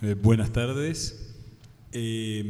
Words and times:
Eh, 0.00 0.14
buenas 0.14 0.52
tardes. 0.52 1.34
Eh, 1.90 2.44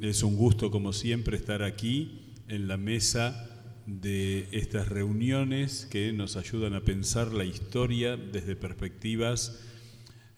es 0.00 0.24
un 0.24 0.36
gusto, 0.36 0.72
como 0.72 0.92
siempre, 0.92 1.36
estar 1.36 1.62
aquí 1.62 2.34
en 2.48 2.66
la 2.66 2.78
mesa 2.78 3.48
de 3.86 4.48
estas 4.50 4.88
reuniones 4.88 5.86
que 5.88 6.12
nos 6.12 6.36
ayudan 6.36 6.74
a 6.74 6.80
pensar 6.80 7.32
la 7.32 7.44
historia 7.44 8.16
desde 8.16 8.56
perspectivas 8.56 9.60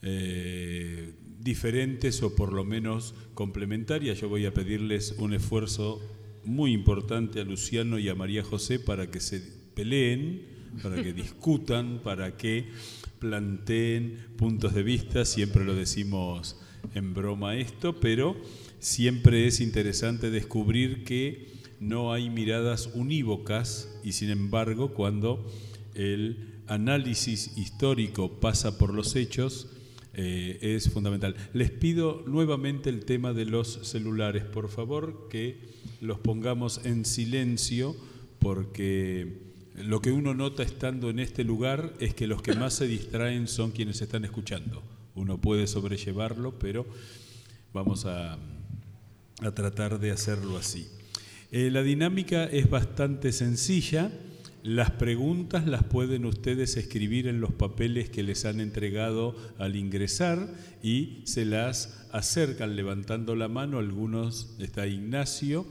eh, 0.02 1.14
diferentes 1.40 2.22
o 2.22 2.36
por 2.36 2.52
lo 2.52 2.64
menos 2.64 3.14
complementarias. 3.32 4.20
Yo 4.20 4.28
voy 4.28 4.44
a 4.44 4.52
pedirles 4.52 5.14
un 5.16 5.32
esfuerzo 5.32 6.02
muy 6.44 6.74
importante 6.74 7.40
a 7.40 7.44
Luciano 7.44 7.98
y 7.98 8.10
a 8.10 8.14
María 8.14 8.44
José 8.44 8.78
para 8.78 9.10
que 9.10 9.20
se 9.20 9.40
peleen, 9.74 10.42
para 10.82 11.02
que 11.02 11.12
discutan, 11.12 12.00
para 12.02 12.36
que 12.36 12.68
planteen 13.18 14.18
puntos 14.36 14.74
de 14.74 14.82
vista, 14.82 15.24
siempre 15.24 15.64
lo 15.64 15.74
decimos 15.74 16.60
en 16.94 17.14
broma 17.14 17.56
esto, 17.56 18.00
pero 18.00 18.36
siempre 18.78 19.46
es 19.46 19.60
interesante 19.60 20.30
descubrir 20.30 21.04
que 21.04 21.48
no 21.80 22.12
hay 22.12 22.30
miradas 22.30 22.90
unívocas 22.94 23.98
y 24.04 24.12
sin 24.12 24.30
embargo 24.30 24.94
cuando 24.94 25.44
el 25.94 26.52
análisis 26.66 27.56
histórico 27.56 28.40
pasa 28.40 28.78
por 28.78 28.94
los 28.94 29.14
hechos, 29.16 29.68
eh, 30.14 30.58
es 30.60 30.90
fundamental. 30.90 31.36
Les 31.52 31.70
pido 31.70 32.22
nuevamente 32.26 32.90
el 32.90 33.04
tema 33.04 33.32
de 33.32 33.46
los 33.46 33.80
celulares, 33.82 34.44
por 34.44 34.68
favor, 34.68 35.28
que 35.30 35.58
los 36.00 36.18
pongamos 36.18 36.84
en 36.84 37.04
silencio, 37.04 37.96
porque 38.38 39.51
lo 39.76 40.00
que 40.02 40.12
uno 40.12 40.34
nota 40.34 40.62
estando 40.62 41.08
en 41.08 41.18
este 41.18 41.44
lugar 41.44 41.94
es 41.98 42.14
que 42.14 42.26
los 42.26 42.42
que 42.42 42.54
más 42.54 42.74
se 42.74 42.86
distraen 42.86 43.48
son 43.48 43.70
quienes 43.70 44.02
están 44.02 44.24
escuchando. 44.24 44.82
Uno 45.14 45.38
puede 45.38 45.66
sobrellevarlo, 45.66 46.58
pero 46.58 46.86
vamos 47.72 48.04
a, 48.06 48.38
tratar 49.54 49.98
de 49.98 50.10
hacerlo 50.10 50.56
así. 50.56 50.86
Eh, 51.50 51.70
la 51.70 51.82
dinámica 51.82 52.44
es 52.44 52.70
bastante 52.70 53.32
sencilla. 53.32 54.12
Las 54.62 54.92
preguntas 54.92 55.66
las 55.66 55.82
pueden 55.82 56.24
ustedes 56.26 56.76
escribir 56.76 57.26
en 57.26 57.40
los 57.40 57.52
papeles 57.52 58.08
que 58.08 58.22
les 58.22 58.44
han 58.44 58.60
entregado 58.60 59.34
al 59.58 59.74
ingresar 59.74 60.48
y 60.82 61.22
se 61.24 61.44
las 61.44 62.06
acercan 62.12 62.76
levantando 62.76 63.34
la 63.34 63.48
mano. 63.48 63.78
Algunos, 63.78 64.54
está 64.60 64.86
Ignacio 64.86 65.66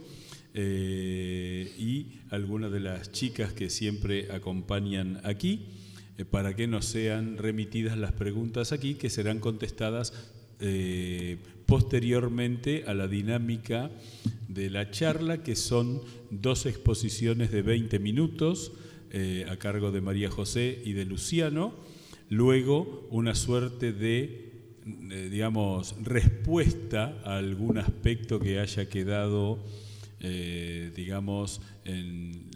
eh, 0.54 1.72
y 1.78 2.20
algunas 2.28 2.70
de 2.70 2.80
las 2.80 3.10
chicas 3.10 3.54
que 3.54 3.70
siempre 3.70 4.30
acompañan 4.32 5.20
aquí, 5.24 5.66
eh, 6.18 6.26
para 6.26 6.54
que 6.54 6.66
nos 6.66 6.84
sean 6.84 7.38
remitidas 7.38 7.96
las 7.96 8.12
preguntas 8.12 8.72
aquí, 8.72 8.94
que 8.94 9.08
serán 9.08 9.40
contestadas 9.40 10.12
eh, 10.60 11.38
posteriormente 11.64 12.84
a 12.86 12.92
la 12.92 13.08
dinámica 13.08 13.90
de 14.48 14.68
la 14.68 14.90
charla, 14.90 15.42
que 15.42 15.56
son 15.56 16.02
dos 16.30 16.66
exposiciones 16.66 17.50
de 17.50 17.62
20 17.62 17.98
minutos 17.98 18.72
a 19.46 19.56
cargo 19.58 19.92
de 19.92 20.00
María 20.00 20.30
José 20.30 20.80
y 20.86 20.94
de 20.94 21.04
Luciano, 21.04 21.74
luego 22.30 23.06
una 23.10 23.34
suerte 23.34 23.92
de, 23.92 24.52
digamos, 25.30 25.96
respuesta 26.02 27.20
a 27.22 27.36
algún 27.36 27.76
aspecto 27.76 28.40
que 28.40 28.58
haya 28.58 28.88
quedado, 28.88 29.58
digamos, 30.22 31.60
en, 31.84 32.48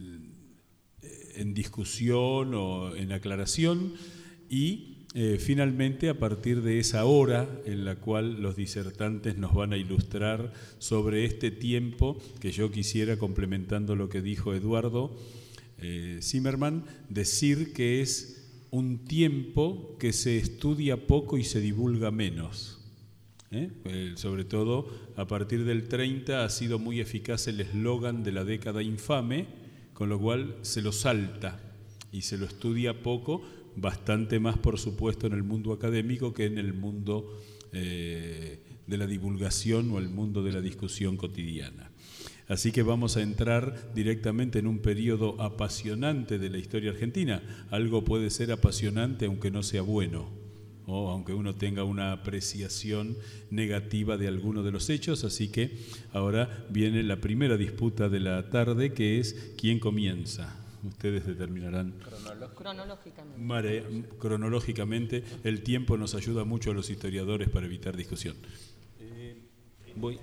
en 1.34 1.54
discusión 1.54 2.54
o 2.54 2.94
en 2.94 3.12
aclaración 3.12 3.94
y 4.48 4.96
eh, 5.18 5.38
finalmente, 5.40 6.10
a 6.10 6.18
partir 6.18 6.60
de 6.60 6.78
esa 6.78 7.06
hora 7.06 7.48
en 7.64 7.86
la 7.86 7.96
cual 7.96 8.42
los 8.42 8.54
disertantes 8.54 9.38
nos 9.38 9.54
van 9.54 9.72
a 9.72 9.78
ilustrar 9.78 10.52
sobre 10.78 11.24
este 11.24 11.50
tiempo, 11.50 12.18
que 12.38 12.52
yo 12.52 12.70
quisiera, 12.70 13.16
complementando 13.18 13.96
lo 13.96 14.10
que 14.10 14.20
dijo 14.20 14.52
Eduardo 14.52 15.16
eh, 15.78 16.18
Zimmerman, 16.20 16.84
decir 17.08 17.72
que 17.72 18.02
es 18.02 18.46
un 18.70 19.06
tiempo 19.06 19.96
que 19.98 20.12
se 20.12 20.36
estudia 20.36 21.06
poco 21.06 21.38
y 21.38 21.44
se 21.44 21.62
divulga 21.62 22.10
menos. 22.10 22.75
¿Eh? 23.50 24.12
sobre 24.16 24.44
todo, 24.44 24.88
a 25.16 25.26
partir 25.26 25.64
del 25.64 25.88
30 25.88 26.44
ha 26.44 26.48
sido 26.48 26.78
muy 26.78 27.00
eficaz 27.00 27.48
el 27.48 27.60
eslogan 27.60 28.22
de 28.22 28.32
la 28.32 28.44
década 28.44 28.82
infame, 28.82 29.46
con 29.92 30.08
lo 30.08 30.18
cual 30.18 30.56
se 30.62 30.82
lo 30.82 30.92
salta 30.92 31.60
y 32.12 32.22
se 32.22 32.38
lo 32.38 32.46
estudia 32.46 33.02
poco 33.02 33.42
bastante 33.76 34.40
más, 34.40 34.58
por 34.58 34.78
supuesto, 34.78 35.26
en 35.26 35.34
el 35.34 35.42
mundo 35.42 35.72
académico 35.72 36.32
que 36.32 36.46
en 36.46 36.58
el 36.58 36.72
mundo 36.72 37.40
eh, 37.72 38.60
de 38.86 38.96
la 38.96 39.06
divulgación 39.06 39.90
o 39.90 39.98
el 39.98 40.08
mundo 40.08 40.42
de 40.42 40.52
la 40.52 40.60
discusión 40.60 41.16
cotidiana. 41.16 41.90
Así 42.48 42.70
que 42.70 42.82
vamos 42.82 43.16
a 43.16 43.22
entrar 43.22 43.92
directamente 43.92 44.60
en 44.60 44.68
un 44.68 44.78
periodo 44.78 45.40
apasionante 45.42 46.38
de 46.38 46.48
la 46.48 46.58
historia 46.58 46.92
argentina. 46.92 47.42
Algo 47.70 48.04
puede 48.04 48.30
ser 48.30 48.52
apasionante 48.52 49.26
aunque 49.26 49.50
no 49.50 49.64
sea 49.64 49.82
bueno, 49.82 50.30
o 50.86 51.10
aunque 51.10 51.34
uno 51.34 51.54
tenga 51.54 51.84
una 51.84 52.12
apreciación 52.12 53.16
negativa 53.50 54.16
de 54.16 54.28
alguno 54.28 54.62
de 54.62 54.72
los 54.72 54.88
hechos. 54.90 55.24
Así 55.24 55.48
que 55.48 55.78
ahora 56.12 56.66
viene 56.70 57.02
la 57.02 57.16
primera 57.16 57.56
disputa 57.56 58.08
de 58.08 58.20
la 58.20 58.50
tarde, 58.50 58.92
que 58.92 59.18
es 59.18 59.54
quién 59.56 59.78
comienza. 59.78 60.56
Ustedes 60.86 61.26
determinarán. 61.26 61.94
Cronológicamente. 62.54 64.08
cronológicamente. 64.18 65.24
El 65.42 65.62
tiempo 65.62 65.96
nos 65.96 66.14
ayuda 66.14 66.44
mucho 66.44 66.70
a 66.70 66.74
los 66.74 66.90
historiadores 66.90 67.48
para 67.48 67.66
evitar 67.66 67.96
discusión. 67.96 68.36
Eh, 69.00 69.36
voy. 69.96 70.18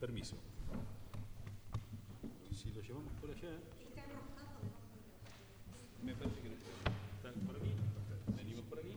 Permiso. 0.00 0.36
Si 2.52 2.70
lo 2.72 2.82
llevamos 2.82 3.12
por 3.20 3.30
allá. 3.30 3.50
Me 6.04 6.12
parece 6.14 6.36
que 6.40 6.48
están 7.16 7.40
por 7.46 7.56
aquí. 7.56 7.70
Venimos 8.36 8.64
por 8.64 8.78
aquí. 8.80 8.96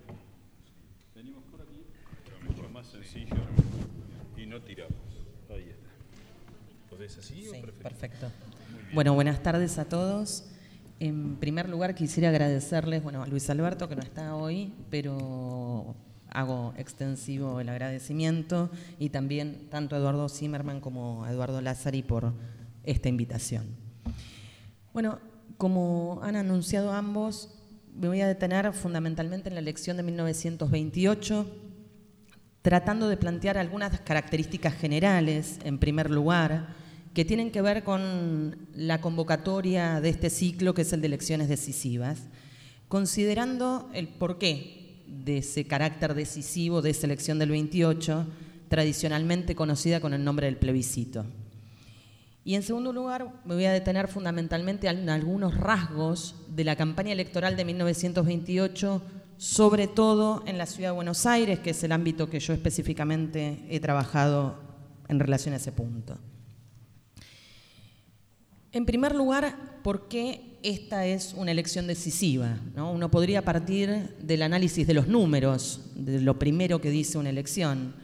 Venimos 1.14 1.44
por 1.52 1.62
aquí. 1.62 1.84
Pero 2.26 2.40
mucho 2.42 2.70
más 2.70 2.88
sencillo 2.88 3.36
y 4.36 4.46
no 4.47 4.62
tiramos. 4.62 4.96
Ahí 5.52 5.70
está. 5.70 5.90
¿Podés 7.05 7.19
así 7.19 7.43
sí, 7.43 7.61
Perfecto. 7.83 8.31
Bueno, 8.91 9.13
buenas 9.13 9.43
tardes 9.43 9.77
a 9.77 9.85
todos. 9.85 10.45
En 10.99 11.35
primer 11.35 11.69
lugar, 11.69 11.93
quisiera 11.93 12.29
agradecerles 12.29 13.03
bueno, 13.03 13.21
a 13.21 13.27
Luis 13.27 13.47
Alberto, 13.51 13.88
que 13.88 13.95
no 13.95 14.01
está 14.01 14.33
hoy, 14.35 14.73
pero 14.89 15.95
hago 16.29 16.73
extensivo 16.77 17.59
el 17.59 17.69
agradecimiento, 17.69 18.71
y 18.97 19.09
también 19.09 19.67
tanto 19.69 19.95
a 19.95 19.99
Eduardo 19.99 20.27
Zimmerman 20.29 20.81
como 20.81 21.25
a 21.25 21.31
Eduardo 21.31 21.61
Lázari 21.61 22.01
por 22.01 22.33
esta 22.83 23.07
invitación. 23.07 23.67
Bueno, 24.91 25.19
como 25.57 26.22
han 26.23 26.35
anunciado 26.35 26.91
ambos, 26.91 27.53
me 27.93 28.07
voy 28.07 28.22
a 28.22 28.27
detener 28.27 28.73
fundamentalmente 28.73 29.49
en 29.49 29.53
la 29.53 29.61
elección 29.61 29.95
de 29.95 30.01
1928, 30.01 31.45
tratando 32.63 33.07
de 33.07 33.17
plantear 33.17 33.59
algunas 33.59 33.99
características 33.99 34.73
generales, 34.73 35.59
en 35.63 35.77
primer 35.77 36.09
lugar, 36.09 36.83
que 37.16 37.24
tienen 37.24 37.50
que 37.50 37.62
ver 37.62 37.86
con 37.86 38.68
la 38.76 39.00
convocatoria 39.00 40.02
de 40.02 40.09
este 40.09 40.30
ciclo, 40.30 40.74
que 40.74 40.81
es 40.81 40.92
el 40.92 41.00
de 41.00 41.08
elecciones 41.08 41.48
decisivas, 41.48 42.24
considerando 42.90 43.90
el 43.94 44.09
porqué 44.09 45.02
de 45.08 45.38
ese 45.38 45.66
carácter 45.66 46.14
decisivo 46.14 46.81
de 46.81 46.90
esa 46.90 47.08
elección 47.08 47.40
del 47.40 47.52
28, 47.52 48.28
tradicionalmente 48.68 49.56
conocida 49.56 50.02
con 50.02 50.14
el 50.14 50.26
nombre 50.26 50.48
del 50.48 50.58
plebiscito. 50.58 51.26
Y 52.44 52.56
en 52.56 52.64
segundo 52.64 52.92
lugar, 52.92 53.32
me 53.46 53.56
voy 53.56 53.66
a 53.66 53.72
detener 53.72 54.09
fundamentalmente 54.09 54.90
en 54.90 55.09
algunos 55.09 55.56
rasgos 55.56 56.36
de 56.50 56.66
la 56.66 56.76
campaña 56.76 57.14
electoral 57.14 57.56
de 57.56 57.64
1928, 57.64 59.02
sobre 59.38 59.88
todo 59.88 60.44
en 60.46 60.58
la 60.58 60.66
ciudad 60.66 60.90
de 60.90 60.96
Buenos 60.96 61.26
Aires, 61.26 61.59
que 61.59 61.70
es 61.70 61.82
el 61.86 61.94
ámbito 61.94 62.30
que 62.30 62.42
yo 62.42 62.53
específicamente 62.53 63.66
he 63.70 63.79
trabajado 63.79 64.59
en 65.08 65.22
relación 65.22 65.53
a 65.53 65.58
ese 65.58 65.72
punto. 65.72 66.18
En 68.75 68.85
primer 68.85 69.16
lugar, 69.16 69.55
¿por 69.83 70.09
qué 70.09 70.59
esta 70.61 71.05
es 71.05 71.33
una 71.37 71.51
elección 71.51 71.87
decisiva? 71.87 72.57
Uno 72.75 73.09
podría 73.09 73.41
partir 73.41 74.17
del 74.22 74.41
análisis 74.41 74.85
de 74.85 74.93
los 74.93 75.07
números, 75.07 75.79
de 75.95 76.19
lo 76.19 76.37
primero 76.37 76.81
que 76.81 76.89
dice 76.89 77.17
una 77.17 77.29
elección, 77.29 77.95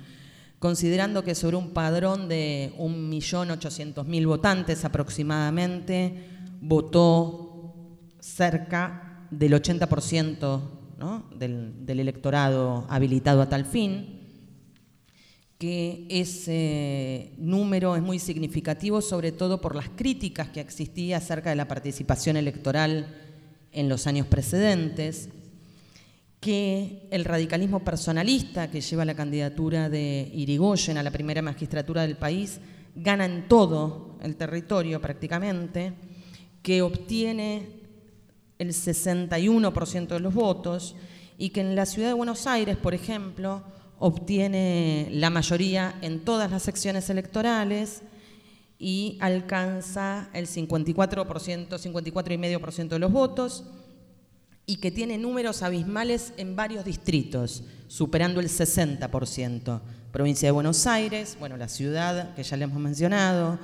considerando 0.59 1.25
que 1.25 1.35
sobre 1.35 1.57
un 1.57 1.71
padrón 1.71 2.29
de 2.29 2.71
1.800.000 2.79 4.25
votantes 4.25 4.85
aproximadamente, 4.85 6.23
votó 6.61 7.75
cerca 8.21 9.27
del 9.29 9.51
80% 9.51 10.61
del 11.37 11.99
electorado 11.99 12.85
habilitado 12.87 13.41
a 13.41 13.49
tal 13.49 13.65
fin, 13.65 14.20
que 15.61 16.07
ese 16.09 17.33
número 17.37 17.95
es 17.95 18.01
muy 18.01 18.17
significativo, 18.17 18.99
sobre 18.99 19.31
todo 19.31 19.61
por 19.61 19.75
las 19.75 19.89
críticas 19.89 20.49
que 20.49 20.59
existía 20.59 21.17
acerca 21.17 21.51
de 21.51 21.55
la 21.55 21.67
participación 21.67 22.35
electoral 22.35 23.15
en 23.71 23.87
los 23.87 24.07
años 24.07 24.25
precedentes, 24.25 25.29
que 26.39 27.07
el 27.11 27.25
radicalismo 27.25 27.83
personalista 27.83 28.71
que 28.71 28.81
lleva 28.81 29.05
la 29.05 29.13
candidatura 29.13 29.87
de 29.87 30.31
Irigoyen 30.33 30.97
a 30.97 31.03
la 31.03 31.11
primera 31.11 31.43
magistratura 31.43 32.01
del 32.01 32.17
país 32.17 32.59
gana 32.95 33.25
en 33.25 33.47
todo 33.47 34.17
el 34.23 34.37
territorio 34.37 34.99
prácticamente, 34.99 35.93
que 36.63 36.81
obtiene 36.81 37.67
el 38.57 38.69
61% 38.69 40.07
de 40.07 40.19
los 40.19 40.33
votos 40.33 40.95
y 41.37 41.49
que 41.49 41.61
en 41.61 41.75
la 41.75 41.85
ciudad 41.85 42.07
de 42.07 42.15
Buenos 42.15 42.47
Aires, 42.47 42.77
por 42.77 42.95
ejemplo, 42.95 43.61
obtiene 44.01 45.07
la 45.11 45.29
mayoría 45.29 45.95
en 46.01 46.25
todas 46.25 46.49
las 46.49 46.63
secciones 46.63 47.09
electorales 47.11 48.01
y 48.79 49.19
alcanza 49.21 50.27
el 50.33 50.47
54%, 50.47 51.67
54,5% 51.69 52.87
de 52.87 52.99
los 52.99 53.11
votos 53.11 53.63
y 54.65 54.77
que 54.77 54.89
tiene 54.89 55.19
números 55.19 55.61
abismales 55.61 56.33
en 56.37 56.55
varios 56.55 56.83
distritos, 56.83 57.63
superando 57.87 58.39
el 58.39 58.49
60%. 58.49 59.81
Provincia 60.11 60.47
de 60.47 60.51
Buenos 60.51 60.87
Aires, 60.87 61.37
bueno, 61.39 61.55
la 61.55 61.67
ciudad 61.67 62.33
que 62.33 62.41
ya 62.41 62.57
le 62.57 62.63
hemos 62.63 62.79
mencionado, 62.79 63.59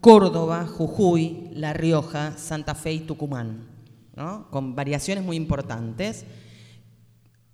Córdoba, 0.00 0.66
Jujuy, 0.66 1.50
La 1.52 1.74
Rioja, 1.74 2.38
Santa 2.38 2.74
Fe 2.74 2.94
y 2.94 3.00
Tucumán, 3.00 3.68
con 4.50 4.74
variaciones 4.74 5.22
muy 5.22 5.36
importantes. 5.36 6.24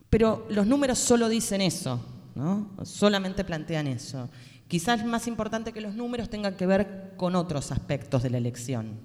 Pero 0.09 0.47
los 0.51 0.69
números 0.69 1.01
solo 1.01 1.29
dicen 1.29 1.61
eso, 1.63 2.01
¿no? 2.39 2.71
solamente 2.85 3.43
plantean 3.43 3.89
eso. 3.89 4.31
Quizás 4.69 5.05
más 5.05 5.27
importante 5.27 5.73
que 5.73 5.81
los 5.81 5.95
números 5.95 6.31
tengan 6.31 6.57
que 6.57 6.67
ver 6.67 7.15
con 7.17 7.35
otros 7.35 7.73
aspectos 7.73 8.23
de 8.23 8.31
la 8.31 8.39
elección. 8.39 9.01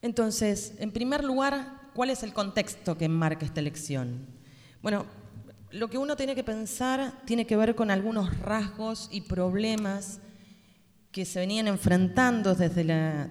Entonces, 0.00 0.74
en 0.78 0.90
primer 0.90 1.22
lugar, 1.22 1.90
¿cuál 1.94 2.10
es 2.10 2.24
el 2.24 2.32
contexto 2.32 2.98
que 2.98 3.04
enmarca 3.04 3.46
esta 3.46 3.60
elección? 3.60 4.26
Bueno, 4.82 5.06
lo 5.70 5.88
que 5.88 5.98
uno 5.98 6.16
tiene 6.16 6.34
que 6.34 6.42
pensar 6.42 7.22
tiene 7.26 7.46
que 7.46 7.56
ver 7.56 7.76
con 7.76 7.92
algunos 7.92 8.36
rasgos 8.40 9.08
y 9.12 9.20
problemas 9.20 10.18
que 11.12 11.24
se 11.24 11.38
venían 11.38 11.68
enfrentando 11.68 12.56
desde, 12.56 12.82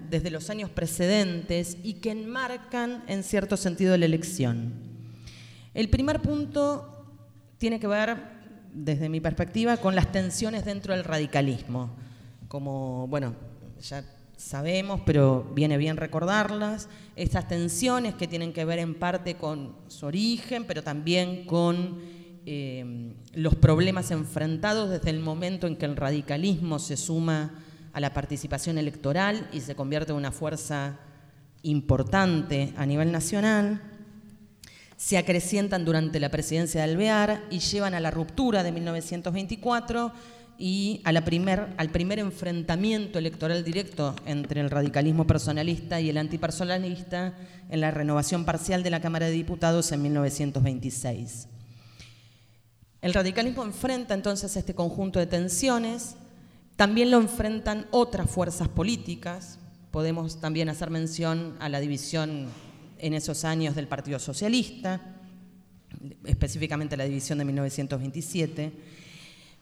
desde 0.08 0.30
los 0.30 0.48
años 0.48 0.70
precedentes 0.70 1.76
y 1.82 1.94
que 1.94 2.12
enmarcan 2.12 3.04
en 3.08 3.24
cierto 3.24 3.58
sentido 3.58 3.94
la 3.98 4.06
elección. 4.06 4.72
El 5.74 5.88
primer 5.88 6.20
punto 6.20 6.91
tiene 7.62 7.78
que 7.78 7.86
ver, 7.86 8.16
desde 8.74 9.08
mi 9.08 9.20
perspectiva, 9.20 9.76
con 9.76 9.94
las 9.94 10.10
tensiones 10.10 10.64
dentro 10.64 10.94
del 10.94 11.04
radicalismo. 11.04 11.90
Como, 12.48 13.06
bueno, 13.06 13.36
ya 13.80 14.04
sabemos, 14.36 15.00
pero 15.06 15.48
viene 15.54 15.76
bien 15.76 15.96
recordarlas, 15.96 16.88
estas 17.14 17.46
tensiones 17.46 18.16
que 18.16 18.26
tienen 18.26 18.52
que 18.52 18.64
ver 18.64 18.80
en 18.80 18.96
parte 18.96 19.36
con 19.36 19.76
su 19.86 20.06
origen, 20.06 20.64
pero 20.64 20.82
también 20.82 21.44
con 21.46 22.00
eh, 22.46 23.14
los 23.32 23.54
problemas 23.54 24.10
enfrentados 24.10 24.90
desde 24.90 25.10
el 25.10 25.20
momento 25.20 25.68
en 25.68 25.76
que 25.76 25.86
el 25.86 25.94
radicalismo 25.94 26.80
se 26.80 26.96
suma 26.96 27.62
a 27.92 28.00
la 28.00 28.12
participación 28.12 28.76
electoral 28.76 29.48
y 29.52 29.60
se 29.60 29.76
convierte 29.76 30.10
en 30.10 30.18
una 30.18 30.32
fuerza 30.32 30.98
importante 31.62 32.74
a 32.76 32.86
nivel 32.86 33.12
nacional, 33.12 33.91
se 35.02 35.18
acrecientan 35.18 35.84
durante 35.84 36.20
la 36.20 36.30
presidencia 36.30 36.80
de 36.80 36.92
Alvear 36.92 37.42
y 37.50 37.58
llevan 37.58 37.92
a 37.94 37.98
la 37.98 38.12
ruptura 38.12 38.62
de 38.62 38.70
1924 38.70 40.12
y 40.58 41.00
a 41.02 41.10
la 41.10 41.24
primer, 41.24 41.74
al 41.76 41.90
primer 41.90 42.20
enfrentamiento 42.20 43.18
electoral 43.18 43.64
directo 43.64 44.14
entre 44.26 44.60
el 44.60 44.70
radicalismo 44.70 45.26
personalista 45.26 46.00
y 46.00 46.08
el 46.08 46.18
antipersonalista 46.18 47.34
en 47.68 47.80
la 47.80 47.90
renovación 47.90 48.44
parcial 48.44 48.84
de 48.84 48.90
la 48.90 49.00
Cámara 49.00 49.26
de 49.26 49.32
Diputados 49.32 49.90
en 49.90 50.02
1926. 50.02 51.48
El 53.00 53.12
radicalismo 53.12 53.64
enfrenta 53.64 54.14
entonces 54.14 54.56
este 54.56 54.76
conjunto 54.76 55.18
de 55.18 55.26
tensiones, 55.26 56.14
también 56.76 57.10
lo 57.10 57.16
enfrentan 57.16 57.88
otras 57.90 58.30
fuerzas 58.30 58.68
políticas, 58.68 59.58
podemos 59.90 60.40
también 60.40 60.68
hacer 60.68 60.90
mención 60.90 61.56
a 61.58 61.68
la 61.68 61.80
división 61.80 62.46
en 63.02 63.14
esos 63.14 63.44
años 63.44 63.74
del 63.74 63.88
Partido 63.88 64.18
Socialista, 64.18 65.00
específicamente 66.24 66.96
la 66.96 67.04
división 67.04 67.38
de 67.38 67.44
1927, 67.44 68.72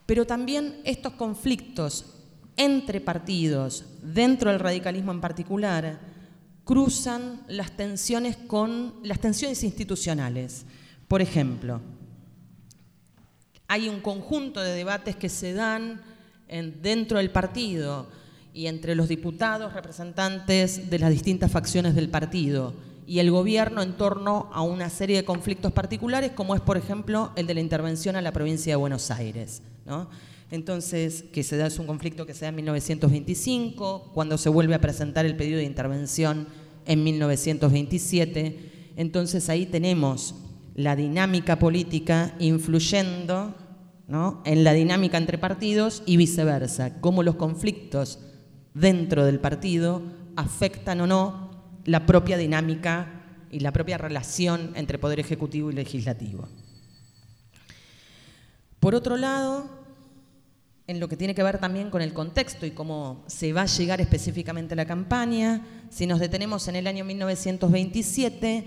pero 0.06 0.26
también 0.26 0.80
estos 0.84 1.14
conflictos 1.14 2.14
entre 2.56 3.00
partidos, 3.00 3.86
dentro 4.02 4.50
del 4.50 4.60
radicalismo 4.60 5.10
en 5.12 5.22
particular, 5.22 5.98
cruzan 6.64 7.42
las 7.48 7.72
tensiones 7.72 8.36
con 8.36 8.94
las 9.02 9.18
tensiones 9.18 9.64
institucionales. 9.64 10.66
Por 11.08 11.22
ejemplo, 11.22 11.80
hay 13.66 13.88
un 13.88 14.00
conjunto 14.00 14.60
de 14.60 14.74
debates 14.74 15.16
que 15.16 15.30
se 15.30 15.54
dan 15.54 16.02
dentro 16.82 17.16
del 17.16 17.30
partido 17.30 18.10
y 18.52 18.66
entre 18.66 18.94
los 18.94 19.08
diputados 19.08 19.72
representantes 19.72 20.90
de 20.90 20.98
las 20.98 21.10
distintas 21.10 21.50
facciones 21.50 21.94
del 21.94 22.10
partido 22.10 22.74
y 23.10 23.18
el 23.18 23.32
gobierno 23.32 23.82
en 23.82 23.94
torno 23.94 24.48
a 24.52 24.62
una 24.62 24.88
serie 24.88 25.16
de 25.16 25.24
conflictos 25.24 25.72
particulares, 25.72 26.30
como 26.30 26.54
es, 26.54 26.60
por 26.60 26.76
ejemplo, 26.76 27.32
el 27.34 27.48
de 27.48 27.54
la 27.54 27.60
intervención 27.60 28.14
a 28.14 28.22
la 28.22 28.30
provincia 28.30 28.72
de 28.72 28.76
Buenos 28.76 29.10
Aires. 29.10 29.62
Entonces, 30.52 31.24
que 31.32 31.42
se 31.42 31.56
da 31.56 31.66
es 31.66 31.80
un 31.80 31.88
conflicto 31.88 32.24
que 32.24 32.34
se 32.34 32.42
da 32.42 32.50
en 32.50 32.54
1925, 32.54 34.12
cuando 34.14 34.38
se 34.38 34.48
vuelve 34.48 34.76
a 34.76 34.80
presentar 34.80 35.26
el 35.26 35.34
pedido 35.34 35.58
de 35.58 35.64
intervención 35.64 36.46
en 36.86 37.02
1927. 37.02 38.92
Entonces 38.94 39.48
ahí 39.48 39.66
tenemos 39.66 40.36
la 40.76 40.94
dinámica 40.94 41.58
política 41.58 42.36
influyendo 42.38 43.56
en 44.44 44.62
la 44.62 44.72
dinámica 44.72 45.18
entre 45.18 45.36
partidos 45.36 46.04
y 46.06 46.16
viceversa, 46.16 47.00
cómo 47.00 47.24
los 47.24 47.34
conflictos 47.34 48.20
dentro 48.72 49.24
del 49.24 49.40
partido 49.40 50.00
afectan 50.36 51.00
o 51.00 51.08
no 51.08 51.49
la 51.84 52.06
propia 52.06 52.36
dinámica 52.36 53.06
y 53.50 53.60
la 53.60 53.72
propia 53.72 53.98
relación 53.98 54.72
entre 54.76 54.98
poder 54.98 55.20
ejecutivo 55.20 55.70
y 55.70 55.74
legislativo. 55.74 56.48
Por 58.78 58.94
otro 58.94 59.16
lado, 59.16 59.68
en 60.86 61.00
lo 61.00 61.08
que 61.08 61.16
tiene 61.16 61.34
que 61.34 61.42
ver 61.42 61.58
también 61.58 61.90
con 61.90 62.02
el 62.02 62.12
contexto 62.12 62.66
y 62.66 62.70
cómo 62.70 63.24
se 63.26 63.52
va 63.52 63.62
a 63.62 63.66
llegar 63.66 64.00
específicamente 64.00 64.74
a 64.74 64.76
la 64.76 64.86
campaña, 64.86 65.64
si 65.90 66.06
nos 66.06 66.18
detenemos 66.18 66.66
en 66.68 66.76
el 66.76 66.86
año 66.86 67.04
1927, 67.04 68.66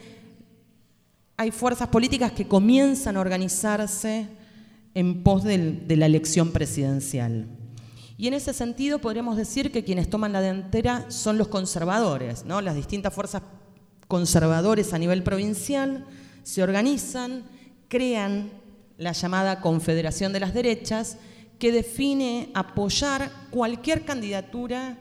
hay 1.35 1.51
fuerzas 1.51 1.87
políticas 1.89 2.31
que 2.31 2.47
comienzan 2.47 3.17
a 3.17 3.21
organizarse 3.21 4.27
en 4.93 5.23
pos 5.23 5.43
de 5.43 5.95
la 5.97 6.05
elección 6.05 6.51
presidencial. 6.51 7.47
Y 8.17 8.27
en 8.27 8.33
ese 8.33 8.53
sentido 8.53 8.99
podríamos 8.99 9.37
decir 9.37 9.71
que 9.71 9.83
quienes 9.83 10.09
toman 10.09 10.33
la 10.33 10.41
delantera 10.41 11.09
son 11.09 11.37
los 11.37 11.47
conservadores, 11.47 12.45
¿no? 12.45 12.61
las 12.61 12.75
distintas 12.75 13.13
fuerzas 13.13 13.41
conservadores 14.07 14.93
a 14.93 14.99
nivel 14.99 15.23
provincial 15.23 16.05
se 16.43 16.61
organizan, 16.61 17.43
crean 17.87 18.51
la 18.97 19.13
llamada 19.13 19.61
Confederación 19.61 20.33
de 20.33 20.39
las 20.39 20.53
Derechas, 20.53 21.17
que 21.57 21.71
define 21.71 22.51
apoyar 22.53 23.31
cualquier 23.49 24.05
candidatura 24.05 24.97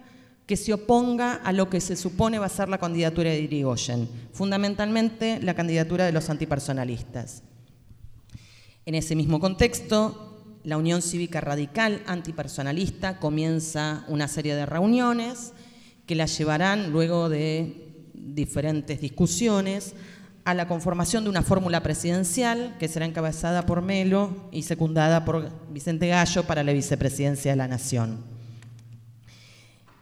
que 0.47 0.57
se 0.57 0.73
oponga 0.73 1.35
a 1.35 1.53
lo 1.53 1.69
que 1.69 1.81
se 1.81 1.97
supone 1.97 2.39
va 2.39 2.47
a 2.47 2.51
ser 2.51 2.69
la 2.69 2.79
candidatura 2.79 3.31
de 3.31 3.41
Irigoyen, 3.41 4.09
fundamentalmente 4.33 5.41
la 5.41 5.55
candidatura 5.55 6.07
de 6.07 6.13
los 6.13 6.31
antipersonalistas. 6.31 7.43
En 8.85 8.95
ese 8.95 9.15
mismo 9.15 9.41
contexto, 9.41 10.32
la 10.65 10.77
Unión 10.77 11.03
Cívica 11.03 11.41
Radical 11.41 12.03
Antipersonalista 12.07 13.19
comienza 13.19 14.05
una 14.09 14.29
serie 14.29 14.55
de 14.55 14.67
reuniones 14.67 15.53
que 16.07 16.15
la 16.15 16.27
llevarán 16.27 16.93
luego 16.93 17.29
de 17.29 17.89
diferentes 18.15 19.01
discusiones 19.01 19.95
a 20.45 20.55
la 20.55 20.67
conformación 20.67 21.25
de 21.25 21.31
una 21.31 21.43
fórmula 21.43 21.83
presidencial 21.83 22.77
que 22.79 22.89
será 22.89 23.07
encabezada 23.07 23.65
por 23.65 23.83
Melo 23.83 24.49
y 24.51 24.63
secundada 24.63 25.25
por 25.25 25.51
Vicente 25.71 26.09
Gallo 26.09 26.45
para 26.45 26.65
la 26.65 26.73
vicepresidencia 26.73 27.53
de 27.53 27.57
la 27.57 27.69
Nación. 27.69 28.19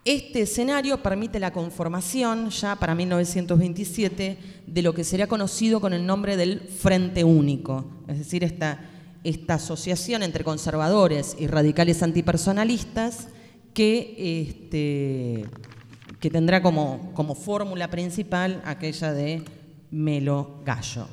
Este 0.06 0.42
escenario 0.42 1.02
permite 1.02 1.38
la 1.38 1.52
conformación, 1.52 2.48
ya 2.48 2.76
para 2.76 2.94
1927, 2.94 4.38
de 4.66 4.82
lo 4.82 4.94
que 4.94 5.04
será 5.04 5.26
conocido 5.26 5.78
con 5.78 5.92
el 5.92 6.06
nombre 6.06 6.38
del 6.38 6.60
Frente 6.60 7.22
Único, 7.22 7.84
es 8.08 8.18
decir, 8.18 8.42
esta, 8.42 8.80
esta 9.24 9.54
asociación 9.54 10.22
entre 10.22 10.44
conservadores 10.44 11.36
y 11.38 11.46
radicales 11.46 12.02
antipersonalistas 12.02 13.28
que, 13.74 14.48
este, 14.48 15.46
que 16.18 16.30
tendrá 16.30 16.62
como, 16.62 17.12
como 17.14 17.34
fórmula 17.34 17.88
principal 17.88 18.62
aquella 18.64 19.12
de 19.12 19.44
Melo 19.90 20.60
Gallo. 20.64 21.06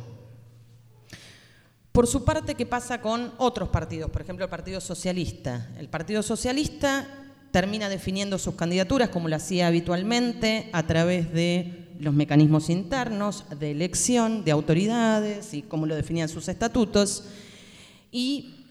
Por 1.91 2.05
su 2.05 2.23
parte, 2.23 2.53
¿qué 2.55 2.65
pasa 2.65 3.01
con 3.01 3.33
otros 3.37 3.69
partidos? 3.69 4.11
Por 4.11 4.21
ejemplo, 4.21 4.45
el 4.45 4.51
Partido 4.51 4.79
Socialista. 4.79 5.71
El 5.79 5.89
Partido 5.89 6.21
Socialista 6.21 7.07
termina 7.51 7.89
definiendo 7.89 8.37
sus 8.37 8.53
candidaturas, 8.53 9.09
como 9.09 9.29
lo 9.29 9.35
hacía 9.35 9.65
habitualmente, 9.65 10.69
a 10.73 10.83
través 10.85 11.33
de 11.33 11.87
los 11.99 12.13
mecanismos 12.13 12.69
internos 12.69 13.45
de 13.59 13.71
elección 13.71 14.43
de 14.43 14.51
autoridades 14.51 15.55
y 15.55 15.63
cómo 15.63 15.87
lo 15.87 15.95
definían 15.95 16.29
sus 16.29 16.47
estatutos. 16.49 17.23
Y 18.11 18.65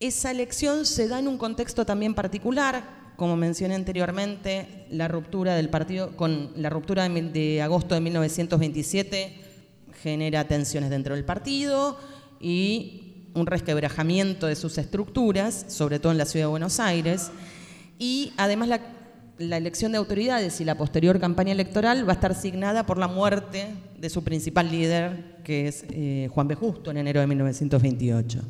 esa 0.00 0.30
elección 0.30 0.86
se 0.86 1.08
da 1.08 1.18
en 1.18 1.28
un 1.28 1.38
contexto 1.38 1.86
también 1.86 2.14
particular, 2.14 3.12
como 3.16 3.36
mencioné 3.36 3.74
anteriormente, 3.74 4.86
la 4.90 5.08
ruptura 5.08 5.54
del 5.54 5.70
partido 5.70 6.16
con 6.16 6.52
la 6.56 6.68
ruptura 6.68 7.08
de, 7.08 7.22
de 7.22 7.62
agosto 7.62 7.94
de 7.94 8.00
1927 8.02 9.40
genera 10.02 10.46
tensiones 10.46 10.90
dentro 10.90 11.14
del 11.14 11.24
partido 11.24 11.98
y 12.40 13.30
un 13.34 13.46
resquebrajamiento 13.46 14.46
de 14.46 14.56
sus 14.56 14.76
estructuras, 14.76 15.66
sobre 15.68 15.98
todo 15.98 16.12
en 16.12 16.18
la 16.18 16.26
ciudad 16.26 16.44
de 16.46 16.50
Buenos 16.50 16.78
Aires, 16.78 17.30
y 17.98 18.32
además 18.36 18.68
la 18.68 18.96
la 19.38 19.58
elección 19.58 19.92
de 19.92 19.98
autoridades 19.98 20.60
y 20.60 20.64
la 20.64 20.76
posterior 20.76 21.20
campaña 21.20 21.52
electoral 21.52 22.08
va 22.08 22.12
a 22.12 22.14
estar 22.14 22.34
signada 22.34 22.86
por 22.86 22.96
la 22.98 23.08
muerte 23.08 23.68
de 23.98 24.10
su 24.10 24.24
principal 24.24 24.70
líder, 24.70 25.35
que 25.46 25.68
es 25.68 25.84
eh, 25.90 26.28
Juan 26.32 26.48
B. 26.48 26.56
Justo, 26.56 26.90
en 26.90 26.96
enero 26.96 27.20
de 27.20 27.28
1928. 27.28 28.42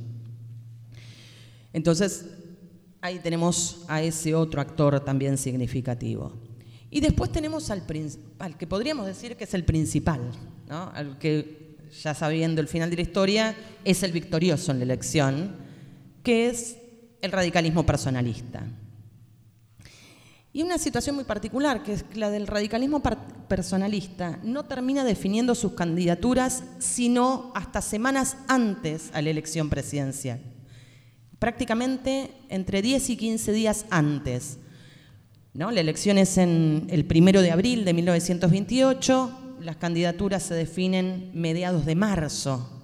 Entonces, 1.75 2.25
ahí 3.03 3.19
tenemos 3.19 3.85
a 3.87 4.01
ese 4.01 4.35
otro 4.35 4.63
actor 4.63 4.99
también 5.01 5.37
significativo. 5.37 6.33
Y 6.91 7.01
después 7.01 7.31
tenemos 7.31 7.71
al, 7.71 7.83
al 8.39 8.57
que 8.57 8.67
podríamos 8.67 9.05
decir 9.05 9.37
que 9.37 9.45
es 9.45 9.53
el 9.53 9.65
principal, 9.65 10.23
¿no? 10.71 10.91
al 10.95 11.19
que, 11.19 11.77
ya 12.03 12.15
sabiendo 12.15 12.63
el 12.63 12.67
final 12.67 12.89
de 12.89 12.97
la 12.97 13.03
historia, 13.03 13.55
es 13.85 14.03
el 14.03 14.13
victorioso 14.13 14.73
en 14.73 14.79
la 14.79 14.85
elección, 14.85 15.55
que 16.23 16.49
es 16.49 16.79
el 17.21 17.31
radicalismo 17.31 17.85
personalista. 17.85 18.67
Y 20.57 20.63
una 20.63 20.79
situación 20.79 21.17
muy 21.17 21.25
particular, 21.25 21.83
que 21.83 21.93
es 21.93 22.07
la 22.15 22.31
del 22.31 22.47
radicalismo 22.47 23.03
personalista, 23.47 24.39
no 24.43 24.65
termina 24.65 25.05
definiendo 25.05 25.55
sus 25.55 25.73
candidaturas 25.73 26.63
sino 26.79 27.53
hasta 27.55 27.83
semanas 27.83 28.39
antes 28.49 29.11
a 29.13 29.21
la 29.21 29.29
elección 29.29 29.69
presidencial. 29.69 30.41
Prácticamente 31.39 32.31
entre 32.49 32.81
10 32.81 33.11
y 33.11 33.17
15 33.19 33.53
días 33.53 33.85
antes. 33.91 34.57
¿no? 35.53 35.71
La 35.71 35.81
elección 35.81 36.17
es 36.17 36.39
en 36.39 36.87
el 36.89 37.05
primero 37.05 37.43
de 37.43 37.51
abril 37.51 37.85
de 37.85 37.93
1928, 37.93 39.59
las 39.61 39.77
candidaturas 39.77 40.43
se 40.43 40.55
definen 40.55 41.33
mediados 41.35 41.85
de 41.85 41.97
marzo. 41.97 42.83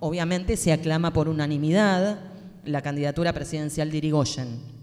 Obviamente 0.00 0.56
se 0.56 0.72
aclama 0.72 1.12
por 1.12 1.28
unanimidad 1.28 2.18
la 2.64 2.80
candidatura 2.80 3.34
presidencial 3.34 3.90
de 3.90 3.98
Irigoyen. 3.98 4.81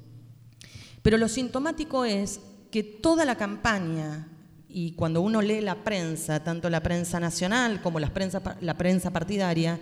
Pero 1.01 1.18
lo 1.18 1.27
sintomático 1.27 2.06
es 2.06 2.41
que 2.72 2.84
toda 2.84 3.25
la 3.25 3.36
campaña, 3.36 4.27
y 4.68 4.91
cuando 4.91 5.22
uno 5.22 5.41
lee 5.41 5.62
la 5.62 5.84
prensa, 5.84 6.44
tanto 6.44 6.70
la 6.70 6.84
prensa 6.84 7.20
nacional 7.20 7.82
como 7.82 8.00
la 8.00 8.13
prensa, 8.13 8.41
la 8.62 8.77
prensa 8.77 9.12
partidaria, 9.12 9.79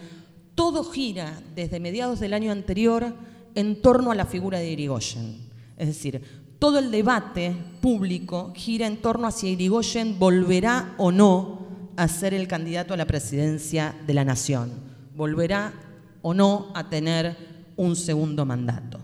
todo 0.56 0.84
gira 0.84 1.40
desde 1.56 1.80
mediados 1.80 2.20
del 2.20 2.34
año 2.34 2.52
anterior 2.52 3.14
en 3.56 3.82
torno 3.82 4.12
a 4.12 4.16
la 4.16 4.26
figura 4.26 4.60
de 4.60 4.72
Irigoyen. 4.72 5.50
Es 5.78 5.88
decir, 5.88 6.22
todo 6.60 6.80
el 6.80 6.90
debate 6.90 7.56
público 7.82 8.54
gira 8.56 8.88
en 8.88 8.98
torno 8.98 9.28
a 9.28 9.32
si 9.32 9.50
Irigoyen 9.50 10.18
volverá 10.18 10.96
o 10.98 11.12
no 11.12 11.68
a 11.96 12.08
ser 12.08 12.34
el 12.34 12.48
candidato 12.48 12.94
a 12.94 12.98
la 12.98 13.06
presidencia 13.06 13.96
de 14.06 14.14
la 14.14 14.24
nación, 14.24 14.72
volverá 15.16 15.74
o 16.22 16.34
no 16.34 16.72
a 16.74 16.90
tener 16.90 17.36
un 17.76 17.96
segundo 17.96 18.46
mandato. 18.46 19.00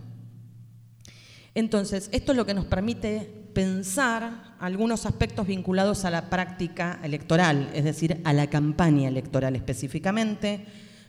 Entonces, 1.55 2.09
esto 2.11 2.31
es 2.31 2.37
lo 2.37 2.45
que 2.45 2.53
nos 2.53 2.65
permite 2.65 3.43
pensar 3.53 4.55
algunos 4.59 5.05
aspectos 5.05 5.45
vinculados 5.45 6.05
a 6.05 6.09
la 6.09 6.29
práctica 6.29 6.99
electoral, 7.03 7.69
es 7.73 7.83
decir, 7.83 8.21
a 8.23 8.33
la 8.33 8.49
campaña 8.49 9.07
electoral 9.07 9.55
específicamente. 9.55 10.65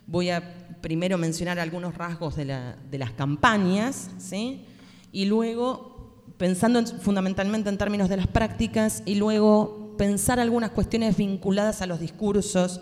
Voy 0.06 0.30
a 0.30 0.76
primero 0.82 1.16
mencionar 1.16 1.58
algunos 1.58 1.94
rasgos 1.94 2.36
de, 2.36 2.44
las 2.44 3.10
campañas, 3.12 4.10
¿sí? 4.18 4.66
y 5.12 5.24
luego, 5.24 6.24
pensando 6.36 6.84
fundamentalmente 6.86 7.70
en 7.70 7.78
términos 7.78 8.10
de 8.10 8.18
las 8.18 8.26
prácticas, 8.26 9.02
y 9.06 9.14
luego 9.14 9.94
pensar 9.96 10.40
algunas 10.40 10.70
cuestiones 10.70 11.16
vinculadas 11.16 11.80
a 11.80 11.86
los 11.86 12.00
discursos 12.00 12.80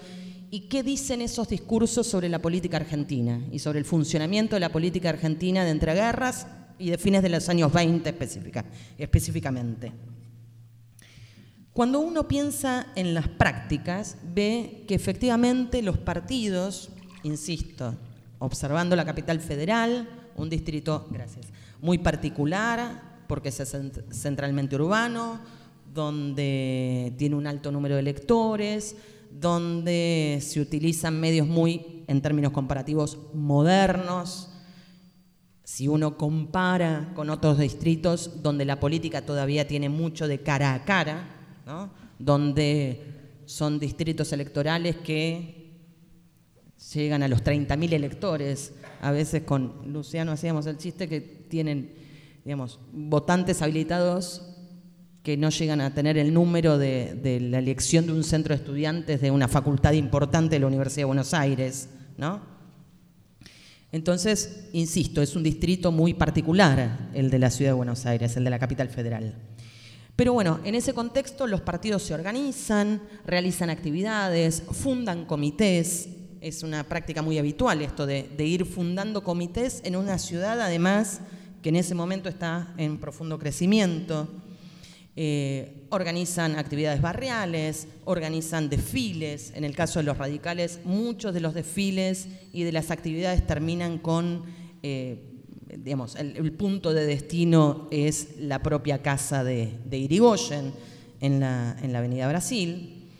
y 0.51 0.69
qué 0.69 0.83
dicen 0.83 1.23
esos 1.23 1.49
discursos 1.49 2.07
sobre 2.07 2.29
la 2.29 2.41
política 2.41 2.77
argentina 2.77 3.41
y 3.51 3.59
sobre 3.61 3.79
el 3.79 3.85
funcionamiento 3.85 4.57
de 4.57 4.61
la 4.61 4.71
política 4.71 5.11
argentina 5.11 5.65
de 5.65 5.71
entreguerras 5.71 6.47
y 6.83 6.91
de 6.91 6.99
fines 6.99 7.23
de 7.23 7.29
los 7.29 7.49
años 7.49 7.73
20 7.73 8.11
específica, 8.11 8.65
específicamente. 8.99 9.93
Cuando 11.73 12.01
uno 12.01 12.27
piensa 12.27 12.89
en 12.97 13.15
las 13.15 13.29
prácticas, 13.29 14.17
ve 14.35 14.85
que 14.89 14.97
efectivamente 14.97 15.81
los 15.81 15.97
partidos, 15.99 16.91
insisto, 17.23 17.95
observando 18.41 18.97
la 18.97 19.05
capital 19.05 19.39
federal, 19.39 20.09
un 20.35 20.51
distrito, 20.51 21.09
muy 21.81 21.99
particular, 21.99 23.23
porque 23.29 23.51
es 23.51 23.63
centralmente 24.11 24.75
urbano, 24.75 25.39
donde 25.95 27.15
tiene 27.17 27.37
un 27.37 27.47
alto 27.47 27.71
número 27.71 27.95
de 27.95 28.01
electores, 28.01 28.97
donde 29.31 30.41
se 30.43 30.61
utilizan 30.61 31.21
medios 31.21 31.47
muy, 31.47 32.03
en 32.09 32.21
términos 32.21 32.51
comparativos, 32.51 33.19
modernos, 33.33 34.52
si 35.73 35.89
uno 35.89 36.19
compara 36.19 37.13
con 37.15 37.31
otros 37.31 37.59
distritos 37.59 38.43
donde 38.43 38.67
la 38.67 38.79
política 38.79 39.25
todavía 39.25 39.67
tiene 39.67 39.89
mucho 39.89 40.29
de 40.29 40.41
cara 40.41 40.75
a 40.75 40.85
cara, 40.85 41.25
donde 42.19 43.01
son 43.47 43.79
distritos 43.79 44.35
electorales 44.35 44.97
que 44.97 45.81
llegan 46.93 47.23
a 47.23 47.29
los 47.29 47.43
30.000 47.43 47.91
electores, 47.95 48.75
a 49.01 49.13
veces 49.13 49.45
con 49.45 49.91
Luciano 49.91 50.33
hacíamos 50.33 50.67
el 50.67 50.77
chiste 50.77 51.09
que 51.09 51.23
tienen, 51.23 51.95
digamos, 52.45 52.79
votantes 52.93 53.63
habilitados 53.63 54.43
que 55.23 55.39
no 55.39 55.49
llegan 55.49 55.81
a 55.81 55.95
tener 55.95 56.19
el 56.19 56.35
número 56.35 56.77
de, 56.77 57.39
la 57.41 57.59
elección 57.61 58.05
de 58.05 58.13
un 58.13 58.25
centro 58.25 58.55
de 58.55 58.61
estudiantes 58.61 59.23
de 59.23 59.31
una 59.31 59.49
facultad 59.49 59.95
importante 59.95 60.57
de 60.57 60.61
la 60.61 60.67
Universidad 60.67 61.01
de 61.01 61.07
Buenos 61.07 61.33
Aires, 61.33 61.89
¿no? 62.19 62.52
Entonces, 63.93 64.71
insisto, 64.73 65.21
es 65.21 65.37
un 65.37 65.43
distrito 65.43 65.93
muy 65.93 66.15
particular 66.15 67.11
el 67.13 67.31
de 67.31 67.39
la 67.39 67.51
ciudad 67.51 67.73
de 67.73 67.77
Buenos 67.77 68.07
Aires, 68.07 68.35
el 68.39 68.45
de 68.45 68.51
la 68.51 68.59
capital 68.59 68.89
federal. 68.89 69.35
Pero 70.17 70.33
bueno, 70.33 70.61
en 70.65 70.75
ese 70.75 70.95
contexto 70.95 71.47
los 71.47 71.61
partidos 71.61 72.03
se 72.03 72.15
organizan, 72.15 73.03
realizan 73.27 73.69
actividades, 73.69 74.63
fundan 74.63 75.27
comités. 75.27 76.09
Es 76.41 76.63
una 76.63 76.85
práctica 76.85 77.21
muy 77.21 77.39
habitual 77.39 77.83
esto 77.83 78.07
de, 78.07 78.35
ir 78.39 78.65
fundando 78.65 79.23
comités 79.23 79.83
en 79.85 79.97
una 79.97 80.19
ciudad, 80.19 80.61
además, 80.61 81.21
que 81.61 81.69
en 81.69 81.77
ese 81.77 81.95
momento 81.95 82.31
está 82.31 82.73
en 82.79 82.99
profundo 82.99 83.39
crecimiento. 83.39 84.42
Eh, 85.15 85.85
organizan 85.91 86.59
actividades 86.59 87.03
barriales, 87.03 87.87
organizan 88.07 88.71
desfiles. 88.71 89.53
En 89.55 89.65
el 89.65 89.77
caso 89.77 89.99
de 89.99 90.05
los 90.05 90.17
radicales, 90.17 90.81
muchos 90.85 91.35
de 91.35 91.41
los 91.41 91.53
desfiles 91.53 92.29
y 92.53 92.63
de 92.63 92.73
las 92.73 92.91
actividades 92.91 93.47
terminan 93.47 93.99
con, 93.99 94.45
eh, 94.83 95.23
digamos, 95.77 96.17
el, 96.17 96.53
punto 96.53 96.95
de 96.95 97.05
destino 97.05 97.89
es 97.91 98.39
la 98.39 98.63
propia 98.63 99.03
casa 99.03 99.45
de, 99.45 99.79
Irigoyen 99.91 100.73
en 101.21 101.41
la, 101.41 101.77
en 101.83 101.93
la 101.93 101.99
Avenida 101.99 102.27
Brasil. 102.29 103.11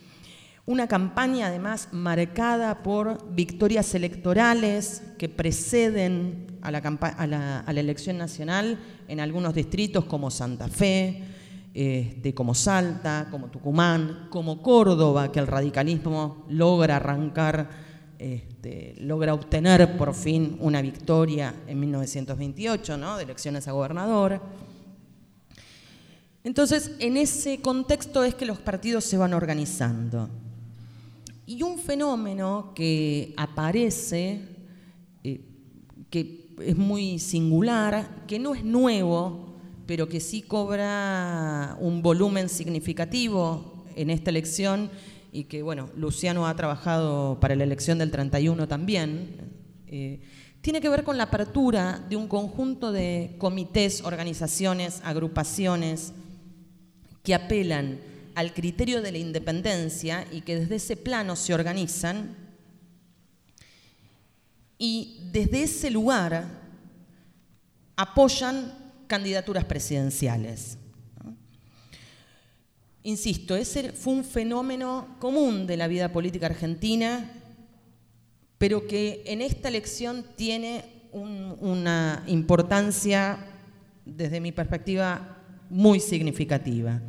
Una 0.65 0.89
campaña 0.89 1.49
además 1.49 1.89
marcada 1.93 2.83
por 2.83 3.35
victorias 3.35 3.95
electorales 3.95 5.03
que 5.19 5.29
preceden 5.29 6.47
a 6.63 6.71
la 6.71 7.81
elección 7.81 8.17
nacional 8.17 8.79
en 9.09 9.21
algunos 9.21 9.53
distritos 9.53 10.07
como 10.07 10.31
Santa 10.31 10.69
Fe, 10.69 11.32
este, 11.75 12.35
como 12.35 12.55
Salta, 12.55 13.29
como 13.31 13.49
Tucumán, 13.49 14.29
como 14.31 14.63
Córdoba, 14.63 15.33
que 15.33 15.41
el 15.41 15.47
radicalismo 15.47 16.45
logra 16.49 16.97
arrancar, 16.97 17.71
este, 18.19 18.95
logra 18.99 19.33
obtener 19.33 19.97
por 19.97 20.15
fin 20.15 20.57
una 20.61 20.83
victoria 20.83 21.55
en 21.67 21.81
1928, 21.81 22.97
¿no? 22.99 23.17
de 23.17 23.25
elecciones 23.25 23.69
a 23.69 23.73
gobernador. 23.73 24.41
Entonces, 26.45 26.93
en 26.99 27.17
ese 27.17 27.61
contexto 27.63 28.23
es 28.25 28.35
que 28.35 28.45
los 28.45 28.59
partidos 28.59 29.05
se 29.05 29.17
van 29.17 29.33
organizando. 29.33 30.29
Y 31.47 31.63
un 31.63 31.79
fenómeno 31.79 32.73
que 32.75 33.33
aparece, 33.37 34.41
eh, 35.25 35.41
que 36.11 36.55
es 36.61 36.77
muy 36.77 37.19
singular, 37.19 38.25
que 38.27 38.39
no 38.39 38.55
es 38.55 38.65
nuevo, 38.65 39.52
pero 39.87 40.09
que 40.09 40.21
sí 40.21 40.43
cobra 40.43 41.77
un 41.81 42.03
volumen 42.03 42.49
significativo 42.49 43.85
en 43.97 44.11
esta 44.11 44.31
elección 44.31 44.91
y 45.33 45.45
que, 45.45 45.63
bueno, 45.63 45.89
Luciano 45.97 46.47
ha 46.47 46.57
trabajado 46.57 47.39
para 47.41 47.57
la 47.57 47.65
elección 47.65 47.99
del 47.99 48.11
31 48.11 48.69
también, 48.69 49.37
eh, 49.87 50.21
tiene 50.61 50.81
que 50.81 50.89
ver 50.89 51.05
con 51.05 51.17
la 51.17 51.25
apertura 51.25 52.05
de 52.09 52.17
un 52.17 52.29
conjunto 52.29 52.93
de 52.93 53.35
comités, 53.39 54.03
organizaciones, 54.03 55.01
agrupaciones 55.05 56.13
que 57.23 57.35
apelan 57.35 57.99
al 58.35 58.55
criterio 58.55 59.03
de 59.03 59.13
la 59.13 59.19
independencia 59.19 60.27
y 60.31 60.43
que 60.43 60.59
desde 60.59 60.77
ese 60.77 60.97
plano 60.97 61.35
se 61.37 61.55
organizan. 61.55 62.37
Y 64.79 65.29
desde 65.33 65.65
ese 65.65 65.91
lugar 65.91 66.47
apoyan 67.97 68.82
candidaturas 69.13 69.67
presidenciales. 69.67 70.79
Insisto, 73.03 73.55
ese 73.55 73.93
fue 73.93 74.15
un 74.15 74.25
fenómeno 74.25 75.19
común 75.19 75.67
de 75.67 75.77
la 75.77 75.87
vida 75.87 76.11
política 76.11 76.47
argentina, 76.47 77.31
pero 78.57 78.87
que 78.87 79.23
en 79.27 79.43
esta 79.43 79.69
elección 79.69 80.25
tiene 80.35 80.87
una 81.13 82.25
importancia, 82.27 83.37
desde 84.07 84.41
mi 84.41 84.51
perspectiva, 84.51 85.37
muy 85.69 86.01
significativa. 86.01 87.03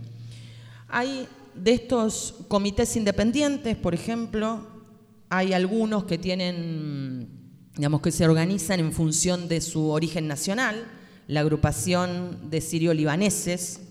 Hay 0.89 1.25
de 1.55 1.72
estos 1.72 2.36
comités 2.50 2.98
independientes, 2.98 3.77
por 3.77 3.93
ejemplo, 3.93 4.67
hay 5.29 5.53
algunos 5.53 6.03
que 6.03 6.17
tienen, 6.17 7.29
digamos, 7.77 8.01
que 8.01 8.12
se 8.12 8.25
organizan 8.25 8.81
en 8.81 8.91
función 8.91 9.48
de 9.48 9.62
su 9.62 9.88
origen 9.88 10.27
nacional, 10.27 10.86
la 11.27 11.39
agrupación 11.39 12.50
de 12.50 12.62
sirio-libaneses, 12.62 13.82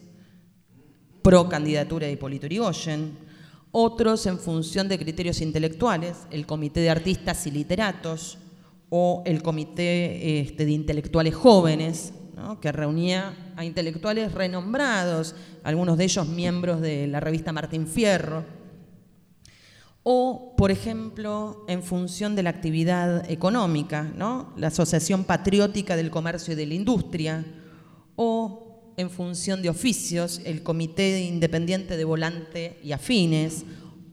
pro 1.22 1.48
candidatura 1.48 2.06
de 2.06 2.12
Hipólito 2.12 2.46
Yrigoyen, 2.46 3.16
otros 3.70 4.26
en 4.26 4.38
función 4.38 4.88
de 4.88 4.98
criterios 4.98 5.40
intelectuales, 5.40 6.26
el 6.30 6.46
Comité 6.46 6.80
de 6.80 6.90
Artistas 6.90 7.46
y 7.46 7.50
Literatos 7.50 8.38
o 8.90 9.22
el 9.24 9.42
Comité 9.42 10.40
este, 10.40 10.66
de 10.66 10.72
Intelectuales 10.72 11.34
Jóvenes, 11.34 12.12
que 12.60 12.72
reunía 12.72 13.52
a 13.56 13.64
intelectuales 13.64 14.32
renombrados, 14.32 15.34
algunos 15.62 15.96
de 15.96 16.04
ellos 16.04 16.28
miembros 16.28 16.80
de 16.80 17.06
la 17.06 17.20
revista 17.20 17.52
Martín 17.52 17.86
Fierro, 17.86 18.44
o, 20.04 20.54
por 20.56 20.70
ejemplo, 20.70 21.64
en 21.68 21.82
función 21.82 22.34
de 22.34 22.42
la 22.42 22.50
actividad 22.50 23.30
económica, 23.30 24.02
¿no? 24.16 24.52
la 24.56 24.68
Asociación 24.68 25.24
Patriótica 25.24 25.94
del 25.96 26.10
Comercio 26.10 26.54
y 26.54 26.56
de 26.56 26.66
la 26.66 26.74
Industria, 26.74 27.44
o 28.16 28.94
en 28.96 29.10
función 29.10 29.62
de 29.62 29.70
oficios, 29.70 30.40
el 30.44 30.62
Comité 30.62 31.22
Independiente 31.22 31.96
de 31.96 32.04
Volante 32.04 32.78
y 32.82 32.92
Afines, 32.92 33.64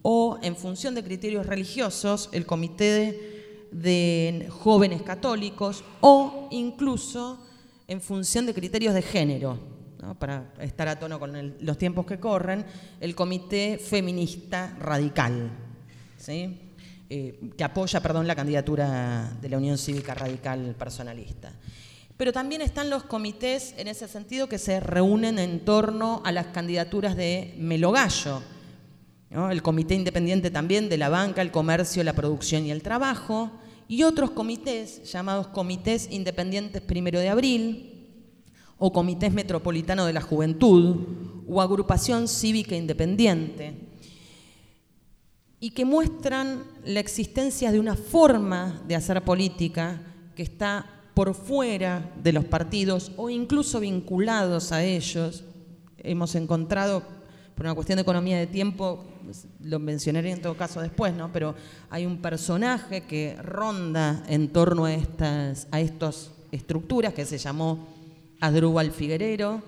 o 0.04 0.40
en 0.42 0.56
función 0.56 0.96
de 0.96 1.04
criterios 1.04 1.46
religiosos, 1.46 2.30
el 2.32 2.46
Comité 2.46 3.68
de 3.72 4.48
Jóvenes 4.50 5.02
Católicos, 5.02 5.84
o 6.02 6.48
incluso 6.52 7.40
en 7.88 8.00
función 8.00 8.46
de 8.46 8.54
criterios 8.54 8.94
de 8.94 9.02
género, 9.02 9.58
para 10.20 10.54
estar 10.62 10.88
a 10.88 10.98
tono 10.98 11.20
con 11.20 11.56
los 11.60 11.78
tiempos 11.78 12.06
que 12.06 12.20
corren, 12.20 12.64
el 13.02 13.16
Comité 13.16 13.80
Feminista 13.80 14.78
Radical, 14.80 15.69
eh, 16.28 17.40
que 17.58 17.64
apoya 17.64 18.02
perdón, 18.02 18.28
la 18.28 18.36
candidatura 18.36 19.38
de 19.42 19.50
la 19.50 19.58
Unión 19.58 19.78
Cívica 19.78 20.14
Radical 20.14 20.76
Personalista. 20.78 21.52
Pero 22.18 22.34
también 22.34 22.62
están 22.62 22.90
los 22.90 23.04
comités 23.04 23.74
en 23.78 23.88
ese 23.88 24.08
sentido 24.08 24.50
que 24.50 24.58
se 24.58 24.80
reúnen 24.80 25.40
en 25.40 25.64
torno 25.64 26.22
a 26.26 26.32
las 26.32 26.48
candidaturas 26.48 27.16
de 27.16 27.56
Melogallo, 27.58 28.42
el 29.32 29.62
Comité 29.62 29.96
Independiente 29.96 30.52
también 30.52 30.90
de 30.90 30.98
la 30.98 31.08
Banca, 31.08 31.42
el 31.42 31.52
Comercio, 31.52 32.04
la 32.04 32.14
Producción 32.14 32.66
y 32.66 32.72
el 32.72 32.84
Trabajo, 32.84 33.52
y 33.88 34.04
otros 34.04 34.32
comités 34.32 35.10
llamados 35.12 35.48
Comités 35.48 36.10
Independientes 36.12 36.82
Primero 36.82 37.20
de 37.20 37.30
Abril 37.30 38.08
o 38.78 38.92
Comités 38.92 39.34
Metropolitano 39.34 40.06
de 40.06 40.14
la 40.14 40.22
Juventud 40.22 41.08
o 41.48 41.62
Agrupación 41.62 42.28
Cívica 42.28 42.76
Independiente, 42.76 43.89
y 45.60 45.72
que 45.72 45.86
muestran 45.86 46.64
la 46.86 47.00
existencia 47.00 47.72
de 47.72 47.80
una 47.80 47.96
forma 47.96 48.82
de 48.88 48.96
hacer 48.96 49.22
política 49.24 50.02
que 50.36 50.44
está 50.44 50.86
por 51.14 51.34
fuera 51.34 52.14
de 52.24 52.32
los 52.32 52.46
partidos 52.46 53.12
o 53.18 53.30
incluso 53.30 53.80
vinculados 53.80 54.72
a 54.72 54.84
ellos. 54.84 55.44
Hemos 55.98 56.34
encontrado 56.36 57.04
por 57.56 57.66
una 57.66 57.76
cuestión 57.76 57.98
de 57.98 58.04
economía 58.04 58.38
de 58.38 58.48
tiempo, 58.48 59.04
lo 59.62 59.80
mencionaré 59.80 60.32
en 60.32 60.42
todo 60.42 60.56
caso 60.56 60.80
después, 60.80 61.14
¿no? 61.14 61.30
pero 61.34 61.56
hay 61.90 62.06
un 62.06 62.22
personaje 62.22 63.02
que 63.02 63.36
ronda 63.42 64.24
en 64.30 64.48
torno 64.48 64.86
a 64.86 64.94
estas 64.94 65.68
a 65.72 65.82
estas 65.82 66.32
estructuras 66.54 67.14
que 67.14 67.26
se 67.26 67.38
llamó 67.38 67.88
Adrúbal 68.40 68.92
Figuerero 68.92 69.62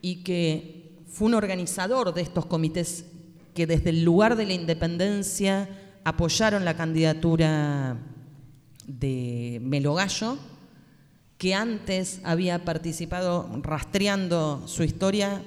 y 0.00 0.22
que 0.22 1.02
fue 1.06 1.26
un 1.26 1.34
organizador 1.34 2.14
de 2.14 2.22
estos 2.22 2.46
comités 2.46 3.04
que 3.56 3.66
desde 3.66 3.90
el 3.90 4.04
lugar 4.04 4.36
de 4.36 4.46
la 4.46 4.52
independencia 4.52 5.68
apoyaron 6.04 6.64
la 6.64 6.76
candidatura 6.76 7.96
de 8.86 9.58
Melogallo, 9.62 10.38
que 11.38 11.54
antes 11.54 12.20
había 12.22 12.64
participado 12.64 13.50
rastreando 13.62 14.62
su 14.66 14.84
historia 14.84 15.42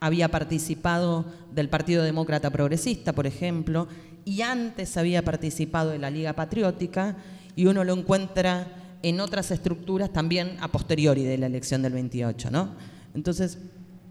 había 0.00 0.28
participado 0.28 1.24
del 1.52 1.68
Partido 1.68 2.02
Demócrata 2.02 2.50
Progresista, 2.50 3.14
por 3.14 3.26
ejemplo, 3.26 3.88
y 4.24 4.42
antes 4.42 4.96
había 4.96 5.24
participado 5.24 5.90
de 5.90 5.98
la 5.98 6.10
Liga 6.10 6.34
Patriótica, 6.34 7.16
y 7.54 7.66
uno 7.66 7.84
lo 7.84 7.94
encuentra 7.94 8.98
en 9.02 9.20
otras 9.20 9.50
estructuras 9.50 10.12
también 10.12 10.56
a 10.60 10.68
posteriori 10.68 11.24
de 11.24 11.38
la 11.38 11.46
elección 11.46 11.82
del 11.82 11.94
28. 11.94 12.50
¿no? 12.50 12.74
Entonces, 13.14 13.58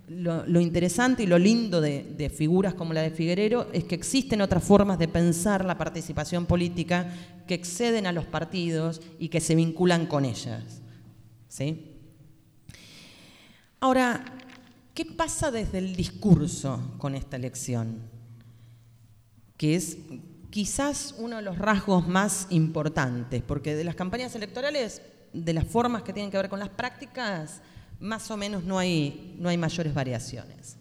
lo, 0.07 0.59
interesante 0.59 1.23
y 1.23 1.27
lo 1.27 1.37
lindo 1.39 1.81
de, 1.81 2.31
figuras 2.35 2.73
como 2.73 2.93
la 2.93 3.01
de 3.01 3.11
Figuerero 3.11 3.67
es 3.73 3.83
que 3.83 3.95
existen 3.95 4.41
otras 4.41 4.63
formas 4.63 4.99
de 4.99 5.07
pensar 5.07 5.65
la 5.65 5.77
participación 5.77 6.45
política 6.45 7.13
que 7.47 7.53
exceden 7.53 8.07
a 8.07 8.11
los 8.11 8.25
partidos 8.25 9.01
y 9.19 9.29
que 9.29 9.41
se 9.41 9.55
vinculan 9.55 10.05
con 10.05 10.25
ellas. 10.25 10.81
¿sí? 11.47 11.91
Ahora, 13.79 14.23
¿Qué 14.95 15.03
pasa 15.03 15.51
desde 15.51 15.79
el 15.79 15.93
discurso 15.93 16.95
con 16.99 17.15
esta 17.15 17.35
elección? 17.35 17.99
Que 19.57 19.75
es 19.75 19.97
quizás 20.49 21.15
uno 21.17 21.35
de 21.35 21.41
los 21.41 21.57
rasgos 21.57 22.07
más 22.07 22.47
importantes, 22.49 23.43
porque 23.45 23.75
de 23.75 23.83
las 23.83 23.95
campañas 23.95 24.33
electorales, 24.35 25.01
de 25.33 25.53
las 25.53 25.67
formas 25.67 26.03
que 26.03 26.13
tienen 26.13 26.31
que 26.31 26.37
ver 26.37 26.47
con 26.47 26.61
las 26.61 26.69
prácticas, 26.69 27.61
más 27.99 28.29
o 28.31 28.37
menos 28.37 28.63
no 28.63 28.77
hay, 28.77 29.35
no 29.39 29.49
hay 29.49 29.57
mayores 29.57 29.93
variaciones. 29.93 30.77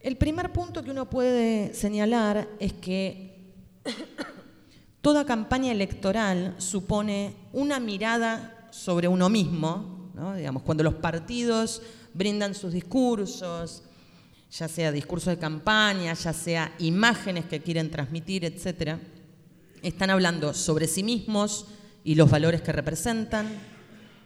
El 0.00 0.16
primer 0.16 0.52
punto 0.52 0.82
que 0.82 0.90
uno 0.90 1.08
puede 1.08 1.74
señalar 1.74 2.48
es 2.58 2.72
que 2.72 3.52
toda 5.00 5.24
campaña 5.24 5.70
electoral 5.70 6.54
supone 6.58 7.34
una 7.52 7.78
mirada 7.78 8.68
sobre 8.70 9.06
uno 9.06 9.28
mismo, 9.28 10.10
digamos, 10.36 10.62
cuando 10.62 10.82
los 10.82 10.94
partidos 10.94 11.82
brindan 12.14 12.54
sus 12.54 12.72
discursos, 12.72 13.82
ya 14.50 14.68
sea 14.68 14.92
discursos 14.92 15.34
de 15.34 15.38
campaña, 15.38 16.14
ya 16.14 16.32
sea 16.32 16.74
imágenes 16.78 17.46
que 17.46 17.60
quieren 17.60 17.90
transmitir, 17.90 18.44
etc., 18.44 18.98
están 19.82 20.10
hablando 20.10 20.54
sobre 20.54 20.86
sí 20.86 21.02
mismos 21.02 21.66
y 22.04 22.14
los 22.14 22.30
valores 22.30 22.60
que 22.60 22.72
representan, 22.72 23.48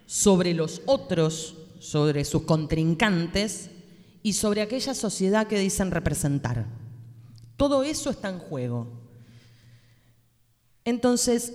sobre 0.06 0.54
los 0.54 0.82
otros, 0.86 1.56
sobre 1.78 2.24
sus 2.24 2.42
contrincantes 2.42 3.70
y 4.22 4.32
sobre 4.32 4.62
aquella 4.62 4.94
sociedad 4.94 5.46
que 5.46 5.58
dicen 5.58 5.90
representar. 5.90 6.66
Todo 7.56 7.82
eso 7.82 8.10
está 8.10 8.28
en 8.28 8.38
juego. 8.38 8.88
Entonces, 10.84 11.52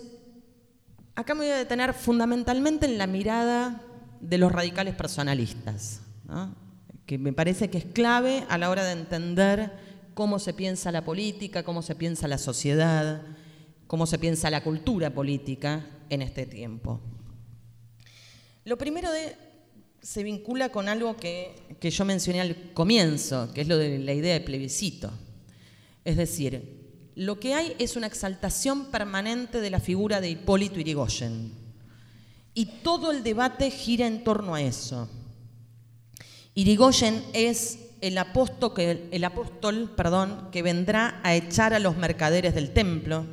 acá 1.16 1.34
me 1.34 1.46
voy 1.46 1.50
a 1.50 1.58
detener 1.58 1.94
fundamentalmente 1.94 2.86
en 2.86 2.98
la 2.98 3.08
mirada 3.08 3.82
de 4.20 4.38
los 4.38 4.52
radicales 4.52 4.96
personalistas 4.96 6.02
que 7.06 7.18
me 7.18 7.34
parece 7.34 7.70
que 7.70 7.78
es 7.78 7.86
clave 7.86 8.46
a 8.50 8.58
la 8.58 8.70
hora 8.70 8.86
de 8.86 8.94
entender 8.94 9.72
cómo 10.14 10.40
se 10.40 10.54
piensa 10.54 10.92
la 10.92 11.04
política, 11.04 11.64
cómo 11.64 11.82
se 11.82 11.96
piensa 11.96 12.28
la 12.28 12.38
sociedad, 12.38 13.22
cómo 13.88 14.06
se 14.06 14.18
piensa 14.18 14.50
la 14.50 14.64
cultura 14.64 15.14
política 15.14 15.86
en 16.10 16.22
este 16.22 16.46
tiempo. 16.46 17.02
Lo 18.66 18.78
primero 18.78 19.12
de, 19.12 19.36
se 20.02 20.24
vincula 20.24 20.70
con 20.70 20.90
algo 20.90 21.18
que, 21.18 21.56
que 21.80 21.92
yo 21.92 22.06
mencioné 22.06 22.42
al 22.42 22.74
comienzo, 22.74 23.52
que 23.54 23.62
es 23.62 23.68
lo 23.68 23.78
de 23.78 24.00
la 24.00 24.14
idea 24.14 24.34
de 24.34 24.42
plebiscito. 24.42 25.12
Es 26.04 26.18
decir, 26.18 26.82
lo 27.16 27.40
que 27.40 27.54
hay 27.54 27.76
es 27.78 27.96
una 27.96 28.08
exaltación 28.08 28.86
permanente 28.86 29.62
de 29.62 29.70
la 29.70 29.80
figura 29.80 30.22
de 30.22 30.30
Hipólito 30.30 30.80
Yrigoyen. 30.80 31.52
Y 32.54 32.66
todo 32.84 33.12
el 33.12 33.24
debate 33.24 33.70
gira 33.70 34.08
en 34.08 34.24
torno 34.24 34.56
a 34.56 34.62
eso. 34.62 35.10
Irigoyen 36.54 37.24
es 37.34 37.80
el 38.02 38.18
apóstol, 38.18 38.74
que, 38.74 39.08
el 39.12 39.24
apóstol 39.24 39.94
perdón, 39.96 40.50
que 40.52 40.64
vendrá 40.64 41.22
a 41.24 41.36
echar 41.36 41.74
a 41.74 41.80
los 41.80 41.98
mercaderes 41.98 42.56
del 42.56 42.72
templo. 42.72 43.26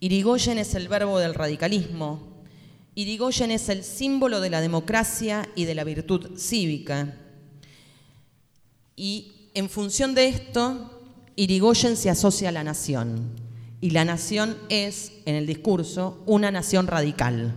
Irigoyen 0.00 0.58
es 0.58 0.74
el 0.74 0.88
verbo 0.88 1.18
del 1.18 1.34
radicalismo. 1.34 2.33
Irigoyen 2.94 3.50
es 3.50 3.68
el 3.68 3.82
símbolo 3.82 4.40
de 4.40 4.50
la 4.50 4.60
democracia 4.60 5.48
y 5.56 5.64
de 5.64 5.74
la 5.74 5.84
virtud 5.84 6.38
cívica. 6.38 7.16
Y 8.96 9.50
en 9.54 9.68
función 9.68 10.14
de 10.14 10.28
esto, 10.28 11.02
Irigoyen 11.36 11.96
se 11.96 12.10
asocia 12.10 12.50
a 12.50 12.52
la 12.52 12.62
nación. 12.62 13.30
Y 13.80 13.90
la 13.90 14.04
nación 14.04 14.56
es, 14.68 15.12
en 15.26 15.34
el 15.34 15.46
discurso, 15.46 16.22
una 16.26 16.50
nación 16.50 16.86
radical. 16.86 17.54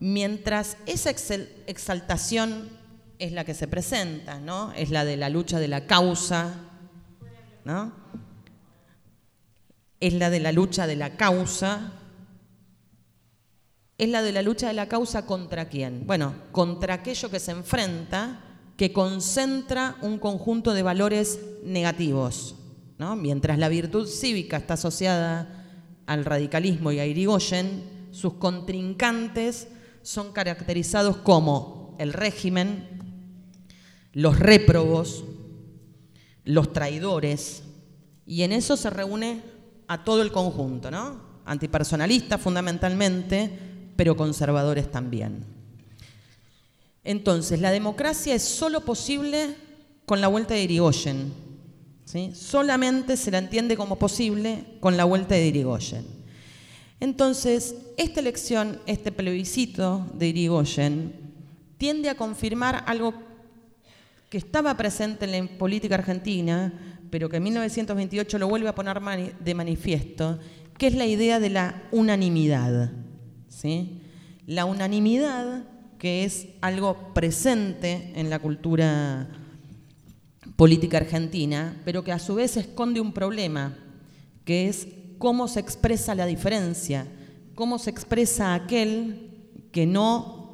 Mientras 0.00 0.76
esa 0.86 1.10
exaltación 1.66 2.68
es 3.18 3.32
la 3.32 3.44
que 3.44 3.54
se 3.54 3.68
presenta, 3.68 4.40
¿no? 4.40 4.72
Es 4.72 4.90
la 4.90 5.04
de 5.04 5.16
la 5.16 5.30
lucha 5.30 5.58
de 5.58 5.68
la 5.68 5.86
causa, 5.86 6.54
¿no? 7.64 7.92
Es 10.00 10.12
la 10.12 10.28
de 10.28 10.40
la 10.40 10.52
lucha 10.52 10.86
de 10.86 10.96
la 10.96 11.16
causa. 11.16 11.92
Es 13.96 14.08
la 14.08 14.22
de 14.22 14.32
la 14.32 14.42
lucha 14.42 14.66
de 14.68 14.74
la 14.74 14.88
causa 14.88 15.24
contra 15.24 15.68
quién? 15.68 16.06
Bueno, 16.06 16.34
contra 16.50 16.94
aquello 16.94 17.30
que 17.30 17.38
se 17.38 17.52
enfrenta, 17.52 18.40
que 18.76 18.92
concentra 18.92 19.96
un 20.02 20.18
conjunto 20.18 20.74
de 20.74 20.82
valores 20.82 21.38
negativos. 21.62 22.56
¿no? 22.98 23.14
Mientras 23.14 23.58
la 23.58 23.68
virtud 23.68 24.08
cívica 24.08 24.56
está 24.56 24.74
asociada 24.74 25.64
al 26.06 26.24
radicalismo 26.24 26.90
y 26.92 26.98
a 26.98 27.06
Irigoyen, 27.06 28.08
sus 28.10 28.34
contrincantes 28.34 29.68
son 30.02 30.32
caracterizados 30.32 31.16
como 31.18 31.96
el 31.98 32.12
régimen, 32.12 32.88
los 34.12 34.38
réprobos, 34.38 35.24
los 36.44 36.72
traidores, 36.72 37.62
y 38.26 38.42
en 38.42 38.52
eso 38.52 38.76
se 38.76 38.90
reúne 38.90 39.42
a 39.86 40.04
todo 40.04 40.22
el 40.22 40.32
conjunto, 40.32 40.90
¿no? 40.90 41.20
Antipersonalistas 41.44 42.40
fundamentalmente, 42.40 43.73
pero 43.96 44.16
conservadores 44.16 44.90
también. 44.90 45.44
Entonces, 47.04 47.60
la 47.60 47.70
democracia 47.70 48.34
es 48.34 48.42
solo 48.42 48.80
posible 48.80 49.56
con 50.06 50.20
la 50.20 50.28
vuelta 50.28 50.54
de 50.54 50.62
Irigoyen. 50.62 51.32
¿sí? 52.04 52.32
Solamente 52.34 53.16
se 53.16 53.30
la 53.30 53.38
entiende 53.38 53.76
como 53.76 53.98
posible 53.98 54.64
con 54.80 54.96
la 54.96 55.04
vuelta 55.04 55.34
de 55.34 55.46
Irigoyen. 55.46 56.06
Entonces, 57.00 57.74
esta 57.96 58.20
elección, 58.20 58.80
este 58.86 59.12
plebiscito 59.12 60.06
de 60.14 60.28
Irigoyen, 60.28 61.12
tiende 61.76 62.08
a 62.08 62.16
confirmar 62.16 62.84
algo 62.86 63.12
que 64.30 64.38
estaba 64.38 64.76
presente 64.76 65.26
en 65.26 65.32
la 65.32 65.58
política 65.58 65.96
argentina, 65.96 66.72
pero 67.10 67.28
que 67.28 67.36
en 67.36 67.42
1928 67.42 68.38
lo 68.38 68.48
vuelve 68.48 68.68
a 68.68 68.74
poner 68.74 69.00
de 69.38 69.54
manifiesto, 69.54 70.38
que 70.78 70.86
es 70.86 70.94
la 70.94 71.06
idea 71.06 71.38
de 71.38 71.50
la 71.50 71.82
unanimidad. 71.92 72.90
La 74.46 74.64
unanimidad 74.64 75.64
que 75.98 76.24
es 76.24 76.48
algo 76.60 77.14
presente 77.14 78.12
en 78.14 78.28
la 78.28 78.38
cultura 78.38 79.26
política 80.56 80.98
argentina, 80.98 81.80
pero 81.84 82.04
que 82.04 82.12
a 82.12 82.18
su 82.18 82.34
vez 82.34 82.56
esconde 82.56 83.00
un 83.00 83.12
problema, 83.12 83.76
que 84.44 84.68
es 84.68 84.86
cómo 85.18 85.48
se 85.48 85.60
expresa 85.60 86.14
la 86.14 86.26
diferencia, 86.26 87.06
cómo 87.54 87.78
se 87.78 87.90
expresa 87.90 88.54
aquel 88.54 89.30
que 89.72 89.86
no 89.86 90.44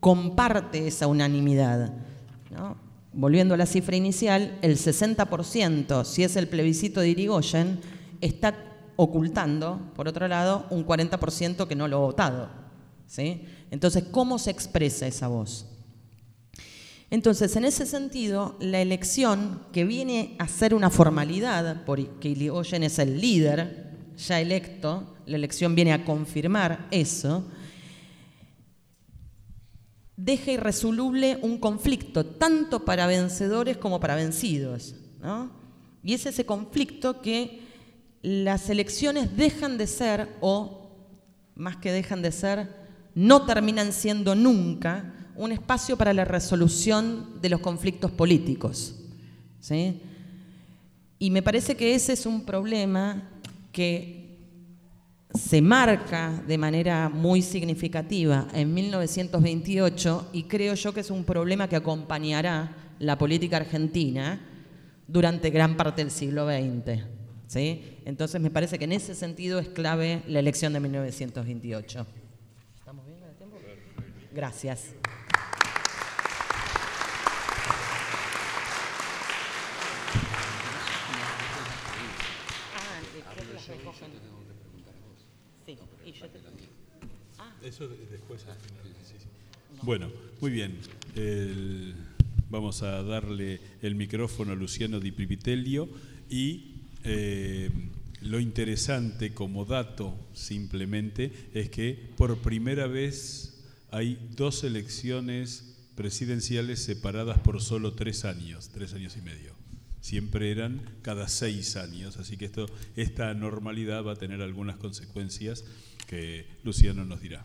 comparte 0.00 0.86
esa 0.86 1.06
unanimidad. 1.06 1.94
Volviendo 3.12 3.54
a 3.54 3.56
la 3.56 3.66
cifra 3.66 3.96
inicial, 3.96 4.58
el 4.62 4.76
60%, 4.76 6.04
si 6.04 6.22
es 6.22 6.36
el 6.36 6.46
plebiscito 6.46 7.00
de 7.00 7.08
Irigoyen, 7.08 7.80
está 8.20 8.69
ocultando, 8.96 9.80
por 9.94 10.08
otro 10.08 10.28
lado, 10.28 10.66
un 10.70 10.86
40% 10.86 11.66
que 11.66 11.74
no 11.74 11.88
lo 11.88 11.96
ha 11.96 12.00
votado. 12.00 12.48
¿sí? 13.06 13.44
Entonces, 13.70 14.04
¿cómo 14.10 14.38
se 14.38 14.50
expresa 14.50 15.06
esa 15.06 15.28
voz? 15.28 15.66
Entonces, 17.10 17.56
en 17.56 17.64
ese 17.64 17.86
sentido, 17.86 18.56
la 18.60 18.80
elección 18.80 19.62
que 19.72 19.84
viene 19.84 20.36
a 20.38 20.46
ser 20.46 20.74
una 20.74 20.90
formalidad, 20.90 21.84
porque 21.84 22.28
Irigoyen 22.28 22.84
es 22.84 22.98
el 23.00 23.20
líder 23.20 23.90
ya 24.16 24.40
electo, 24.40 25.16
la 25.26 25.36
elección 25.36 25.74
viene 25.74 25.92
a 25.92 26.04
confirmar 26.04 26.86
eso, 26.90 27.44
deja 30.16 30.52
irresoluble 30.52 31.38
un 31.42 31.58
conflicto, 31.58 32.24
tanto 32.26 32.84
para 32.84 33.06
vencedores 33.06 33.76
como 33.78 33.98
para 33.98 34.14
vencidos. 34.14 34.94
Y 36.04 36.14
es 36.14 36.26
ese 36.26 36.46
conflicto 36.46 37.20
que 37.20 37.59
las 38.22 38.68
elecciones 38.68 39.36
dejan 39.36 39.78
de 39.78 39.86
ser, 39.86 40.28
o 40.40 40.90
más 41.54 41.76
que 41.76 41.92
dejan 41.92 42.22
de 42.22 42.32
ser, 42.32 42.68
no 43.14 43.46
terminan 43.46 43.92
siendo 43.92 44.34
nunca 44.34 45.14
un 45.36 45.52
espacio 45.52 45.96
para 45.96 46.12
la 46.12 46.24
resolución 46.24 47.40
de 47.40 47.48
los 47.48 47.60
conflictos 47.60 48.10
políticos. 48.10 48.96
Y 51.18 51.30
me 51.30 51.42
parece 51.42 51.76
que 51.76 51.94
ese 51.94 52.12
es 52.12 52.26
un 52.26 52.44
problema 52.44 53.28
que 53.72 54.20
se 55.34 55.62
marca 55.62 56.42
de 56.46 56.58
manera 56.58 57.08
muy 57.08 57.40
significativa 57.40 58.48
en 58.52 58.74
1928 58.74 60.30
y 60.32 60.44
creo 60.44 60.74
yo 60.74 60.92
que 60.92 61.00
es 61.00 61.10
un 61.10 61.24
problema 61.24 61.68
que 61.68 61.76
acompañará 61.76 62.74
la 62.98 63.16
política 63.16 63.58
argentina 63.58 64.40
durante 65.06 65.50
gran 65.50 65.76
parte 65.76 66.02
del 66.02 66.10
siglo 66.10 66.46
XX. 66.46 67.04
¿sí? 67.46 67.99
Entonces 68.04 68.40
me 68.40 68.50
parece 68.50 68.78
que 68.78 68.84
en 68.84 68.92
ese 68.92 69.14
sentido 69.14 69.58
es 69.58 69.68
clave 69.68 70.22
la 70.26 70.38
elección 70.38 70.72
de 70.72 70.80
1928. 70.80 72.06
¿Estamos 72.78 73.06
bien 73.06 73.18
el 73.22 73.36
tiempo? 73.36 73.58
Gracias. 74.32 74.94
Eso 87.62 87.88
después 87.88 88.44
Bueno, 89.82 90.10
muy 90.40 90.50
bien. 90.50 90.78
vamos 92.48 92.82
a 92.82 93.02
darle 93.02 93.60
el 93.82 93.94
micrófono 93.94 94.52
a 94.52 94.54
Luciano 94.54 94.98
Di 94.98 95.12
Pipitelio 95.12 95.88
y 96.28 96.79
eh, 97.04 97.70
lo 98.20 98.38
interesante 98.40 99.32
como 99.32 99.64
dato 99.64 100.14
simplemente 100.34 101.32
es 101.54 101.70
que 101.70 102.10
por 102.16 102.38
primera 102.38 102.86
vez 102.86 103.64
hay 103.90 104.18
dos 104.36 104.62
elecciones 104.64 105.76
presidenciales 105.94 106.82
separadas 106.82 107.38
por 107.38 107.60
solo 107.60 107.94
tres 107.94 108.24
años, 108.24 108.70
tres 108.70 108.94
años 108.94 109.16
y 109.16 109.22
medio. 109.22 109.54
Siempre 110.00 110.50
eran 110.50 110.80
cada 111.02 111.28
seis 111.28 111.76
años, 111.76 112.16
así 112.16 112.36
que 112.36 112.46
esto, 112.46 112.66
esta 112.96 113.34
normalidad 113.34 114.04
va 114.04 114.12
a 114.12 114.16
tener 114.16 114.40
algunas 114.40 114.76
consecuencias 114.76 115.64
que 116.06 116.46
Luciano 116.64 117.04
nos 117.04 117.20
dirá. 117.20 117.44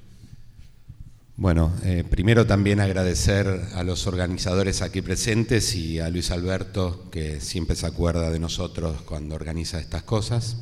Bueno, 1.38 1.74
eh, 1.84 2.06
primero 2.10 2.48
también 2.48 2.80
agradecer 2.80 3.45
a 3.74 3.84
los 3.84 4.08
organizadores 4.08 4.82
aquí 4.82 5.02
presentes 5.02 5.76
y 5.76 6.00
a 6.00 6.10
Luis 6.10 6.32
Alberto, 6.32 7.10
que 7.12 7.41
siempre 7.41 7.76
se 7.76 7.86
acuerda 7.86 8.32
de 8.32 8.39
nosotros 8.39 9.02
cuando 9.02 9.36
organiza 9.36 9.82
estas 9.82 10.04
cosas. 10.04 10.56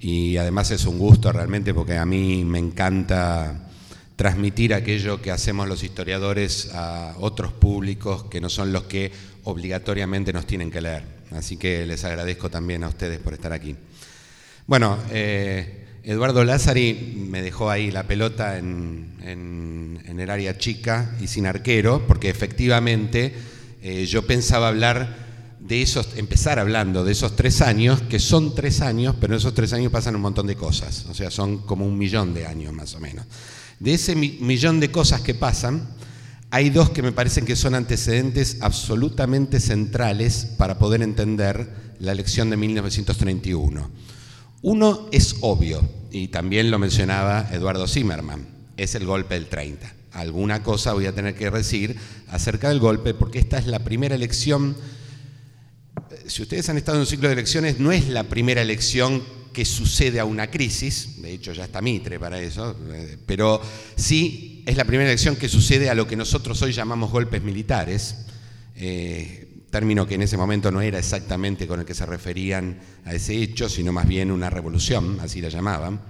Y 0.00 0.38
además 0.38 0.70
es 0.70 0.86
un 0.86 0.98
gusto 0.98 1.30
realmente 1.30 1.74
porque 1.74 1.98
a 1.98 2.06
mí 2.06 2.42
me 2.46 2.58
encanta 2.58 3.68
transmitir 4.16 4.72
aquello 4.72 5.20
que 5.20 5.30
hacemos 5.30 5.68
los 5.68 5.82
historiadores 5.82 6.70
a 6.72 7.14
otros 7.20 7.52
públicos 7.52 8.24
que 8.30 8.40
no 8.40 8.48
son 8.48 8.72
los 8.72 8.84
que 8.84 9.12
obligatoriamente 9.44 10.32
nos 10.32 10.46
tienen 10.46 10.70
que 10.70 10.80
leer. 10.80 11.04
Así 11.32 11.58
que 11.58 11.84
les 11.84 12.02
agradezco 12.02 12.48
también 12.48 12.82
a 12.82 12.88
ustedes 12.88 13.18
por 13.18 13.34
estar 13.34 13.52
aquí. 13.52 13.76
Bueno, 14.66 14.98
eh, 15.10 15.85
Eduardo 16.06 16.44
Lázari 16.44 17.16
me 17.28 17.42
dejó 17.42 17.68
ahí 17.68 17.90
la 17.90 18.04
pelota 18.04 18.58
en, 18.58 19.06
el 19.24 20.30
área 20.30 20.56
chica 20.56 21.14
y 21.20 21.26
sin 21.26 21.46
arquero, 21.46 22.06
porque 22.06 22.30
efectivamente 22.30 23.34
eh, 23.82 24.06
yo 24.06 24.26
pensaba 24.26 24.68
hablar 24.68 25.56
de 25.60 25.82
esos, 25.82 26.16
empezar 26.16 26.58
hablando 26.58 27.04
de 27.04 27.12
esos 27.12 27.36
tres 27.36 27.60
años, 27.60 28.00
que 28.02 28.18
son 28.18 28.54
tres 28.54 28.80
años, 28.80 29.16
pero 29.20 29.34
en 29.34 29.38
esos 29.38 29.52
tres 29.52 29.72
años 29.72 29.92
pasan 29.92 30.14
un 30.14 30.22
montón 30.22 30.46
de 30.46 30.54
cosas, 30.54 31.06
o 31.10 31.14
sea, 31.14 31.30
son 31.30 31.58
como 31.58 31.84
un 31.84 31.98
millón 31.98 32.32
de 32.32 32.46
años 32.46 32.72
más 32.72 32.94
o 32.94 33.00
menos. 33.00 33.26
De 33.78 33.94
ese 33.94 34.14
millón 34.14 34.80
de 34.80 34.90
cosas 34.90 35.20
que 35.20 35.34
pasan, 35.34 35.88
hay 36.50 36.70
dos 36.70 36.90
que 36.90 37.02
me 37.02 37.12
parecen 37.12 37.44
que 37.44 37.56
son 37.56 37.74
antecedentes 37.74 38.58
absolutamente 38.60 39.60
centrales 39.60 40.46
para 40.56 40.78
poder 40.78 41.02
entender 41.02 41.68
la 41.98 42.12
elección 42.12 42.48
de 42.48 42.56
1931. 42.56 44.15
Uno 44.66 45.08
es 45.12 45.36
obvio, 45.42 45.80
y 46.10 46.26
también 46.26 46.72
lo 46.72 46.80
mencionaba 46.80 47.48
Eduardo 47.52 47.86
Zimmerman, 47.86 48.48
es 48.76 48.96
el 48.96 49.06
golpe 49.06 49.34
del 49.34 49.46
30. 49.46 49.94
Alguna 50.10 50.64
cosa 50.64 50.92
voy 50.92 51.06
a 51.06 51.14
tener 51.14 51.36
que 51.36 51.48
decir 51.52 51.94
acerca 52.26 52.70
del 52.70 52.80
golpe, 52.80 53.14
porque 53.14 53.38
esta 53.38 53.58
es 53.58 53.68
la 53.68 53.84
primera 53.84 54.16
elección. 54.16 54.76
Si 56.26 56.42
ustedes 56.42 56.68
han 56.68 56.78
estado 56.78 56.98
en 56.98 57.02
un 57.02 57.06
ciclo 57.06 57.28
de 57.28 57.34
elecciones, 57.34 57.78
no 57.78 57.92
es 57.92 58.08
la 58.08 58.24
primera 58.24 58.60
elección 58.60 59.22
que 59.52 59.64
sucede 59.64 60.18
a 60.18 60.24
una 60.24 60.50
crisis, 60.50 61.22
de 61.22 61.32
hecho 61.32 61.52
ya 61.52 61.66
está 61.66 61.80
Mitre 61.80 62.18
para 62.18 62.40
eso, 62.40 62.76
eh, 62.90 63.18
pero 63.24 63.62
sí 63.94 64.64
es 64.66 64.76
la 64.76 64.84
primera 64.84 65.08
elección 65.08 65.36
que 65.36 65.48
sucede 65.48 65.90
a 65.90 65.94
lo 65.94 66.08
que 66.08 66.16
nosotros 66.16 66.60
hoy 66.62 66.72
llamamos 66.72 67.12
golpes 67.12 67.40
militares, 67.40 68.16
término 69.70 70.06
que 70.06 70.14
en 70.14 70.22
ese 70.22 70.36
momento 70.36 70.70
no 70.70 70.80
era 70.80 70.98
exactamente 70.98 71.66
con 71.66 71.80
el 71.80 71.86
que 71.86 71.94
se 71.94 72.06
referían 72.06 72.78
a 73.04 73.14
ese 73.14 73.34
hecho, 73.36 73.68
sino 73.68 73.92
más 73.92 74.06
bien 74.06 74.30
una 74.30 74.50
revolución, 74.50 75.18
así 75.20 75.40
la 75.40 75.48
llamaban. 75.48 76.00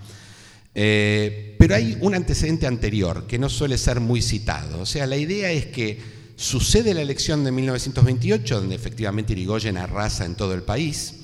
pero 0.72 1.74
hay 1.74 1.96
un 2.00 2.14
antecedente 2.14 2.66
anterior 2.66 3.26
que 3.26 3.38
no 3.38 3.48
suele 3.48 3.78
ser 3.78 4.00
muy 4.00 4.22
citado. 4.22 4.80
O 4.80 4.86
sea, 4.86 5.06
la 5.06 5.16
idea 5.16 5.50
es 5.50 5.66
que 5.66 5.98
sucede 6.36 6.92
la 6.94 7.02
elección 7.02 7.42
de 7.44 7.50
1928, 7.50 8.60
donde 8.60 8.74
efectivamente 8.74 9.32
Irigoyen 9.32 9.78
arrasa 9.78 10.26
en 10.26 10.34
todo 10.34 10.54
el 10.54 10.62
país, 10.62 11.14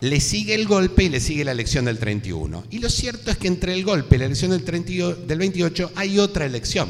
le 0.00 0.20
sigue 0.20 0.54
el 0.54 0.66
golpe 0.66 1.04
y 1.04 1.08
le 1.08 1.20
sigue 1.20 1.44
la 1.44 1.52
elección 1.52 1.86
del 1.86 1.98
31. 1.98 2.64
Y 2.70 2.78
lo 2.78 2.90
cierto 2.90 3.30
es 3.30 3.38
que 3.38 3.48
entre 3.48 3.72
el 3.72 3.82
golpe 3.82 4.16
y 4.16 4.18
la 4.18 4.26
elección 4.26 4.50
del, 4.50 5.38
28 5.38 5.92
hay 5.94 6.18
otra 6.18 6.44
elección, 6.44 6.88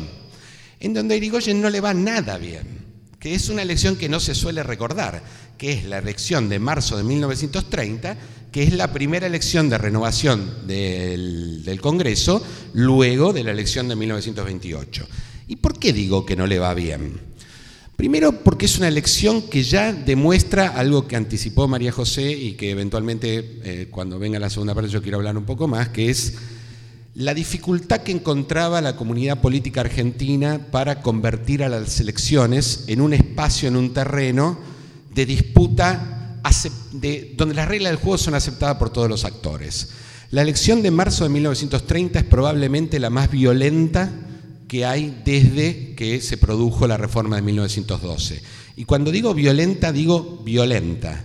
en 0.81 0.93
donde 0.93 1.17
Irigoyen 1.17 1.61
no 1.61 1.71
le 1.71 1.81
va 1.81 1.95
nada 1.95 2.37
bien, 2.37 2.86
que 3.19 3.35
es 3.35 3.49
una 3.49 3.63
elección 3.63 3.97
que 3.97 4.09
no 4.09 4.21
se 4.21 4.35
suele 4.35 4.63
recordar, 4.63 5.23
que 5.59 5.73
es 5.73 5.85
la 5.85 5.99
elección 5.99 6.49
de 6.49 6.59
marzo 6.59 6.97
de 6.97 7.05
1930, 7.05 8.17
que 8.53 8.63
es 8.63 8.73
la 8.75 8.93
primera 8.93 9.27
elección 9.27 9.69
de 9.69 9.79
renovación 9.79 10.67
del, 10.67 11.63
del 11.65 11.81
Congreso 11.81 12.43
luego 12.75 13.33
de 13.33 13.45
la 13.45 13.53
elección 13.53 13.89
de 13.89 13.97
1928. 13.97 15.07
¿Y 15.49 15.57
por 15.57 15.79
qué 15.79 15.93
digo 15.93 16.27
que 16.27 16.37
no 16.37 16.47
le 16.47 16.59
va 16.59 16.75
bien? 16.75 17.21
Primero 17.97 18.45
porque 18.45 18.67
es 18.67 18.77
una 18.77 18.89
elección 18.89 19.41
que 19.43 19.63
ya 19.63 19.91
demuestra 19.91 20.69
algo 20.69 21.09
que 21.09 21.17
anticipó 21.17 21.67
María 21.67 21.93
José 21.93 22.31
y 22.31 22.53
que 22.53 22.71
eventualmente 22.71 23.61
eh, 23.65 23.89
cuando 23.91 24.19
venga 24.19 24.39
la 24.39 24.51
segunda 24.51 24.75
parte 24.75 24.91
yo 24.91 25.01
quiero 25.01 25.17
hablar 25.17 25.39
un 25.39 25.47
poco 25.47 25.67
más, 25.67 25.89
que 25.89 26.11
es 26.11 26.35
la 27.17 27.33
dificultad 27.33 28.03
que 28.03 28.13
encontraba 28.13 28.83
la 28.83 28.95
comunidad 28.95 29.41
política 29.41 29.81
argentina 29.81 30.67
para 30.71 31.01
convertir 31.01 31.65
a 31.65 31.71
las 31.71 31.99
elecciones 31.99 32.85
en 32.89 33.01
un 33.01 33.15
espacio, 33.15 33.69
en 33.69 33.77
un 33.77 33.95
terreno 33.95 34.59
de 35.15 35.25
disputa 35.25 36.41
donde 37.37 37.55
las 37.55 37.69
reglas 37.69 37.93
del 37.93 38.01
juego 38.01 38.19
son 38.19 38.35
aceptadas 38.35 38.77
por 38.77 38.91
todos 38.91 39.09
los 39.09 39.25
actores. 39.25 39.89
La 40.31 40.43
elección 40.43 40.83
de 40.83 40.91
marzo 40.91 41.25
de 41.25 41.31
1930 41.31 42.19
es 42.19 42.25
probablemente 42.27 43.01
la 43.01 43.09
más 43.09 43.31
violenta 43.31 44.13
que 44.69 44.85
hay 44.85 45.23
desde 45.25 45.95
que 45.95 46.21
se 46.21 46.37
produjo 46.37 46.87
la 46.87 46.99
reforma 46.99 47.37
de 47.37 47.43
1912. 47.43 48.43
Y 48.77 48.85
cuando 48.85 49.11
digo 49.11 49.33
violenta, 49.33 49.91
digo 49.91 50.43
violenta. 50.45 51.25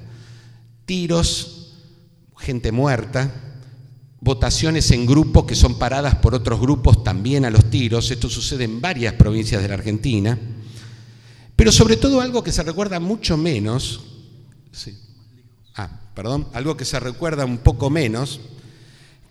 Tiros, 0.86 1.74
gente 2.38 2.72
muerta, 2.72 3.51
votaciones 4.22 4.92
en 4.92 5.08
grupos 5.08 5.46
que 5.46 5.56
son 5.56 5.78
paradas 5.78 6.16
por 6.16 6.36
otros 6.36 6.62
grupos 6.62 7.04
también 7.04 7.44
a 7.44 7.50
los 7.50 7.70
tiros. 7.70 8.10
Esto 8.12 8.30
sucede 8.30 8.64
en 8.64 8.80
varias 8.80 9.16
provincias 9.16 9.62
de 9.62 9.68
la 9.68 9.74
Argentina. 9.74 10.38
Pero 11.56 11.72
sobre 11.72 11.98
todo 11.98 12.22
algo 12.22 12.44
que 12.44 12.52
se 12.52 12.64
recuerda 12.64 13.00
mucho 13.00 13.36
menos, 13.36 14.02
ah, 15.76 15.90
perdón, 16.16 16.48
algo 16.54 16.78
que 16.78 16.86
se 16.86 17.00
recuerda 17.00 17.46
un 17.46 17.58
poco 17.58 17.90
menos, 17.90 18.40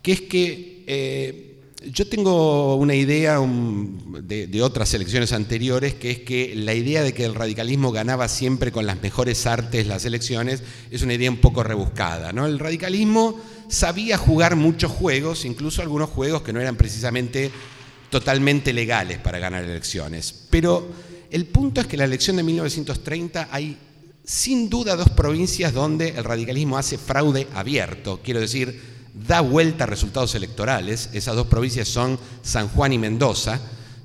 que 0.01 0.11
es 0.11 0.21
que 0.21 0.83
eh, 0.87 1.50
yo 1.89 2.07
tengo 2.07 2.75
una 2.75 2.93
idea 2.93 3.39
de, 3.39 4.61
otras 4.61 4.93
elecciones 4.93 5.33
anteriores, 5.33 5.95
que 5.95 6.11
es 6.11 6.19
que 6.19 6.53
la 6.55 6.75
idea 6.75 7.01
de 7.01 7.13
que 7.13 7.25
el 7.25 7.33
radicalismo 7.33 7.91
ganaba 7.91 8.27
siempre 8.27 8.71
con 8.71 8.85
las 8.85 9.01
mejores 9.01 9.47
artes 9.47 9.87
las 9.87 10.05
elecciones 10.05 10.61
es 10.91 11.01
una 11.01 11.15
idea 11.15 11.31
un 11.31 11.37
poco 11.37 11.63
rebuscada. 11.63 12.33
¿no? 12.33 12.45
El 12.45 12.59
radicalismo 12.59 13.39
sabía 13.67 14.17
jugar 14.17 14.55
muchos 14.55 14.91
juegos, 14.91 15.43
incluso 15.43 15.81
algunos 15.81 16.09
juegos 16.09 16.43
que 16.43 16.53
no 16.53 16.61
eran 16.61 16.75
precisamente 16.75 17.49
totalmente 18.11 18.73
legales 18.73 19.17
para 19.17 19.39
ganar 19.39 19.63
elecciones. 19.63 20.33
Pero 20.51 20.87
el 21.31 21.47
punto 21.47 21.81
es 21.81 21.87
que 21.87 21.95
en 21.95 21.99
la 21.99 22.05
elección 22.05 22.35
de 22.35 22.43
1930 22.43 23.49
hay 23.51 23.77
sin 24.23 24.69
duda 24.69 24.95
dos 24.95 25.09
provincias 25.09 25.73
donde 25.73 26.09
el 26.09 26.23
radicalismo 26.23 26.77
hace 26.77 26.99
fraude 26.99 27.47
abierto, 27.55 28.19
quiero 28.23 28.39
decir, 28.39 29.00
da 29.13 29.41
vuelta 29.41 29.83
a 29.83 29.87
resultados 29.87 30.35
electorales. 30.35 31.09
Esas 31.13 31.35
dos 31.35 31.47
provincias 31.47 31.87
son 31.87 32.19
San 32.41 32.69
Juan 32.69 32.93
y 32.93 32.97
Mendoza, 32.97 33.59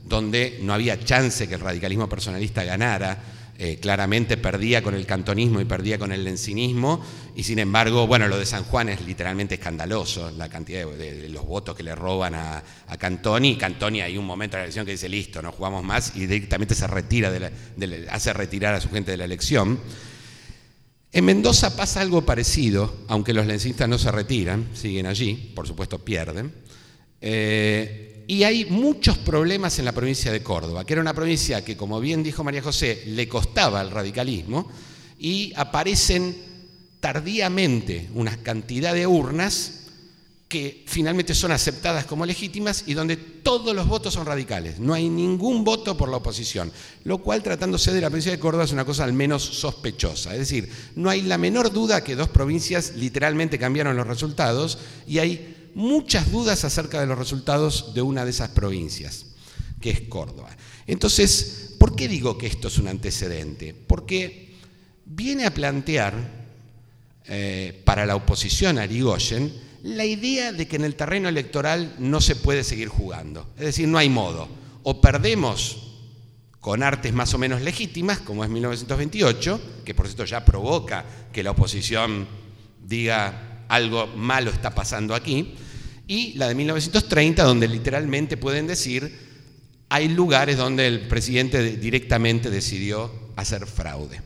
donde 0.05 0.59
no 0.63 0.73
había 0.73 1.03
chance 1.03 1.49
que 1.49 1.55
el 1.55 1.61
radicalismo 1.61 2.09
personalista 2.09 2.65
ganara. 2.65 3.19
Eh, 3.59 3.79
claramente 3.81 4.37
perdía 4.37 4.83
con 4.83 4.95
el 4.95 5.07
cantonismo 5.07 5.63
y 5.63 5.65
perdía 5.65 5.99
con 5.99 6.13
el 6.13 6.23
lencinismo, 6.25 7.03
y 7.35 7.43
sin 7.43 7.59
embargo, 7.59 8.07
bueno, 8.07 8.29
lo 8.29 8.39
de 8.39 8.45
San 8.45 8.65
Juan 8.65 8.91
es 8.91 9.01
literalmente 9.01 9.55
escandaloso, 9.55 10.31
la 10.33 10.51
cantidad 10.51 10.87
de, 10.87 11.27
los 11.31 11.47
votos 11.47 11.75
que 11.75 11.83
le 11.83 11.95
roban 11.95 12.35
a, 12.35 12.63
Cantoni. 12.99 13.57
Cantoni 13.57 14.03
hay 14.03 14.19
un 14.19 14.27
momento 14.27 14.59
de 14.59 14.61
la 14.61 14.65
elección 14.65 14.85
que 14.85 14.93
dice, 14.93 15.09
listo, 15.09 15.41
no 15.41 15.53
jugamos 15.53 15.83
más, 15.85 16.15
y 16.17 16.27
directamente 16.27 16.75
se 16.75 16.87
retira, 16.87 17.33
hace 18.11 18.35
retirar 18.35 18.75
a 18.75 18.81
su 18.83 18.91
gente 18.91 19.13
de 19.13 19.17
la 19.17 19.25
elección. 19.25 19.81
En 21.13 21.25
Mendoza 21.25 21.77
pasa 21.77 22.01
algo 22.01 22.27
parecido, 22.27 23.05
aunque 23.09 23.33
los 23.33 23.47
lencistas 23.47 23.89
no 23.89 23.99
se 23.99 24.11
retiran, 24.11 24.69
siguen 24.75 25.07
allí, 25.07 25.53
por 25.55 25.67
supuesto 25.67 25.99
pierden. 25.99 26.53
Eh, 27.21 28.25
y 28.29 28.43
hay 28.43 28.65
muchos 28.67 29.17
problemas 29.19 29.79
en 29.79 29.85
la 29.85 29.93
provincia 29.93 30.33
de 30.33 30.43
Córdoba, 30.43 30.85
que 30.85 30.93
era 30.93 31.03
una 31.03 31.15
provincia 31.15 31.65
que, 31.65 31.77
como 31.77 32.01
bien 32.01 32.23
dijo 32.23 32.45
María 32.45 32.63
José, 32.63 33.05
le 33.07 33.29
costaba 33.29 33.81
el 33.81 33.91
radicalismo, 33.91 34.69
y 35.19 35.53
aparecen 35.57 36.37
tardíamente 37.01 38.09
una 38.15 38.37
cantidad 38.43 38.93
de 38.93 39.07
urnas 39.07 39.86
que 40.49 40.85
finalmente 40.87 41.35
son 41.35 41.51
aceptadas 41.51 42.05
como 42.05 42.25
legítimas 42.25 42.85
y 42.87 42.95
donde 42.95 43.17
todos 43.17 43.75
los 43.75 43.89
votos 43.89 44.15
son 44.15 44.27
radicales. 44.27 44.79
No 44.79 44.95
hay 44.95 45.09
ningún 45.09 45.65
voto 45.65 45.97
por 45.97 46.09
la 46.09 46.19
oposición, 46.19 46.71
lo 47.03 47.19
cual 47.19 47.43
tratándose 47.43 47.93
de 47.93 48.01
la 48.01 48.11
provincia 48.11 48.31
de 48.31 48.39
Córdoba 48.39 48.65
es 48.65 48.73
una 48.73 48.85
cosa 48.85 49.03
al 49.03 49.13
menos 49.13 49.43
sospechosa. 49.43 50.33
Es 50.33 50.39
decir, 50.39 50.71
no 50.95 51.11
hay 51.11 51.23
la 51.23 51.37
menor 51.37 51.73
duda 51.73 52.05
que 52.05 52.15
dos 52.15 52.29
provincias 52.29 52.93
literalmente 52.95 53.59
cambiaron 53.59 53.97
los 53.97 54.07
resultados 54.07 54.79
y 55.07 55.19
hay 55.19 55.71
muchas 55.75 56.31
dudas 56.31 56.65
acerca 56.65 57.01
de 57.01 57.07
los 57.07 57.19
resultados 57.19 57.93
de 57.93 58.03
una 58.03 58.25
de 58.25 58.31
esas 58.31 58.51
provincias, 58.51 59.27
que 59.81 59.91
es 59.91 60.03
Córdoba. 60.03 60.57
Entonces, 60.87 61.75
¿por 61.79 61.97
qué 61.97 62.07
digo 62.07 62.39
que 62.39 62.47
esto 62.47 62.69
es 62.69 62.79
un 62.79 62.87
antecedente? 62.87 63.75
Porque 63.75 64.55
viene 65.05 65.45
a 65.45 65.53
plantear 65.53 66.47
eh, 67.27 67.83
para 67.85 68.07
la 68.07 68.15
oposición 68.15 68.79
a 68.79 68.83
Arigoyen 68.83 69.66
la 69.87 70.05
idea 70.05 70.53
de 70.53 70.67
que 70.67 70.77
en 70.77 70.85
el 70.85 70.97
terreno 70.97 71.29
electoral 71.29 71.95
no 71.99 72.21
se 72.21 72.35
puede 72.35 72.65
seguir 72.65 72.89
jugando. 72.89 73.49
Es 73.57 73.67
decir, 73.67 73.87
no 73.87 73.99
hay 73.99 74.09
modo. 74.09 74.49
O 74.83 75.01
perdemos 75.01 75.79
con 76.61 76.83
artes 76.83 77.13
más 77.13 77.33
o 77.35 77.39
menos 77.39 77.63
legítimas, 77.63 78.19
como 78.19 78.43
es 78.43 78.51
1928, 78.51 79.61
que 79.85 79.95
por 79.95 80.07
cierto 80.07 80.25
ya 80.25 80.45
provoca 80.45 81.05
que 81.33 81.45
la 81.45 81.53
oposición 81.53 82.27
diga 82.85 83.65
algo 83.69 84.09
malo 84.09 84.51
está 84.51 84.75
pasando 84.75 85.15
aquí, 85.15 85.55
y 86.09 86.35
la 86.35 86.49
de 86.49 86.57
1930, 86.57 87.45
donde 87.45 87.69
literalmente 87.69 88.37
pueden 88.37 88.67
decir, 88.67 89.17
hay 89.89 90.09
lugares 90.09 90.57
donde 90.57 90.89
el 90.89 91.07
presidente 91.07 91.77
directamente 91.77 92.51
decidió 92.51 93.13
hacer 93.37 93.67
fraude. 93.67 94.21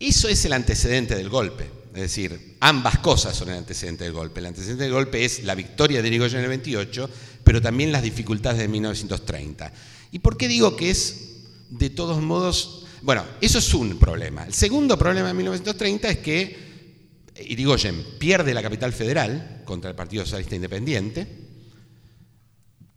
Eso 0.00 0.28
es 0.28 0.44
el 0.44 0.52
antecedente 0.52 1.14
del 1.14 1.28
golpe. 1.28 1.79
Es 1.94 2.02
decir, 2.02 2.56
ambas 2.60 2.98
cosas 2.98 3.36
son 3.36 3.48
el 3.48 3.58
antecedente 3.58 4.04
del 4.04 4.12
golpe. 4.12 4.40
El 4.40 4.46
antecedente 4.46 4.84
del 4.84 4.92
golpe 4.92 5.24
es 5.24 5.42
la 5.44 5.54
victoria 5.54 6.00
de 6.00 6.08
Irigoyen 6.08 6.38
en 6.38 6.44
el 6.44 6.50
28, 6.50 7.10
pero 7.42 7.60
también 7.60 7.90
las 7.90 8.02
dificultades 8.02 8.60
de 8.60 8.68
1930. 8.68 9.72
¿Y 10.12 10.20
por 10.20 10.36
qué 10.36 10.46
digo 10.46 10.76
que 10.76 10.90
es, 10.90 11.36
de 11.70 11.90
todos 11.90 12.22
modos, 12.22 12.86
bueno, 13.02 13.24
eso 13.40 13.58
es 13.58 13.74
un 13.74 13.98
problema. 13.98 14.44
El 14.44 14.54
segundo 14.54 14.98
problema 14.98 15.28
de 15.28 15.34
1930 15.34 16.08
es 16.10 16.18
que 16.18 16.70
Irigoyen 17.46 18.04
pierde 18.18 18.54
la 18.54 18.62
capital 18.62 18.92
federal 18.92 19.62
contra 19.64 19.90
el 19.90 19.96
Partido 19.96 20.24
Socialista 20.24 20.54
Independiente, 20.54 21.26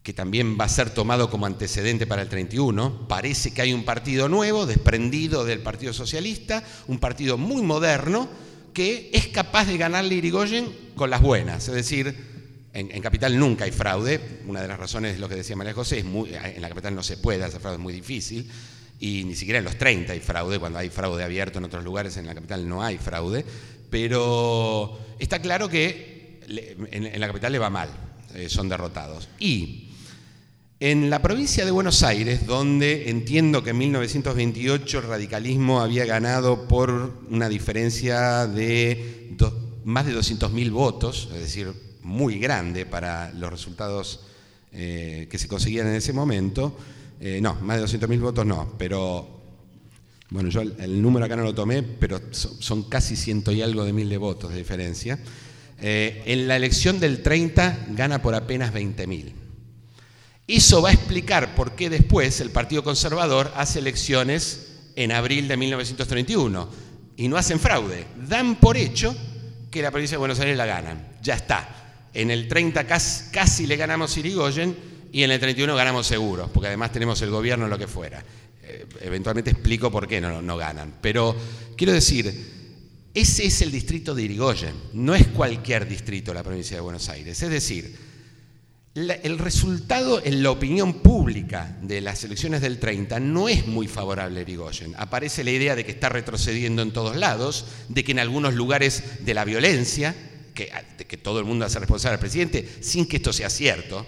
que 0.04 0.14
también 0.14 0.58
va 0.60 0.66
a 0.66 0.70
ser 0.70 0.90
tomado 0.90 1.30
como 1.30 1.46
antecedente 1.46 2.06
para 2.06 2.22
el 2.22 2.30
31. 2.30 3.08
Parece 3.08 3.54
que 3.54 3.62
hay 3.62 3.74
un 3.74 3.86
partido 3.86 4.28
nuevo, 4.28 4.66
desprendido 4.66 5.46
del 5.46 5.60
Partido 5.60 5.94
Socialista, 5.94 6.64
un 6.88 7.00
partido 7.00 7.38
muy 7.38 7.62
moderno, 7.62 8.28
que 8.74 9.10
es 9.14 9.28
capaz 9.28 9.66
de 9.66 9.78
ganarle 9.78 10.16
Irigoyen 10.16 10.68
con 10.96 11.10
las 11.10 11.22
buenas. 11.22 11.68
Es 11.68 11.76
decir, 11.76 12.16
en, 12.74 13.02
Capital 13.02 13.38
nunca 13.38 13.66
hay 13.66 13.72
fraude. 13.72 14.20
Una 14.48 14.62
de 14.62 14.68
las 14.68 14.80
razones 14.80 15.14
es 15.14 15.20
lo 15.20 15.30
que 15.30 15.36
decía 15.36 15.56
María 15.56 15.74
José, 15.74 16.00
es 16.00 16.06
muy, 16.06 16.34
en 16.34 16.62
la 16.62 16.70
Capital 16.70 16.96
no 16.96 17.04
se 17.04 17.18
puede 17.18 17.44
hacer 17.44 17.62
fraude, 17.62 17.78
es 17.78 17.84
muy 17.84 17.94
difícil. 17.94 18.50
Y 19.00 19.24
ni 19.26 19.36
siquiera 19.36 19.60
en 19.60 19.66
los 19.66 19.78
30 19.78 20.14
hay 20.14 20.20
fraude, 20.20 20.60
cuando 20.60 20.80
hay 20.80 20.90
fraude 20.90 21.24
abierto 21.24 21.60
en 21.60 21.66
otros 21.66 21.84
lugares, 21.84 22.18
en 22.18 22.26
la 22.26 22.34
Capital 22.34 22.68
no 22.68 22.84
hay 22.84 22.98
fraude. 22.98 23.46
Pero 23.90 25.00
está 25.20 25.40
claro 25.40 25.70
que 25.70 26.40
en, 26.92 27.20
la 27.20 27.28
Capital 27.28 27.52
le 27.52 27.60
va 27.60 27.70
mal, 27.70 27.90
eh, 28.34 28.50
son 28.50 28.70
derrotados. 28.70 29.30
Y 29.40 29.93
en 30.86 31.10
la 31.10 31.22
provincia 31.22 31.64
de 31.64 31.72
Buenos 31.72 32.04
Aires, 32.04 32.46
donde 32.46 33.10
entiendo 33.10 33.64
que 33.64 33.70
en 33.70 33.78
1928 33.78 34.98
el 35.00 35.04
radicalismo 35.06 35.80
había 35.80 36.04
ganado 36.04 36.68
por 36.68 37.24
una 37.30 37.48
diferencia 37.48 38.48
de 38.48 39.34
más 39.86 40.06
de 40.06 40.14
200.000 40.14 40.72
votos, 40.72 41.30
es 41.34 41.40
decir, 41.40 41.72
muy 42.02 42.38
grande 42.38 42.86
para 42.86 43.32
los 43.32 43.50
resultados 43.50 44.26
eh, 44.74 45.30
que 45.32 45.40
se 45.40 45.48
conseguían 45.48 45.88
en 45.88 45.96
ese 45.96 46.12
momento, 46.12 46.78
eh, 47.22 47.40
no, 47.42 47.56
más 47.62 47.78
de 47.78 47.86
200.000 47.86 48.20
votos 48.20 48.46
no, 48.46 48.74
pero 48.78 49.26
bueno, 50.32 50.50
yo 50.50 50.64
el, 50.64 51.02
número 51.02 51.26
acá 51.26 51.38
no 51.38 51.44
lo 51.44 51.56
tomé, 51.56 51.82
pero 51.82 52.20
son, 52.32 52.84
casi 52.90 53.16
ciento 53.16 53.54
y 53.54 53.62
algo 53.62 53.86
de 53.86 53.94
mil 53.94 54.10
de 54.10 54.18
votos 54.18 54.52
de 54.52 54.58
diferencia. 54.58 55.18
Eh, 55.82 56.24
en 56.26 56.46
la 56.50 56.58
elección 56.58 57.00
del 57.00 57.24
30 57.24 57.86
gana 57.92 58.22
por 58.22 58.36
apenas 58.36 58.74
20 58.74 59.08
mil. 59.08 59.43
Eso 60.48 60.82
va 60.82 60.90
a 60.90 60.94
explicar 60.94 61.56
por 61.56 61.74
qué 61.74 61.90
después 61.90 62.42
el 62.42 62.50
Partido 62.50 62.84
Conservador 62.84 63.54
hace 63.56 63.80
elecciones 63.80 64.68
en 64.96 65.12
abril 65.12 65.48
de 65.48 65.56
1931 65.56 66.70
y 67.16 67.28
no 67.30 67.38
hacen 67.38 67.60
fraude. 67.60 68.06
Dan 68.28 68.56
por 68.56 68.76
hecho 68.76 69.16
que 69.72 69.82
la 69.82 69.92
provincia 69.92 70.16
de 70.16 70.20
Buenos 70.20 70.40
Aires 70.40 70.58
la 70.58 70.66
ganan. 70.66 71.18
Ya 71.22 71.36
está. 71.36 72.10
En 72.14 72.30
el 72.30 72.48
30 72.48 72.86
casi, 72.86 73.66
le 73.66 73.78
ganamos 73.78 74.18
Irigoyen 74.18 74.76
y 75.14 75.24
en 75.24 75.32
el 75.32 75.40
31 75.40 75.76
ganamos 75.76 76.08
seguro, 76.08 76.50
porque 76.54 76.68
además 76.68 76.92
tenemos 76.92 77.22
el 77.22 77.30
gobierno, 77.30 77.68
lo 77.68 77.78
que 77.78 77.88
fuera. 77.88 78.24
Eh, 78.64 78.86
eventualmente 79.02 79.52
explico 79.52 79.90
por 79.90 80.08
qué 80.08 80.20
no, 80.20 80.42
no 80.42 80.58
ganan. 80.58 80.96
Pero 81.02 81.36
quiero 81.78 81.94
decir, 81.94 82.52
ese 83.14 83.46
es 83.46 83.62
el 83.62 83.72
distrito 83.72 84.14
de 84.14 84.24
Irigoyen, 84.24 84.76
no 84.94 85.16
es 85.16 85.28
cualquier 85.28 85.88
distrito 85.88 86.34
la 86.34 86.44
provincia 86.44 86.76
de 86.76 86.82
Buenos 86.82 87.08
Aires. 87.08 87.42
Es 87.42 87.50
decir, 87.50 87.96
el 88.96 89.40
resultado 89.40 90.24
en 90.24 90.44
la 90.44 90.52
opinión 90.52 91.02
pública 91.02 91.76
de 91.82 92.00
las 92.00 92.24
elecciones 92.24 92.62
del 92.62 92.78
30 92.78 93.20
no 93.20 93.50
es 93.50 93.66
muy 93.66 93.88
favorable 93.88 94.40
a 94.40 94.44
Irigoyen. 94.44 94.94
Aparece 94.98 95.44
la 95.44 95.50
idea 95.50 95.76
de 95.76 95.84
que 95.84 95.92
está 95.92 96.10
retrocediendo 96.10 96.84
en 96.84 96.92
todos 96.92 97.16
lados, 97.16 97.66
de 97.90 98.04
que 98.04 98.12
en 98.12 98.20
algunos 98.20 98.54
lugares 98.54 99.26
de 99.26 99.34
la 99.34 99.46
violencia, 99.46 100.16
que, 100.54 100.72
de 100.96 101.06
que 101.06 101.18
todo 101.18 101.40
el 101.40 101.46
mundo 101.46 101.66
hace 101.66 101.80
responsable 101.80 102.16
al 102.16 102.20
presidente, 102.20 102.70
sin 102.82 103.08
que 103.08 103.18
esto 103.18 103.34
sea 103.34 103.50
cierto, 103.50 104.06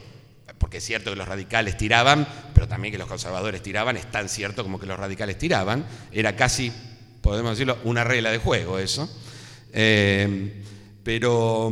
porque 0.60 0.78
es 0.78 0.84
cierto 0.84 1.10
que 1.10 1.16
los 1.16 1.28
radicales 1.28 1.78
tiraban, 1.78 2.28
pero 2.54 2.68
también 2.68 2.92
que 2.92 3.00
los 3.00 3.08
conservadores 3.08 3.64
tiraban, 3.64 3.98
es 3.98 4.10
tan 4.12 4.30
cierto 4.30 4.62
como 4.62 4.80
que 4.80 4.86
los 4.86 5.00
radicales 5.00 5.40
tiraban, 5.40 5.84
era 6.12 6.36
casi, 6.36 6.72
podemos 7.22 7.52
decirlo, 7.52 7.80
una 7.86 8.04
regla 8.04 8.30
de 8.30 8.38
juego 8.38 8.78
eso. 8.78 9.10
Eh, 9.74 10.62
pero 11.04 11.72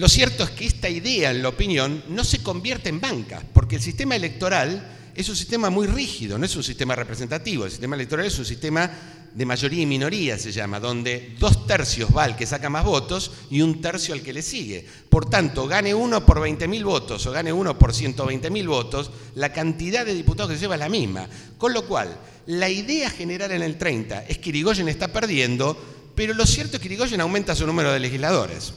lo 0.00 0.08
cierto 0.08 0.44
es 0.44 0.50
que 0.52 0.64
esta 0.64 0.88
idea, 0.88 1.30
en 1.30 1.42
la 1.42 1.50
opinión, 1.50 2.02
no 2.08 2.24
se 2.24 2.42
convierte 2.42 2.88
en 2.88 3.02
banca, 3.02 3.42
porque 3.52 3.76
el 3.76 3.82
sistema 3.82 4.16
electoral 4.16 4.96
es 5.14 5.28
un 5.28 5.36
sistema 5.36 5.68
muy 5.68 5.86
rígido, 5.86 6.38
no 6.38 6.46
es 6.46 6.56
un 6.56 6.62
sistema 6.64 6.94
representativo. 6.94 7.66
El 7.66 7.70
sistema 7.70 7.96
electoral 7.96 8.24
es 8.24 8.38
un 8.38 8.46
sistema 8.46 8.90
de 9.34 9.44
mayoría 9.44 9.82
y 9.82 9.84
minoría, 9.84 10.38
se 10.38 10.52
llama, 10.52 10.80
donde 10.80 11.36
dos 11.38 11.66
tercios 11.66 12.08
va 12.16 12.24
al 12.24 12.34
que 12.34 12.46
saca 12.46 12.70
más 12.70 12.82
votos 12.82 13.30
y 13.50 13.60
un 13.60 13.82
tercio 13.82 14.14
al 14.14 14.22
que 14.22 14.32
le 14.32 14.40
sigue. 14.40 14.86
Por 15.10 15.28
tanto, 15.28 15.68
gane 15.68 15.92
uno 15.92 16.24
por 16.24 16.38
20.000 16.38 16.82
votos 16.82 17.26
o 17.26 17.32
gane 17.32 17.52
uno 17.52 17.78
por 17.78 17.92
120.000 17.92 18.66
votos, 18.66 19.10
la 19.34 19.52
cantidad 19.52 20.06
de 20.06 20.14
diputados 20.14 20.50
que 20.50 20.56
se 20.56 20.62
lleva 20.62 20.76
es 20.76 20.80
la 20.80 20.88
misma. 20.88 21.28
Con 21.58 21.74
lo 21.74 21.86
cual, 21.86 22.18
la 22.46 22.70
idea 22.70 23.10
general 23.10 23.52
en 23.52 23.60
el 23.60 23.76
30 23.76 24.24
es 24.28 24.38
que 24.38 24.48
Irigoyen 24.48 24.88
está 24.88 25.08
perdiendo, 25.08 25.76
pero 26.14 26.32
lo 26.32 26.46
cierto 26.46 26.78
es 26.78 26.80
que 26.80 26.88
Irigoyen 26.88 27.20
aumenta 27.20 27.54
su 27.54 27.66
número 27.66 27.92
de 27.92 28.00
legisladores. 28.00 28.72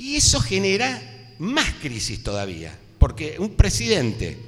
Y 0.00 0.16
eso 0.16 0.40
genera 0.40 1.34
más 1.38 1.74
crisis 1.74 2.22
todavía, 2.22 2.74
porque 2.98 3.36
un 3.38 3.50
presidente 3.50 4.38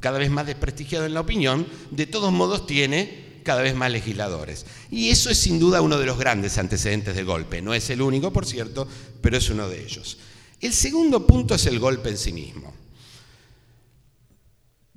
cada 0.00 0.18
vez 0.18 0.28
más 0.28 0.46
desprestigiado 0.46 1.06
en 1.06 1.14
la 1.14 1.22
opinión, 1.22 1.66
de 1.90 2.04
todos 2.04 2.30
modos 2.30 2.66
tiene 2.66 3.40
cada 3.42 3.62
vez 3.62 3.74
más 3.74 3.90
legisladores. 3.90 4.66
Y 4.90 5.08
eso 5.08 5.30
es 5.30 5.38
sin 5.38 5.58
duda 5.58 5.80
uno 5.80 5.98
de 5.98 6.04
los 6.04 6.18
grandes 6.18 6.58
antecedentes 6.58 7.16
del 7.16 7.24
golpe. 7.24 7.62
No 7.62 7.72
es 7.72 7.88
el 7.88 8.02
único, 8.02 8.30
por 8.30 8.44
cierto, 8.44 8.86
pero 9.22 9.38
es 9.38 9.48
uno 9.48 9.66
de 9.66 9.82
ellos. 9.82 10.18
El 10.60 10.74
segundo 10.74 11.26
punto 11.26 11.54
es 11.54 11.64
el 11.64 11.78
golpe 11.78 12.10
en 12.10 12.18
sí 12.18 12.34
mismo. 12.34 12.74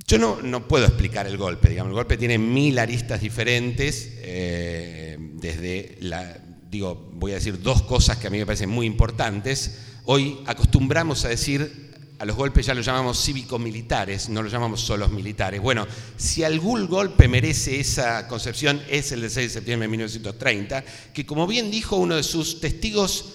Yo 0.07 0.17
no, 0.17 0.67
puedo 0.67 0.85
explicar 0.85 1.25
el 1.25 1.37
golpe, 1.37 1.69
digamos, 1.69 1.91
el 1.91 1.95
golpe 1.95 2.17
tiene 2.17 2.37
mil 2.37 2.77
aristas 2.79 3.21
diferentes, 3.21 4.09
eh, 4.17 5.15
desde 5.35 5.99
la, 6.01 6.37
digo, 6.71 7.11
voy 7.15 7.33
a 7.33 7.35
decir 7.35 7.61
dos 7.61 7.81
cosas 7.81 8.17
que 8.17 8.27
a 8.27 8.29
mí 8.29 8.37
me 8.37 8.45
parecen 8.45 8.69
muy 8.69 8.85
importantes. 8.85 9.79
Hoy 10.05 10.39
acostumbramos 10.45 11.25
a 11.25 11.27
decir, 11.27 11.91
a 12.17 12.23
los 12.23 12.37
golpes 12.37 12.65
ya 12.65 12.73
los 12.73 12.85
llamamos 12.85 13.21
cívico-militares, 13.21 14.29
no 14.29 14.41
los 14.41 14.53
llamamos 14.53 14.79
solos 14.79 15.11
militares. 15.11 15.61
Bueno, 15.61 15.85
si 16.15 16.45
algún 16.45 16.87
golpe 16.87 17.27
merece 17.27 17.77
esa 17.77 18.25
concepción 18.25 18.81
es 18.89 19.11
el 19.11 19.21
de 19.21 19.29
6 19.29 19.47
de 19.47 19.53
septiembre 19.53 19.87
de 19.87 19.91
1930, 19.91 20.83
que 21.13 21.25
como 21.25 21.45
bien 21.45 21.69
dijo 21.69 21.97
uno 21.97 22.15
de 22.15 22.23
sus 22.23 22.61
testigos 22.61 23.25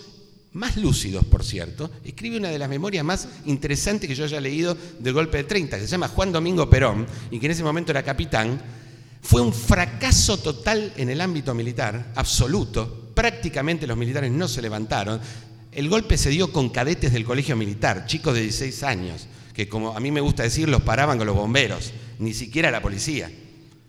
más 0.53 0.79
lúcidos, 0.79 1.27
por 1.27 1.45
cierto, 1.45 1.91
escribe 2.05 2.39
una 2.39 2.49
de 2.49 2.59
las 2.59 2.71
memorias 2.71 3.05
más 3.05 3.29
interesantes 3.45 4.09
que 4.09 4.15
yo 4.15 4.25
haya 4.25 4.41
leído 4.41 4.75
del 4.99 5.13
golpe 5.13 5.37
de 5.37 5.45
30, 5.45 5.77
que 5.77 5.85
se 5.85 5.91
llama 5.91 6.09
Juan 6.09 6.33
Domingo 6.33 6.71
Perón, 6.71 7.07
y 7.31 7.39
que 7.39 7.47
en 7.47 7.53
ese 7.53 7.63
momento 7.63 7.93
era 7.93 8.03
capitán, 8.03 8.59
fue 9.21 9.43
un 9.43 9.53
fracaso 9.53 10.39
total 10.39 10.95
en 10.97 11.11
el 11.11 11.21
ámbito 11.21 11.53
militar, 11.53 12.13
absoluto, 12.15 13.06
prácticamente 13.17 13.87
los 13.87 13.97
militares 13.97 14.31
no 14.31 14.47
se 14.47 14.61
levantaron. 14.61 15.19
El 15.73 15.89
golpe 15.89 16.19
se 16.19 16.29
dio 16.29 16.53
con 16.53 16.69
cadetes 16.69 17.13
del 17.13 17.25
colegio 17.25 17.57
militar, 17.57 18.05
chicos 18.07 18.35
de 18.35 18.43
16 18.43 18.83
años, 18.83 19.27
que 19.55 19.69
como 19.69 19.97
a 19.97 20.01
mí 20.01 20.13
me 20.13 20.21
gusta 20.21 20.43
decir, 20.43 20.69
los 20.69 20.83
paraban 20.83 21.17
con 21.17 21.27
los 21.27 21.35
bomberos, 21.35 21.93
ni 22.19 22.35
siquiera 22.35 22.71
la 22.71 22.83
policía. 22.83 23.31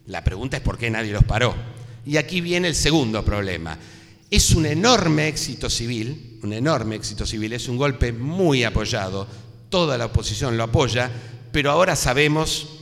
La 0.08 0.24
pregunta 0.24 0.56
es 0.58 0.64
por 0.64 0.78
qué 0.78 0.90
nadie 0.90 1.12
los 1.12 1.26
paró. 1.26 1.54
Y 2.06 2.16
aquí 2.16 2.40
viene 2.40 2.70
el 2.70 2.76
segundo 2.76 3.24
problema. 3.26 3.78
Es 4.32 4.52
un 4.52 4.66
enorme 4.66 5.28
éxito 5.28 5.70
civil, 5.70 6.40
un 6.42 6.54
enorme 6.54 6.96
éxito 6.96 7.26
civil, 7.26 7.52
es 7.52 7.68
un 7.68 7.78
golpe 7.78 8.14
muy 8.14 8.64
apoyado, 8.64 9.28
toda 9.70 9.98
la 9.98 10.06
oposición 10.06 10.56
lo 10.56 10.64
apoya, 10.64 11.12
pero 11.52 11.72
ahora 11.72 11.98
sabemos, 11.98 12.80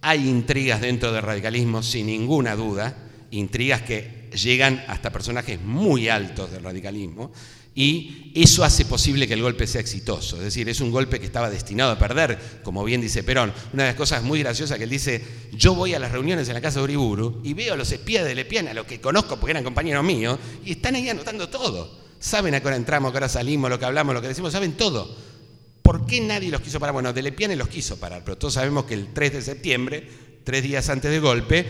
hay 0.00 0.28
intrigas 0.28 0.80
dentro 0.80 1.10
del 1.10 1.22
radicalismo, 1.22 1.82
sin 1.82 2.06
ninguna 2.06 2.54
duda, 2.54 2.96
intrigas 3.32 3.82
que 3.82 4.17
llegan 4.30 4.84
hasta 4.88 5.10
personajes 5.10 5.60
muy 5.60 6.08
altos 6.08 6.50
del 6.50 6.62
radicalismo 6.62 7.32
y 7.74 8.32
eso 8.34 8.64
hace 8.64 8.84
posible 8.84 9.28
que 9.28 9.34
el 9.34 9.42
golpe 9.42 9.64
sea 9.68 9.80
exitoso. 9.80 10.36
Es 10.38 10.42
decir, 10.42 10.68
es 10.68 10.80
un 10.80 10.90
golpe 10.90 11.20
que 11.20 11.26
estaba 11.26 11.48
destinado 11.48 11.92
a 11.92 11.98
perder, 11.98 12.60
como 12.64 12.82
bien 12.82 13.00
dice 13.00 13.22
Perón. 13.22 13.52
Una 13.72 13.84
de 13.84 13.90
las 13.90 13.96
cosas 13.96 14.24
muy 14.24 14.40
graciosas 14.40 14.78
que 14.78 14.82
él 14.82 14.90
dice, 14.90 15.24
yo 15.52 15.76
voy 15.76 15.94
a 15.94 16.00
las 16.00 16.10
reuniones 16.10 16.48
en 16.48 16.54
la 16.54 16.60
casa 16.60 16.80
de 16.80 16.84
Uriburu 16.84 17.40
y 17.44 17.54
veo 17.54 17.74
a 17.74 17.76
los 17.76 17.92
espías 17.92 18.24
de 18.24 18.34
Lepiana, 18.34 18.74
los 18.74 18.84
que 18.84 19.00
conozco 19.00 19.36
porque 19.36 19.52
eran 19.52 19.62
compañeros 19.62 20.02
míos, 20.04 20.40
y 20.64 20.72
están 20.72 20.96
ahí 20.96 21.08
anotando 21.08 21.48
todo. 21.50 21.96
Saben 22.18 22.52
a 22.56 22.60
qué 22.60 22.66
hora 22.66 22.76
entramos, 22.76 23.10
a 23.10 23.12
qué 23.12 23.18
hora 23.18 23.28
salimos, 23.28 23.70
lo 23.70 23.78
que 23.78 23.84
hablamos, 23.84 24.12
lo 24.12 24.20
que 24.20 24.26
decimos, 24.26 24.52
saben 24.52 24.72
todo. 24.72 25.16
¿Por 25.82 26.04
qué 26.04 26.20
nadie 26.20 26.50
los 26.50 26.62
quiso 26.62 26.80
parar? 26.80 26.94
Bueno, 26.94 27.12
de 27.12 27.22
Lepiane 27.22 27.54
los 27.54 27.68
quiso 27.68 28.00
parar, 28.00 28.22
pero 28.24 28.36
todos 28.36 28.54
sabemos 28.54 28.86
que 28.86 28.94
el 28.94 29.12
3 29.12 29.34
de 29.34 29.42
septiembre, 29.42 30.08
tres 30.42 30.64
días 30.64 30.88
antes 30.88 31.12
del 31.12 31.20
golpe, 31.20 31.64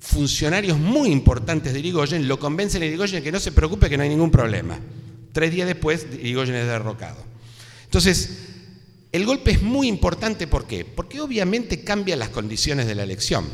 funcionarios 0.00 0.78
muy 0.78 1.10
importantes 1.10 1.72
de 1.72 1.78
Irigoyen 1.80 2.28
lo 2.28 2.38
convencen 2.38 2.82
a 2.82 2.86
Irigoyen 2.86 3.22
que 3.22 3.32
no 3.32 3.40
se 3.40 3.52
preocupe, 3.52 3.88
que 3.88 3.96
no 3.96 4.02
hay 4.02 4.08
ningún 4.08 4.30
problema. 4.30 4.78
Tres 5.32 5.52
días 5.52 5.66
después, 5.66 6.06
Irigoyen 6.12 6.56
es 6.56 6.66
derrocado. 6.66 7.24
Entonces, 7.84 8.48
el 9.10 9.24
golpe 9.24 9.52
es 9.52 9.62
muy 9.62 9.88
importante, 9.88 10.46
¿por 10.46 10.66
qué? 10.66 10.84
Porque 10.84 11.20
obviamente 11.20 11.82
cambia 11.82 12.16
las 12.16 12.28
condiciones 12.28 12.86
de 12.86 12.94
la 12.94 13.04
elección. 13.04 13.46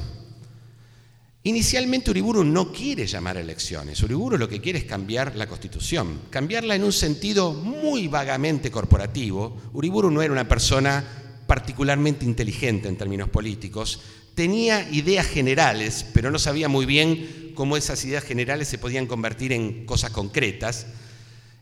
Inicialmente 1.47 2.11
Uriburu 2.11 2.43
no 2.43 2.73
quiere 2.73 3.07
llamar 3.07 3.37
a 3.37 3.41
elecciones, 3.41 4.03
Uriburu 4.03 4.39
lo 4.39 4.49
que 4.49 4.63
quiere 4.63 4.79
es 4.79 4.87
cambiar 4.87 5.37
la 5.37 5.47
constitución, 5.47 6.23
cambiarla 6.31 6.75
en 6.75 6.85
un 6.85 6.93
sentido 6.93 7.53
muy 7.53 8.09
vagamente 8.09 8.71
corporativo. 8.71 9.57
Uriburu 9.75 10.11
no 10.11 10.23
era 10.23 10.33
una 10.33 10.49
persona 10.49 11.05
particularmente 11.47 12.25
inteligente 12.25 12.89
en 12.89 12.97
términos 12.97 13.29
políticos, 13.29 14.01
tenía 14.35 14.89
ideas 14.91 15.27
generales, 15.27 16.05
pero 16.13 16.31
no 16.31 16.39
sabía 16.39 16.69
muy 16.69 16.87
bien 16.87 17.53
cómo 17.55 17.77
esas 17.77 18.05
ideas 18.05 18.25
generales 18.25 18.69
se 18.69 18.79
podían 18.79 19.07
convertir 19.07 19.53
en 19.53 19.87
cosas 19.87 20.11
concretas. 20.11 20.87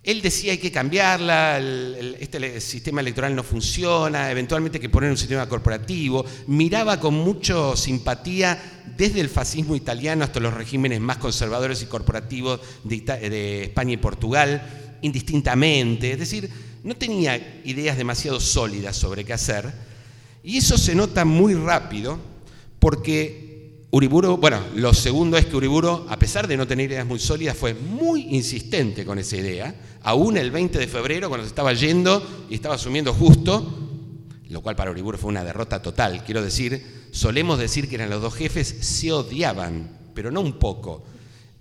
Él 0.03 0.21
decía 0.21 0.53
hay 0.53 0.59
que 0.59 0.73
cambiarla, 0.73 1.61
este 2.19 2.61
sistema 2.61 3.01
electoral 3.01 3.37
no 3.37 3.45
funciona, 3.45 4.33
eventualmente 4.33 4.79
hay 4.79 4.83
que 4.83 4.89
poner 4.89 5.11
un 5.11 5.17
sistema 5.17 5.49
corporativo. 5.49 6.25
Miraba 6.49 6.99
con 6.99 7.15
mucha 7.15 7.77
simpatía 7.77 8.83
desde 8.97 9.21
el 9.21 9.29
fascismo 9.29 9.77
italiano 9.77 10.25
hasta 10.25 10.41
los 10.41 10.55
regímenes 10.55 11.01
más 11.01 11.19
conservadores 11.19 11.83
y 11.83 11.87
corporativos 11.87 12.61
de 12.83 13.63
España 13.63 13.93
y 13.93 13.99
Portugal, 13.99 14.99
indistintamente. 15.03 16.11
Es 16.11 16.19
decir, 16.19 16.51
no 16.83 16.97
tenía 16.97 17.61
ideas 17.65 17.97
demasiado 17.97 18.41
sólidas 18.41 18.97
sobre 18.97 19.25
qué 19.25 19.35
hacer. 19.35 19.73
Y 20.43 20.57
eso 20.57 20.77
se 20.77 20.97
nota 20.97 21.25
muy 21.25 21.55
rápido 21.55 22.32
porque 22.83 23.87
Uriburu, 23.93 24.39
bueno, 24.39 24.61
lo 24.75 24.93
segundo 24.93 25.37
es 25.37 25.47
que 25.47 25.55
Uriburu, 25.55 26.05
a 26.09 26.19
pesar 26.19 26.49
de 26.49 26.57
no 26.57 26.67
tener 26.67 26.91
ideas 26.91 27.07
muy 27.07 27.21
sólidas, 27.21 27.57
fue 27.57 27.75
muy 27.75 28.35
insistente 28.35 29.05
con 29.05 29.21
esa 29.21 29.37
idea, 29.37 29.73
aún 30.03 30.37
el 30.37 30.51
20 30.51 30.81
de 30.81 30.89
febrero, 30.89 31.29
cuando 31.29 31.45
se 31.45 31.51
estaba 31.51 31.73
yendo 31.75 32.21
y 32.51 32.57
estaba 32.57 32.75
asumiendo 32.75 33.15
justo, 33.15 33.73
lo 34.49 34.63
cual 34.63 34.75
para 34.75 34.91
Uriburu 34.91 35.17
fue 35.17 35.31
una 35.31 35.45
derrota 35.45 35.81
total. 35.81 36.25
Quiero 36.25 36.43
decir, 36.43 37.07
solemos 37.13 37.57
decir 37.61 37.89
que 37.89 37.95
eran 37.95 38.11
los 38.11 38.21
dos 38.21 38.35
jefes, 38.35 38.67
se 38.67 39.13
odiaban, 39.13 40.11
pero 40.13 40.33
no 40.33 40.41
un 40.41 40.55
poco. 40.55 41.05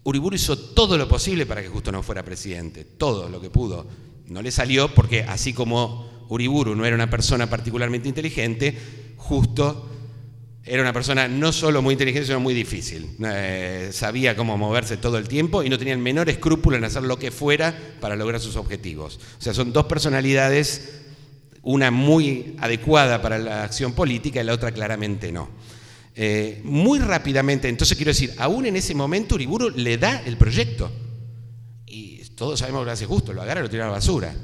Uriburu 0.02 0.36
hizo 0.36 0.58
todo 0.58 0.98
lo 0.98 1.08
posible 1.08 1.46
para 1.46 1.62
que 1.62 1.68
Justo 1.68 1.92
no 1.92 2.02
fuera 2.02 2.26
presidente, 2.26 2.84
todo 2.84 3.30
lo 3.30 3.40
que 3.40 3.52
pudo. 3.52 3.86
No 4.26 4.42
le 4.42 4.50
salió 4.50 4.92
porque 4.96 5.22
así 5.22 5.54
como 5.54 6.26
Uriburu 6.30 6.76
no 6.76 6.84
era 6.84 6.96
una 6.96 7.12
persona 7.12 7.48
particularmente 7.48 8.10
inteligente, 8.10 8.76
Justo 9.18 9.91
era 10.64 10.84
una 10.84 10.94
persona 10.94 11.28
no 11.28 11.52
solo 11.52 11.82
muy 11.82 11.94
inteligente, 11.94 12.28
sino 12.28 12.40
muy 12.40 12.54
difícil. 12.54 13.16
Eh, 13.26 13.90
sabía 13.92 14.36
cómo 14.36 14.58
moverse 14.58 14.98
todo 14.98 15.18
el 15.18 15.28
tiempo 15.28 15.64
y 15.64 15.70
no 15.70 15.78
tenía 15.78 15.94
el 15.94 16.00
menor 16.00 16.30
escrúpulo 16.30 16.78
en 16.78 16.84
hacer 16.84 17.04
lo 17.04 17.18
que 17.18 17.32
fuera 17.32 17.76
para 18.00 18.16
lograr 18.16 18.40
sus 18.40 18.56
objetivos. 18.56 19.20
O 19.40 19.42
sea, 19.42 19.54
son 19.54 19.74
dos 19.74 19.86
personalidades, 19.86 21.02
una 21.64 21.90
muy 21.90 22.56
adecuada 22.60 23.22
para 23.22 23.40
la 23.40 23.64
acción 23.64 23.94
política 23.94 24.42
y 24.42 24.44
la 24.44 24.54
otra 24.54 24.72
claramente 24.72 25.32
no. 25.32 25.50
Eh, 26.14 26.62
muy 26.64 27.00
rápidamente, 27.00 27.68
entonces 27.68 27.98
quiero 27.98 28.12
decir, 28.12 28.34
aún 28.38 28.66
en 28.66 28.76
ese 28.76 28.94
momento 28.94 29.36
Uriburu 29.36 29.72
le 29.72 29.98
da 29.98 30.22
el 30.26 30.38
proyecto. 30.38 30.92
Y 31.88 32.24
todos 32.36 32.60
sabemos 32.60 32.82
que 32.82 32.86
lo 32.86 32.92
hace 32.92 33.06
justo, 33.08 33.34
lo 33.34 33.42
agarra 33.42 33.62
y 33.62 33.64
lo 33.64 33.70
tira 33.70 33.86
a 33.86 33.88
la 33.88 33.94
basura 33.94 34.36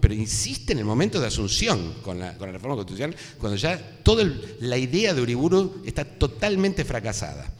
pero 0.00 0.14
insiste 0.14 0.72
en 0.72 0.78
el 0.78 0.84
momento 0.84 1.20
de 1.20 1.26
asunción 1.26 1.94
con 2.02 2.18
la, 2.18 2.32
reforma 2.32 2.76
constitucional, 2.76 3.16
cuando 3.38 3.56
ya 3.56 4.00
toda 4.02 4.24
la 4.60 4.78
idea 4.78 5.12
de 5.12 5.20
Uriburu 5.20 5.82
está 5.84 6.04
totalmente 6.04 6.84
fracasada. 6.84 7.52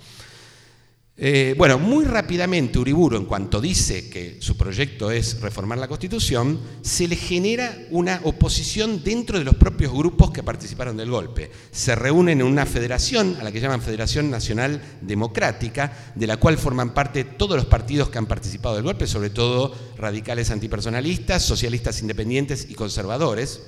Eh, 1.18 1.54
bueno, 1.56 1.78
muy 1.78 2.04
rápidamente 2.04 2.78
Uriburu, 2.78 3.16
en 3.16 3.24
cuanto 3.24 3.58
dice 3.58 4.10
que 4.10 4.36
su 4.40 4.54
proyecto 4.54 5.10
es 5.10 5.40
reformar 5.40 5.78
la 5.78 5.88
Constitución, 5.88 6.60
se 6.82 7.08
le 7.08 7.16
genera 7.16 7.74
una 7.90 8.20
oposición 8.24 9.02
dentro 9.02 9.38
de 9.38 9.44
los 9.44 9.54
propios 9.54 9.94
grupos 9.94 10.30
que 10.30 10.42
participaron 10.42 10.98
del 10.98 11.10
golpe. 11.10 11.50
Se 11.70 11.94
reúnen 11.94 12.42
en 12.42 12.46
una 12.46 12.66
federación, 12.66 13.34
a 13.40 13.44
la 13.44 13.50
que 13.50 13.60
llaman 13.60 13.80
Federación 13.80 14.30
Nacional 14.30 14.82
Democrática, 15.00 16.12
de 16.14 16.26
la 16.26 16.36
cual 16.36 16.58
forman 16.58 16.92
parte 16.92 17.24
todos 17.24 17.56
los 17.56 17.66
partidos 17.66 18.10
que 18.10 18.18
han 18.18 18.26
participado 18.26 18.74
del 18.74 18.84
golpe, 18.84 19.06
sobre 19.06 19.30
todo 19.30 19.74
radicales 19.96 20.50
antipersonalistas, 20.50 21.42
socialistas 21.42 22.02
independientes 22.02 22.66
y 22.68 22.74
conservadores. 22.74 23.62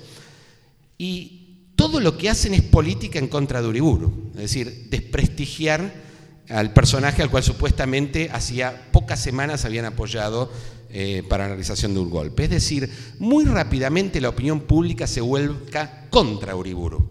Y 0.99 1.71
todo 1.77 1.99
lo 2.01 2.19
que 2.19 2.29
hacen 2.29 2.53
es 2.53 2.63
política 2.63 3.19
en 3.19 3.29
contra 3.29 3.63
de 3.63 3.69
Uriburu, 3.69 4.33
es 4.35 4.41
decir, 4.41 4.89
desprestigiar 4.91 6.08
al 6.49 6.73
personaje 6.73 7.23
al 7.23 7.31
cual 7.31 7.43
supuestamente 7.43 8.31
hacía 8.33 8.89
pocas 8.91 9.21
semanas 9.21 9.65
habían 9.65 9.85
apoyado 9.85 10.51
eh, 10.91 11.23
para 11.29 11.45
la 11.45 11.49
realización 11.51 11.93
de 11.93 12.01
un 12.01 12.11
golpe. 12.11 12.45
Es 12.45 12.51
decir, 12.51 12.91
muy 13.19 13.45
rápidamente 13.45 14.21
la 14.21 14.31
opinión 14.31 14.61
pública 14.61 15.07
se 15.07 15.21
vuelca 15.21 16.07
contra 16.09 16.57
Uriburu. 16.57 17.11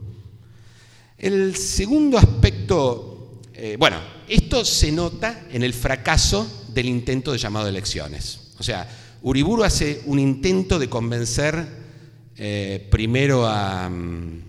El 1.17 1.55
segundo 1.55 2.17
aspecto, 2.17 3.41
eh, 3.53 3.75
bueno, 3.77 3.97
esto 4.27 4.65
se 4.65 4.91
nota 4.91 5.45
en 5.51 5.63
el 5.63 5.73
fracaso 5.73 6.65
del 6.73 6.87
intento 6.87 7.31
de 7.31 7.37
llamado 7.37 7.65
de 7.65 7.71
elecciones. 7.71 8.53
O 8.59 8.63
sea, 8.63 8.87
Uriburu 9.21 9.63
hace 9.63 10.01
un 10.05 10.19
intento 10.19 10.79
de 10.79 10.89
convencer 10.89 11.67
eh, 12.35 12.87
primero 12.89 13.47
a... 13.47 13.89
Mm, 13.89 14.46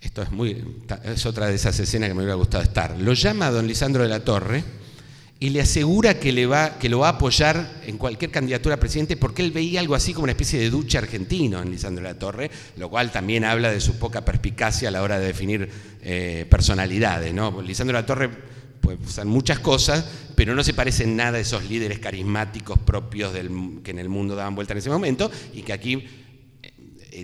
esto 0.00 0.22
es, 0.22 0.30
muy, 0.30 0.64
es 1.04 1.26
otra 1.26 1.46
de 1.48 1.54
esas 1.54 1.78
escenas 1.80 2.08
que 2.08 2.14
me 2.14 2.20
hubiera 2.20 2.36
gustado 2.36 2.62
estar. 2.62 2.98
Lo 2.98 3.14
llama 3.14 3.48
a 3.48 3.50
don 3.50 3.66
Lisandro 3.66 4.02
de 4.02 4.08
la 4.08 4.20
Torre 4.20 4.62
y 5.40 5.50
le 5.50 5.60
asegura 5.60 6.18
que, 6.18 6.32
le 6.32 6.46
va, 6.46 6.78
que 6.78 6.88
lo 6.88 7.00
va 7.00 7.08
a 7.08 7.12
apoyar 7.12 7.80
en 7.86 7.96
cualquier 7.96 8.30
candidatura 8.30 8.76
a 8.76 8.80
presidente 8.80 9.16
porque 9.16 9.42
él 9.42 9.52
veía 9.52 9.80
algo 9.80 9.94
así 9.94 10.12
como 10.12 10.24
una 10.24 10.32
especie 10.32 10.58
de 10.58 10.70
ducha 10.70 10.98
argentino 10.98 11.62
en 11.62 11.70
Lisandro 11.70 12.04
de 12.04 12.12
la 12.12 12.18
Torre, 12.18 12.50
lo 12.76 12.88
cual 12.88 13.10
también 13.10 13.44
habla 13.44 13.70
de 13.70 13.80
su 13.80 13.98
poca 13.98 14.24
perspicacia 14.24 14.88
a 14.88 14.92
la 14.92 15.02
hora 15.02 15.18
de 15.18 15.26
definir 15.26 15.68
eh, 16.02 16.46
personalidades. 16.48 17.34
¿no? 17.34 17.60
Lisandro 17.60 17.96
de 17.96 18.02
la 18.02 18.06
Torre 18.06 18.30
puede 18.80 18.98
usar 19.04 19.26
muchas 19.26 19.58
cosas, 19.58 20.08
pero 20.34 20.54
no 20.54 20.62
se 20.62 20.74
parece 20.74 21.04
en 21.04 21.16
nada 21.16 21.38
a 21.38 21.40
esos 21.40 21.68
líderes 21.68 21.98
carismáticos 21.98 22.78
propios 22.78 23.32
del, 23.32 23.50
que 23.82 23.90
en 23.90 23.98
el 23.98 24.08
mundo 24.08 24.36
daban 24.36 24.54
vuelta 24.54 24.74
en 24.74 24.78
ese 24.78 24.90
momento 24.90 25.30
y 25.52 25.62
que 25.62 25.72
aquí 25.72 26.04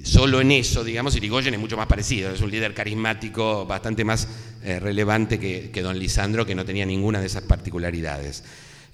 solo 0.03 0.41
en 0.41 0.51
eso, 0.51 0.83
digamos, 0.83 1.15
Irigoyen 1.17 1.55
es 1.55 1.61
mucho 1.61 1.77
más 1.77 1.87
parecido, 1.87 2.31
es 2.31 2.41
un 2.41 2.51
líder 2.51 2.75
carismático 2.75 3.67
bastante 3.67 4.05
más 4.05 4.27
eh, 4.63 4.81
relevante 4.81 5.39
que, 5.39 5.83
don 5.83 5.99
Lisandro, 5.99 6.45
que 6.45 6.55
no 6.55 6.65
tenía 6.65 6.87
ninguna 6.87 7.21
de 7.21 7.27
esas 7.27 7.45
particularidades. 7.45 8.43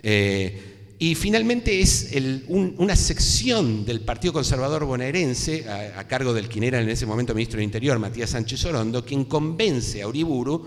Eh, 0.02 0.78
y 0.98 1.14
finalmente 1.14 1.80
es 1.80 2.10
una 2.48 2.94
sección 2.94 3.86
del 3.86 4.00
Partido 4.00 4.34
Conservador 4.34 4.84
bonaerense, 4.84 5.66
a, 5.96 6.06
cargo 6.06 6.34
del 6.34 6.48
quien 6.48 6.64
era 6.64 6.78
en 6.78 6.90
ese 6.90 7.06
momento 7.06 7.34
ministro 7.34 7.56
del 7.56 7.64
Interior, 7.64 7.98
Matías 7.98 8.30
Sánchez 8.30 8.66
Orondo, 8.66 9.02
quien 9.02 9.24
convence 9.24 10.02
a 10.02 10.08
Uriburu 10.08 10.66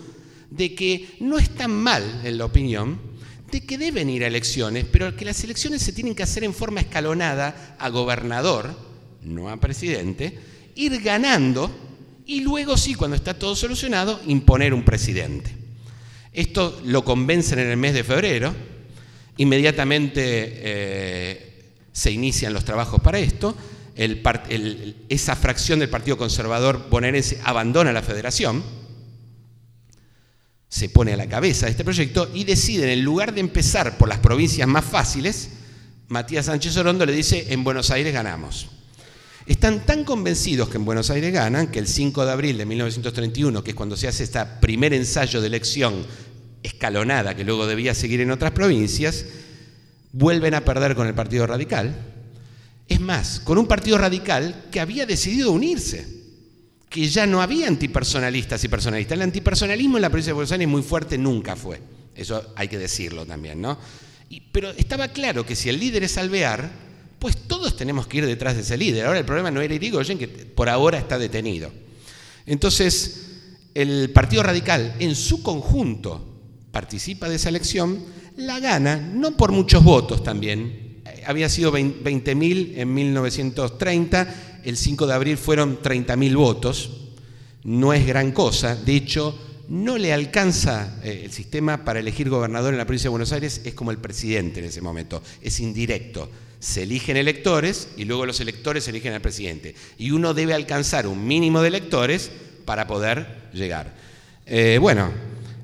de 0.49 0.73
que 0.73 1.07
no 1.19 1.37
es 1.37 1.49
tan 1.51 1.71
mal, 1.71 2.21
en 2.23 2.39
la 2.39 2.45
opinión, 2.45 2.99
de 3.51 3.61
que 3.61 3.77
deben 3.77 4.09
ir 4.09 4.23
a 4.23 4.27
elecciones, 4.27 4.85
pero 4.91 5.15
que 5.15 5.25
las 5.25 5.43
elecciones 5.43 5.83
se 5.83 5.93
tienen 5.93 6.15
que 6.15 6.23
hacer 6.23 6.43
en 6.43 6.55
forma 6.55 6.79
escalonada 6.79 7.75
a 7.77 7.89
gobernador, 7.89 8.75
no 9.25 9.49
a 9.49 9.57
presidente, 9.57 10.37
ir 10.75 11.01
ganando 11.01 11.69
y 12.25 12.41
luego 12.41 12.77
sí, 12.77 12.95
cuando 12.95 13.15
está 13.15 13.33
todo 13.33 13.55
solucionado, 13.55 14.19
imponer 14.27 14.73
un 14.73 14.83
presidente. 14.83 15.51
Esto 16.31 16.81
lo 16.85 17.03
convencen 17.03 17.59
en 17.59 17.69
el 17.69 17.77
mes 17.77 17.93
de 17.93 18.03
febrero, 18.03 18.53
inmediatamente 19.37 20.21
eh, 20.25 21.73
se 21.91 22.11
inician 22.11 22.53
los 22.53 22.65
trabajos 22.65 23.01
para 23.01 23.19
esto, 23.19 23.55
esa 23.95 25.35
fracción 25.35 25.79
del 25.79 25.89
Partido 25.89 26.17
Conservador 26.17 26.87
bonaerense 26.89 27.39
abandona 27.43 27.93
la 27.93 28.01
federación, 28.01 28.63
se 30.67 30.89
pone 30.89 31.13
a 31.13 31.17
la 31.17 31.29
cabeza 31.29 31.67
de 31.67 31.71
este 31.71 31.83
proyecto 31.83 32.31
y 32.33 32.45
deciden, 32.45 32.89
en 32.89 33.03
lugar 33.03 33.35
de 33.35 33.41
empezar 33.41 33.99
por 33.99 34.09
las 34.09 34.17
provincias 34.17 34.67
más 34.67 34.83
fáciles, 34.83 35.49
Matías 36.07 36.47
Sánchez 36.47 36.75
Orondo 36.77 37.05
le 37.05 37.13
dice, 37.13 37.53
en 37.53 37.63
Buenos 37.63 37.91
Aires 37.91 38.11
ganamos. 38.11 38.69
Están 39.45 39.85
tan 39.85 40.05
convencidos 40.05 40.69
que 40.69 40.77
en 40.77 40.85
Buenos 40.85 41.09
Aires 41.09 41.33
ganan 41.33 41.67
que 41.67 41.79
el 41.79 41.87
5 41.87 42.25
de 42.25 42.31
abril 42.31 42.57
de 42.57 42.65
1931, 42.65 43.63
que 43.63 43.71
es 43.71 43.75
cuando 43.75 43.97
se 43.97 44.07
hace 44.07 44.23
este 44.23 44.39
primer 44.61 44.93
ensayo 44.93 45.41
de 45.41 45.47
elección 45.47 46.05
escalonada 46.63 47.35
que 47.35 47.43
luego 47.43 47.67
debía 47.67 47.93
seguir 47.93 48.21
en 48.21 48.31
otras 48.31 48.51
provincias, 48.51 49.25
vuelven 50.13 50.53
a 50.53 50.63
perder 50.63 50.95
con 50.95 51.07
el 51.07 51.13
Partido 51.13 51.45
Radical. 51.45 51.93
Es 52.87 53.01
más, 53.01 53.41
con 53.41 53.57
un 53.57 53.67
Partido 53.67 53.97
Radical 53.97 54.65
que 54.71 54.79
había 54.79 55.05
decidido 55.05 55.51
unirse, 55.51 56.07
que 56.89 57.09
ya 57.09 57.27
no 57.27 57.41
había 57.41 57.67
antipersonalistas 57.67 58.63
y 58.63 58.69
personalistas. 58.69 59.15
El 59.15 59.23
antipersonalismo 59.23 59.97
en 59.97 60.03
la 60.03 60.09
provincia 60.09 60.29
de 60.29 60.35
Buenos 60.35 60.51
Aires 60.53 60.67
muy 60.69 60.83
fuerte 60.83 61.17
nunca 61.17 61.57
fue. 61.57 61.81
Eso 62.15 62.53
hay 62.55 62.69
que 62.69 62.77
decirlo 62.77 63.25
también, 63.25 63.59
¿no? 63.61 63.77
pero 64.51 64.71
estaba 64.71 65.09
claro 65.09 65.45
que 65.45 65.55
si 65.55 65.69
el 65.69 65.79
líder 65.79 66.03
es 66.03 66.17
Alvear, 66.17 66.71
pues 67.23 67.37
todos 67.37 67.77
tenemos 67.77 68.05
que 68.05 68.17
ir 68.17 68.25
detrás 68.25 68.55
de 68.55 68.63
ese 68.63 68.75
líder. 68.75 69.05
Ahora 69.05 69.17
el 69.17 69.23
problema 69.23 69.49
no 69.49 69.61
era 69.61 69.73
Irigoyen, 69.73 70.17
que 70.17 70.27
por 70.27 70.67
ahora 70.67 70.97
está 70.97 71.17
detenido. 71.17 71.71
Entonces, 72.45 73.27
el 73.73 74.09
Partido 74.09 74.43
Radical 74.43 74.97
en 74.99 75.15
su 75.15 75.41
conjunto 75.41 76.21
participa 76.73 77.29
de 77.29 77.37
esa 77.37 77.47
elección, 77.47 78.03
la 78.35 78.59
gana, 78.59 78.97
no 78.97 79.37
por 79.37 79.53
muchos 79.53 79.85
votos 79.85 80.21
también, 80.21 81.01
había 81.25 81.47
sido 81.47 81.71
20.000 81.71 82.73
en 82.75 82.93
1930, 82.93 84.61
el 84.65 84.75
5 84.75 85.07
de 85.07 85.13
abril 85.13 85.37
fueron 85.37 85.81
30.000 85.81 86.35
votos, 86.35 86.91
no 87.63 87.93
es 87.93 88.05
gran 88.05 88.33
cosa, 88.33 88.75
de 88.75 88.97
hecho 88.97 89.39
no 89.69 89.97
le 89.97 90.11
alcanza 90.11 90.99
eh, 91.01 91.21
el 91.23 91.31
sistema 91.31 91.85
para 91.85 92.01
elegir 92.01 92.29
gobernador 92.29 92.73
en 92.73 92.79
la 92.79 92.85
provincia 92.85 93.07
de 93.07 93.11
Buenos 93.11 93.31
Aires, 93.31 93.61
es 93.63 93.73
como 93.73 93.91
el 93.91 93.97
presidente 93.99 94.59
en 94.59 94.65
ese 94.65 94.81
momento, 94.81 95.23
es 95.41 95.61
indirecto 95.61 96.29
se 96.63 96.83
eligen 96.83 97.17
electores 97.17 97.89
y 97.97 98.05
luego 98.05 98.25
los 98.25 98.39
electores 98.39 98.87
eligen 98.87 99.11
al 99.11 99.19
presidente. 99.19 99.75
Y 99.97 100.11
uno 100.11 100.33
debe 100.33 100.53
alcanzar 100.53 101.07
un 101.07 101.27
mínimo 101.27 101.61
de 101.61 101.67
electores 101.67 102.31
para 102.63 102.87
poder 102.87 103.49
llegar. 103.51 103.93
Eh, 104.45 104.77
bueno, 104.79 105.11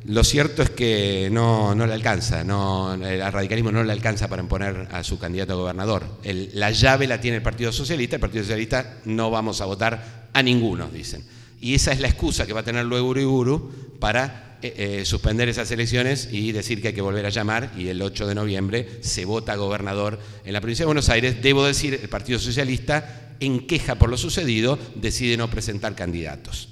lo 0.03 0.25
cierto 0.25 0.61
es 0.61 0.69
que 0.71 1.29
no, 1.31 1.73
le 1.73 1.93
alcanza, 1.93 2.43
no, 2.43 2.93
el 2.95 3.31
radicalismo 3.31 3.71
no 3.71 3.81
le 3.81 3.93
alcanza 3.93 4.27
para 4.27 4.41
imponer 4.41 4.89
a 4.91 5.01
su 5.05 5.17
candidato 5.17 5.53
a 5.53 5.55
gobernador. 5.55 6.05
la 6.53 6.71
llave 6.71 7.07
la 7.07 7.21
tiene 7.21 7.37
el 7.37 7.43
Partido 7.43 7.71
Socialista, 7.71 8.17
el 8.17 8.21
Partido 8.21 8.43
Socialista 8.43 8.97
no 9.05 9.31
vamos 9.31 9.61
a 9.61 9.65
votar 9.65 10.27
a 10.33 10.43
ninguno, 10.43 10.89
dicen. 10.89 11.23
Y 11.61 11.75
esa 11.75 11.93
es 11.93 12.01
la 12.01 12.09
excusa 12.09 12.45
que 12.45 12.51
va 12.51 12.59
a 12.59 12.63
tener 12.63 12.83
luego 12.83 13.07
Uriburu 13.07 13.95
para 14.01 14.48
eh, 14.61 14.99
eh, 14.99 15.05
suspender 15.05 15.47
esas 15.47 15.71
elecciones 15.71 16.27
y 16.33 16.51
decir 16.51 16.81
que 16.81 16.89
hay 16.89 16.93
que 16.93 17.01
volver 17.01 17.25
a 17.25 17.29
llamar 17.29 17.71
y 17.77 17.87
el 17.87 18.01
8 18.01 18.27
de 18.27 18.35
noviembre 18.35 18.89
se 18.99 19.23
vota 19.23 19.55
gobernador 19.55 20.19
en 20.43 20.51
la 20.51 20.59
provincia 20.59 20.83
de 20.83 20.87
Buenos 20.87 21.07
Aires. 21.07 21.41
Debo 21.41 21.65
decir, 21.65 21.97
el 22.01 22.09
Partido 22.09 22.39
Socialista, 22.39 23.35
en 23.39 23.65
queja 23.67 23.95
por 23.95 24.09
lo 24.09 24.17
sucedido, 24.17 24.77
decide 24.95 25.37
no 25.37 25.49
presentar 25.49 25.95
candidatos. 25.95 26.67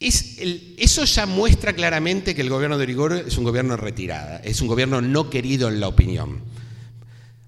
eso 0.00 1.04
ya 1.04 1.26
muestra 1.26 1.72
claramente 1.72 2.34
que 2.34 2.42
el 2.42 2.50
gobierno 2.50 2.78
de 2.78 2.86
Rigor 2.86 3.12
es 3.12 3.38
un 3.38 3.44
gobierno 3.44 3.76
retirada, 3.76 4.38
es 4.38 4.60
un 4.60 4.66
gobierno 4.66 5.00
no 5.00 5.30
querido 5.30 5.68
en 5.68 5.78
la 5.78 5.86
opinión. 5.86 6.42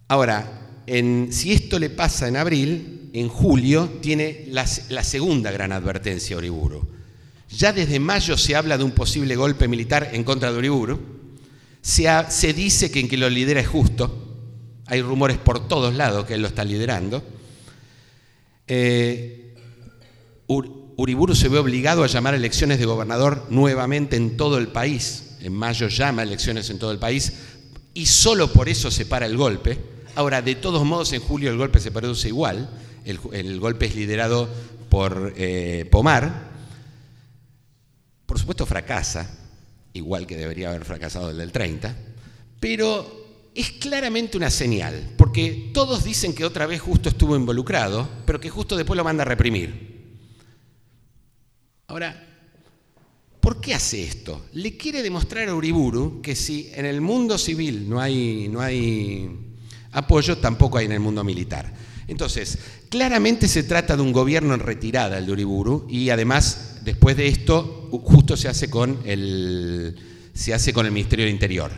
Ahora, 0.07 0.71
si 0.87 1.53
esto 1.53 1.81
le 1.81 1.91
pasa 1.91 2.29
en 2.29 2.37
abril, 2.37 3.11
en 3.14 3.29
julio 3.29 3.99
tiene 4.01 4.45
la, 4.47 4.64
segunda 4.66 5.51
gran 5.51 5.73
advertencia 5.73 6.37
Oriburu 6.37 7.00
ya 7.51 7.73
desde 7.73 7.99
mayo 7.99 8.39
se 8.39 8.55
habla 8.55 8.79
de 8.79 8.85
un 8.85 8.93
posible 8.93 9.35
golpe 9.37 9.67
militar 9.69 10.11
en 10.13 10.25
contra 10.25 10.53
de 10.53 10.59
Uriburu. 10.59 11.01
Se, 11.83 12.53
dice 12.53 12.91
que 12.91 13.01
en 13.01 13.09
que 13.09 13.17
lo 13.17 13.29
lidera 13.29 13.61
es 13.61 13.69
justo. 13.69 14.29
Hay 14.87 15.03
rumores 15.03 15.39
por 15.39 15.67
todos 15.67 15.95
lados 15.95 16.27
que 16.27 16.35
él 16.35 16.43
lo 16.43 16.49
está 16.49 16.65
liderando. 16.65 17.23
Eh, 18.67 19.55
Uriburu 20.47 21.35
se 21.35 21.49
ve 21.49 21.59
obligado 21.59 22.05
a 22.05 22.07
llamar 22.07 22.35
elecciones 22.35 22.79
de 22.79 22.85
gobernador 22.85 23.47
nuevamente 23.51 24.17
en 24.17 24.37
todo 24.37 24.59
el 24.59 24.69
país. 24.69 25.37
En 25.41 25.55
mayo 25.55 25.89
llama 25.89 26.23
elecciones 26.23 26.69
en 26.71 26.79
todo 26.79 26.93
el 26.93 26.99
país 26.99 27.33
y 27.95 28.07
solo 28.07 28.53
por 28.53 28.69
eso 28.69 28.91
se 28.91 29.07
para 29.07 29.27
el 29.27 29.37
golpe. 29.37 29.79
Ahora, 30.15 30.43
de 30.43 30.55
todos 30.55 30.85
modos, 30.85 31.13
en 31.13 31.21
julio 31.21 31.51
el 31.51 31.57
golpe 31.57 31.81
se 31.81 31.91
produce 31.91 32.29
igual. 32.29 32.69
El, 33.05 33.59
golpe 33.61 33.87
es 33.87 33.95
liderado 33.95 34.49
por 34.89 35.33
eh, 35.37 35.87
Pomar. 35.91 36.50
Por 38.31 38.39
supuesto, 38.39 38.64
fracasa, 38.64 39.28
igual 39.93 40.24
que 40.24 40.37
debería 40.37 40.68
haber 40.68 40.85
fracasado 40.85 41.31
el 41.31 41.39
del 41.39 41.51
30, 41.51 41.97
pero 42.61 43.51
es 43.57 43.72
claramente 43.72 44.37
una 44.37 44.51
señal, 44.51 45.14
porque 45.16 45.72
todos 45.74 46.05
dicen 46.05 46.33
que 46.33 46.45
otra 46.45 46.66
vez 46.66 46.81
Justo 46.81 47.09
estuvo 47.09 47.35
involucrado, 47.35 48.09
pero 48.26 48.39
que 48.39 48.49
Justo 48.49 48.76
después 48.76 48.97
lo 48.97 49.03
manda 49.03 49.22
a 49.22 49.26
reprimir. 49.26 50.20
Ahora, 51.89 52.24
¿por 53.41 53.61
qué 53.61 53.74
hace 53.74 54.05
esto? 54.05 54.47
Le 54.53 54.76
quiere 54.76 55.03
demostrar 55.03 55.49
a 55.49 55.55
Uriburu 55.57 56.22
que 56.22 56.37
si 56.37 56.70
en 56.72 56.87
el 56.87 57.01
mundo 57.01 57.37
civil 57.37 57.91
no 57.91 58.01
hay, 58.01 58.47
no 58.49 58.61
hay 58.61 59.28
apoyo, 59.91 60.39
tampoco 60.39 60.78
hay 60.78 60.87
en 60.87 60.93
el 60.93 61.01
mundo 61.01 61.24
militar. 61.24 61.74
Entonces, 62.07 62.59
claramente 62.91 63.49
se 63.49 63.64
trata 63.64 63.97
de 63.97 64.03
un 64.03 64.12
gobierno 64.12 64.55
en 64.55 64.61
retirada, 64.61 65.18
el 65.18 65.26
de 65.26 65.33
Uriburu, 65.33 65.89
y 65.91 66.11
además, 66.11 66.70
después 66.91 67.16
de 67.16 67.28
esto, 67.28 67.88
justo 68.03 68.36
se 68.36 68.49
hace 68.49 68.68
con 68.68 68.99
el, 69.05 69.97
se 70.34 70.53
hace 70.53 70.72
con 70.72 70.86
el 70.86 70.93
Ministerio 70.93 71.24
del 71.24 71.32
Interior. 71.32 71.70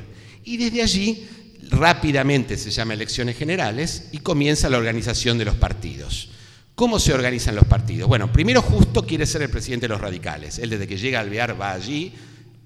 Y 0.43 0.57
desde 0.57 0.83
allí, 0.83 1.29
rápidamente 1.69 2.57
se 2.57 2.71
llama 2.71 2.95
elecciones 2.95 3.37
generales 3.37 4.09
y 4.13 4.19
comienza 4.19 4.71
la 4.71 4.79
organización 4.79 5.37
de 5.37 5.45
los 5.45 5.57
partidos. 5.57 6.31
¿Cómo 6.75 6.99
se 6.99 7.13
organizan 7.13 7.55
los 7.55 7.67
partidos? 7.67 8.09
Bueno, 8.09 8.33
primero 8.33 8.63
Justo 8.63 9.07
quiere 9.07 9.27
ser 9.27 9.43
el 9.43 9.51
presidente 9.51 9.85
de 9.85 9.91
los 9.91 10.01
radicales. 10.01 10.59
Él 10.59 10.71
desde 10.71 10.87
que 10.87 10.97
llega 10.97 11.19
a 11.19 11.23
Alvear 11.23 11.61
va 11.61 11.73
allí, 11.73 12.15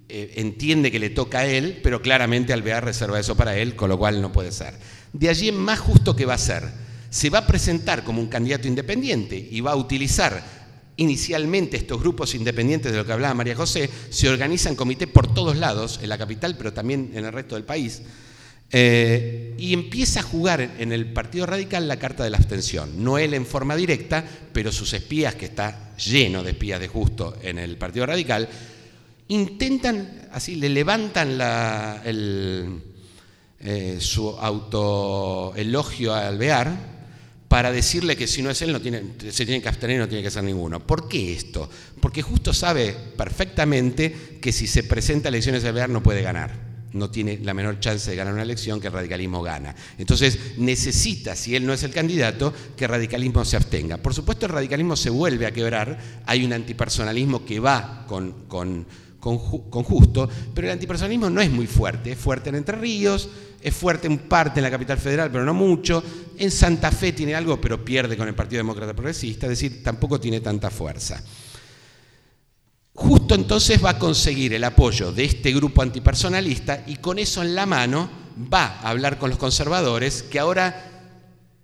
eh, 0.09 0.35
entiende 0.37 0.93
que 0.93 1.01
le 1.01 1.11
toca 1.11 1.41
a 1.41 1.47
él, 1.47 1.81
pero 1.83 2.01
claramente 2.01 2.53
Alvear 2.53 2.85
reserva 2.85 3.19
eso 3.19 3.37
para 3.37 3.57
él, 3.57 3.75
con 3.75 3.89
lo 3.89 3.99
cual 3.99 4.23
no 4.23 4.31
puede 4.31 4.53
ser. 4.53 4.75
De 5.13 5.29
allí 5.29 5.51
más 5.51 5.81
justo 5.81 6.15
que 6.15 6.27
va 6.27 6.35
a 6.35 6.39
ser. 6.39 6.63
Se 7.11 7.29
va 7.29 7.41
a 7.41 7.47
presentar 7.47 8.05
como 8.05 8.21
un 8.21 8.29
candidato 8.29 8.69
independiente 8.69 9.37
y 9.37 9.61
va 9.61 9.73
a 9.73 9.77
utilizar 9.77 10.56
inicialmente 10.97 11.77
estos 11.77 12.01
grupos 12.01 12.35
independientes 12.35 12.93
de 12.93 12.99
lo 12.99 13.05
que 13.05 13.13
hablaba 13.13 13.35
María 13.35 13.57
José, 13.57 13.91
se 14.11 14.29
organizan 14.29 14.77
comité 14.77 15.07
por 15.07 15.33
todos 15.33 15.57
lados, 15.57 16.01
en 16.03 16.09
la 16.09 16.19
capital, 16.19 16.57
pero 16.57 16.73
también 16.73 17.11
en 17.15 17.25
el 17.25 17.33
resto 17.33 17.55
del 17.55 17.65
país 17.65 18.03
eh, 18.73 19.55
y 19.59 19.73
empieza 19.73 20.21
a 20.21 20.23
jugar 20.25 20.61
en 20.79 20.93
el 20.93 21.13
Partido 21.13 21.47
Radical 21.47 21.87
la 21.87 21.99
carta 21.99 22.25
de 22.25 22.31
la 22.31 22.37
abstención. 22.37 23.03
No 23.03 23.17
él 23.17 23.35
en 23.35 23.47
forma 23.47 23.77
directa, 23.77 24.25
pero 24.53 24.73
sus 24.73 24.93
espías, 24.93 25.37
que 25.37 25.47
está 25.47 25.95
lleno 25.97 26.43
de 26.43 26.51
espías 26.51 26.81
de 26.81 26.89
justo 26.89 27.37
en 27.43 27.59
el 27.59 27.77
Partido 27.77 28.07
Radical, 28.07 28.49
intentan, 29.29 30.29
así, 30.33 30.57
le 30.57 30.69
levantan 30.69 31.41
el, 32.05 32.83
eh, 33.61 33.99
su 34.01 34.31
autoelogio 34.31 36.13
a 36.13 36.27
Alvear 36.27 36.96
para 37.49 37.71
decirle 37.71 38.17
que 38.17 38.27
si 38.27 38.43
no 38.43 38.51
es 38.51 38.61
él 38.63 38.73
no 38.73 38.81
tiene, 38.81 39.03
se 39.31 39.45
tiene 39.47 39.63
que 39.63 39.69
abstener 39.69 39.97
y 39.97 39.99
no 40.01 40.09
tiene 40.09 40.23
que 40.23 40.31
ser 40.31 40.45
ninguno. 40.45 40.85
¿Por 40.87 41.09
qué 41.09 41.33
esto? 41.33 41.69
Porque 42.01 42.23
justo 42.23 42.53
sabe 42.53 42.95
perfectamente 43.17 44.39
que 44.41 44.53
si 44.53 44.67
se 44.67 44.83
presenta 44.83 45.29
a 45.29 45.31
elecciones 45.31 45.63
de 45.63 45.69
Alvear 45.69 45.91
no 45.91 46.03
puede 46.03 46.23
ganar 46.23 46.67
no 46.97 47.11
tiene 47.11 47.39
la 47.43 47.55
menor 47.55 47.79
chance 47.79 48.11
de 48.11 48.17
ganar 48.17 48.33
una 48.33 48.43
elección 48.43 48.81
que 48.81 48.89
el 48.89 48.93
radicalismo 48.93 49.43
gana. 49.43 49.75
Entonces 49.99 50.39
necesita, 50.57 51.37
si 51.37 51.55
él 51.55 51.67
no 51.67 51.73
es 51.73 51.83
el 51.83 51.93
candidato, 51.93 52.53
que 52.77 52.85
el 52.85 52.91
radicalismo 52.91 53.45
se 53.45 53.57
abstenga. 53.57 53.99
Por 53.99 54.15
supuesto 54.15 54.47
el 54.47 54.53
radicalismo 54.53 54.97
se 54.97 55.11
vuelve 55.11 55.47
a 55.47 55.53
quebrar, 55.53 55.99
hay 56.27 56.45
un 56.45 56.53
antipersonalismo 56.53 57.45
que 57.45 57.61
va 57.61 58.05
con, 58.09 58.47
con, 58.49 58.87
justo, 59.27 60.29
pero 60.55 60.67
el 60.67 60.73
antipersonalismo 60.73 61.29
no 61.31 61.41
es 61.41 61.51
muy 61.51 61.67
fuerte, 61.67 62.13
es 62.13 62.19
fuerte 62.19 62.51
en 62.51 62.57
Entre 62.57 62.77
Ríos, 62.77 63.29
es 63.61 63.75
fuerte 63.75 64.07
en 64.07 64.19
parte 64.19 64.61
en 64.61 64.65
la 64.65 64.71
capital 64.71 64.99
federal, 64.99 65.31
pero 65.31 65.45
no 65.45 65.55
mucho, 65.55 66.03
en 66.39 66.51
Santa 66.51 66.91
Fe 66.93 67.13
tiene 67.13 67.35
algo, 67.35 67.61
pero 67.61 67.85
pierde 67.85 68.17
con 68.17 68.29
el 68.29 68.35
Partido 68.35 68.61
Demócrata 68.61 68.95
Progresista, 68.95 69.47
es 69.47 69.51
decir, 69.51 69.83
tampoco 69.83 70.21
tiene 70.21 70.41
tanta 70.41 70.71
fuerza. 70.71 71.23
Justo 72.95 73.35
entonces 73.35 73.85
va 73.85 73.91
a 73.91 73.99
conseguir 73.99 74.55
el 74.55 74.65
apoyo 74.65 75.13
de 75.13 75.25
este 75.25 75.53
grupo 75.53 75.83
antipersonalista 75.83 76.83
y 76.87 76.97
con 76.97 77.19
eso 77.19 77.43
en 77.43 77.55
la 77.55 77.67
mano 77.67 78.09
va 78.53 78.79
a 78.81 78.89
hablar 78.89 79.19
con 79.19 79.29
los 79.29 79.39
conservadores 79.39 80.23
que 80.23 80.39
ahora, 80.39 80.96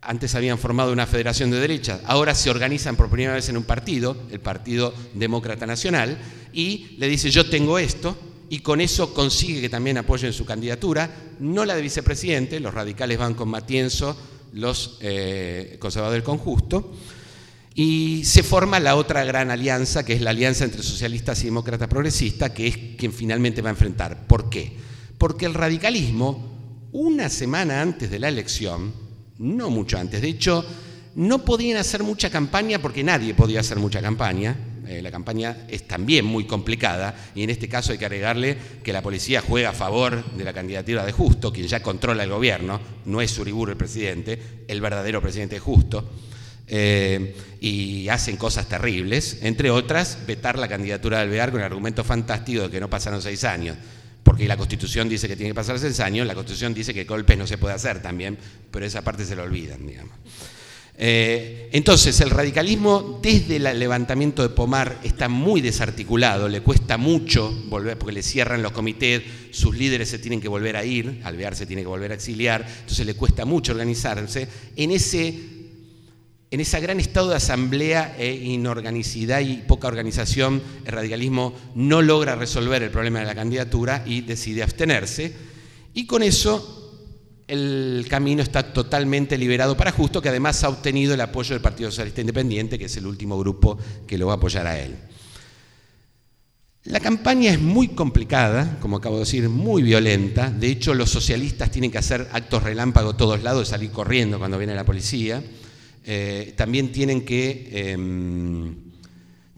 antes 0.03 0.35
habían 0.35 0.59
formado 0.59 0.93
una 0.93 1.07
federación 1.07 1.51
de 1.51 1.61
derechas, 1.61 2.01
ahora 2.05 2.35
se 2.35 2.51
organizan 2.51 2.97
por 2.97 3.09
primera 3.09 3.35
vez 3.35 3.49
en 3.49 3.57
un 3.57 3.63
partido, 3.63 4.17
el 4.31 4.41
Partido 4.41 4.93
Demócrata 5.15 5.65
Nacional, 5.65 6.19
y 6.53 6.97
le 6.99 7.09
dice 7.09 7.31
yo 7.31 7.49
tengo 7.49 7.79
esto 7.79 8.17
y 8.51 8.59
con 8.59 8.81
eso 8.81 9.15
consigue 9.15 9.61
que 9.61 9.69
también 9.69 9.97
apoyen 9.99 10.33
su 10.33 10.45
candidatura, 10.45 11.09
no 11.39 11.65
la 11.65 11.77
de 11.77 11.83
vicepresidente, 11.83 12.61
los 12.61 12.75
radicales 12.75 13.17
van 13.17 13.35
con 13.35 13.49
Matienzo, 13.49 14.17
los 14.53 14.99
eh, 15.01 15.77
conservadores 15.79 16.25
con 16.25 16.37
Justo, 16.37 16.93
y 17.75 18.25
se 18.25 18.43
forma 18.43 18.81
la 18.81 18.97
otra 18.97 19.25
gran 19.25 19.51
alianza, 19.51 20.05
que 20.05 20.13
es 20.13 20.21
la 20.21 20.31
alianza 20.31 20.65
entre 20.65 20.83
socialistas 20.83 21.41
y 21.43 21.47
demócratas 21.47 21.89
progresistas, 21.89 22.51
que 22.51 22.67
es 22.67 22.77
quien 22.99 23.13
finalmente 23.13 23.63
va 23.63 23.71
a 23.71 23.73
enfrentar. 23.73 24.27
¿Por 24.27 24.51
qué? 24.51 24.77
Porque 25.17 25.47
el 25.47 25.55
radicalismo, 25.55 26.91
una 26.93 27.31
semana 27.31 27.81
antes 27.81 28.11
de 28.11 28.19
la 28.19 28.29
elección, 28.29 29.02
no 29.43 29.71
mucho 29.71 29.99
antes, 29.99 30.23
de 30.23 30.29
hecho, 30.29 30.65
no 31.15 31.45
podían 31.45 31.77
hacer 31.77 32.03
mucha 32.03 32.31
campaña 32.31 32.79
porque 32.81 33.05
nadie 33.05 33.35
podía 33.35 33.61
hacer 33.61 33.79
mucha 33.79 34.01
campaña. 34.01 34.57
Eh, 34.87 35.01
la 35.01 35.11
campaña 35.11 35.65
es 35.69 35.87
también 35.87 36.25
muy 36.25 36.45
complicada 36.45 37.15
y 37.35 37.43
en 37.43 37.51
este 37.51 37.69
caso 37.69 37.93
hay 37.93 37.99
que 37.99 38.07
agregarle 38.07 38.57
que 38.83 38.93
la 38.93 39.03
policía 39.03 39.41
juega 39.41 39.71
a 39.71 39.73
favor 39.73 40.25
de 40.33 40.45
la 40.45 40.53
candidatura 40.53 41.05
de 41.05 41.13
Justo, 41.13 41.53
quien 41.53 41.69
ya 41.69 41.83
controla 41.83 42.25
el 42.25 42.31
gobierno, 42.31 42.81
no 43.05 43.21
es 43.21 43.39
Uriburu 43.39 43.73
el 43.73 43.77
presidente, 43.77 44.65
el 44.67 44.81
verdadero 44.81 45.21
presidente 45.21 45.57
es 45.57 45.63
Justo. 45.63 46.09
Eh, 46.67 47.37
y 47.61 48.09
hacen 48.09 48.37
cosas 48.37 48.69
terribles, 48.69 49.39
entre 49.43 49.71
otras, 49.71 50.19
vetar 50.27 50.59
la 50.59 50.69
candidatura 50.69 51.19
de 51.19 51.25
Alvear 51.25 51.51
con 51.51 51.61
el 51.61 51.67
argumento 51.67 52.03
fantástico 52.03 52.63
de 52.63 52.71
que 52.71 52.81
no 52.81 52.89
pasaron 52.89 53.21
seis 53.21 53.45
años, 53.45 53.77
porque 54.43 54.49
la 54.49 54.57
Constitución 54.57 55.09
dice 55.09 55.29
que 55.29 55.37
tiene 55.37 55.51
que 55.51 55.55
pasar 55.55 55.79
seis 55.79 56.01
años, 56.01 56.27
la 56.27 56.35
Constitución 56.35 56.75
dice 56.75 56.93
que 56.93 57.05
golpes 57.05 57.39
no 57.39 57.47
se 57.47 57.59
puede 57.59 57.77
hacer 57.77 58.03
también, 58.03 58.37
pero 58.73 58.85
esa 58.85 59.01
parte 59.03 59.25
se 59.25 59.37
la 59.37 59.45
olvidan, 59.45 59.87
digamos. 59.87 60.17
Eh, 60.99 61.69
entonces, 61.71 62.21
el 62.21 62.31
radicalismo 62.31 63.21
desde 63.23 63.57
el 63.57 63.79
levantamiento 63.79 64.43
de 64.43 64.49
Pomar 64.49 64.99
está 65.05 65.29
muy 65.29 65.61
desarticulado, 65.61 66.49
le 66.49 66.61
cuesta 66.61 66.97
mucho 66.97 67.53
volver, 67.67 67.97
porque 67.97 68.15
le 68.15 68.25
cierran 68.25 68.63
los 68.63 68.73
comités, 68.73 69.23
sus 69.53 69.77
líderes 69.77 70.09
se 70.09 70.19
tienen 70.19 70.41
que 70.41 70.49
volver 70.49 70.77
a 70.77 70.85
ir, 70.85 71.21
Alvear 71.23 71.55
se 71.55 71.67
tiene 71.67 71.83
que 71.83 71.89
volver 71.89 72.11
a 72.11 72.15
exiliar, 72.15 72.67
entonces 72.81 73.07
le 73.07 73.15
cuesta 73.15 73.45
mucho 73.45 73.71
organizarse. 73.71 74.49
En 74.75 74.91
ese 74.91 75.39
en 76.53 76.61
ese 76.61 76.79
gran 76.81 77.01
estado 77.01 77.31
de 77.31 77.37
asamblea 77.37 78.15
e 78.19 78.31
inorganicidad 78.31 79.41
y 79.41 79.57
poca 79.57 79.89
organización, 79.89 80.63
el 80.85 80.93
radicalismo 80.93 81.55
no 81.75 82.03
logra 82.03 82.35
resolver 82.37 82.83
el 82.83 82.91
problema 82.91 83.21
de 83.21 83.25
la 83.25 83.35
candidatura 83.35 84.05
y 84.05 84.21
decide 84.21 84.63
abstenerse. 84.63 85.33
Y 85.95 86.05
con 86.07 86.23
eso 86.23 87.01
el 87.49 88.05
camino 88.07 88.43
está 88.43 88.71
totalmente 88.71 89.39
liberado 89.39 89.79
para 89.79 89.93
Justo, 89.93 90.21
que 90.21 90.29
además 90.29 90.63
ha 90.63 90.69
obtenido 90.69 91.15
el 91.15 91.23
apoyo 91.23 91.55
del 91.55 91.63
Partido 91.63 91.91
Socialista 91.91 92.21
Independiente, 92.21 92.79
que 92.79 92.85
es 92.85 92.97
el 92.99 93.07
último 93.07 93.39
grupo 93.39 93.79
que 94.07 94.19
lo 94.19 94.27
va 94.27 94.35
a 94.35 94.37
apoyar 94.37 94.67
a 94.67 94.79
él. 94.79 94.95
La 96.85 97.01
campaña 97.01 97.51
es 97.51 97.63
muy 97.63 97.89
complicada, 97.89 98.77
como 98.79 98.99
acabo 98.99 99.15
de 99.15 99.21
decir, 99.21 99.49
muy 99.49 99.83
violenta. 99.83 100.51
De 100.51 100.69
hecho, 100.69 100.93
los 100.93 101.09
socialistas 101.09 101.71
tienen 101.71 101.91
que 101.91 101.97
hacer 101.97 102.29
actos 102.31 102.63
relámpago 102.63 103.17
todos 103.17 103.43
lados, 103.43 103.69
salir 103.69 103.91
corriendo 103.91 104.39
cuando 104.39 104.59
viene 104.59 104.75
la 104.75 104.85
policía. 104.85 105.43
Eh, 106.05 106.55
también 106.57 106.91
tienen 106.91 107.25
que, 107.25 107.71
em, 107.73 108.75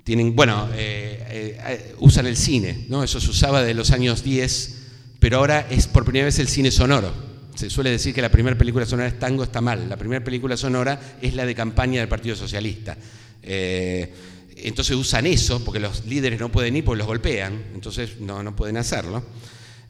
tienen, 0.03 0.37
bueno, 0.37 0.69
eh, 0.75 1.57
eh, 1.67 1.95
usan 2.01 2.27
el 2.27 2.37
cine, 2.37 2.85
¿no? 2.89 3.03
Eso 3.03 3.21
se 3.21 3.31
usaba 3.31 3.63
de 3.63 3.73
los 3.73 3.91
años 3.91 4.23
10, 4.23 4.83
pero 5.21 5.39
ahora 5.39 5.67
es 5.71 5.87
por 5.87 6.05
primera 6.05 6.27
vez 6.27 6.39
el 6.39 6.49
cine 6.49 6.71
sonoro. 6.71 7.13
Se 7.55 7.71
suele 7.71 7.91
decir 7.91 8.15
que 8.15 8.21
la 8.21 8.31
primera 8.31 8.59
película 8.59 8.85
sonora 8.85 9.09
es 9.09 9.19
tango, 9.19 9.45
está 9.45 9.61
mal. 9.61 9.89
La 9.89 9.97
primera 9.97 10.23
película 10.23 10.57
sonora 10.57 11.17
es 11.23 11.35
la 11.35 11.47
de 11.47 11.55
campaña 11.55 12.01
del 12.01 12.09
Partido 12.09 12.37
Socialista. 12.37 12.97
entonces 13.43 14.97
usan 14.97 15.27
eso, 15.27 15.63
porque 15.65 15.79
los 15.79 16.05
líderes 16.07 16.41
no 16.41 16.51
pueden 16.51 16.77
ir 16.77 16.85
porque 16.85 16.99
los 16.99 17.07
golpean, 17.07 17.63
entonces 17.75 18.21
no, 18.21 18.43
no 18.43 18.57
pueden 18.57 18.77
hacerlo. 18.77 19.23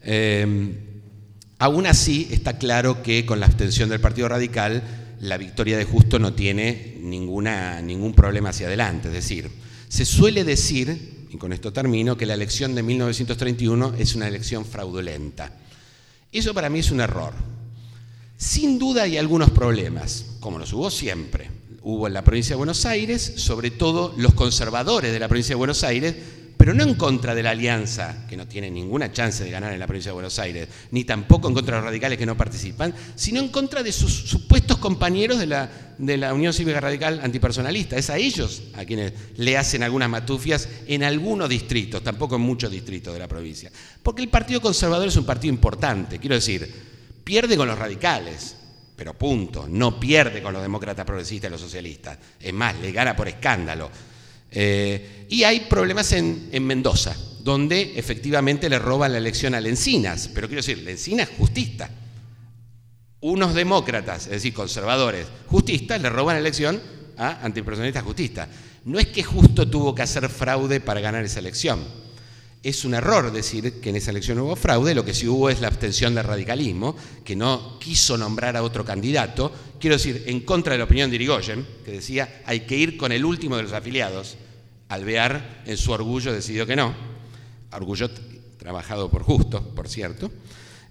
Em, 0.01 0.75
aún 1.57 1.87
así, 1.87 2.27
está 2.31 2.57
claro 2.57 3.01
que 3.01 3.25
con 3.25 3.39
la 3.39 3.47
abstención 3.47 3.89
del 3.89 3.99
Partido 3.99 4.27
Radical, 4.27 4.83
la 5.21 5.37
victoria 5.37 5.77
de 5.77 5.85
Justo 5.85 6.19
no 6.19 6.33
tiene 6.33 6.97
ninguna, 7.01 7.81
ningún 7.81 8.13
problema 8.13 8.49
hacia 8.49 8.67
adelante. 8.67 9.07
Es 9.07 9.13
decir, 9.13 9.49
se 9.87 10.05
suele 10.05 10.43
decir, 10.43 11.27
y 11.31 11.37
con 11.37 11.53
esto 11.53 11.71
termino, 11.71 12.17
que 12.17 12.25
la 12.25 12.33
elección 12.33 12.75
de 12.75 12.83
1931 12.83 13.95
es 13.97 14.15
una 14.15 14.27
elección 14.27 14.65
fraudulenta. 14.65 15.51
Eso 16.31 16.53
para 16.53 16.69
mí 16.69 16.79
es 16.79 16.91
un 16.91 17.01
error. 17.01 17.33
Sin 18.37 18.77
duda 18.77 19.03
hay 19.03 19.17
algunos 19.17 19.51
problemas, 19.51 20.25
como 20.39 20.59
los 20.59 20.73
hubo 20.73 20.91
siempre. 20.91 21.49
hubo 21.81 22.07
en 22.07 22.13
la 22.13 22.23
provincia 22.23 22.53
de 22.53 22.57
Buenos 22.57 22.85
Aires, 22.85 23.21
sobre 23.37 23.69
todo 23.69 24.13
los 24.17 24.33
conservadores 24.33 25.13
de 25.13 25.19
la 25.19 25.27
provincia 25.27 25.53
de 25.53 25.57
Buenos 25.57 25.83
Aires, 25.83 26.15
pero 26.65 26.77
no 26.77 26.83
en 26.83 26.95
contra 26.95 27.35
de 27.35 27.43
la 27.43 27.51
alianza, 27.51 28.25
que 28.27 28.35
no 28.35 28.47
tiene 28.47 28.71
ninguna 28.71 29.11
chance 29.11 29.43
de 29.43 29.51
ganar 29.51 29.71
en 29.71 29.79
la 29.79 29.85
provincia 29.85 30.09
de 30.09 30.15
Buenos 30.15 30.39
Aires, 30.39 30.67
ni 30.89 31.03
tampoco 31.03 31.47
en 31.47 31.53
contra 31.53 31.75
de 31.75 31.81
los 31.81 31.85
radicales 31.85 32.17
que 32.17 32.25
no 32.25 32.35
participan, 32.35 32.91
sino 33.13 33.39
en 33.39 33.49
contra 33.49 33.83
de 33.83 33.91
sus 33.91 34.11
supuestos 34.11 34.79
compañeros 34.79 35.37
de 35.37 35.45
la, 35.45 36.33
Unión 36.33 36.53
Cívica 36.53 36.81
Radical 36.81 37.19
Antipersonalista. 37.21 37.97
Es 37.97 38.09
a 38.09 38.17
ellos 38.17 38.63
a 38.73 38.83
quienes 38.83 39.13
le 39.37 39.55
hacen 39.59 39.83
algunas 39.83 40.09
matufias 40.09 40.67
en 40.87 41.03
algunos 41.03 41.49
distritos, 41.49 42.03
tampoco 42.03 42.37
en 42.37 42.41
muchos 42.41 42.71
distritos 42.71 43.13
de 43.13 43.19
la 43.19 43.27
provincia. 43.27 43.71
Porque 44.01 44.23
el 44.23 44.29
Partido 44.29 44.59
Conservador 44.59 45.07
es 45.07 45.17
un 45.17 45.25
partido 45.27 45.53
importante, 45.53 46.17
quiero 46.17 46.33
decir, 46.33 46.67
pierde 47.23 47.57
con 47.57 47.67
los 47.67 47.77
radicales, 47.77 48.55
pero 48.95 49.13
punto, 49.13 49.67
no 49.69 49.99
pierde 49.99 50.41
con 50.41 50.51
los 50.51 50.63
demócratas 50.63 51.05
progresistas 51.05 51.47
y 51.47 51.51
los 51.51 51.61
socialistas. 51.61 52.17
Es 52.39 52.53
más, 52.55 52.75
le 52.79 52.91
gana 52.91 53.15
por 53.15 53.27
escándalo. 53.27 54.14
Eh, 54.55 55.27
y 55.29 55.43
hay 55.43 55.61
problemas 55.61 56.13
en, 56.13 56.65
Mendoza, 56.65 57.15
donde 57.41 57.93
efectivamente 57.97 58.69
le 58.69 58.79
roban 58.79 59.11
la 59.11 59.17
elección 59.17 59.53
a 59.53 59.61
Lencinas, 59.61 60.29
pero 60.33 60.47
quiero 60.47 60.61
decir, 60.61 60.79
Lencinas 60.79 61.29
es 61.29 61.37
justista. 61.37 61.89
Unos 63.19 63.53
demócratas, 63.53 64.25
es 64.25 64.31
decir, 64.31 64.53
conservadores, 64.53 65.27
justistas, 65.47 66.01
le 66.01 66.09
roban 66.09 66.35
la 66.35 66.39
elección 66.39 66.81
a 67.17 67.43
antipersonalistas 67.45 68.03
justistas. 68.03 68.47
No 68.85 68.97
es 68.97 69.07
que 69.07 69.23
justo 69.23 69.67
tuvo 69.67 69.93
que 69.93 70.03
hacer 70.03 70.29
fraude 70.29 70.79
para 70.79 71.01
ganar 71.01 71.25
esa 71.25 71.39
elección. 71.39 71.83
Es 72.63 72.85
un 72.85 72.93
error 72.93 73.31
decir 73.31 73.79
que 73.81 73.89
en 73.89 73.95
esa 73.95 74.11
elección 74.11 74.39
hubo 74.39 74.55
fraude, 74.55 74.95
lo 74.95 75.05
que 75.05 75.13
sí 75.13 75.27
hubo 75.27 75.49
es 75.49 75.59
la 75.59 75.67
abstención 75.67 76.15
del 76.15 76.23
radicalismo, 76.23 76.95
que 77.23 77.35
no 77.35 77.77
quiso 77.79 78.17
nombrar 78.17 78.55
a 78.57 78.63
otro 78.63 78.85
candidato, 78.85 79.51
quiero 79.79 79.97
decir, 79.97 80.23
en 80.27 80.39
contra 80.41 80.73
de 80.73 80.79
la 80.79 80.85
opinión 80.85 81.09
de 81.09 81.17
Irigoyen, 81.17 81.65
que 81.83 81.91
decía 81.91 82.41
hay 82.45 82.61
que 82.61 82.77
ir 82.77 82.97
con 82.97 83.11
el 83.11 83.25
último 83.25 83.57
de 83.57 83.63
los 83.63 83.73
afiliados, 83.73 84.37
Alvear, 84.95 85.61
en 85.65 85.77
su 85.77 85.91
orgullo, 85.91 86.33
decidió 86.33 86.65
que 86.65 86.75
no. 86.75 86.93
Orgullo 87.71 88.09
trabajado 88.57 89.09
por 89.09 89.23
justo, 89.23 89.63
por 89.75 89.87
cierto. 89.87 90.31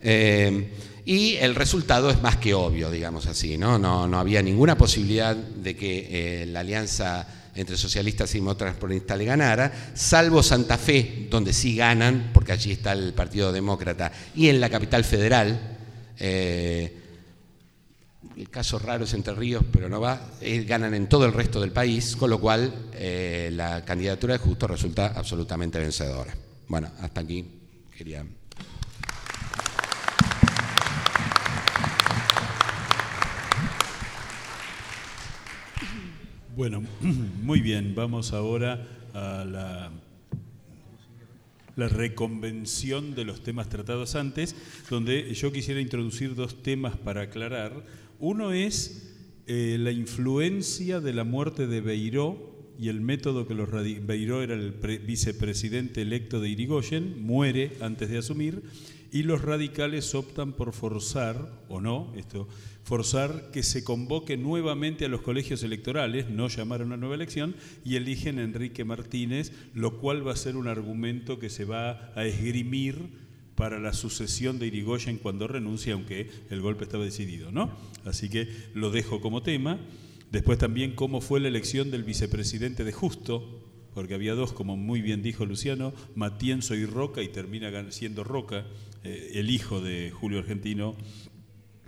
Eh, 0.01 0.73
y 1.05 1.37
el 1.37 1.55
resultado 1.55 2.11
es 2.11 2.23
más 2.23 2.37
que 2.37 2.55
obvio, 2.55 2.91
digamos 2.91 3.27
así. 3.27 3.59
No, 3.59 3.79
no, 3.79 4.07
no 4.07 4.19
había 4.19 4.43
ninguna 4.43 4.77
posibilidad 4.77 5.35
de 5.35 5.77
que 5.77 6.43
eh, 6.43 6.47
la 6.47 6.61
alianza 6.61 7.27
entre 7.55 7.77
socialistas 7.77 8.35
y 8.35 8.39
demócratas 8.39 9.17
le 9.17 9.25
ganara, 9.25 9.73
salvo 9.95 10.43
Santa 10.43 10.77
Fe, 10.77 11.29
donde 11.31 11.53
sí 11.53 11.77
ganan, 11.77 12.31
porque 12.33 12.53
allí 12.53 12.73
está 12.73 12.93
el 12.93 13.13
Partido 13.13 13.53
Demócrata, 13.53 14.11
y 14.35 14.49
en 14.49 14.61
la 14.61 14.71
capital 14.71 15.05
federal. 15.05 15.79
Eh, 16.19 17.04
el 18.37 18.51
caso 18.51 18.79
raro 18.79 19.05
es 19.05 19.15
Entre 19.15 19.35
Ríos, 19.35 19.65
pero 19.73 19.89
no 19.89 20.01
va, 20.01 20.21
eh, 20.41 20.65
ganan 20.65 20.95
en 20.95 21.09
todo 21.09 21.27
el 21.27 21.33
resto 21.33 21.61
del 21.61 21.71
país, 21.71 22.17
con 22.17 22.31
lo 22.31 22.41
cual 22.41 22.73
eh, 22.93 23.51
la 23.53 23.85
candidatura 23.85 24.35
de 24.35 24.39
Justo 24.39 24.67
resulta 24.67 25.09
absolutamente 25.09 25.79
vencedora. 25.79 26.35
Bueno, 26.69 26.91
hasta 27.01 27.21
aquí 27.21 27.47
quería... 27.97 28.25
Bueno, 36.57 36.85
muy 37.43 37.61
bien, 37.61 37.95
vamos 37.95 38.33
ahora 38.33 38.87
a 39.13 39.45
la 39.45 39.91
la 41.77 41.89
reconvención 41.89 43.15
de 43.15 43.25
los 43.25 43.43
temas 43.43 43.69
tratados 43.69 44.15
antes, 44.15 44.55
donde 44.91 45.35
yo 45.35 45.53
quisiera 45.53 45.81
introducir 45.81 46.35
dos 46.35 46.63
temas 46.63 46.97
para 46.97 47.23
aclarar. 47.23 47.73
Uno 48.27 48.53
es 48.53 49.13
eh, 49.47 49.77
la 49.79 49.91
influencia 49.91 51.03
de 51.03 51.13
la 51.13 51.25
muerte 51.25 51.67
de 51.67 51.83
Beiró 51.83 52.73
y 52.79 52.89
el 52.89 53.03
método 53.03 53.47
que 53.47 53.53
los 53.53 53.69
Beiró 53.71 54.43
era 54.43 54.55
el 54.55 54.71
vicepresidente 55.07 56.01
electo 56.01 56.41
de 56.41 56.49
Irigoyen, 56.49 57.23
muere 57.23 57.73
antes 57.83 58.09
de 58.09 58.17
asumir, 58.17 58.63
y 59.13 59.25
los 59.25 59.43
radicales 59.43 60.15
optan 60.15 60.55
por 60.55 60.73
forzar, 60.73 61.65
o 61.69 61.83
no, 61.83 62.15
esto, 62.17 62.49
forzar 62.83 63.51
que 63.53 63.63
se 63.63 63.85
convoque 63.85 64.39
nuevamente 64.39 65.05
a 65.05 65.09
los 65.09 65.21
colegios 65.21 65.63
electorales, 65.63 66.31
no 66.31 66.49
llamar 66.49 66.81
a 66.81 66.87
una 66.87 66.97
nueva 66.97 67.17
elección, 67.17 67.55
y 67.85 67.97
eligen 67.97 68.39
a 68.39 68.45
Enrique 68.45 68.87
Martínez, 68.87 69.53
lo 69.75 69.99
cual 70.01 70.27
va 70.27 70.33
a 70.33 70.37
ser 70.37 70.57
un 70.57 70.67
argumento 70.67 71.39
que 71.39 71.51
se 71.51 71.67
va 71.67 72.11
a 72.17 72.25
esgrimir 72.25 73.24
para 73.57 73.79
la 73.79 73.93
sucesión 73.93 74.59
de 74.59 74.67
Irigoyen 74.67 75.19
cuando 75.19 75.47
renuncia, 75.47 75.95
aunque 75.95 76.31
el 76.51 76.61
golpe 76.61 76.85
estaba 76.85 77.05
decidido, 77.05 77.53
¿no? 77.53 77.77
Así 78.05 78.29
que 78.29 78.49
lo 78.75 78.91
dejo 78.91 79.21
como 79.21 79.43
tema. 79.43 79.79
Después 80.33 80.59
también 80.59 80.95
cómo 80.95 81.21
fue 81.21 81.41
la 81.41 81.49
elección 81.49 81.91
del 81.91 82.03
vicepresidente 82.03 82.85
de 82.85 82.93
Justo, 82.93 83.63
porque 83.95 84.15
había 84.15 84.35
dos, 84.35 84.53
como 84.53 84.77
muy 84.77 85.01
bien 85.01 85.23
dijo 85.23 85.47
Luciano, 85.47 85.95
Matienzo 86.17 86.75
y 86.75 86.85
Roca, 86.85 87.23
y 87.23 87.29
termina 87.29 87.71
siendo 87.93 88.25
Roca, 88.25 88.67
eh, 89.05 89.33
el 89.35 89.51
hijo 89.51 89.81
de 89.81 90.11
Julio 90.11 90.41
Argentino. 90.41 90.97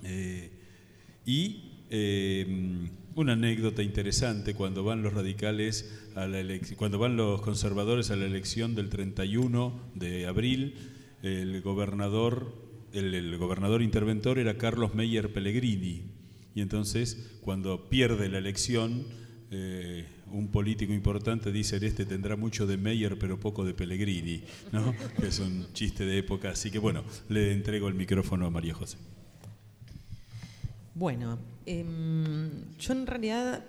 Eh, 0.05 0.51
y 1.25 1.73
eh, 1.91 2.89
una 3.17 3.33
anécdota 3.33 3.83
interesante 3.83 4.55
cuando 4.55 4.85
van 4.85 5.03
los 5.03 5.15
radicales 5.15 5.93
a 6.15 6.27
la 6.27 6.43
cuando 6.77 6.99
van 6.99 7.17
los 7.17 7.41
conservadores 7.41 8.11
a 8.11 8.17
la 8.17 8.27
elección 8.27 8.75
del 8.75 8.91
31 8.91 9.73
de 9.95 10.27
abril 10.27 10.75
el 11.23 11.63
gobernador, 11.63 12.53
el, 12.93 13.37
gobernador 13.39 13.83
interventor 13.83 14.39
era 14.39 14.59
Carlos 14.59 14.95
Meyer 14.95 15.33
Pellegrini. 15.33 16.13
Y 16.55 16.61
entonces, 16.61 17.39
cuando 17.43 17.89
pierde 17.89 18.29
la 18.29 18.39
elección, 18.39 19.05
eh, 19.51 20.07
un 20.33 20.49
político 20.49 20.93
importante 20.93 21.53
dice, 21.53 21.77
este 21.85 22.05
tendrá 22.05 22.37
mucho 22.37 22.67
de 22.67 22.77
Meyer 22.77 23.19
pero 23.19 23.39
poco 23.39 23.65
de 23.65 23.75
Pellegrini, 23.75 24.43
¿no? 24.73 24.95
que 25.21 25.29
es 25.29 25.39
un 25.39 25.67
chiste 25.73 26.05
de 26.05 26.19
época. 26.19 26.51
Así 26.51 26.71
que 26.71 26.79
bueno, 26.79 27.05
le 27.29 27.53
entrego 27.53 27.89
el 27.89 27.95
micrófono 27.95 28.47
a 28.47 28.51
María 28.51 28.75
José. 28.75 28.99
Bueno, 30.95 31.39
em, 31.67 32.77
yo 32.79 32.93
en 32.95 33.07
realidad 33.07 33.65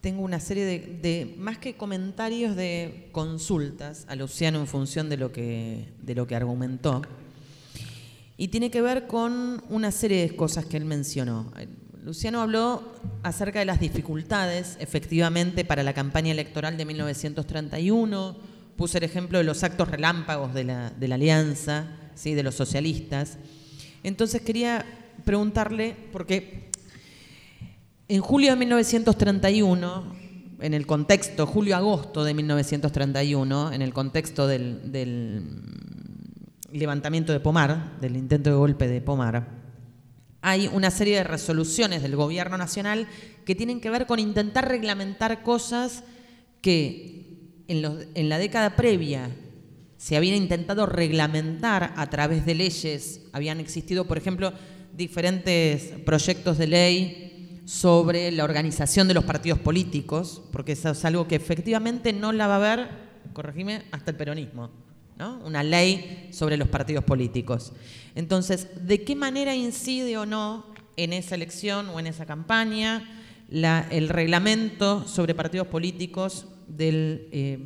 tengo 0.00 0.22
una 0.22 0.40
serie 0.40 0.64
de, 0.64 1.34
más 1.38 1.58
que 1.58 1.76
comentarios 1.76 2.54
de 2.56 3.08
consultas 3.12 4.04
a 4.08 4.14
Luciano 4.14 4.60
en 4.60 4.66
función 4.66 5.08
de 5.08 5.16
lo 5.16 5.32
que, 5.32 5.88
de 6.02 6.14
lo 6.14 6.26
que 6.26 6.36
argumentó. 6.36 7.02
Y 8.36 8.48
tiene 8.48 8.70
que 8.70 8.82
ver 8.82 9.06
con 9.06 9.64
una 9.68 9.90
serie 9.90 10.22
de 10.22 10.36
cosas 10.36 10.66
que 10.66 10.76
él 10.76 10.84
mencionó. 10.84 11.50
Luciano 12.04 12.40
habló 12.40 12.92
acerca 13.24 13.58
de 13.58 13.64
las 13.64 13.80
dificultades, 13.80 14.76
efectivamente, 14.78 15.64
para 15.64 15.82
la 15.82 15.92
campaña 15.92 16.30
electoral 16.30 16.76
de 16.76 16.84
1931. 16.84 18.36
Puso 18.76 18.98
el 18.98 19.04
ejemplo 19.04 19.38
de 19.38 19.44
los 19.44 19.64
actos 19.64 19.88
relámpagos 19.88 20.54
de 20.54 20.64
la, 20.64 20.90
de 20.90 21.08
la 21.08 21.16
alianza, 21.16 21.86
¿sí? 22.14 22.34
de 22.34 22.44
los 22.44 22.54
socialistas. 22.54 23.38
Entonces 24.04 24.42
quería 24.42 24.84
preguntarle, 25.24 25.96
porque 26.12 26.65
en 28.08 28.20
julio 28.20 28.50
de 28.50 28.56
1931, 28.56 30.16
en 30.60 30.74
el 30.74 30.86
contexto, 30.86 31.46
julio-agosto 31.46 32.24
de 32.24 32.34
1931, 32.34 33.72
en 33.72 33.82
el 33.82 33.92
contexto 33.92 34.46
del, 34.46 35.42
levantamiento 36.70 37.32
de 37.32 37.40
Pomar, 37.40 37.98
del 38.00 38.16
intento 38.16 38.50
de 38.50 38.56
golpe 38.56 38.86
de 38.88 39.00
Pomar, 39.00 39.48
hay 40.40 40.70
una 40.72 40.92
serie 40.92 41.16
de 41.16 41.24
resoluciones 41.24 42.02
del 42.02 42.14
gobierno 42.14 42.56
nacional 42.56 43.08
que 43.44 43.56
tienen 43.56 43.80
que 43.80 43.90
ver 43.90 44.06
con 44.06 44.20
intentar 44.20 44.68
reglamentar 44.68 45.42
cosas 45.42 46.04
que 46.60 47.64
en, 47.66 48.08
en 48.14 48.28
la 48.28 48.38
década 48.38 48.76
previa 48.76 49.30
se 49.96 50.16
habían 50.16 50.36
intentado 50.36 50.86
reglamentar 50.86 51.92
a 51.96 52.08
través 52.08 52.46
de 52.46 52.54
leyes, 52.54 53.22
habían 53.32 53.58
existido, 53.58 54.06
por 54.06 54.18
ejemplo, 54.18 54.52
diferentes 54.96 55.94
proyectos 56.04 56.58
de 56.58 56.66
ley 56.68 57.25
sobre 57.66 58.30
la 58.30 58.44
organización 58.44 59.08
de 59.08 59.14
los 59.14 59.24
partidos 59.24 59.58
políticos, 59.58 60.40
porque 60.52 60.72
eso 60.72 60.90
es 60.90 61.04
algo 61.04 61.26
que 61.26 61.34
efectivamente 61.34 62.12
no 62.12 62.32
la 62.32 62.46
va 62.46 62.56
a 62.56 62.76
ver, 62.76 62.88
corregime, 63.32 63.82
hasta 63.90 64.12
el 64.12 64.16
peronismo, 64.16 64.70
¿no? 65.18 65.40
Una 65.44 65.64
ley 65.64 66.28
sobre 66.32 66.56
los 66.56 66.68
partidos 66.68 67.02
políticos. 67.02 67.72
Entonces, 68.14 68.68
¿de 68.86 69.02
qué 69.02 69.16
manera 69.16 69.56
incide 69.56 70.16
o 70.16 70.24
no 70.24 70.66
en 70.96 71.12
esa 71.12 71.34
elección 71.34 71.88
o 71.88 71.98
en 71.98 72.06
esa 72.06 72.24
campaña 72.24 73.24
el 73.50 74.08
reglamento 74.10 75.06
sobre 75.08 75.34
partidos 75.34 75.66
políticos 75.66 76.46
del, 76.68 77.28
eh, 77.32 77.58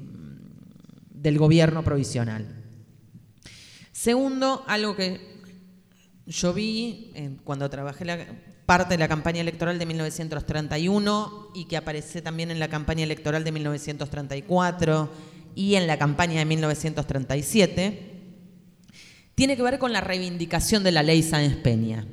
del 1.10 1.36
gobierno 1.36 1.84
provisional? 1.84 2.46
Segundo, 3.92 4.64
algo 4.66 4.96
que 4.96 5.20
yo 6.24 6.54
vi 6.54 7.12
cuando 7.44 7.68
trabajé 7.68 8.06
la, 8.06 8.26
parte 8.70 8.94
de 8.94 8.98
la 8.98 9.08
campaña 9.08 9.40
electoral 9.40 9.80
de 9.80 9.84
1931 9.84 11.48
y 11.56 11.64
que 11.64 11.76
aparece 11.76 12.22
también 12.22 12.52
en 12.52 12.60
la 12.60 12.68
campaña 12.68 13.02
electoral 13.02 13.42
de 13.42 13.50
1934 13.50 15.10
y 15.56 15.74
en 15.74 15.88
la 15.88 15.98
campaña 15.98 16.38
de 16.38 16.44
1937, 16.44 18.12
tiene 19.34 19.56
que 19.56 19.62
ver 19.64 19.80
con 19.80 19.92
la 19.92 20.00
reivindicación 20.00 20.84
de 20.84 20.92
la 20.92 21.02
ley 21.02 21.20
Sáenz 21.20 21.56
Peña. 21.56 22.06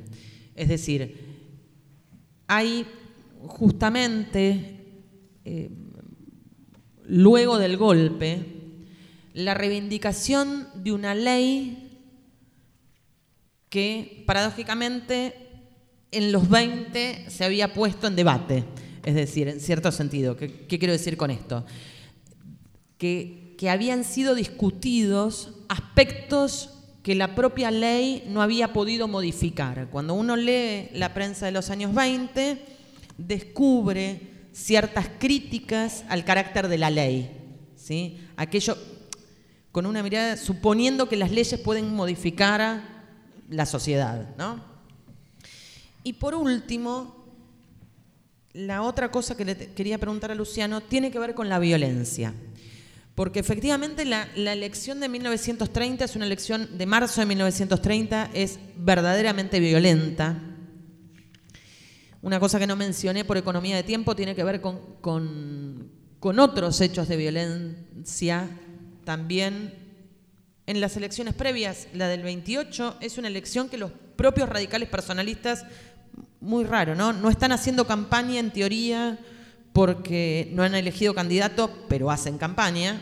Es 0.56 0.66
decir, 0.66 1.38
hay 2.48 2.84
justamente 3.46 5.04
eh, 5.44 5.70
luego 7.04 7.58
del 7.58 7.76
golpe 7.76 8.46
la 9.32 9.54
reivindicación 9.54 10.66
de 10.74 10.90
una 10.90 11.14
ley 11.14 12.02
que 13.68 14.24
paradójicamente 14.26 15.47
en 16.10 16.32
los 16.32 16.48
20 16.48 17.26
se 17.28 17.44
había 17.44 17.72
puesto 17.74 18.06
en 18.06 18.16
debate, 18.16 18.64
es 19.04 19.14
decir, 19.14 19.48
en 19.48 19.60
cierto 19.60 19.92
sentido. 19.92 20.36
¿Qué, 20.36 20.66
quiero 20.66 20.92
decir 20.92 21.16
con 21.16 21.30
esto? 21.30 21.64
Que, 22.96 23.46
habían 23.68 24.04
sido 24.04 24.36
discutidos 24.36 25.52
aspectos 25.68 26.70
que 27.02 27.16
la 27.16 27.34
propia 27.34 27.72
ley 27.72 28.24
no 28.28 28.40
había 28.40 28.72
podido 28.72 29.08
modificar. 29.08 29.88
Cuando 29.90 30.14
uno 30.14 30.36
lee 30.36 30.90
la 30.92 31.12
prensa 31.12 31.46
de 31.46 31.52
los 31.52 31.68
años 31.70 31.92
20, 31.92 32.62
descubre 33.16 34.20
ciertas 34.52 35.08
críticas 35.18 36.04
al 36.08 36.24
carácter 36.24 36.68
de 36.68 36.78
la 36.78 36.90
ley. 36.90 37.30
¿sí? 37.74 38.20
Aquello 38.36 38.76
con 39.72 39.86
una 39.86 40.04
mirada 40.04 40.36
suponiendo 40.36 41.08
que 41.08 41.16
las 41.16 41.32
leyes 41.32 41.58
pueden 41.58 41.94
modificar 41.94 42.82
la 43.48 43.66
sociedad. 43.66 44.36
¿no? 44.36 44.77
Y 46.04 46.14
por 46.14 46.34
último, 46.34 47.26
la 48.52 48.82
otra 48.82 49.10
cosa 49.10 49.36
que 49.36 49.44
le 49.44 49.56
quería 49.74 49.98
preguntar 49.98 50.30
a 50.30 50.34
Luciano 50.34 50.80
tiene 50.80 51.10
que 51.10 51.18
ver 51.18 51.34
con 51.34 51.48
la 51.48 51.58
violencia 51.58 52.34
porque 53.18 53.40
efectivamente 53.40 54.04
la, 54.04 54.28
elección 54.36 55.00
de 55.00 55.08
1930 55.08 56.04
es 56.04 56.14
una 56.14 56.24
elección 56.24 56.78
de 56.78 56.86
marzo 56.86 57.20
de 57.20 57.26
1930, 57.26 58.30
es 58.32 58.60
verdaderamente 58.76 59.58
violenta. 59.58 60.40
Una 62.22 62.38
cosa 62.38 62.60
que 62.60 62.68
no 62.68 62.76
mencioné 62.76 63.24
por 63.24 63.36
economía 63.36 63.74
de 63.74 63.82
tiempo 63.82 64.14
tiene 64.14 64.36
que 64.36 64.44
ver 64.44 64.60
con, 64.60 64.78
con 65.00 66.38
otros 66.38 66.80
hechos 66.80 67.08
de 67.08 67.16
violencia 67.16 68.48
también 69.02 69.74
en 70.66 70.80
las 70.80 70.96
elecciones 70.96 71.34
previas. 71.34 71.88
La 71.94 72.06
del 72.06 72.22
28 72.22 72.98
es 73.00 73.18
una 73.18 73.26
elección 73.26 73.68
que 73.68 73.78
los 73.78 73.90
propios 74.14 74.48
radicales 74.48 74.88
personalistas, 74.88 75.64
muy 76.40 76.64
raro, 76.64 76.94
¿no? 76.94 77.12
No 77.12 77.30
están 77.30 77.52
haciendo 77.52 77.86
campaña 77.86 78.38
en 78.38 78.50
teoría 78.50 79.18
porque 79.72 80.50
no 80.52 80.62
han 80.62 80.74
elegido 80.74 81.14
candidato, 81.14 81.70
pero 81.88 82.10
hacen 82.10 82.38
campaña, 82.38 83.00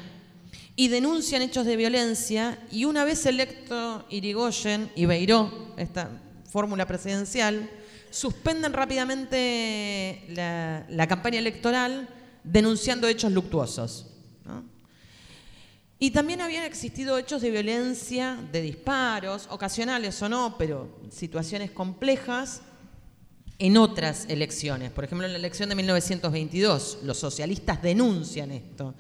y 0.75 0.89
denuncian 0.89 1.41
hechos 1.41 1.65
de 1.65 1.77
violencia, 1.77 2.59
y 2.71 2.85
una 2.85 3.05
vez 3.05 3.25
electo 3.25 4.05
Irigoyen 4.11 4.91
y 4.95 5.07
Beiró, 5.07 5.75
esta 5.79 6.11
fórmula 6.51 6.87
presidencial, 6.87 7.71
suspenden 8.11 8.73
rápidamente 8.73 10.25
la, 10.29 11.07
campaña 11.09 11.39
electoral 11.39 12.09
denunciando 12.45 13.09
hechos 13.09 13.33
luctuosos. 13.33 14.07
Y 15.99 16.11
también 16.11 16.43
habían 16.43 16.65
existido 16.65 17.17
hechos 17.17 17.41
de 17.41 17.51
violencia, 17.51 18.39
de 18.53 18.61
disparos, 18.61 19.49
ocasionales 19.51 20.21
o 20.21 20.29
no, 20.29 20.57
pero 20.59 21.01
situaciones 21.11 21.71
complejas, 21.71 22.61
en 23.59 23.77
otras 23.77 24.27
elecciones. 24.29 24.91
Por 24.91 25.05
ejemplo, 25.05 25.27
en 25.27 25.33
la 25.33 25.39
elección 25.39 25.69
de 25.69 25.75
1922, 25.75 26.99
los 27.05 27.19
socialistas 27.19 27.83
denuncian 27.83 28.51
esto 28.51 28.95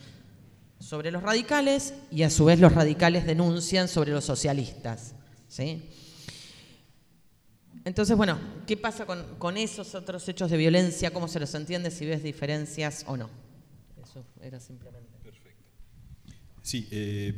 sobre 0.79 1.11
los 1.11 1.23
radicales 1.23 1.95
y 2.11 2.23
a 2.23 2.31
su 2.31 2.45
vez 2.45 2.61
los 2.61 2.73
radicales 2.73 3.27
denuncian 3.27 3.89
sobre 3.89 4.13
los 4.13 4.25
socialistas. 4.25 5.15
¿sí? 5.49 5.83
Entonces, 7.85 8.17
bueno, 8.17 8.39
¿qué 8.67 8.77
pasa 8.77 9.07
con, 9.07 9.57
esos 9.57 9.95
otros 9.95 10.29
hechos 10.29 10.51
de 10.51 10.57
violencia? 10.57 11.13
¿Cómo 11.13 11.29
se 11.29 11.39
los 11.39 11.55
entiende? 11.55 11.91
Si 11.91 12.05
ves 12.05 12.23
diferencias 12.23 13.05
o 13.07 13.17
no. 13.17 13.31
Eso 14.03 14.25
era 14.43 14.59
simplemente. 14.59 15.09
Perfecto. 15.23 15.63
Sí, 16.63 16.89
eh, 16.91 17.33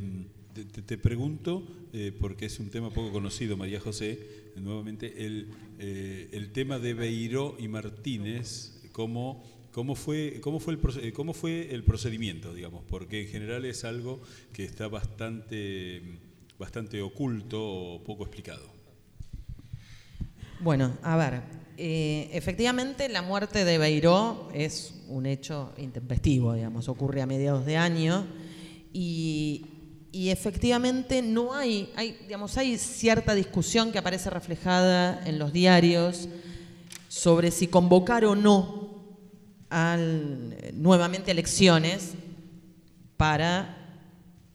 te, 0.85 0.97
pregunto, 0.97 1.67
eh, 1.93 2.11
porque 2.19 2.47
es 2.47 2.59
un 2.59 2.69
tema 2.69 2.89
poco 2.89 3.11
conocido, 3.11 3.57
María 3.57 3.79
José, 3.79 4.38
nuevamente 4.55 5.25
el, 5.25 5.49
eh, 5.79 6.29
el 6.31 6.51
tema 6.51 6.79
de 6.79 6.93
Beiró 6.93 7.55
y 7.59 7.67
Martínez 7.67 8.79
¿Cómo 9.71 9.95
fue, 9.95 10.41
cómo, 10.41 10.59
fue 10.59 10.73
el, 10.73 11.13
¿Cómo 11.13 11.33
fue 11.33 11.73
el 11.73 11.83
procedimiento, 11.83 12.53
digamos? 12.53 12.83
Porque 12.89 13.21
en 13.21 13.27
general 13.29 13.63
es 13.63 13.85
algo 13.85 14.19
que 14.51 14.65
está 14.65 14.89
bastante, 14.89 16.01
bastante 16.57 17.01
oculto 17.01 17.63
o 17.63 18.03
poco 18.03 18.23
explicado. 18.23 18.67
Bueno, 20.59 20.97
a 21.01 21.15
ver, 21.15 21.41
eh, 21.77 22.29
efectivamente 22.33 23.07
la 23.07 23.21
muerte 23.21 23.63
de 23.63 23.77
Beiró 23.77 24.49
es 24.53 24.95
un 25.07 25.25
hecho 25.25 25.71
intempestivo, 25.77 26.55
digamos, 26.55 26.89
ocurre 26.89 27.21
a 27.21 27.25
mediados 27.25 27.65
de 27.65 27.77
año 27.77 28.25
y, 28.91 29.65
y 30.11 30.29
efectivamente 30.29 31.21
no 31.21 31.53
hay, 31.53 31.91
hay, 31.95 32.17
digamos, 32.21 32.57
hay 32.57 32.77
cierta 32.77 33.35
discusión 33.35 33.91
que 33.91 33.99
aparece 33.99 34.29
reflejada 34.29 35.21
en 35.25 35.37
los 35.37 35.53
diarios 35.53 36.27
sobre 37.07 37.51
si 37.51 37.67
convocar 37.67 38.25
o 38.25 38.35
no 38.35 38.89
al, 39.69 40.55
nuevamente 40.73 41.31
elecciones 41.31 42.13
para 43.17 43.97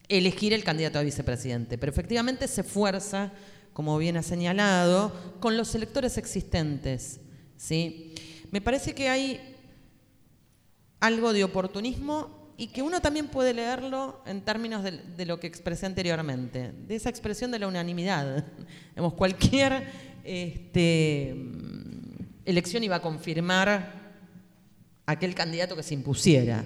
elegir 0.08 0.52
el 0.52 0.64
candidato 0.64 0.98
a 0.98 1.02
vicepresidente. 1.02 1.78
Pero 1.78 1.92
efectivamente 1.92 2.48
se 2.48 2.62
fuerza, 2.62 3.32
como 3.72 3.96
bien 3.98 4.16
ha 4.16 4.22
señalado, 4.22 5.12
con 5.40 5.56
los 5.56 5.74
electores 5.74 6.18
existentes. 6.18 7.20
¿sí? 7.56 8.14
Me 8.50 8.60
parece 8.60 8.94
que 8.94 9.08
hay 9.08 9.56
algo 11.00 11.32
de 11.32 11.44
oportunismo 11.44 12.43
y 12.56 12.68
que 12.68 12.82
uno 12.82 13.00
también 13.00 13.26
puede 13.28 13.52
leerlo 13.52 14.22
en 14.26 14.40
términos 14.42 14.84
de, 14.84 15.26
lo 15.26 15.40
que 15.40 15.46
expresé 15.46 15.86
anteriormente, 15.86 16.72
de 16.86 16.94
esa 16.94 17.08
expresión 17.08 17.50
de 17.50 17.58
la 17.58 17.66
unanimidad. 17.66 18.44
cualquier 19.16 19.88
este, 20.22 21.34
elección 22.44 22.84
iba 22.84 22.96
a 22.96 23.02
confirmar 23.02 24.04
aquel 25.06 25.34
candidato 25.34 25.74
que 25.74 25.82
se 25.82 25.94
impusiera. 25.94 26.64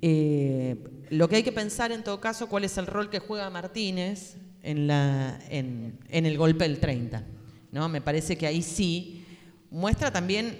Eh, 0.00 0.76
lo 1.10 1.28
que 1.28 1.36
hay 1.36 1.42
que 1.42 1.52
pensar 1.52 1.92
en 1.92 2.02
todo 2.02 2.20
caso, 2.20 2.48
cuál 2.48 2.64
es 2.64 2.78
el 2.78 2.86
rol 2.86 3.10
que 3.10 3.18
juega 3.18 3.50
Martínez 3.50 4.36
en, 4.62 4.86
la, 4.86 5.38
en, 5.50 5.98
el 6.08 6.38
golpe 6.38 6.64
del 6.64 6.78
30. 6.78 7.22
¿no? 7.70 7.88
Me 7.88 8.00
parece 8.00 8.36
que 8.38 8.46
ahí 8.46 8.62
sí 8.62 9.24
muestra 9.70 10.10
también 10.10 10.58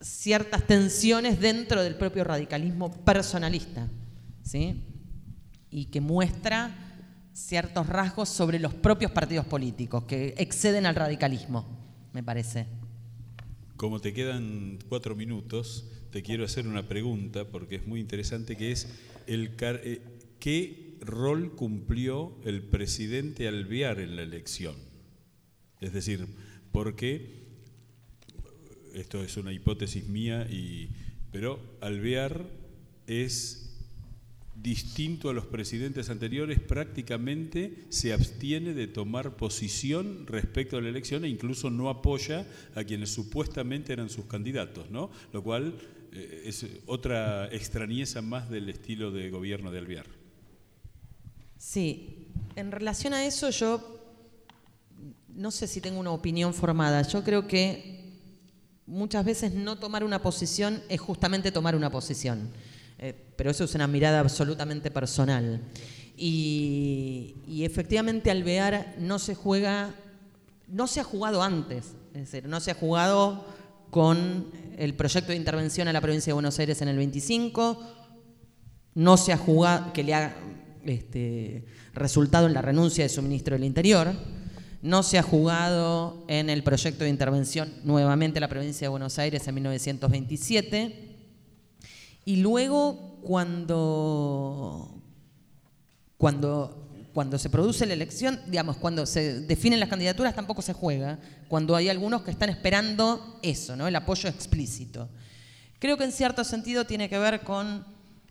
ciertas 0.00 0.66
tensiones 0.66 1.40
dentro 1.40 1.82
del 1.82 1.94
propio 1.96 2.24
radicalismo 2.24 2.90
personalista, 3.04 3.88
¿sí? 4.42 4.82
y 5.70 5.86
que 5.86 6.00
muestra 6.00 6.74
ciertos 7.32 7.86
rasgos 7.86 8.28
sobre 8.28 8.58
los 8.58 8.74
propios 8.74 9.10
partidos 9.12 9.46
políticos 9.46 10.04
que 10.04 10.34
exceden 10.38 10.86
al 10.86 10.94
radicalismo, 10.94 11.66
me 12.12 12.22
parece. 12.22 12.66
Como 13.76 14.00
te 14.00 14.12
quedan 14.12 14.78
cuatro 14.88 15.14
minutos, 15.14 15.86
te 16.10 16.22
quiero 16.22 16.44
hacer 16.44 16.66
una 16.66 16.88
pregunta 16.88 17.46
porque 17.46 17.76
es 17.76 17.86
muy 17.86 18.00
interesante, 18.00 18.56
que 18.56 18.72
es 18.72 18.88
el 19.26 19.54
eh, 19.60 20.02
¿qué 20.38 20.98
rol 21.00 21.54
cumplió 21.54 22.36
el 22.44 22.62
presidente 22.62 23.48
Alvear 23.48 24.00
en 24.00 24.16
la 24.16 24.22
elección? 24.22 24.76
Es 25.80 25.92
decir, 25.92 26.26
porque, 26.72 27.39
esto 28.94 29.22
es 29.22 29.36
una 29.36 29.52
hipótesis 29.52 30.06
mía, 30.08 30.46
y, 30.50 30.88
pero 31.32 31.60
Alvear 31.80 32.46
es 33.06 33.70
distinto 34.62 35.30
a 35.30 35.32
los 35.32 35.46
presidentes 35.46 36.10
anteriores, 36.10 36.60
prácticamente 36.60 37.84
se 37.88 38.12
abstiene 38.12 38.74
de 38.74 38.86
tomar 38.86 39.36
posición 39.36 40.26
respecto 40.26 40.76
a 40.76 40.82
la 40.82 40.90
elección 40.90 41.24
e 41.24 41.28
incluso 41.28 41.70
no 41.70 41.88
apoya 41.88 42.46
a 42.74 42.84
quienes 42.84 43.10
supuestamente 43.10 43.92
eran 43.92 44.10
sus 44.10 44.26
candidatos, 44.26 44.90
¿no? 44.90 45.10
Lo 45.32 45.42
cual 45.42 45.78
eh, 46.12 46.42
es 46.44 46.66
otra 46.86 47.48
extrañeza 47.52 48.20
más 48.20 48.50
del 48.50 48.68
estilo 48.68 49.10
de 49.10 49.30
gobierno 49.30 49.70
de 49.70 49.78
Alvear. 49.78 50.06
Sí, 51.56 52.26
en 52.56 52.70
relación 52.70 53.14
a 53.14 53.24
eso 53.24 53.50
yo 53.50 53.98
no 55.28 55.50
sé 55.50 55.66
si 55.66 55.80
tengo 55.80 56.00
una 56.00 56.10
opinión 56.10 56.52
formada. 56.52 57.02
Yo 57.02 57.24
creo 57.24 57.46
que 57.46 57.99
muchas 58.90 59.24
veces 59.24 59.54
no 59.54 59.76
tomar 59.76 60.04
una 60.04 60.20
posición 60.20 60.82
es 60.88 61.00
justamente 61.00 61.52
tomar 61.52 61.76
una 61.76 61.90
posición. 61.90 62.50
Eh, 62.98 63.14
pero 63.36 63.50
eso 63.50 63.64
es 63.64 63.74
una 63.74 63.86
mirada 63.86 64.20
absolutamente 64.20 64.90
personal. 64.90 65.62
Y, 66.16 67.62
efectivamente 67.64 68.30
Alvear 68.30 68.96
no 68.98 69.18
se 69.18 69.34
juega, 69.34 69.94
no 70.68 70.86
se 70.86 71.00
ha 71.00 71.04
jugado 71.04 71.42
antes, 71.42 71.94
es 72.12 72.30
decir, 72.30 72.46
no 72.46 72.60
se 72.60 72.72
ha 72.72 72.74
jugado 72.74 73.46
con 73.90 74.50
el 74.76 74.94
proyecto 74.94 75.30
de 75.30 75.36
intervención 75.36 75.88
a 75.88 75.94
la 75.94 76.00
provincia 76.02 76.30
de 76.30 76.34
Buenos 76.34 76.58
Aires 76.58 76.82
en 76.82 76.88
el 76.88 76.98
25, 76.98 77.80
no 78.96 79.16
se 79.16 79.32
ha 79.32 79.38
jugado, 79.38 79.94
que 79.94 80.04
le 80.04 80.12
ha 80.12 80.36
este, 80.84 81.64
resultado 81.94 82.46
en 82.46 82.52
la 82.52 82.60
renuncia 82.60 83.04
de 83.04 83.08
su 83.08 83.22
ministro 83.22 83.54
del 83.54 83.64
Interior, 83.64 84.12
no 84.82 85.02
se 85.02 85.18
ha 85.18 85.22
jugado 85.22 86.24
en 86.28 86.48
el 86.48 86.62
proyecto 86.62 87.04
de 87.04 87.10
intervención 87.10 87.72
nuevamente 87.84 88.40
la 88.40 88.48
provincia 88.48 88.86
de 88.86 88.88
Buenos 88.88 89.18
Aires 89.18 89.46
en 89.46 89.54
1927. 89.54 91.16
Y 92.24 92.36
luego 92.36 93.18
cuando, 93.22 95.02
cuando, 96.16 96.88
cuando 97.12 97.38
se 97.38 97.50
produce 97.50 97.84
la 97.84 97.92
elección, 97.92 98.40
digamos, 98.46 98.78
cuando 98.78 99.04
se 99.04 99.40
definen 99.42 99.80
las 99.80 99.88
candidaturas 99.88 100.34
tampoco 100.34 100.62
se 100.62 100.72
juega, 100.72 101.18
cuando 101.48 101.76
hay 101.76 101.88
algunos 101.88 102.22
que 102.22 102.30
están 102.30 102.48
esperando 102.48 103.38
eso, 103.42 103.76
¿no? 103.76 103.86
el 103.86 103.96
apoyo 103.96 104.28
explícito. 104.28 105.08
Creo 105.78 105.98
que 105.98 106.04
en 106.04 106.12
cierto 106.12 106.44
sentido 106.44 106.86
tiene 106.86 107.08
que 107.08 107.18
ver 107.18 107.40
con 107.40 107.84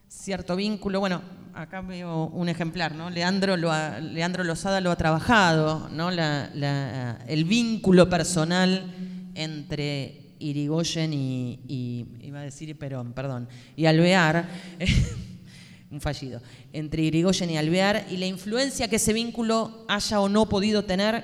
cierto 0.07 0.55
vínculo, 0.55 0.99
bueno, 0.99 1.21
acá 1.53 1.81
veo 1.81 2.27
un 2.27 2.49
ejemplar, 2.49 2.95
¿no? 2.95 3.09
Leandro, 3.09 3.57
lo 3.57 3.71
Leandro 3.99 4.43
Lozada 4.43 4.81
lo 4.81 4.91
ha 4.91 4.95
trabajado, 4.95 5.89
¿no? 5.89 6.09
el 6.09 7.43
vínculo 7.45 8.09
personal 8.09 8.93
entre 9.35 10.35
Irigoyen 10.39 11.13
y, 11.13 12.07
iba 12.21 12.39
a 12.39 12.43
decir 12.43 12.77
Perón, 12.77 13.13
perdón, 13.13 13.47
y 13.75 13.85
Alvear, 13.85 14.47
un 15.91 16.01
fallido, 16.01 16.41
entre 16.73 17.03
Irigoyen 17.03 17.49
y 17.49 17.57
Alvear, 17.57 18.05
y 18.09 18.17
la 18.17 18.25
influencia 18.25 18.87
que 18.87 18.97
ese 18.97 19.13
vínculo 19.13 19.85
haya 19.87 20.19
o 20.19 20.29
no 20.29 20.47
podido 20.47 20.85
tener 20.85 21.23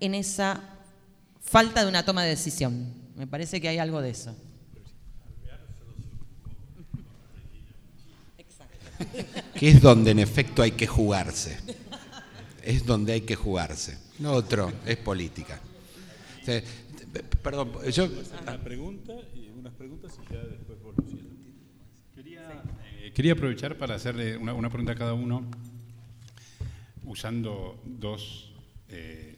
en 0.00 0.14
esa 0.14 0.60
falta 1.40 1.82
de 1.82 1.88
una 1.88 2.04
toma 2.04 2.22
de 2.22 2.30
decisión. 2.30 2.94
Me 3.16 3.26
parece 3.26 3.60
que 3.60 3.68
hay 3.68 3.78
algo 3.78 4.00
de 4.00 4.10
eso. 4.10 4.36
Que 9.54 9.68
es 9.68 9.80
donde 9.80 10.10
en 10.10 10.18
efecto 10.18 10.62
hay 10.62 10.72
que 10.72 10.86
jugarse. 10.86 11.58
Es 12.62 12.84
donde 12.84 13.12
hay 13.14 13.22
que 13.22 13.36
jugarse. 13.36 13.98
No 14.18 14.32
otro, 14.32 14.72
es 14.86 14.96
política. 14.98 15.60
perdón, 17.42 17.72
yo... 17.90 18.08
Una 18.42 18.58
pregunta 18.58 19.14
y 19.34 19.48
unas 19.58 19.72
preguntas 19.74 20.12
y 20.18 20.32
ya 20.32 20.40
después 20.40 20.78
Quería, 22.14 22.62
eh, 22.98 23.12
quería 23.14 23.32
aprovechar 23.32 23.78
para 23.78 23.94
hacerle 23.94 24.36
una, 24.36 24.68
pregunta 24.68 24.92
a 24.92 24.94
cada 24.94 25.14
uno 25.14 25.46
usando 27.04 27.80
dos 27.84 28.52
eh, 28.90 29.36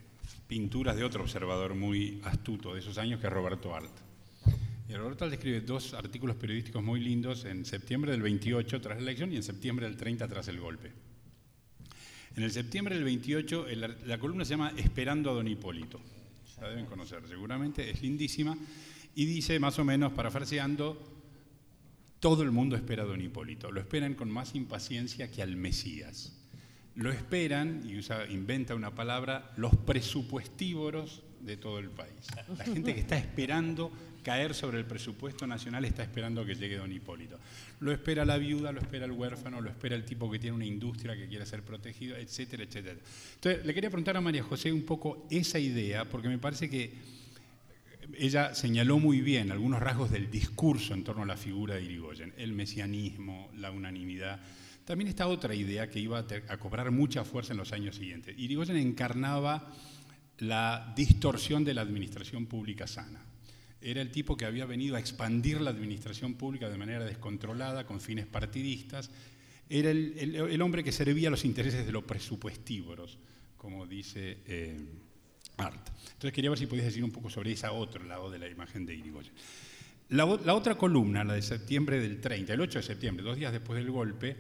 pinturas 0.49 0.97
de 0.97 1.05
otro 1.05 1.23
observador 1.23 1.75
muy 1.75 2.21
astuto 2.25 2.75
de 2.75 2.81
esos 2.81 2.99
años 2.99 3.21
que 3.21 3.27
es 3.29 3.33
Roberto 3.33 3.75
Alt. 3.75 4.12
Y 4.89 4.95
Roberto 4.95 5.27
escribe 5.27 5.61
dos 5.61 5.95
artículos 5.95 6.37
periodísticos 6.37 6.83
muy 6.83 7.01
lindos 7.01 7.45
en 7.45 7.65
septiembre 7.65 8.13
del 8.13 8.23
28 8.23 8.81
tras 8.81 8.97
la 8.97 9.03
elección 9.03 9.33
y 9.33 9.37
en 9.37 9.43
septiembre 9.43 9.87
del 9.87 9.97
30 9.97 10.29
tras 10.29 10.49
el 10.49 10.61
golpe. 10.61 10.93
En 12.37 12.43
el 12.43 12.51
septiembre 12.51 12.95
del 12.95 13.05
28 13.05 13.67
la 14.07 14.19
columna 14.19 14.45
se 14.45 14.51
llama 14.51 14.73
Esperando 14.77 15.31
a 15.31 15.35
Don 15.35 15.47
Hipólito. 15.47 16.01
La 16.61 16.69
deben 16.69 16.87
conocer 16.87 17.23
seguramente, 17.29 17.91
es 17.91 18.03
lindísima. 18.03 18.57
Y 19.15 19.25
dice 19.27 19.59
más 19.59 19.79
o 19.79 19.85
menos, 19.85 20.13
parafraseando, 20.13 20.97
todo 22.21 22.43
el 22.43 22.51
mundo 22.51 22.77
espera 22.77 23.03
a 23.03 23.07
Don 23.07 23.21
Hipólito. 23.21 23.71
Lo 23.71 23.81
esperan 23.81 24.15
con 24.15 24.31
más 24.31 24.55
impaciencia 24.55 25.31
que 25.31 25.43
al 25.43 25.57
Mesías. 25.57 26.39
Lo 26.95 27.11
esperan, 27.11 27.83
y 27.85 27.99
usa, 27.99 28.27
inventa 28.31 28.75
una 28.75 28.95
palabra, 28.95 29.53
los 29.57 29.75
presupuestívoros 29.75 31.23
de 31.41 31.57
todo 31.57 31.79
el 31.79 31.91
país. 31.91 32.29
La 32.57 32.65
gente 32.65 32.95
que 32.95 33.01
está 33.01 33.19
esperando 33.19 33.91
caer 34.23 34.55
sobre 34.55 34.79
el 34.79 34.87
presupuesto 34.87 35.47
nacional 35.47 35.85
está 35.85 36.03
esperando 36.03 36.45
que 36.45 36.55
llegue 36.55 36.77
don 36.77 36.93
Hipólito. 36.93 37.39
Lo 37.81 37.93
espera 37.93 38.25
la 38.25 38.39
viuda, 38.39 38.73
lo 38.73 38.81
espera 38.81 39.05
el 39.05 39.13
huérfano, 39.13 39.61
lo 39.61 39.69
espera 39.69 39.95
el 39.97 40.05
tipo 40.05 40.31
que 40.31 40.39
tiene 40.39 40.57
una 40.57 40.65
industria 40.65 41.17
que 41.17 41.29
quiere 41.29 41.45
ser 41.45 41.63
protegido, 41.63 42.17
etcétera, 42.17 42.63
etcétera. 42.63 42.97
Entonces, 43.35 43.67
le 43.67 43.75
quería 43.75 43.91
preguntar 43.91 44.17
a 44.17 44.21
María 44.21 44.43
José 44.43 44.73
un 44.73 44.85
poco 44.85 45.27
esa 45.31 45.59
idea, 45.59 46.05
porque 46.09 46.29
me 46.29 46.39
parece 46.39 46.71
que 46.71 46.93
ella 48.17 48.55
señaló 48.55 48.99
muy 48.99 49.21
bien 49.21 49.51
algunos 49.51 49.81
rasgos 49.81 50.11
del 50.11 50.31
discurso 50.31 50.95
en 50.95 51.05
torno 51.05 51.23
a 51.23 51.27
la 51.27 51.37
figura 51.37 51.75
de 51.75 51.83
Irigoyen, 51.83 52.33
el 52.37 52.53
mesianismo, 52.53 53.51
la 53.57 53.71
unanimidad. 53.71 54.41
También 54.85 55.09
está 55.09 55.29
otra 55.29 55.55
idea 55.55 55.89
que 55.89 56.01
iba 56.01 56.19
a, 56.49 56.57
cobrar 56.59 56.91
mucha 56.91 57.25
fuerza 57.25 57.53
en 57.53 57.59
los 57.59 57.73
años 57.73 57.97
siguientes. 57.97 58.37
Irigoyen 58.39 58.77
encarnaba 58.77 59.73
la 60.39 60.93
distorsión 60.97 61.65
de 61.65 61.75
la 61.75 61.83
administración 61.83 62.47
pública 62.47 62.87
sana 62.87 63.32
era 63.83 64.01
el 64.01 64.11
tipo 64.11 64.37
que 64.37 64.45
había 64.45 64.67
venido 64.67 64.97
a 64.97 65.01
expandir 65.01 65.61
la 65.61 65.71
administración 65.71 66.35
pública 66.35 66.69
de 66.69 66.79
manera 66.79 67.05
descontrolada, 67.05 67.87
con 67.87 68.01
fines 68.01 68.27
partidistas. 68.27 69.11
Era 69.69 69.91
el, 69.91 70.63
hombre 70.63 70.85
que 70.85 70.93
servía 70.93 71.29
a 71.29 71.31
los 71.31 71.45
intereses 71.45 71.87
de 71.87 71.93
los 71.93 72.05
presupuestívoros, 72.05 73.19
como 73.57 73.87
dice 73.87 74.39
eh. 74.47 74.79
Entonces 75.59 76.33
quería 76.33 76.51
ver 76.51 76.59
si 76.59 76.67
podías 76.67 76.87
decir 76.87 77.05
un 77.05 77.13
poco 77.13 77.31
sobre 77.31 77.53
ese 77.53 77.69
otro 77.69 78.03
lado 78.05 78.31
de 78.31 78.39
la 78.39 78.49
imagen 78.49 78.85
de 78.85 78.95
Irigoyen. 78.95 79.33
La, 80.09 80.25
otra 80.27 80.75
columna, 80.75 81.25
la 81.25 81.35
de 81.35 81.43
septiembre 81.43 82.01
del 82.01 82.21
30, 82.21 82.53
el 82.53 82.61
8 82.61 82.81
de 82.81 82.83
septiembre, 82.83 83.25
dos 83.25 83.37
días 83.37 83.53
después 83.53 83.79
del 83.79 83.91
golpe, 83.91 84.37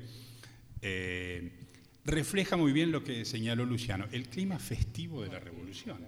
eh, 0.82 1.50
refleja 2.04 2.56
muy 2.56 2.72
bien 2.72 2.92
lo 2.92 3.02
que 3.04 3.24
señaló 3.24 3.64
Luciano, 3.64 4.06
el 4.12 4.28
clima 4.28 4.58
festivo 4.58 5.22
de 5.22 5.28
la 5.28 5.38
revolución. 5.38 6.04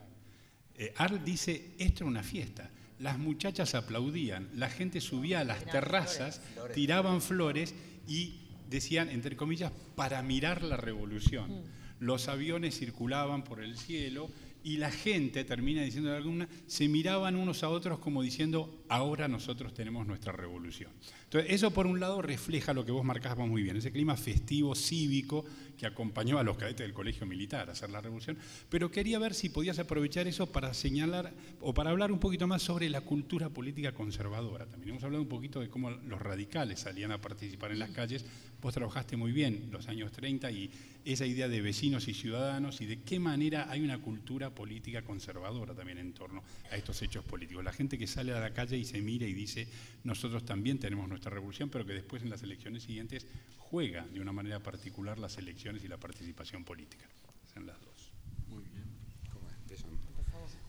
Eh, 0.76 0.92
Art 0.96 1.22
dice, 1.22 1.74
esto 1.78 2.04
era 2.04 2.10
una 2.10 2.22
fiesta 2.22 2.70
las 2.98 3.18
muchachas 3.18 3.74
aplaudían, 3.74 4.48
la 4.54 4.70
gente 4.70 5.00
subía 5.00 5.40
a 5.40 5.44
las 5.44 5.64
terrazas, 5.64 6.40
tiraban 6.74 7.20
flores 7.20 7.74
y 8.06 8.40
decían, 8.68 9.08
entre 9.08 9.36
comillas, 9.36 9.72
para 9.94 10.22
mirar 10.22 10.62
la 10.62 10.76
revolución. 10.76 11.50
Mm. 11.50 11.62
Los 12.00 12.28
aviones 12.28 12.78
circulaban 12.78 13.44
por 13.44 13.60
el 13.60 13.76
cielo 13.76 14.28
y 14.62 14.78
la 14.78 14.90
gente, 14.90 15.44
termina 15.44 15.82
diciendo 15.82 16.10
de 16.10 16.16
alguna, 16.16 16.48
se 16.66 16.88
miraban 16.88 17.36
unos 17.36 17.62
a 17.62 17.68
otros 17.68 17.98
como 17.98 18.22
diciendo, 18.22 18.83
ahora 18.94 19.28
nosotros 19.28 19.74
tenemos 19.74 20.06
nuestra 20.06 20.32
revolución. 20.32 20.92
Entonces, 21.24 21.52
eso 21.52 21.72
por 21.72 21.86
un 21.86 21.98
lado 21.98 22.22
refleja 22.22 22.72
lo 22.72 22.84
que 22.84 22.92
vos 22.92 23.04
marcabas 23.04 23.48
muy 23.48 23.62
bien, 23.62 23.76
ese 23.76 23.90
clima 23.90 24.16
festivo, 24.16 24.74
cívico, 24.74 25.44
que 25.76 25.86
acompañó 25.86 26.38
a 26.38 26.44
los 26.44 26.56
cadetes 26.56 26.86
del 26.86 26.94
colegio 26.94 27.26
militar 27.26 27.68
a 27.68 27.72
hacer 27.72 27.90
la 27.90 28.00
revolución, 28.00 28.38
pero 28.68 28.90
quería 28.90 29.18
ver 29.18 29.34
si 29.34 29.48
podías 29.48 29.78
aprovechar 29.78 30.26
eso 30.26 30.46
para 30.46 30.72
señalar 30.74 31.32
o 31.60 31.74
para 31.74 31.90
hablar 31.90 32.12
un 32.12 32.20
poquito 32.20 32.46
más 32.46 32.62
sobre 32.62 32.88
la 32.88 33.00
cultura 33.00 33.48
política 33.48 33.92
conservadora. 33.92 34.66
También 34.66 34.90
hemos 34.90 35.04
hablado 35.04 35.22
un 35.22 35.28
poquito 35.28 35.60
de 35.60 35.68
cómo 35.68 35.90
los 35.90 36.20
radicales 36.20 36.80
salían 36.80 37.10
a 37.10 37.20
participar 37.20 37.72
en 37.72 37.80
las 37.80 37.90
calles. 37.90 38.24
Vos 38.60 38.72
trabajaste 38.72 39.16
muy 39.16 39.32
bien 39.32 39.68
los 39.70 39.88
años 39.88 40.12
30 40.12 40.50
y 40.50 40.70
esa 41.04 41.26
idea 41.26 41.48
de 41.48 41.60
vecinos 41.60 42.08
y 42.08 42.14
ciudadanos 42.14 42.80
y 42.80 42.86
de 42.86 43.02
qué 43.02 43.18
manera 43.18 43.70
hay 43.70 43.82
una 43.82 43.98
cultura 43.98 44.54
política 44.54 45.02
conservadora 45.02 45.74
también 45.74 45.98
en 45.98 46.14
torno 46.14 46.42
a 46.70 46.76
estos 46.76 47.02
hechos 47.02 47.24
políticos. 47.24 47.62
La 47.62 47.72
gente 47.72 47.98
que 47.98 48.06
sale 48.06 48.32
a 48.32 48.40
la 48.40 48.54
calle 48.54 48.78
y 48.78 48.83
se 48.84 49.00
mira 49.00 49.26
y 49.26 49.32
dice, 49.32 49.66
nosotros 50.04 50.44
también 50.44 50.78
tenemos 50.78 51.08
nuestra 51.08 51.30
revolución, 51.30 51.70
pero 51.70 51.84
que 51.86 51.92
después 51.92 52.22
en 52.22 52.30
las 52.30 52.42
elecciones 52.42 52.84
siguientes 52.84 53.26
juega 53.58 54.06
de 54.06 54.20
una 54.20 54.32
manera 54.32 54.62
particular 54.62 55.18
las 55.18 55.38
elecciones 55.38 55.82
y 55.84 55.88
la 55.88 55.96
participación 55.96 56.64
política. 56.64 57.06
Son 57.52 57.66
las 57.66 57.80
dos. 57.80 58.12
Muy 58.48 58.64
bien. 58.64 58.84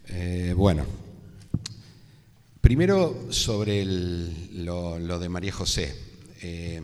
Eh, 0.08 0.54
bueno, 0.56 0.86
primero 2.62 3.32
sobre 3.32 3.84
lo, 3.84 5.20
de 5.20 5.30
María 5.30 5.52
José. 5.52 5.96
Eh, 6.42 6.82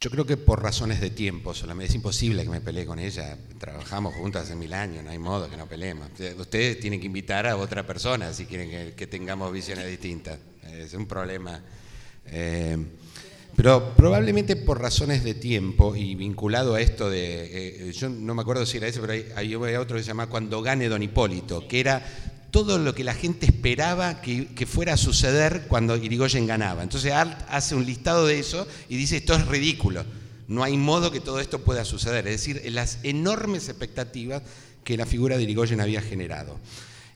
yo 0.00 0.10
creo 0.10 0.26
que 0.26 0.36
por 0.36 0.62
razones 0.62 1.00
de 1.00 1.10
tiempo 1.10 1.54
solamente 1.54 1.90
es 1.90 1.94
imposible 1.94 2.42
que 2.42 2.50
me 2.50 2.60
pelee 2.60 2.84
con 2.84 2.98
ella. 2.98 3.38
Trabajamos 3.58 4.14
juntas 4.14 4.44
hace 4.44 4.54
mil 4.54 4.74
años, 4.74 5.02
no 5.02 5.10
hay 5.10 5.18
modo 5.18 5.48
que 5.48 5.56
no 5.56 5.66
peleemos. 5.66 6.08
Ustedes 6.38 6.78
tienen 6.80 7.00
que 7.00 7.06
invitar 7.06 7.46
a 7.46 7.56
otra 7.56 7.86
persona 7.86 8.32
si 8.32 8.44
quieren 8.44 8.94
que, 8.94 9.06
tengamos 9.06 9.52
visiones 9.52 9.86
distintas. 9.86 10.38
Es 10.70 10.92
un 10.92 11.06
problema. 11.06 11.62
Eh, 12.26 12.76
pero 13.56 13.94
probablemente 13.96 14.54
por 14.54 14.82
razones 14.82 15.24
de 15.24 15.32
tiempo 15.32 15.96
y 15.96 16.14
vinculado 16.14 16.74
a 16.74 16.80
esto 16.82 17.08
de, 17.08 17.88
eh, 17.88 17.92
yo 17.92 18.10
no 18.10 18.34
me 18.34 18.42
acuerdo 18.42 18.66
si 18.66 18.76
era 18.76 18.88
ese, 18.88 19.00
pero 19.00 19.14
hay, 19.14 19.32
hay 19.34 19.54
otro 19.54 19.96
que 19.96 20.02
se 20.02 20.08
llama 20.08 20.26
Cuando 20.26 20.60
gane 20.60 20.90
Don 20.90 21.02
Hipólito, 21.02 21.66
que 21.66 21.80
era 21.80 22.04
todo 22.56 22.78
lo 22.78 22.94
que 22.94 23.04
la 23.04 23.12
gente 23.12 23.44
esperaba 23.44 24.22
que, 24.22 24.66
fuera 24.66 24.94
a 24.94 24.96
suceder 24.96 25.66
cuando 25.68 25.94
Irigoyen 25.94 26.46
ganaba. 26.46 26.82
Entonces 26.82 27.12
Art 27.12 27.38
hace 27.50 27.74
un 27.74 27.84
listado 27.84 28.24
de 28.24 28.38
eso 28.38 28.66
y 28.88 28.96
dice, 28.96 29.18
esto 29.18 29.34
es 29.34 29.46
ridículo, 29.46 30.06
no 30.48 30.64
hay 30.64 30.78
modo 30.78 31.10
que 31.10 31.20
todo 31.20 31.38
esto 31.38 31.60
pueda 31.60 31.84
suceder. 31.84 32.26
Es 32.26 32.40
decir, 32.40 32.62
las 32.72 33.00
enormes 33.02 33.68
expectativas 33.68 34.42
que 34.84 34.96
la 34.96 35.04
figura 35.04 35.36
de 35.36 35.42
Irigoyen 35.42 35.82
había 35.82 36.00
generado. 36.00 36.58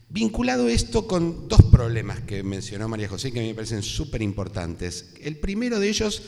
Vinculado 0.09 0.69
esto 0.69 1.07
con 1.07 1.47
dos 1.47 1.63
problemas 1.71 2.19
que 2.19 2.43
mencionó 2.43 2.87
María 2.87 3.09
José 3.09 3.31
que 3.31 3.39
a 3.39 3.41
mí 3.41 3.47
me 3.47 3.55
parecen 3.55 3.81
súper 3.81 4.21
importantes. 4.21 5.15
El 5.23 5.37
primero 5.37 5.79
de 5.79 5.89
ellos, 5.89 6.21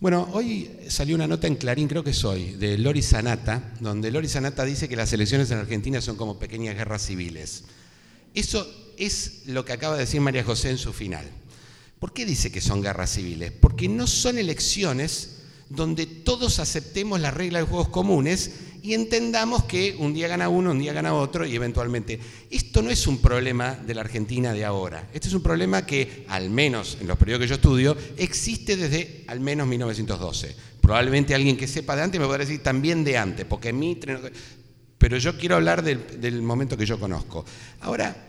bueno, 0.00 0.28
hoy 0.32 0.72
salió 0.88 1.14
una 1.14 1.28
nota 1.28 1.46
en 1.46 1.54
Clarín, 1.54 1.86
creo 1.86 2.02
que 2.02 2.10
es 2.10 2.24
hoy, 2.24 2.54
de 2.54 2.78
Lori 2.78 3.02
Sanata, 3.02 3.74
donde 3.78 4.10
Lori 4.10 4.26
Sanata 4.26 4.64
dice 4.64 4.88
que 4.88 4.96
las 4.96 5.12
elecciones 5.12 5.52
en 5.52 5.58
Argentina 5.58 6.00
son 6.00 6.16
como 6.16 6.40
pequeñas 6.40 6.74
guerras 6.74 7.06
civiles. 7.06 7.62
Eso 8.36 8.70
es 8.98 9.42
lo 9.46 9.64
que 9.64 9.72
acaba 9.72 9.94
de 9.94 10.00
decir 10.00 10.20
María 10.20 10.44
José 10.44 10.68
en 10.68 10.76
su 10.76 10.92
final. 10.92 11.24
¿Por 11.98 12.12
qué 12.12 12.26
dice 12.26 12.52
que 12.52 12.60
son 12.60 12.82
guerras 12.82 13.10
civiles? 13.14 13.50
Porque 13.50 13.88
no 13.88 14.06
son 14.06 14.36
elecciones 14.36 15.36
donde 15.70 16.04
todos 16.04 16.58
aceptemos 16.58 17.18
las 17.18 17.32
reglas 17.32 17.62
de 17.62 17.68
juegos 17.68 17.88
comunes 17.88 18.50
y 18.82 18.92
entendamos 18.92 19.64
que 19.64 19.96
un 19.98 20.12
día 20.12 20.28
gana 20.28 20.50
uno, 20.50 20.72
un 20.72 20.78
día 20.78 20.92
gana 20.92 21.14
otro 21.14 21.46
y 21.46 21.56
eventualmente. 21.56 22.20
Esto 22.50 22.82
no 22.82 22.90
es 22.90 23.06
un 23.06 23.22
problema 23.22 23.72
de 23.74 23.94
la 23.94 24.02
Argentina 24.02 24.52
de 24.52 24.66
ahora. 24.66 25.08
Este 25.14 25.28
es 25.28 25.34
un 25.34 25.42
problema 25.42 25.86
que, 25.86 26.26
al 26.28 26.50
menos 26.50 26.98
en 27.00 27.06
los 27.06 27.16
periodos 27.16 27.40
que 27.40 27.48
yo 27.48 27.54
estudio, 27.54 27.96
existe 28.18 28.76
desde 28.76 29.24
al 29.28 29.40
menos 29.40 29.66
1912. 29.66 30.54
Probablemente 30.82 31.34
alguien 31.34 31.56
que 31.56 31.66
sepa 31.66 31.96
de 31.96 32.02
antes 32.02 32.20
me 32.20 32.26
podrá 32.26 32.44
decir 32.44 32.62
también 32.62 33.02
de 33.02 33.16
antes, 33.16 33.46
porque 33.46 33.72
Mitre. 33.72 34.20
Pero 34.98 35.18
yo 35.18 35.36
quiero 35.38 35.56
hablar 35.56 35.82
del, 35.82 36.42
momento 36.42 36.76
que 36.76 36.86
yo 36.86 36.98
conozco. 36.98 37.44
Ahora, 37.80 38.28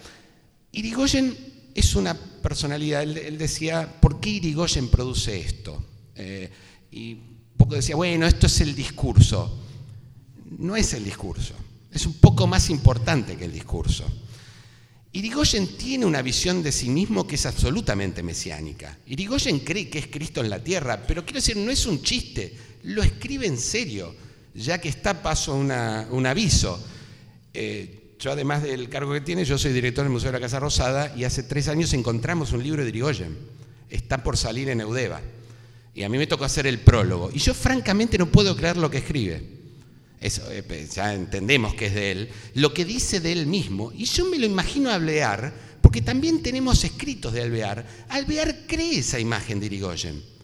Irigoyen 0.72 1.36
es 1.74 1.95
una 1.95 2.13
personalidad. 2.13 3.03
Él, 3.03 3.38
decía, 3.38 3.99
¿por 4.01 4.20
qué 4.20 4.30
Irigoyen 4.30 4.89
produce 4.89 5.39
esto? 5.39 5.84
Eh, 6.15 6.49
y 6.91 7.15
poco 7.55 7.76
decía, 7.76 7.95
bueno, 7.95 8.28
esto 8.28 8.47
es 8.47 8.61
el 8.61 8.76
discurso 8.76 9.63
no 10.57 10.76
es 10.76 10.93
el 10.93 11.03
discurso, 11.03 11.53
es 11.91 12.05
un 12.05 12.13
poco 12.13 12.47
más 12.47 12.70
importante 12.70 13.36
que 13.36 13.45
el 13.45 13.51
discurso. 13.51 14.05
Irigoyen 15.13 15.78
tiene 15.78 16.05
una 16.05 16.22
visión 16.22 16.61
de 16.61 16.72
sí 16.72 16.89
mismo 16.89 17.26
que 17.26 17.36
es 17.36 17.45
absolutamente 17.45 18.22
mesiánica. 18.22 18.97
Irigoyen 19.07 19.59
cree 19.59 19.89
que 19.89 19.99
es 19.99 20.07
Cristo 20.07 20.41
en 20.41 20.49
la 20.49 20.63
tierra, 20.63 21.03
pero 21.07 21.24
quiero 21.24 21.39
decir, 21.39 21.57
no 21.57 21.72
es 21.72 21.86
un 21.86 22.01
chiste, 22.03 22.53
lo 22.84 23.01
escribe 23.01 23.47
en 23.47 23.57
serio, 23.57 24.13
ya 24.58 24.82
que 24.82 24.89
está 24.89 25.22
paso 25.22 25.55
un 25.55 26.26
aviso. 26.26 26.84
Eh, 27.53 28.16
yo 28.20 28.32
además 28.32 28.64
del 28.64 28.89
cargo 28.89 29.14
que 29.14 29.22
tiene, 29.22 29.45
yo 29.45 29.58
soy 29.58 29.72
director 29.72 30.03
del 30.03 30.12
Museo 30.12 30.32
de 30.32 30.39
la 30.39 30.41
Casa 30.41 30.60
Rosada 30.60 31.14
y 31.16 31.24
hace 31.24 31.43
tres 31.43 31.68
años 31.68 31.93
encontramos 31.93 32.51
un 32.51 32.64
libro 32.64 32.84
de 32.84 32.89
Irigoyen. 32.89 33.38
Está 33.89 34.24
por 34.24 34.36
salir 34.36 34.70
en 34.70 34.82
Eudeva. 34.82 35.22
Y 35.93 36.03
a 36.03 36.10
mí 36.10 36.18
me 36.18 36.28
tocó 36.28 36.45
hacer 36.45 36.66
el 36.68 36.80
prólogo. 36.80 37.30
Y 37.32 37.39
yo 37.39 37.53
francamente 37.53 38.18
no 38.18 38.28
puedo 38.28 38.55
creer 38.55 38.78
lo 38.78 38.89
que 38.89 38.97
escribe. 38.97 39.58
Eh, 40.20 40.64
pues, 40.68 40.95
ya 40.95 41.14
entendemos 41.14 41.76
que 41.76 41.88
es 41.88 41.93
de 41.93 42.12
él, 42.12 42.30
lo 42.55 42.74
que 42.74 42.86
dice 42.86 43.20
de 43.20 43.32
él 43.32 43.45
mismo. 43.45 43.91
Y 43.93 44.05
yo 44.05 44.26
me 44.26 44.39
lo 44.39 44.47
imagino 44.47 44.89
Alvear, 44.89 45.53
porque 45.82 46.01
también 46.01 46.41
tenemos 46.41 46.84
escritos 46.84 47.34
de 47.34 47.43
Alvear. 47.43 47.86
Alvear 48.10 48.66
cree 48.68 48.99
esa 48.99 49.20
imagen 49.20 49.60
de 49.60 49.68
Irigoyen. 49.68 50.36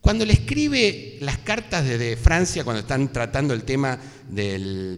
Cuando 0.00 0.24
le 0.24 0.32
escribe 0.32 1.18
las 1.20 1.38
cartas 1.38 1.84
desde 1.84 2.16
Francia, 2.16 2.64
cuando 2.64 2.80
están 2.80 3.12
tratando 3.12 3.54
el 3.54 3.64
tema 3.64 3.98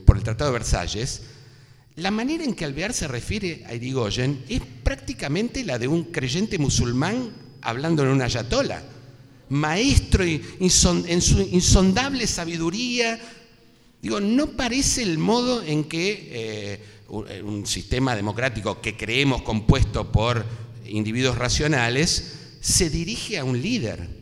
por 0.05 0.17
el 0.17 0.23
Tratado 0.23 0.53
de 0.53 0.59
Versalles, 0.59 1.23
la 1.97 2.11
manera 2.11 2.45
en 2.45 2.55
que 2.55 2.65
Alvear 2.65 2.95
se 2.95 3.09
refiere 3.09 3.65
a 3.67 3.75
Irigoyen 3.75 4.45
es 4.49 4.63
prácticamente 4.83 5.65
la 5.65 5.79
de 5.79 5.89
un 5.89 6.05
creyente 6.05 6.59
musulmán 6.59 7.31
hablando 7.61 8.03
en 8.03 8.11
una 8.11 8.25
ayatola. 8.25 8.83
Maestro 9.51 10.25
en 10.25 10.71
su 10.71 11.49
insondable 11.51 12.27
sabiduría, 12.27 13.21
Digo, 14.03 14.21
no 14.21 14.49
parece 14.49 15.05
el 15.05 15.17
modo 15.17 15.63
en 15.63 15.85
que 15.85 16.11
eh, 16.33 16.81
eh, 17.29 17.43
un 17.43 17.65
sistema 17.65 18.17
democrático 18.17 18.81
que 18.81 18.97
creemos 18.97 19.43
compuesto 19.43 20.11
por 20.11 20.45
individuos 20.85 21.39
racionales 21.39 22.33
se 22.61 22.91
dirige 22.91 23.39
a 23.39 23.45
un 23.45 23.63
líder. 23.63 24.22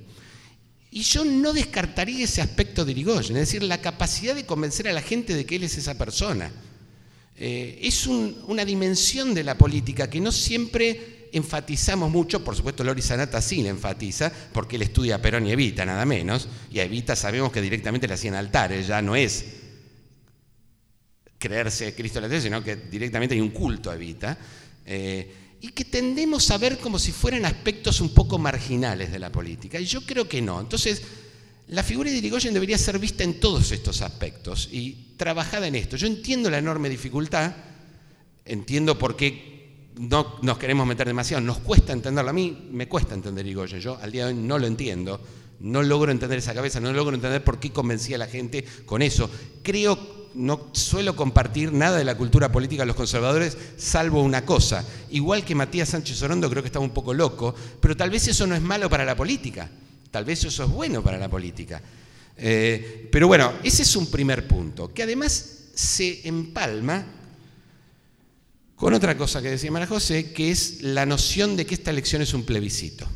Y 0.91 1.03
yo 1.03 1.24
no 1.24 1.53
descartaría 1.53 2.24
ese 2.24 2.41
aspecto 2.41 2.84
de 2.84 2.93
Irigoyen, 2.93 3.36
es 3.36 3.49
decir, 3.49 3.62
la 3.62 3.80
capacidad 3.80 4.34
de 4.34 4.47
convencer 4.47 4.88
a 4.88 4.93
la 4.93 5.03
gente 5.03 5.34
de 5.34 5.47
que 5.47 5.57
él 5.57 5.62
es 5.62 5.78
esa 5.78 5.97
persona. 5.97 6.51
Eh, 7.36 7.78
es 7.82 8.07
una 8.07 8.64
dimensión 8.64 9.32
de 9.32 9.45
la 9.45 9.57
política 9.57 10.11
que 10.11 10.20
no 10.20 10.32
siempre 10.32 11.28
enfatizamos 11.32 12.11
mucho, 12.11 12.43
por 12.43 12.57
supuesto 12.57 12.82
Lori 12.82 13.03
Sanata 13.03 13.41
sí 13.41 13.62
la 13.62 13.68
enfatiza, 13.68 14.32
porque 14.53 14.76
él 14.76 14.82
estudia 14.82 15.14
a 15.14 15.22
Perón 15.22 15.47
y 15.47 15.53
Evita, 15.53 15.86
nada 15.86 16.05
menos, 16.05 16.49
y 16.72 16.80
a 16.80 16.84
Evita 16.84 17.14
sabemos 17.14 17.53
que 17.53 17.62
directamente 17.62 18.09
le 18.09 18.14
hacían 18.14 18.34
altares, 18.34 18.88
ya 18.88 19.01
no 19.01 19.14
es 19.14 19.45
creerse 21.38 21.95
Cristo 21.95 22.20
la 22.20 22.41
sino 22.41 22.62
que 22.62 22.76
directamente 22.76 23.34
hay 23.34 23.41
un 23.41 23.51
culto 23.51 23.91
a 23.91 23.95
Evita, 23.95 24.36
eh, 24.84 25.34
y 25.61 25.68
que 25.68 25.84
tendemos 25.84 26.50
a 26.50 26.58
ver 26.58 26.78
como 26.78 26.98
si 26.98 27.12
fueran 27.12 27.44
aspectos 27.44 28.00
un 28.00 28.14
poco 28.14 28.38
marginales 28.38 29.12
de 29.12 29.18
la 29.18 29.30
política. 29.30 29.78
Y 29.78 29.84
yo 29.84 30.00
creo 30.06 30.28
que 30.28 30.40
no. 30.40 30.61
Entonces, 30.61 31.02
la 31.68 31.82
figura 31.82 32.11
de 32.11 32.16
Irigoyen 32.16 32.54
debería 32.54 32.78
ser 32.78 32.98
vista 32.98 33.24
en 33.24 33.38
todos 33.38 33.70
estos 33.70 34.02
aspectos 34.02 34.68
y 34.72 35.14
trabajada 35.16 35.66
en 35.66 35.74
esto. 35.74 35.96
Yo 35.96 36.06
entiendo 36.06 36.50
la 36.50 36.58
enorme 36.58 36.88
dificultad, 36.88 37.52
entiendo 38.44 38.98
por 38.98 39.16
qué 39.16 39.90
no 39.98 40.38
nos 40.42 40.56
queremos 40.56 40.86
meter 40.86 41.06
demasiado, 41.06 41.42
nos 41.42 41.58
cuesta 41.58 41.92
entenderlo. 41.92 42.30
A 42.30 42.34
mí 42.34 42.68
me 42.72 42.88
cuesta 42.88 43.14
entender 43.14 43.46
Irigoyen, 43.46 43.80
yo 43.80 43.98
al 44.00 44.11
día 44.11 44.26
de 44.26 44.32
hoy 44.32 44.38
no 44.38 44.58
lo 44.58 44.66
entiendo, 44.66 45.20
no 45.61 45.82
logro 45.82 46.11
entender 46.11 46.38
esa 46.38 46.54
cabeza, 46.54 46.80
no 46.80 46.92
logro 46.92 47.14
entender 47.14 47.44
por 47.44 47.61
qué 47.61 47.70
convencía 47.70 48.16
a 48.16 48.18
la 48.18 48.26
gente 48.26 48.64
con 48.86 49.02
eso. 49.02 49.30
Creo 49.62 50.20
no 50.34 50.70
suelo 50.72 51.16
compartir 51.16 51.72
nada 51.72 51.98
de 51.98 52.04
la 52.04 52.16
cultura 52.16 52.52
política 52.52 52.82
de 52.82 52.86
los 52.86 52.96
conservadores, 52.96 53.56
salvo 53.76 54.22
una 54.22 54.44
cosa. 54.44 54.84
Igual 55.11 55.44
que 55.44 55.54
Matías 55.54 55.90
Sánchez 55.90 56.22
Orondo 56.22 56.48
creo 56.48 56.62
que 56.62 56.68
estaba 56.68 56.84
un 56.84 56.92
poco 56.94 57.12
loco, 57.14 57.54
pero 57.80 57.96
tal 57.96 58.11
vez 58.11 58.28
eso 58.28 58.46
no 58.46 58.54
es 58.54 58.62
malo 58.62 58.88
para 58.88 59.04
la 59.04 59.16
política, 59.16 59.68
tal 60.11 60.24
vez 60.24 60.44
eso 60.44 60.64
es 60.64 60.70
bueno 60.70 61.02
para 61.02 61.18
la 61.18 61.28
política. 61.28 61.80
Eh, 62.36 63.08
pero 63.11 63.26
bueno, 63.26 63.54
ese 63.62 63.82
es 63.82 63.96
un 63.96 64.11
primer 64.11 64.46
punto, 64.46 64.92
que 64.92 65.02
además 65.02 65.68
se 65.74 66.26
empalma 66.26 67.04
con 68.76 68.94
otra 68.94 69.16
cosa 69.16 69.42
que 69.42 69.50
decía 69.50 69.70
Mara 69.70 69.86
José, 69.86 70.32
que 70.32 70.50
es 70.50 70.82
la 70.82 71.04
noción 71.04 71.56
de 71.56 71.66
que 71.66 71.74
esta 71.74 71.90
elección 71.90 72.22
es 72.22 72.32
un 72.32 72.44
plebiscito. 72.44 73.06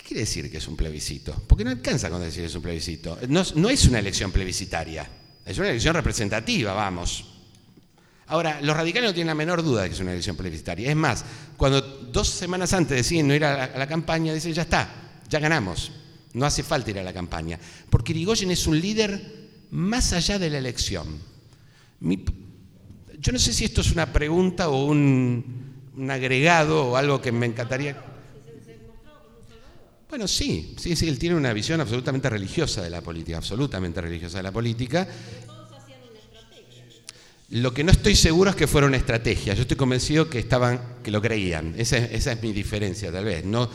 Quiere 0.00 0.20
decir 0.20 0.50
que 0.50 0.58
es 0.58 0.68
un 0.68 0.76
plebiscito? 0.76 1.42
Porque 1.46 1.64
no 1.64 1.70
alcanza 1.70 2.10
con 2.10 2.20
decir 2.20 2.42
que 2.42 2.46
es 2.46 2.54
un 2.54 2.62
plebiscito. 2.62 3.18
No, 3.28 3.68
es 3.68 3.84
una 3.86 3.98
elección 3.98 4.32
plebiscitaria, 4.32 5.08
es 5.44 5.58
una 5.58 5.70
elección 5.70 5.94
representativa, 5.94 6.72
vamos. 6.72 7.24
Ahora, 8.26 8.60
los 8.62 8.76
radicales 8.76 9.10
no 9.10 9.14
tienen 9.14 9.28
la 9.28 9.34
menor 9.34 9.62
duda 9.62 9.82
de 9.82 9.88
que 9.88 9.94
es 9.94 10.00
una 10.00 10.12
elección 10.12 10.36
plebiscitaria. 10.36 10.88
Es 10.88 10.96
más, 10.96 11.24
cuando 11.56 11.80
dos 11.82 12.28
semanas 12.28 12.72
antes 12.72 12.96
deciden 12.96 13.28
no 13.28 13.34
ir 13.34 13.44
a 13.44 13.76
la, 13.76 13.86
campaña, 13.86 14.32
dicen, 14.32 14.54
ya 14.54 14.62
está, 14.62 15.20
ya 15.28 15.38
ganamos, 15.38 15.92
no 16.32 16.46
hace 16.46 16.62
falta 16.62 16.90
ir 16.90 16.98
a 16.98 17.02
la 17.02 17.12
campaña. 17.12 17.58
Porque 17.90 18.12
Irigoyen 18.12 18.50
es 18.50 18.66
un 18.66 18.80
líder 18.80 19.50
más 19.70 20.12
allá 20.12 20.38
de 20.38 20.50
la 20.50 20.58
elección. 20.58 21.18
yo 22.00 23.32
no 23.32 23.38
sé 23.38 23.52
si 23.52 23.64
esto 23.64 23.82
es 23.82 23.92
una 23.92 24.12
pregunta 24.12 24.68
o 24.70 24.86
un 24.86 26.08
agregado 26.10 26.86
o 26.86 26.96
algo 26.96 27.20
que 27.20 27.32
me 27.32 27.46
encantaría 27.46 28.13
bueno, 30.14 30.28
sí, 30.28 30.76
sí, 30.78 30.94
sí, 30.94 31.08
él 31.08 31.18
tiene 31.18 31.34
una 31.34 31.52
visión 31.52 31.80
absolutamente 31.80 32.30
religiosa 32.30 32.80
de 32.80 32.88
la 32.88 33.00
política, 33.00 33.38
absolutamente 33.38 34.00
religiosa 34.00 34.36
de 34.36 34.44
la 34.44 34.52
política. 34.52 35.08
Lo 37.50 37.74
que 37.74 37.82
no 37.82 37.90
estoy 37.90 38.14
seguro 38.14 38.50
es 38.50 38.54
que 38.54 38.68
fuera 38.68 38.86
una 38.86 38.96
estrategia. 38.96 39.54
Yo 39.54 39.62
estoy 39.62 39.76
convencido 39.76 40.30
que 40.30 40.38
estaban, 40.38 40.98
que 41.02 41.10
lo 41.10 41.20
creían. 41.20 41.74
Esa, 41.76 41.96
es 41.96 42.42
mi 42.42 42.52
diferencia, 42.52 43.10
tal 43.10 43.24
vez. 43.24 43.44
No, 43.44 43.68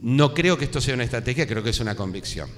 no 0.00 0.34
creo 0.34 0.58
que 0.58 0.64
esto 0.64 0.80
sea 0.80 0.94
una 0.94 1.04
estrategia, 1.04 1.46
creo 1.46 1.62
que 1.62 1.70
es 1.70 1.78
una 1.78 1.94
convicción. 1.94 2.50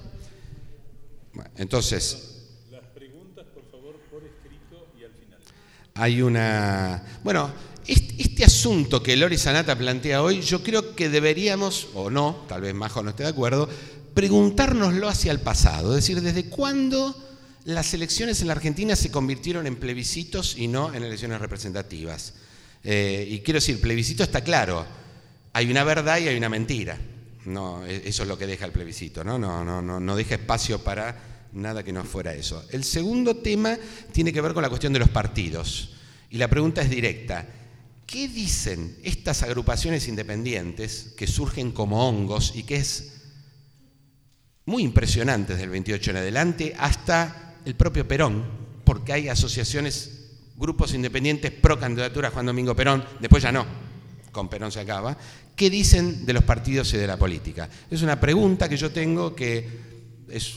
entonces. 1.59 2.47
Las 2.71 2.85
preguntas, 2.95 3.45
por 3.53 3.71
favor, 3.71 3.97
por 4.11 4.23
escrito 4.25 4.89
y 4.99 5.05
al 5.05 5.13
final. 5.13 5.39
Hay 5.97 6.23
una. 6.23 7.03
Bueno, 7.23 7.53
este 7.89 8.45
asunto 8.45 9.03
que 9.03 9.17
Lori 9.17 9.39
Sanata 9.39 9.77
plantea 9.77 10.23
hoy, 10.23 10.43
yo 10.43 10.63
creo 10.63 10.95
que 10.95 11.09
deberíamos, 11.09 11.89
o 11.95 12.11
no, 12.11 12.45
tal 12.49 12.61
vez 12.61 12.75
Majo 12.75 13.03
no 13.03 13.11
esté 13.11 13.23
de 13.23 13.31
acuerdo, 13.31 13.69
preguntárnoslo 14.15 15.09
hacia 15.09 15.33
el 15.33 15.41
pasado. 15.41 15.97
Es 15.97 16.05
decir, 16.05 16.21
¿desde 16.21 16.49
cuándo 16.51 17.17
las 17.65 17.95
elecciones 17.95 18.41
en 18.41 18.49
la 18.49 18.53
Argentina 18.53 18.95
se 18.95 19.11
convirtieron 19.11 19.67
en 19.67 19.77
plebiscitos 19.77 20.57
y 20.59 20.69
no 20.69 20.93
en 20.93 21.03
elecciones 21.03 21.41
representativas? 21.41 22.35
Eh, 22.85 23.27
y 23.31 23.41
quiero 23.41 23.59
decir, 23.59 23.81
plebiscito 23.81 24.23
está 24.23 24.43
claro, 24.43 24.87
hay 25.53 25.71
una 25.71 25.83
verdad 25.83 26.19
y 26.19 26.29
hay 26.29 26.37
una 26.37 26.49
mentira. 26.49 26.99
No, 27.47 27.85
e, 27.87 28.09
eso 28.09 28.23
es 28.23 28.29
lo 28.29 28.37
que 28.37 28.47
deja 28.47 28.67
el 28.67 28.73
plebiscito, 28.73 29.25
¿no? 29.25 29.39
No, 29.39 29.65
no, 29.65 29.81
no, 29.81 29.99
no 29.99 30.17
deja 30.17 30.35
espacio 30.35 30.83
para 30.85 31.49
nada 31.53 31.83
que 31.83 31.93
no 31.93 32.05
fuera 32.05 32.35
eso. 32.35 32.65
El 32.71 32.85
segundo 32.85 33.37
tema 33.37 33.79
tiene 34.13 34.33
que 34.33 34.41
ver 34.41 34.53
con 34.53 34.63
la 34.63 34.69
cuestión 34.69 34.93
de 34.93 34.99
los 34.99 35.09
partidos. 35.09 35.95
Y 36.31 36.37
la 36.37 36.49
pregunta 36.49 36.83
es 36.83 36.91
directa. 36.91 37.47
¿Qué 38.09 38.27
dicen 38.27 38.97
estas 39.03 39.43
agrupaciones 39.43 40.09
independientes 40.09 41.13
que 41.15 41.27
surgen 41.27 41.73
como 41.73 42.09
hongos 42.09 42.55
y 42.57 42.63
que 42.63 42.77
es 42.77 43.21
muy 44.65 44.83
impresionante 44.83 45.53
desde 45.53 45.65
el 45.65 45.71
28 45.71 46.13
en 46.13 46.17
adelante 46.17 46.75
hasta 46.79 47.59
el 47.67 47.75
propio 47.75 48.09
Perón, 48.09 48.47
porque 48.87 49.13
hay 49.13 49.29
asociaciones, 49.29 50.31
grupos 50.57 50.95
independientes 50.95 51.51
pro 51.51 51.79
candidatura 51.79 52.31
Juan 52.31 52.47
Domingo 52.47 52.75
Perón, 52.75 53.05
después 53.21 53.43
ya 53.43 53.53
no, 53.53 53.67
con 54.33 54.49
Perón 54.49 54.73
se 54.73 54.81
acaba, 54.81 55.15
¿qué 55.55 55.69
dicen 55.69 56.25
de 56.25 56.33
los 56.33 56.45
partidos 56.45 56.95
y 56.95 56.97
de 56.97 57.07
la 57.07 57.19
política? 57.19 57.69
Es 57.91 58.01
una 58.01 58.19
pregunta 58.19 58.71
que 58.71 58.79
yo 58.79 58.91
tengo 58.91 59.37
que 59.37 59.69
es, 60.31 60.55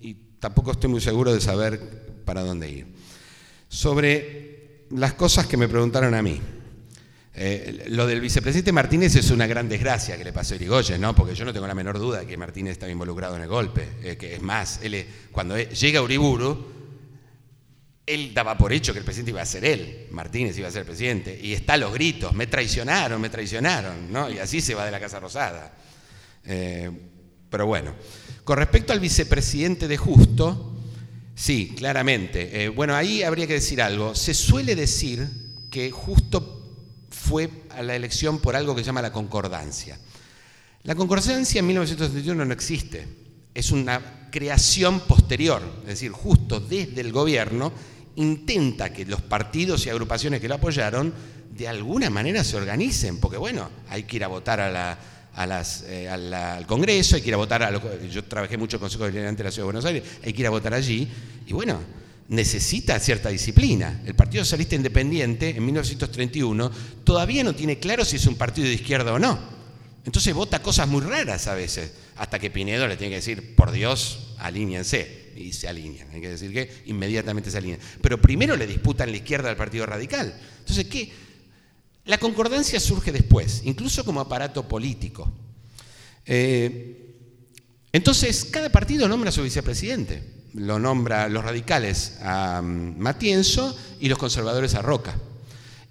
y 0.00 0.14
tampoco 0.40 0.72
estoy 0.72 0.90
muy 0.90 1.00
seguro 1.00 1.32
de 1.32 1.40
saber 1.40 2.24
para 2.24 2.42
dónde 2.42 2.68
ir. 2.68 2.86
Sobre 3.68 4.86
las 4.90 5.12
cosas 5.12 5.46
que 5.46 5.56
me 5.56 5.68
preguntaron 5.68 6.12
a 6.14 6.22
mí. 6.22 6.40
Eh, 7.34 7.86
lo 7.88 8.06
del 8.06 8.20
vicepresidente 8.20 8.72
Martínez 8.72 9.16
es 9.16 9.30
una 9.30 9.46
gran 9.46 9.66
desgracia 9.68 10.18
que 10.18 10.24
le 10.24 10.32
pasó 10.32 10.52
a 10.52 10.56
Irigoyen, 10.56 11.00
¿no? 11.00 11.14
Porque 11.14 11.34
yo 11.34 11.44
no 11.44 11.52
tengo 11.52 11.66
la 11.66 11.74
menor 11.74 11.98
duda 11.98 12.20
de 12.20 12.26
que 12.26 12.36
Martínez 12.36 12.72
estaba 12.72 12.92
involucrado 12.92 13.36
en 13.36 13.42
el 13.42 13.48
golpe. 13.48 13.88
Eh, 14.02 14.16
que 14.16 14.34
es 14.34 14.42
más, 14.42 14.80
él, 14.82 15.06
cuando 15.30 15.58
llega 15.58 16.02
Uriburu, 16.02 16.72
él 18.04 18.34
daba 18.34 18.58
por 18.58 18.72
hecho 18.72 18.92
que 18.92 18.98
el 18.98 19.04
presidente 19.04 19.30
iba 19.30 19.40
a 19.40 19.46
ser 19.46 19.64
él, 19.64 20.08
Martínez 20.10 20.58
iba 20.58 20.68
a 20.68 20.70
ser 20.70 20.80
el 20.80 20.86
presidente. 20.86 21.38
Y 21.42 21.54
está 21.54 21.74
a 21.74 21.78
los 21.78 21.94
gritos, 21.94 22.34
me 22.34 22.46
traicionaron, 22.46 23.20
me 23.20 23.30
traicionaron, 23.30 24.12
¿no? 24.12 24.30
Y 24.30 24.38
así 24.38 24.60
se 24.60 24.74
va 24.74 24.84
de 24.84 24.90
la 24.90 25.00
Casa 25.00 25.18
Rosada. 25.18 25.72
Eh, 26.44 26.90
pero 27.48 27.66
bueno, 27.66 27.94
con 28.44 28.58
respecto 28.58 28.92
al 28.92 29.00
vicepresidente 29.00 29.88
de 29.88 29.96
Justo, 29.96 30.76
sí, 31.34 31.74
claramente. 31.76 32.68
bueno, 32.70 32.94
ahí 32.94 33.22
habría 33.22 33.46
que 33.46 33.54
decir 33.54 33.80
algo. 33.80 34.14
Se 34.14 34.34
suele 34.34 34.74
decir 34.74 35.26
que 35.70 35.90
Justo 35.90 36.61
fue 37.12 37.48
a 37.70 37.82
la 37.82 37.94
elección 37.94 38.40
por 38.40 38.56
algo 38.56 38.74
que 38.74 38.82
se 38.82 38.86
llama 38.86 39.02
la 39.02 39.12
concordancia. 39.12 39.98
La 40.84 40.94
concordancia 40.94 41.60
en 41.60 41.66
1971 41.66 42.44
no 42.44 42.52
existe, 42.52 43.06
es 43.54 43.70
una 43.70 44.28
creación 44.30 45.00
posterior, 45.00 45.62
es 45.82 45.88
decir, 45.88 46.10
justo 46.10 46.58
desde 46.58 47.00
el 47.00 47.12
gobierno 47.12 47.72
intenta 48.16 48.92
que 48.92 49.04
los 49.04 49.20
partidos 49.20 49.86
y 49.86 49.90
agrupaciones 49.90 50.40
que 50.40 50.48
lo 50.48 50.56
apoyaron 50.56 51.14
de 51.50 51.68
alguna 51.68 52.10
manera 52.10 52.42
se 52.42 52.56
organicen, 52.56 53.18
porque 53.18 53.36
bueno, 53.36 53.68
hay 53.90 54.04
que 54.04 54.16
ir 54.16 54.24
a 54.24 54.28
votar 54.28 54.58
eh, 55.86 56.08
al 56.08 56.66
Congreso, 56.66 57.16
hay 57.16 57.22
que 57.22 57.28
ir 57.28 57.34
a 57.34 57.38
votar 57.38 57.62
a 57.62 57.70
yo 58.08 58.24
trabajé 58.24 58.56
mucho 58.56 58.76
en 58.76 58.78
el 58.78 58.80
Consejo 58.80 59.04
Deliberante 59.04 59.42
de 59.42 59.48
la 59.48 59.52
Ciudad 59.52 59.64
de 59.64 59.72
Buenos 59.72 59.84
Aires, 59.84 60.02
hay 60.24 60.32
que 60.32 60.40
ir 60.40 60.46
a 60.46 60.50
votar 60.50 60.74
allí, 60.74 61.08
y 61.46 61.52
bueno, 61.52 61.78
necesita 62.32 62.98
cierta 62.98 63.28
disciplina. 63.28 64.02
El 64.06 64.14
Partido 64.14 64.42
Socialista 64.42 64.74
Independiente 64.74 65.50
en 65.50 65.64
1931 65.64 66.70
todavía 67.04 67.44
no 67.44 67.54
tiene 67.54 67.78
claro 67.78 68.04
si 68.04 68.16
es 68.16 68.26
un 68.26 68.36
partido 68.36 68.66
de 68.66 68.74
izquierda 68.74 69.12
o 69.12 69.18
no. 69.18 69.38
Entonces 70.04 70.34
vota 70.34 70.62
cosas 70.62 70.88
muy 70.88 71.02
raras 71.02 71.46
a 71.46 71.54
veces, 71.54 71.92
hasta 72.16 72.38
que 72.38 72.50
Pinedo 72.50 72.88
le 72.88 72.96
tiene 72.96 73.10
que 73.10 73.16
decir, 73.16 73.54
por 73.54 73.70
Dios, 73.70 74.34
alíñense. 74.38 75.20
Y 75.36 75.52
se 75.52 75.66
alinean, 75.66 76.10
hay 76.12 76.20
que 76.20 76.28
decir 76.28 76.52
que 76.52 76.82
inmediatamente 76.86 77.50
se 77.50 77.58
alinean. 77.58 77.80
Pero 78.02 78.20
primero 78.20 78.56
le 78.56 78.66
disputan 78.66 79.10
la 79.10 79.16
izquierda 79.16 79.48
al 79.48 79.56
Partido 79.56 79.86
Radical. 79.86 80.34
Entonces, 80.58 80.86
¿qué? 80.86 81.10
La 82.04 82.18
concordancia 82.18 82.78
surge 82.80 83.12
después, 83.12 83.62
incluso 83.64 84.04
como 84.04 84.20
aparato 84.20 84.66
político. 84.68 85.30
Eh, 86.26 87.14
entonces, 87.92 88.44
cada 88.46 88.70
partido 88.70 89.08
nombra 89.08 89.30
a 89.30 89.32
su 89.32 89.42
vicepresidente 89.42 90.41
lo 90.54 90.78
nombra 90.78 91.28
los 91.28 91.44
radicales 91.44 92.18
a 92.22 92.60
mm, 92.62 92.98
Matienzo 92.98 93.76
y 94.00 94.08
los 94.08 94.18
conservadores 94.18 94.74
a 94.74 94.82
Roca. 94.82 95.14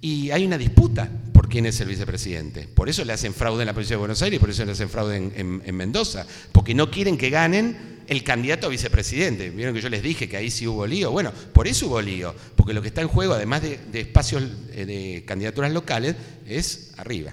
Y 0.01 0.32
hay 0.32 0.45
una 0.45 0.57
disputa 0.57 1.09
por 1.32 1.47
quién 1.47 1.68
es 1.68 1.80
el 1.80 1.88
vicepresidente. 1.88 2.68
Por 2.68 2.89
eso 2.89 3.05
le 3.05 3.14
hacen 3.14 3.34
fraude 3.34 3.62
en 3.62 3.68
la 3.68 3.74
provincia 3.74 3.95
de 3.95 3.99
Buenos 3.99 4.22
Aires 4.22 4.39
por 4.39 4.49
eso 4.49 4.66
le 4.66 4.72
hacen 4.72 4.89
fraude 4.89 5.18
en, 5.18 5.76
Mendoza. 5.76 6.26
Porque 6.51 6.74
no 6.74 6.89
quieren 6.89 7.18
que 7.18 7.30
ganen 7.30 8.01
el 8.07 8.24
candidato 8.24 8.66
a 8.66 8.70
vicepresidente. 8.70 9.51
Vieron 9.51 9.76
que 9.76 9.82
yo 9.82 9.89
les 9.89 10.01
dije 10.01 10.28
que 10.28 10.38
ahí 10.38 10.49
sí 10.49 10.68
hubo 10.68 10.88
lío. 10.88 11.12
Bueno, 11.12 11.32
por 11.53 11.68
eso 11.68 11.88
hubo 11.88 12.01
lío. 12.01 12.34
Porque 12.55 12.74
lo 12.74 12.82
que 12.82 12.88
está 12.88 13.01
en 13.01 13.09
juego, 13.09 13.36
además 13.36 13.62
de, 13.62 13.80
espacios 13.93 14.43
eh, 14.74 14.86
de 14.86 15.24
candidaturas 15.26 15.72
locales, 15.72 16.16
es 16.47 16.93
arriba. 16.97 17.32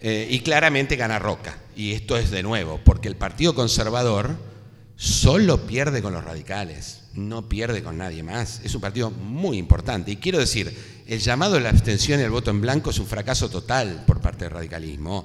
Eh, 0.00 0.26
y 0.30 0.40
claramente 0.40 0.96
gana 0.96 1.18
Roca. 1.18 1.58
Y 1.76 1.92
esto 1.92 2.16
es 2.16 2.30
de 2.30 2.42
nuevo, 2.42 2.80
porque 2.82 3.08
el 3.08 3.16
Partido 3.16 3.54
Conservador 3.54 4.49
solo 5.00 5.66
pierde 5.66 6.02
con 6.02 6.12
los 6.12 6.22
radicales, 6.22 7.04
no 7.14 7.48
pierde 7.48 7.82
con 7.82 7.96
nadie 7.96 8.22
más. 8.22 8.60
Es 8.62 8.74
un 8.74 8.82
partido 8.82 9.10
muy 9.10 9.56
importante. 9.56 10.10
Y 10.10 10.16
quiero 10.16 10.38
decir, 10.38 10.76
el 11.06 11.20
llamado 11.20 11.56
a 11.56 11.60
la 11.60 11.70
abstención 11.70 12.20
y 12.20 12.22
el 12.22 12.30
voto 12.30 12.50
en 12.50 12.60
blanco 12.60 12.90
es 12.90 12.98
un 12.98 13.06
fracaso 13.06 13.48
total 13.48 14.04
por 14.06 14.20
parte 14.20 14.44
del 14.44 14.52
radicalismo 14.52 15.24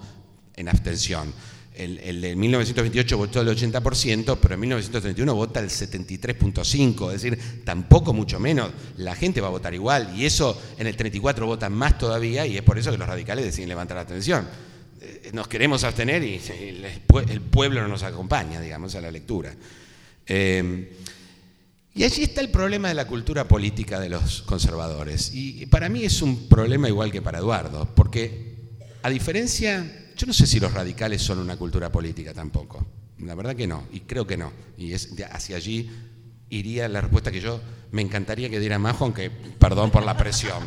en 0.55 0.69
abstención. 0.69 1.33
El, 1.75 2.21
de 2.21 2.37
1928 2.37 3.17
votó 3.17 3.41
el 3.41 3.49
80%, 3.49 4.37
pero 4.41 4.53
en 4.53 4.59
1931 4.61 5.35
vota 5.35 5.59
el 5.59 5.69
73.5%, 5.69 7.13
es 7.13 7.21
decir, 7.21 7.65
tampoco 7.65 8.13
mucho 8.13 8.39
menos. 8.39 8.71
La 8.95 9.13
gente 9.13 9.41
va 9.41 9.47
a 9.47 9.51
votar 9.51 9.73
igual 9.73 10.13
y 10.15 10.25
eso 10.25 10.57
en 10.77 10.87
el 10.87 10.95
34 10.95 11.45
votan 11.45 11.73
más 11.73 11.97
todavía 11.97 12.47
y 12.47 12.55
es 12.55 12.63
por 12.63 12.79
eso 12.79 12.91
que 12.91 12.97
los 12.97 13.09
radicales 13.09 13.43
deciden 13.43 13.67
levantar 13.67 13.95
la 13.95 14.01
abstención. 14.03 14.47
Eh, 15.05 15.29
nos 15.33 15.47
queremos 15.47 15.83
abstener 15.83 16.23
y 16.23 16.41
el 17.29 17.41
pueblo 17.41 17.81
no 17.81 17.87
nos 17.87 18.03
acompaña, 18.03 18.59
digamos, 18.59 18.95
a 18.95 19.01
la 19.01 19.11
lectura. 19.11 19.53
Eh, 20.25 20.91
y 21.93 22.03
allí 22.03 22.23
está 22.23 22.41
el 22.41 22.49
problema 22.49 22.89
de 22.89 22.93
la 22.93 23.07
cultura 23.07 23.47
política 23.47 23.99
de 23.99 24.09
los 24.09 24.41
conservadores. 24.41 25.31
Y 25.33 25.65
para 25.67 25.87
mí 25.87 26.03
es 26.03 26.21
un 26.21 26.49
problema 26.49 26.89
igual 26.89 27.11
que 27.11 27.21
para 27.21 27.37
Eduardo, 27.37 27.87
porque 27.95 28.55
a 29.01 29.09
diferencia, 29.09 30.09
yo 30.17 30.27
no 30.27 30.33
sé 30.33 30.45
si 30.45 30.59
los 30.59 30.73
radicales 30.73 31.21
son 31.21 31.39
una 31.39 31.55
cultura 31.55 31.91
política 31.91 32.33
tampoco. 32.33 32.85
La 33.19 33.33
verdad 33.33 33.55
que 33.55 33.65
no, 33.65 33.85
y 33.93 34.01
creo 34.01 34.27
que 34.27 34.35
no. 34.35 34.51
Y 34.77 34.91
es, 34.91 35.13
hacia 35.31 35.55
allí 35.55 35.89
iría 36.49 36.89
la 36.89 37.01
respuesta 37.01 37.31
que 37.31 37.39
yo 37.39 37.61
me 37.91 38.01
encantaría 38.01 38.49
que 38.49 38.59
diera 38.59 38.77
Majo, 38.77 39.05
aunque 39.05 39.29
perdón 39.29 39.89
por 39.89 40.03
la 40.03 40.17
presión. 40.17 40.63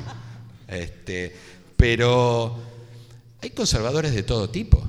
Este, 0.66 1.34
pero 1.76 2.77
hay 3.40 3.50
conservadores 3.50 4.14
de 4.14 4.22
todo 4.22 4.50
tipo. 4.50 4.82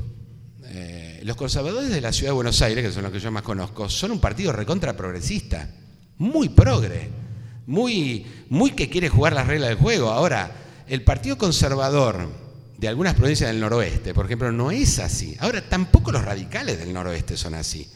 Eh, 0.64 1.22
los 1.24 1.36
conservadores 1.36 1.90
de 1.90 2.02
la 2.02 2.12
ciudad 2.12 2.30
de 2.30 2.36
Buenos 2.36 2.62
Aires, 2.62 2.84
que 2.84 2.92
son 2.92 3.04
los 3.04 3.12
que 3.12 3.20
yo 3.20 3.32
más 3.32 3.44
conozco, 3.44 3.90
son 3.90 4.12
un 4.12 4.20
partido 4.20 4.52
recontra 4.52 4.96
progresista, 4.96 5.70
muy 6.18 6.50
progre, 6.50 7.10
muy, 7.68 8.26
muy 8.50 8.72
que 8.72 8.90
quiere 8.90 9.10
jugar 9.10 9.34
las 9.34 9.48
reglas 9.48 9.70
del 9.70 9.78
juego. 9.78 10.10
Ahora, 10.10 10.52
el 10.88 11.04
partido 11.04 11.38
conservador 11.38 12.28
de 12.78 12.88
algunas 12.88 13.14
provincias 13.16 13.50
del 13.50 13.60
noroeste, 13.60 14.14
por 14.14 14.26
ejemplo, 14.26 14.52
no 14.52 14.72
es 14.72 15.00
así. 15.00 15.36
Ahora, 15.40 15.68
tampoco 15.68 16.12
los 16.12 16.24
radicales 16.24 16.80
del 16.80 16.94
noroeste 16.94 17.38
son 17.38 17.54
así. 17.54 17.88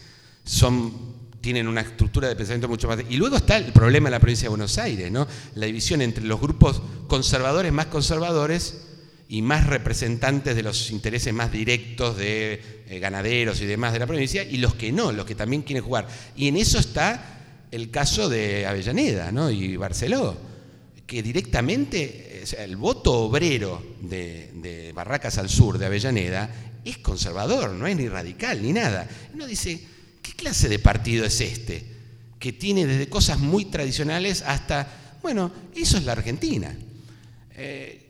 Son, 0.43 0.93
tienen 1.41 1.67
una 1.67 1.81
estructura 1.81 2.27
de 2.27 2.35
pensamiento 2.35 2.67
mucho 2.67 2.87
más... 2.87 2.99
Y 3.09 3.17
luego 3.17 3.37
está 3.37 3.57
el 3.57 3.71
problema 3.71 4.09
en 4.09 4.11
la 4.11 4.19
provincia 4.19 4.45
de 4.45 4.49
Buenos 4.49 4.77
Aires, 4.77 5.11
¿no? 5.11 5.27
La 5.55 5.65
división 5.65 6.01
entre 6.01 6.23
los 6.25 6.39
grupos 6.39 6.81
conservadores 7.07 7.71
más 7.71 7.87
conservadores 7.87 8.92
y 9.33 9.41
más 9.41 9.65
representantes 9.65 10.55
de 10.55 10.61
los 10.61 10.91
intereses 10.91 11.33
más 11.33 11.51
directos 11.51 12.17
de 12.17 12.83
eh, 12.87 12.99
ganaderos 12.99 13.59
y 13.61 13.65
demás 13.65 13.91
de 13.91 13.97
la 13.97 14.05
provincia, 14.05 14.43
y 14.43 14.57
los 14.57 14.75
que 14.75 14.91
no, 14.91 15.11
los 15.11 15.25
que 15.25 15.33
también 15.33 15.63
quieren 15.63 15.83
jugar. 15.83 16.07
Y 16.35 16.49
en 16.49 16.55
eso 16.55 16.77
está 16.77 17.39
el 17.71 17.89
caso 17.89 18.29
de 18.29 18.67
Avellaneda 18.67 19.31
y 19.51 19.75
Barceló, 19.75 20.37
que 21.07 21.23
directamente 21.23 22.43
el 22.59 22.77
voto 22.77 23.21
obrero 23.21 23.83
de, 24.01 24.91
Barracas 24.93 25.39
al 25.39 25.49
sur 25.49 25.79
de 25.79 25.87
Avellaneda 25.87 26.47
es 26.85 26.99
conservador, 26.99 27.71
no 27.71 27.87
es 27.87 27.97
ni 27.97 28.07
radical 28.07 28.61
ni 28.61 28.71
nada. 28.71 29.09
Uno 29.33 29.47
dice, 29.47 29.81
¿qué 30.21 30.33
clase 30.33 30.69
de 30.69 30.77
partido 30.77 31.25
es 31.25 31.41
este? 31.41 31.83
Que 32.37 32.53
tiene 32.53 32.85
desde 32.85 33.09
cosas 33.09 33.39
muy 33.39 33.65
tradicionales 33.65 34.43
hasta, 34.43 35.17
bueno, 35.23 35.51
eso 35.75 35.97
es 35.97 36.03
la 36.03 36.11
Argentina. 36.11 36.77
Eh, 37.55 38.02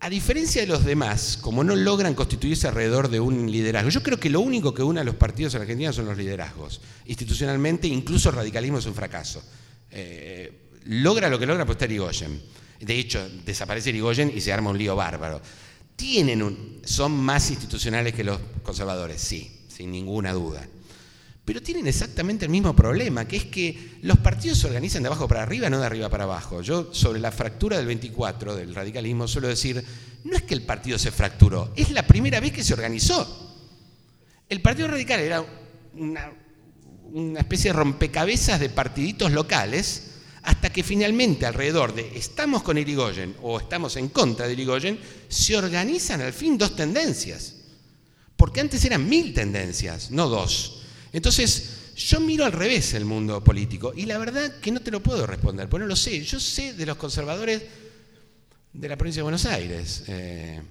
a 0.00 0.08
diferencia 0.08 0.62
de 0.62 0.66
los 0.66 0.84
demás, 0.84 1.38
como 1.40 1.62
no 1.62 1.76
logran 1.76 2.14
constituirse 2.14 2.66
alrededor 2.66 3.08
de 3.08 3.20
un 3.20 3.50
liderazgo, 3.50 3.90
yo 3.90 4.02
creo 4.02 4.18
que 4.18 4.30
lo 4.30 4.40
único 4.40 4.72
que 4.72 4.82
une 4.82 5.00
a 5.00 5.04
los 5.04 5.14
partidos 5.14 5.54
en 5.54 5.60
Argentina 5.60 5.92
son 5.92 6.06
los 6.06 6.16
liderazgos. 6.16 6.80
Institucionalmente, 7.04 7.86
incluso 7.86 8.30
el 8.30 8.36
radicalismo 8.36 8.78
es 8.78 8.86
un 8.86 8.94
fracaso. 8.94 9.42
Eh, 9.90 10.70
logra 10.86 11.28
lo 11.28 11.38
que 11.38 11.44
logra, 11.44 11.66
pues 11.66 11.76
está 11.76 11.84
Irigoyen. 11.84 12.40
De 12.80 12.98
hecho, 12.98 13.28
desaparece 13.44 13.90
Irigoyen 13.90 14.32
y 14.34 14.40
se 14.40 14.52
arma 14.52 14.70
un 14.70 14.78
lío 14.78 14.96
bárbaro. 14.96 15.42
Tienen 15.96 16.42
un, 16.42 16.80
son 16.82 17.12
más 17.12 17.50
institucionales 17.50 18.14
que 18.14 18.24
los 18.24 18.40
conservadores, 18.62 19.20
sí, 19.20 19.66
sin 19.68 19.90
ninguna 19.92 20.32
duda 20.32 20.66
pero 21.50 21.62
tienen 21.62 21.88
exactamente 21.88 22.44
el 22.44 22.50
mismo 22.52 22.76
problema, 22.76 23.26
que 23.26 23.36
es 23.36 23.44
que 23.46 23.98
los 24.02 24.18
partidos 24.18 24.58
se 24.58 24.68
organizan 24.68 25.02
de 25.02 25.08
abajo 25.08 25.26
para 25.26 25.42
arriba, 25.42 25.68
no 25.68 25.80
de 25.80 25.86
arriba 25.86 26.08
para 26.08 26.22
abajo. 26.22 26.62
Yo 26.62 26.94
sobre 26.94 27.18
la 27.18 27.32
fractura 27.32 27.76
del 27.76 27.86
24 27.86 28.54
del 28.54 28.72
radicalismo 28.72 29.26
suelo 29.26 29.48
decir, 29.48 29.84
no 30.22 30.36
es 30.36 30.44
que 30.44 30.54
el 30.54 30.62
partido 30.62 30.96
se 30.96 31.10
fracturó, 31.10 31.72
es 31.74 31.90
la 31.90 32.06
primera 32.06 32.38
vez 32.38 32.52
que 32.52 32.62
se 32.62 32.72
organizó. 32.72 33.66
El 34.48 34.62
Partido 34.62 34.86
Radical 34.86 35.18
era 35.18 35.44
una, 35.94 36.30
especie 37.40 37.72
de 37.72 37.78
rompecabezas 37.78 38.60
de 38.60 38.70
partiditos 38.70 39.32
locales, 39.32 40.12
hasta 40.44 40.70
que 40.70 40.84
finalmente 40.84 41.46
alrededor 41.46 41.96
de 41.96 42.16
estamos 42.16 42.62
con 42.62 42.78
Irigoyen 42.78 43.34
o 43.42 43.58
estamos 43.58 43.96
en 43.96 44.10
contra 44.10 44.46
de 44.46 44.52
Irigoyen, 44.52 45.00
se 45.28 45.56
organizan 45.56 46.20
al 46.20 46.32
fin 46.32 46.56
dos 46.56 46.76
tendencias. 46.76 47.56
Porque 48.36 48.60
antes 48.60 48.84
eran 48.84 49.08
mil 49.08 49.34
tendencias, 49.34 50.12
no 50.12 50.28
dos. 50.28 50.76
Entonces, 51.12 51.92
yo 51.96 52.20
miro 52.20 52.44
al 52.44 52.52
revés 52.52 52.94
el 52.94 53.04
mundo 53.04 53.42
político 53.42 53.92
y 53.94 54.06
la 54.06 54.18
verdad 54.18 54.58
que 54.60 54.70
no 54.70 54.80
te 54.80 54.90
lo 54.90 55.02
puedo 55.02 55.26
responder, 55.26 55.68
porque 55.68 55.82
no 55.82 55.88
lo 55.88 55.96
sé. 55.96 56.22
Yo 56.24 56.40
sé 56.40 56.74
de 56.74 56.86
los 56.86 56.96
conservadores 56.96 57.62
de 58.72 58.88
la 58.88 58.96
provincia 58.96 59.20
de 59.20 59.24
Buenos 59.24 59.46
Aires, 59.46 60.04
eh, 60.06 60.62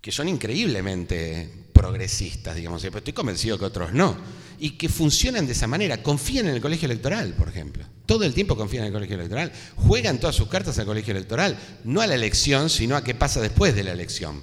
que 0.00 0.12
son 0.12 0.28
increíblemente 0.28 1.66
progresistas, 1.72 2.56
digamos, 2.56 2.82
pero 2.82 2.98
estoy 2.98 3.12
convencido 3.12 3.58
que 3.58 3.64
otros 3.64 3.92
no. 3.92 4.16
Y 4.58 4.70
que 4.70 4.88
funcionan 4.88 5.46
de 5.46 5.52
esa 5.52 5.66
manera, 5.66 6.02
confían 6.02 6.46
en 6.46 6.54
el 6.54 6.60
colegio 6.62 6.86
electoral, 6.86 7.34
por 7.34 7.48
ejemplo. 7.48 7.84
Todo 8.06 8.24
el 8.24 8.32
tiempo 8.32 8.56
confían 8.56 8.84
en 8.84 8.86
el 8.88 8.92
colegio 8.92 9.16
electoral, 9.16 9.52
juegan 9.76 10.18
todas 10.18 10.34
sus 10.34 10.48
cartas 10.48 10.78
al 10.78 10.86
colegio 10.86 11.12
electoral, 11.12 11.58
no 11.84 12.00
a 12.00 12.06
la 12.06 12.14
elección, 12.14 12.70
sino 12.70 12.96
a 12.96 13.04
qué 13.04 13.14
pasa 13.14 13.40
después 13.40 13.74
de 13.74 13.84
la 13.84 13.92
elección. 13.92 14.42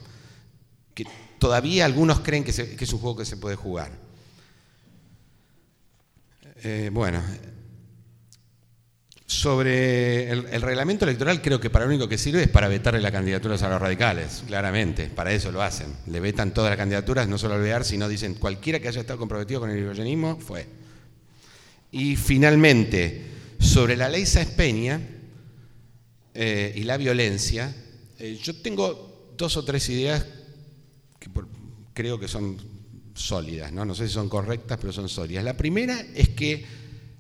Que 0.94 1.06
todavía 1.40 1.86
algunos 1.86 2.20
creen 2.20 2.44
que, 2.44 2.52
es 2.52 2.94
un 2.94 3.00
juego 3.00 3.18
que 3.18 3.26
se 3.26 3.38
puede 3.38 3.56
jugar. 3.56 3.92
Eh, 6.66 6.90
bueno, 6.94 7.22
sobre 9.26 10.32
el, 10.32 10.62
reglamento 10.62 11.04
electoral, 11.04 11.42
creo 11.42 11.60
que 11.60 11.70
para 11.70 11.84
lo 11.84 11.92
único 11.92 12.08
que 12.08 12.18
sirve 12.18 12.44
es 12.44 12.48
para 12.48 12.70
vetarle 12.70 13.02
las 13.02 13.12
candidaturas 13.12 13.62
a 13.64 13.70
los 13.70 13.82
radicales, 13.82 14.46
claramente, 14.48 15.08
para 15.08 15.34
eso 15.34 15.52
lo 15.52 15.62
hacen. 15.62 15.88
Le 16.08 16.22
vetan 16.22 16.54
todas 16.54 16.70
las 16.70 16.78
candidaturas, 16.78 17.28
no 17.28 17.38
solo 17.38 17.56
al 17.56 17.84
sino 17.84 18.08
dicen 18.08 18.36
cualquiera 18.36 18.80
que 18.80 18.88
haya 18.88 19.02
estado 19.02 19.20
comprometido 19.20 19.60
con 19.60 19.72
el 19.72 19.78
irigoyenismo 19.78 20.38
fue. 20.40 20.66
Y 21.92 22.16
finalmente, 22.16 23.26
sobre 23.60 23.98
la 23.98 24.08
ley 24.08 24.26
Sáenz 24.26 24.52
Peña 24.52 25.02
eh, 26.34 26.74
y 26.78 26.84
la 26.84 26.96
violencia, 26.96 27.76
eh, 28.20 28.40
yo 28.42 28.56
tengo 28.62 29.34
dos 29.38 29.58
o 29.58 29.66
tres 29.66 29.90
ideas 29.90 30.26
que 31.20 31.30
creo 31.94 32.18
que 32.18 32.30
son 32.30 32.73
sólidas, 33.14 33.72
¿no? 33.72 33.86
no 33.86 33.96
sé 33.96 34.08
si 34.08 34.14
son 34.14 34.30
correctas, 34.30 34.78
pero 34.80 34.94
son 34.94 35.10
sólidas. 35.10 35.44
La 35.44 35.56
primera 35.56 36.00
es 36.16 36.30
que 36.30 36.66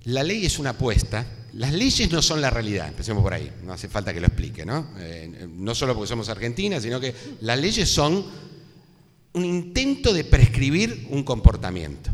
la 0.03 0.23
ley 0.23 0.45
es 0.45 0.59
una 0.59 0.71
apuesta 0.71 1.25
las 1.53 1.71
leyes 1.71 2.11
no 2.11 2.21
son 2.21 2.41
la 2.41 2.49
realidad, 2.49 2.87
empecemos 2.87 3.21
por 3.21 3.33
ahí, 3.33 3.51
no 3.63 3.73
hace 3.73 3.87
falta 3.87 4.11
que 4.11 4.19
lo 4.19 4.25
explique, 4.25 4.65
¿no? 4.65 4.87
Eh, 4.97 5.47
no 5.55 5.75
solo 5.75 5.93
porque 5.93 6.07
somos 6.07 6.27
Argentina, 6.29 6.81
sino 6.81 6.99
que 6.99 7.13
las 7.41 7.59
leyes 7.59 7.87
son 7.89 8.25
un 9.33 9.45
intento 9.45 10.13
de 10.13 10.23
prescribir 10.23 11.07
un 11.11 11.23
comportamiento. 11.23 12.09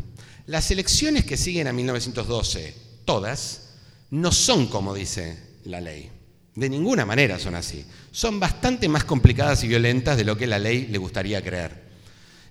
Las 0.46 0.70
elecciones 0.70 1.24
que 1.24 1.38
siguen 1.38 1.68
a 1.68 1.72
1912, 1.72 2.74
todas, 3.06 3.70
no 4.10 4.30
son 4.30 4.66
como 4.66 4.92
dice 4.94 5.38
la 5.64 5.80
ley. 5.80 6.10
De 6.54 6.68
ninguna 6.68 7.06
manera 7.06 7.38
son 7.38 7.54
así. 7.54 7.86
Son 8.10 8.38
bastante 8.38 8.88
más 8.88 9.04
complicadas 9.04 9.64
y 9.64 9.68
violentas 9.68 10.18
de 10.18 10.24
lo 10.24 10.36
que 10.36 10.46
la 10.46 10.58
ley 10.58 10.88
le 10.88 10.98
gustaría 10.98 11.42
creer. 11.42 11.89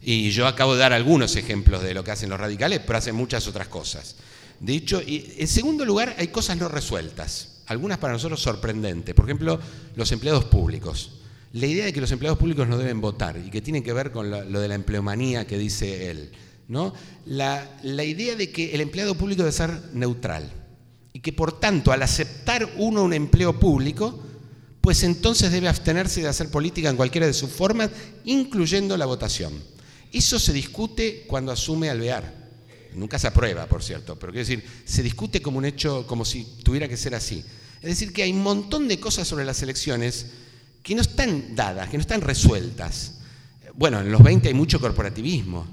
Y 0.02 0.32
yo 0.32 0.48
acabo 0.48 0.74
de 0.74 0.80
dar 0.80 0.94
algunos 0.94 1.36
ejemplos 1.36 1.84
de 1.84 1.94
lo 1.94 2.04
que 2.04 2.12
hacen 2.12 2.30
los 2.30 2.40
radicales, 2.40 2.82
pero 2.86 2.98
hacen 2.98 3.16
muchas 3.16 3.48
otras 3.48 3.68
cosas. 3.68 4.16
De 4.60 4.74
hecho, 4.74 5.02
en 5.06 5.48
segundo 5.48 5.86
lugar, 5.86 6.16
hay 6.18 6.30
cosas 6.30 6.58
no 6.58 6.68
resueltas, 6.68 7.62
algunas 7.68 7.98
para 7.98 8.14
nosotros 8.14 8.42
sorprendentes. 8.42 9.16
Por 9.16 9.26
ejemplo, 9.26 9.60
los 9.96 10.12
empleados 10.12 10.46
públicos. 10.46 11.12
La 11.54 11.66
idea 11.66 11.86
de 11.86 11.94
que 11.94 12.02
los 12.02 12.12
empleados 12.12 12.38
públicos 12.38 12.68
no 12.68 12.78
deben 12.78 13.02
votar 13.02 13.38
y 13.38 13.50
que 13.50 13.62
tiene 13.62 13.82
que 13.82 13.94
ver 13.94 14.12
con 14.12 14.30
lo, 14.30 14.60
de 14.60 14.68
la 14.68 14.76
empleomanía 14.76 15.48
que 15.48 15.58
dice 15.58 16.12
él. 16.12 16.32
¿no? 16.68 16.94
La, 17.26 17.78
la 17.84 18.04
idea 18.04 18.36
de 18.36 18.52
que 18.52 18.76
el 18.76 18.82
empleado 18.82 19.16
público 19.16 19.42
debe 19.42 19.52
ser 19.52 19.72
neutral 19.94 20.52
y 21.12 21.22
que 21.22 21.34
por 21.34 21.60
tanto 21.60 21.92
al 21.92 22.04
aceptar 22.04 22.70
uno 22.78 23.04
un 23.04 23.14
empleo 23.14 23.60
público, 23.60 24.20
pues 24.82 25.04
entonces 25.04 25.52
debe 25.52 25.68
abstenerse 25.68 26.22
de 26.22 26.28
hacer 26.28 26.50
política 26.50 26.90
en 26.90 26.96
cualquiera 26.96 27.28
de 27.28 27.34
sus 27.34 27.50
formas, 27.50 27.90
incluyendo 28.26 28.96
la 28.96 29.06
votación. 29.06 29.54
Eso 30.12 30.40
se 30.40 30.54
discute 30.54 31.26
cuando 31.28 31.52
asume 31.52 31.90
Alvear. 31.90 32.40
Nunca 32.96 33.20
se 33.20 33.28
aprueba, 33.28 33.68
por 33.68 33.84
cierto, 33.84 34.18
pero 34.18 34.32
quiero 34.32 34.48
decir, 34.48 34.64
se 34.84 35.04
discute 35.04 35.42
como 35.42 35.60
un 35.60 35.66
hecho, 35.66 36.08
como 36.08 36.26
si 36.26 36.44
tuviera 36.64 36.88
que 36.88 36.98
ser 36.98 37.14
así. 37.14 37.44
Es 37.82 37.90
decir, 37.90 38.12
que 38.12 38.24
hay 38.24 38.32
un 38.32 38.42
montón 38.42 38.88
de 38.88 39.00
cosas 39.00 39.28
sobre 39.28 39.46
las 39.46 39.62
elecciones 39.62 40.26
que 40.82 40.96
no 40.96 41.02
están 41.02 41.56
dadas, 41.56 41.90
que 41.90 41.98
no 41.98 42.02
están 42.02 42.22
resueltas. 42.22 43.20
Bueno, 43.76 44.02
en 44.02 44.12
los 44.12 44.24
20 44.24 44.48
hay 44.48 44.54
mucho 44.54 44.80
corporativismo, 44.80 45.68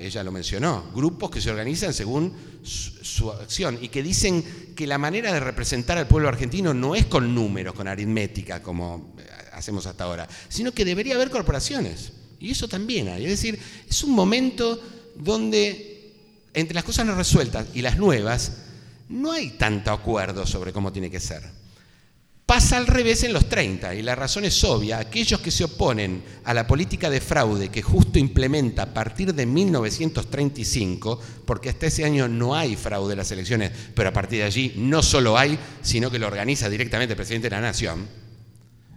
ella 0.00 0.22
lo 0.22 0.30
mencionó, 0.30 0.90
grupos 0.94 1.30
que 1.30 1.40
se 1.40 1.50
organizan 1.50 1.94
según 1.94 2.32
su, 2.62 3.30
acción 3.30 3.78
y 3.80 3.88
que 3.88 4.02
dicen 4.02 4.74
que 4.76 4.86
la 4.86 4.98
manera 4.98 5.32
de 5.32 5.40
representar 5.40 5.96
al 5.96 6.06
pueblo 6.06 6.28
argentino 6.28 6.74
no 6.74 6.94
es 6.94 7.06
con 7.06 7.34
números, 7.34 7.74
con 7.74 7.88
aritmética, 7.88 8.62
como 8.62 9.14
hacemos 9.52 9.86
hasta 9.86 10.04
ahora, 10.04 10.28
sino 10.48 10.72
que 10.72 10.84
debería 10.84 11.14
haber 11.14 11.30
corporaciones. 11.30 12.12
Y 12.40 12.50
eso 12.50 12.66
también 12.66 13.08
hay. 13.08 13.24
Es 13.24 13.30
decir, 13.30 13.58
es 13.88 14.02
un 14.02 14.12
momento 14.12 14.80
donde 15.14 15.90
entre 16.54 16.74
las 16.74 16.84
cosas 16.84 17.06
no 17.06 17.14
resueltas 17.14 17.66
y 17.74 17.82
las 17.82 17.96
nuevas, 17.96 18.52
no 19.08 19.32
hay 19.32 19.50
tanto 19.50 19.90
acuerdo 19.90 20.46
sobre 20.46 20.72
cómo 20.72 20.92
tiene 20.92 21.10
que 21.10 21.20
ser. 21.20 21.42
Pasa 22.46 22.78
al 22.78 22.88
revés 22.88 23.22
en 23.22 23.32
los 23.32 23.48
30 23.48 23.94
y 23.94 24.02
la 24.02 24.16
razón 24.16 24.44
es 24.44 24.64
obvia. 24.64 24.98
Aquellos 24.98 25.40
que 25.40 25.52
se 25.52 25.62
oponen 25.62 26.24
a 26.42 26.52
la 26.52 26.66
política 26.66 27.08
de 27.08 27.20
fraude 27.20 27.68
que 27.68 27.82
justo 27.82 28.18
implementa 28.18 28.82
a 28.82 28.92
partir 28.92 29.32
de 29.32 29.46
1935, 29.46 31.20
porque 31.44 31.68
hasta 31.68 31.86
ese 31.86 32.04
año 32.04 32.26
no 32.26 32.56
hay 32.56 32.74
fraude 32.74 33.12
en 33.12 33.18
las 33.18 33.30
elecciones, 33.30 33.70
pero 33.94 34.08
a 34.08 34.12
partir 34.12 34.40
de 34.40 34.46
allí 34.46 34.72
no 34.76 35.00
solo 35.00 35.38
hay, 35.38 35.56
sino 35.82 36.10
que 36.10 36.18
lo 36.18 36.26
organiza 36.26 36.68
directamente 36.68 37.12
el 37.12 37.16
presidente 37.16 37.48
de 37.48 37.54
la 37.54 37.60
Nación. 37.62 38.08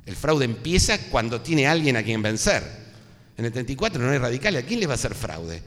El 0.07 0.15
fraude 0.15 0.45
empieza 0.45 0.97
cuando 1.11 1.41
tiene 1.41 1.67
alguien 1.67 1.95
a 1.95 2.03
quien 2.03 2.23
vencer. 2.23 2.82
En 3.37 3.45
el 3.45 3.51
34 3.51 4.01
no 4.01 4.11
hay 4.11 4.17
radicales, 4.17 4.63
¿a 4.63 4.67
quién 4.67 4.79
le 4.79 4.87
va 4.87 4.93
a 4.93 4.95
hacer 4.95 5.15
fraude? 5.15 5.61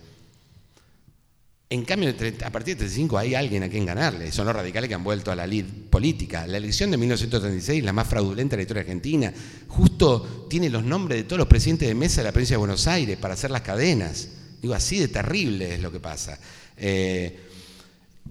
En 1.69 1.85
cambio, 1.85 2.11
a 2.11 2.51
partir 2.51 2.77
del 2.77 2.87
35 2.87 3.19
hay 3.19 3.35
alguien 3.35 3.65
a 3.65 3.69
quien 3.69 3.85
ganarle. 3.85 4.31
Son 4.31 4.47
los 4.47 4.55
radicales 4.55 4.87
que 4.87 4.95
han 4.95 5.03
vuelto 5.03 5.33
a 5.33 5.35
la 5.35 5.49
lid 5.49 5.65
política. 5.91 6.47
La 6.47 6.59
elección 6.59 6.93
de 6.93 6.97
1936, 6.97 7.83
la 7.83 7.93
más 7.93 8.07
fraudulenta 8.07 8.53
de 8.53 8.59
la 8.59 8.63
historia 8.63 8.83
argentina, 8.83 9.35
justo 9.67 10.47
tiene 10.49 10.71
los 10.71 10.85
nombres 10.85 11.19
de 11.19 11.25
todos 11.25 11.39
los 11.39 11.49
presidentes 11.49 11.89
de 11.89 11.95
mesa 11.97 12.21
de 12.21 12.25
la 12.25 12.33
provincia 12.33 12.55
de 12.55 12.59
Buenos 12.59 12.87
Aires 12.87 13.19
para 13.19 13.35
hacer 13.35 13.51
las 13.51 13.63
cadenas. 13.63 14.29
Digo, 14.63 14.75
así 14.75 15.01
de 15.01 15.09
terrible 15.09 15.75
es 15.75 15.81
lo 15.81 15.91
que 15.91 15.99
pasa. 15.99 16.39
Eh, 16.77 17.46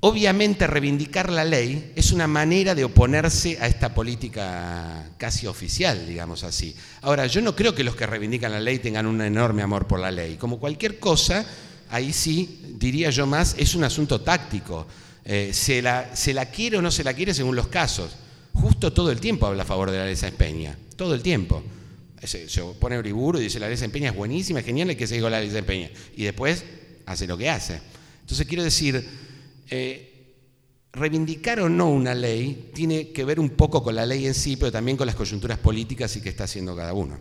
obviamente, 0.01 0.67
reivindicar 0.67 1.31
la 1.31 1.43
ley 1.43 1.91
es 1.95 2.11
una 2.11 2.27
manera 2.27 2.75
de 2.75 2.83
oponerse 2.83 3.57
a 3.59 3.67
esta 3.67 3.93
política 3.93 5.11
casi 5.17 5.47
oficial, 5.47 6.07
digamos 6.07 6.43
así. 6.43 6.75
Ahora, 7.01 7.27
yo 7.27 7.41
no 7.41 7.55
creo 7.55 7.73
que 7.73 7.83
los 7.83 7.95
que 7.95 8.05
reivindican 8.05 8.51
la 8.51 8.59
ley 8.59 8.79
tengan 8.79 9.05
un 9.05 9.21
enorme 9.21 9.61
amor 9.61 9.87
por 9.87 9.99
la 9.99 10.11
ley. 10.11 10.35
Como 10.35 10.59
cualquier 10.59 10.99
cosa 10.99 11.45
ahí 11.89 12.13
sí, 12.13 12.61
diría 12.77 13.09
yo 13.09 13.25
más, 13.25 13.55
es 13.57 13.75
un 13.75 13.83
asunto 13.83 14.21
táctico. 14.21 14.85
Eh, 15.23 15.51
se, 15.53 15.81
la, 15.81 16.11
quiere 16.51 16.77
o 16.77 16.81
no 16.81 16.91
se 16.91 17.03
la 17.03 17.13
quiere 17.13 17.33
según 17.33 17.55
los 17.55 17.67
casos. 17.67 18.11
Justo 18.53 18.93
todo 18.93 19.11
el 19.11 19.19
tiempo 19.19 19.47
habla 19.47 19.63
a 19.63 19.65
favor 19.65 19.91
de 19.91 19.97
la 19.97 20.05
ley 20.05 20.15
Sáenz 20.15 20.35
Peña, 20.35 20.77
todo 20.95 21.13
el 21.13 21.21
tiempo. 21.21 21.63
Se, 22.23 22.47
pone 22.79 22.97
Uriburu 22.97 23.39
y 23.39 23.43
dice 23.43 23.59
la 23.59 23.67
ley 23.67 23.77
Sáenz 23.77 23.93
Peña 23.93 24.09
es 24.09 24.15
buenísima, 24.15 24.59
es 24.59 24.65
genial, 24.65 24.89
hay 24.89 24.95
que 24.95 25.07
seguir 25.07 25.23
con 25.23 25.31
la 25.31 25.39
ley 25.39 25.49
Sáenz 25.49 25.65
Peña. 25.65 25.89
Y 26.15 26.23
después 26.23 26.63
hace 27.05 27.27
lo 27.27 27.37
que 27.37 27.49
hace. 27.49 27.81
Entonces 28.21 28.47
quiero 28.47 28.63
decir, 28.63 29.05
eh, 29.69 30.15
reivindicar 30.93 31.59
o 31.59 31.69
no 31.69 31.89
una 31.89 32.13
ley 32.15 32.71
tiene 32.73 33.09
que 33.11 33.25
ver 33.25 33.39
un 33.39 33.49
poco 33.49 33.83
con 33.83 33.95
la 33.95 34.05
ley 34.05 34.25
en 34.25 34.33
sí, 34.33 34.55
pero 34.57 34.71
también 34.71 34.97
con 34.97 35.07
las 35.07 35.15
coyunturas 35.15 35.59
políticas 35.59 36.15
y 36.15 36.21
qué 36.21 36.29
está 36.29 36.45
haciendo 36.45 36.75
cada 36.75 36.93
uno. 36.93 37.19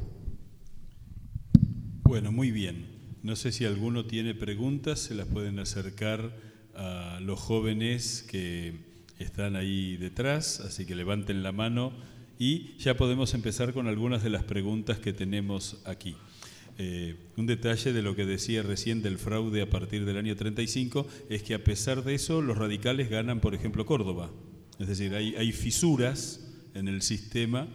Bueno, 2.05 2.31
muy 2.33 2.51
bien. 2.51 2.87
No 3.23 3.37
sé 3.37 3.53
si 3.53 3.65
alguno 3.65 4.05
tiene 4.05 4.35
preguntas, 4.35 5.01
se 5.01 5.15
las 5.15 5.27
pueden 5.27 5.59
acercar 5.59 6.37
a 6.75 7.19
los 7.23 7.41
jóvenes 7.41 8.23
que 8.29 8.75
están 9.19 9.57
ahí 9.57 9.97
detrás, 9.97 10.61
así 10.61 10.85
que 10.85 10.95
levanten 10.95 11.43
la 11.43 11.53
mano 11.53 11.93
y 12.39 12.77
ya 12.79 12.97
podemos 12.97 13.33
empezar 13.35 13.73
con 13.73 13.87
algunas 13.87 14.23
de 14.23 14.31
las 14.31 14.45
preguntas 14.45 14.99
que 14.99 15.13
tenemos 15.13 15.81
aquí. 15.87 16.17
Eh, 16.77 17.17
un 17.37 17.47
detalle 17.47 17.93
de 17.93 18.03
lo 18.03 18.17
que 18.17 18.27
decía 18.27 18.63
recién 18.63 19.01
del 19.01 19.19
fraude 19.19 19.63
a 19.63 19.71
partir 19.71 20.05
del 20.05 20.17
año 20.17 20.35
35 20.35 21.07
es 21.29 21.43
que 21.43 21.55
a 21.55 21.63
pesar 21.63 22.03
de 22.03 22.15
eso 22.15 22.43
los 22.43 22.59
radicales 22.59 23.11
ganan, 23.11 23.41
por 23.41 23.55
ejemplo, 23.55 23.87
Córdoba. 23.87 24.31
Es 24.79 24.89
decir, 24.89 25.15
hay, 25.15 25.53
fisuras 25.53 26.41
en 26.75 26.89
el 26.89 27.03
sistema, 27.03 27.69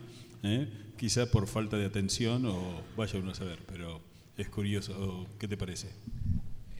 ¿eh? 0.43 0.67
quizá 0.97 1.31
por 1.31 1.47
falta 1.47 1.77
de 1.77 1.85
atención 1.85 2.45
o 2.45 2.81
vaya 2.97 3.19
uno 3.19 3.31
a 3.31 3.35
saber, 3.35 3.59
pero 3.65 4.01
es 4.37 4.49
curioso. 4.49 5.27
¿Qué 5.39 5.47
te 5.47 5.55
parece? 5.55 5.87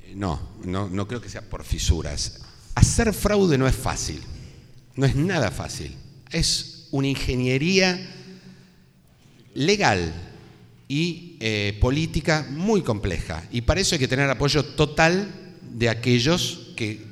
Eh, 0.03 0.13
no, 0.15 0.57
no, 0.65 0.89
no 0.89 1.07
creo 1.07 1.21
que 1.21 1.29
sea 1.29 1.49
por 1.49 1.63
fisuras. 1.63 2.41
Hacer 2.75 3.13
fraude 3.13 3.57
no 3.57 3.65
es 3.65 3.75
fácil, 3.75 4.21
no 4.95 5.05
es 5.05 5.15
nada 5.15 5.51
fácil. 5.51 5.95
Es 6.31 6.89
una 6.91 7.07
ingeniería 7.07 7.97
legal 9.53 10.13
y 10.89 11.28
eh, 11.39 11.77
política 11.79 12.47
muy 12.49 12.81
compleja. 12.81 13.47
Y 13.51 13.61
para 13.61 13.79
eso 13.79 13.95
hay 13.95 13.99
que 13.99 14.07
tener 14.07 14.29
apoyo 14.29 14.63
total 14.63 15.29
de 15.71 15.87
aquellos 15.87 16.71
que 16.75 17.07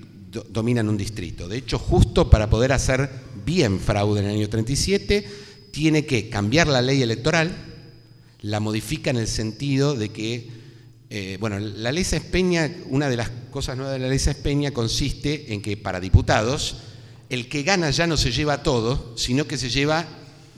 dominan 0.50 0.90
un 0.90 0.98
distrito. 0.98 1.48
De 1.48 1.58
hecho, 1.58 1.80
justo 1.80 2.30
para 2.30 2.50
poder 2.50 2.74
hacer 2.74 3.10
bien 3.46 3.80
fraude 3.80 4.20
en 4.20 4.26
el 4.26 4.36
año 4.36 4.50
37, 4.50 5.26
tiene 5.72 6.06
que 6.06 6.30
cambiar 6.30 6.68
la 6.68 6.82
ley 6.82 7.02
electoral, 7.02 7.56
la 8.42 8.60
modifica 8.60 9.10
en 9.10 9.18
el 9.18 9.28
sentido 9.28 9.96
de 9.96 10.10
que, 10.10 10.50
eh, 11.10 11.38
bueno, 11.40 11.60
la 11.60 11.92
ley 11.92 12.06
Peña, 12.30 12.70
una 12.90 13.10
de 13.10 13.18
las 13.18 13.30
cosas 13.52 13.78
nuevas 13.78 13.94
de 13.94 14.00
la 14.00 14.10
ley 14.10 14.20
Peña 14.44 14.72
consiste 14.72 15.54
en 15.54 15.62
que 15.62 15.78
para 15.78 16.00
diputados, 16.00 16.78
el 17.30 17.48
que 17.48 17.64
gana 17.64 17.90
ya 17.92 18.08
no 18.08 18.18
se 18.18 18.32
lleva 18.32 18.64
todo, 18.64 19.14
sino 19.18 19.48
que 19.48 19.58
se 19.58 19.70
lleva 19.70 20.06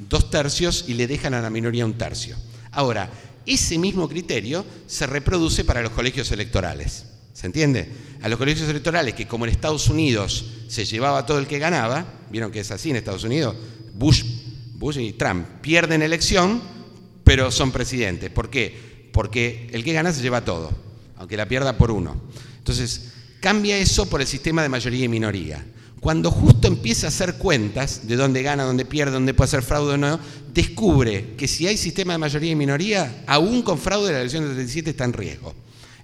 dos 0.10 0.32
tercios 0.32 0.86
y 0.88 0.94
le 0.94 1.08
dejan 1.08 1.34
a 1.34 1.42
la 1.42 1.50
minoría 1.50 1.86
un 1.86 1.98
tercio. 1.98 2.36
Ahora, 2.72 3.10
ese 3.54 3.78
mismo 3.78 4.08
criterio 4.08 4.66
se 4.88 5.08
reproduce 5.08 5.66
para 5.66 5.82
los 5.82 5.92
colegios 5.92 6.32
electorales. 6.32 7.06
¿Se 7.34 7.48
entiende? 7.48 7.90
A 8.22 8.30
los 8.30 8.38
colegios 8.38 8.70
electorales 8.70 9.14
que 9.14 9.28
como 9.28 9.46
en 9.46 9.52
Estados 9.52 9.88
Unidos 9.90 10.46
se 10.68 10.86
llevaba 10.86 11.26
todo 11.26 11.40
el 11.40 11.48
que 11.48 11.60
ganaba, 11.60 12.06
vieron 12.30 12.52
que 12.52 12.60
es 12.60 12.72
así 12.72 12.90
en 12.90 12.98
Estados 12.98 13.24
Unidos, 13.24 13.56
Bush, 13.94 14.24
Bush 14.76 14.98
y 14.98 15.14
Trump 15.14 15.48
pierden 15.62 16.02
elección, 16.02 16.62
pero 17.24 17.52
son 17.52 17.72
presidentes. 17.72 18.30
¿Por 18.30 18.50
qué? 18.50 19.10
Porque 19.14 19.70
el 19.74 19.84
que 19.84 19.94
gana 19.94 20.12
se 20.12 20.22
lleva 20.22 20.46
todo, 20.46 20.72
aunque 21.18 21.38
la 21.38 21.48
pierda 21.48 21.78
por 21.78 21.92
uno. 21.92 22.22
Entonces, 22.58 23.10
cambia 23.40 23.78
eso 23.78 24.10
por 24.10 24.22
el 24.22 24.28
sistema 24.28 24.62
de 24.62 24.70
mayoría 24.70 25.06
y 25.06 25.08
minoría. 25.08 25.66
Cuando 26.00 26.32
justo 26.32 26.68
empieza 26.68 27.08
a 27.08 27.10
hacer 27.10 27.36
cuentas 27.36 28.08
de 28.08 28.16
dónde 28.16 28.42
gana, 28.42 28.64
dónde 28.64 28.86
pierde, 28.86 29.12
dónde 29.12 29.34
puede 29.34 29.50
hacer 29.50 29.64
fraude 29.64 29.96
o 29.96 29.98
no, 29.98 30.20
descubre 30.54 31.36
que 31.38 31.48
si 31.48 31.68
hay 31.68 31.76
sistema 31.76 32.14
de 32.14 32.20
mayoría 32.20 32.52
y 32.52 32.56
minoría, 32.56 33.24
aún 33.28 33.62
con 33.62 33.78
fraude 33.78 34.14
la 34.14 34.20
elección 34.20 34.46
del 34.46 34.54
37 34.54 34.92
está 34.92 35.04
en 35.04 35.14
riesgo. 35.14 35.54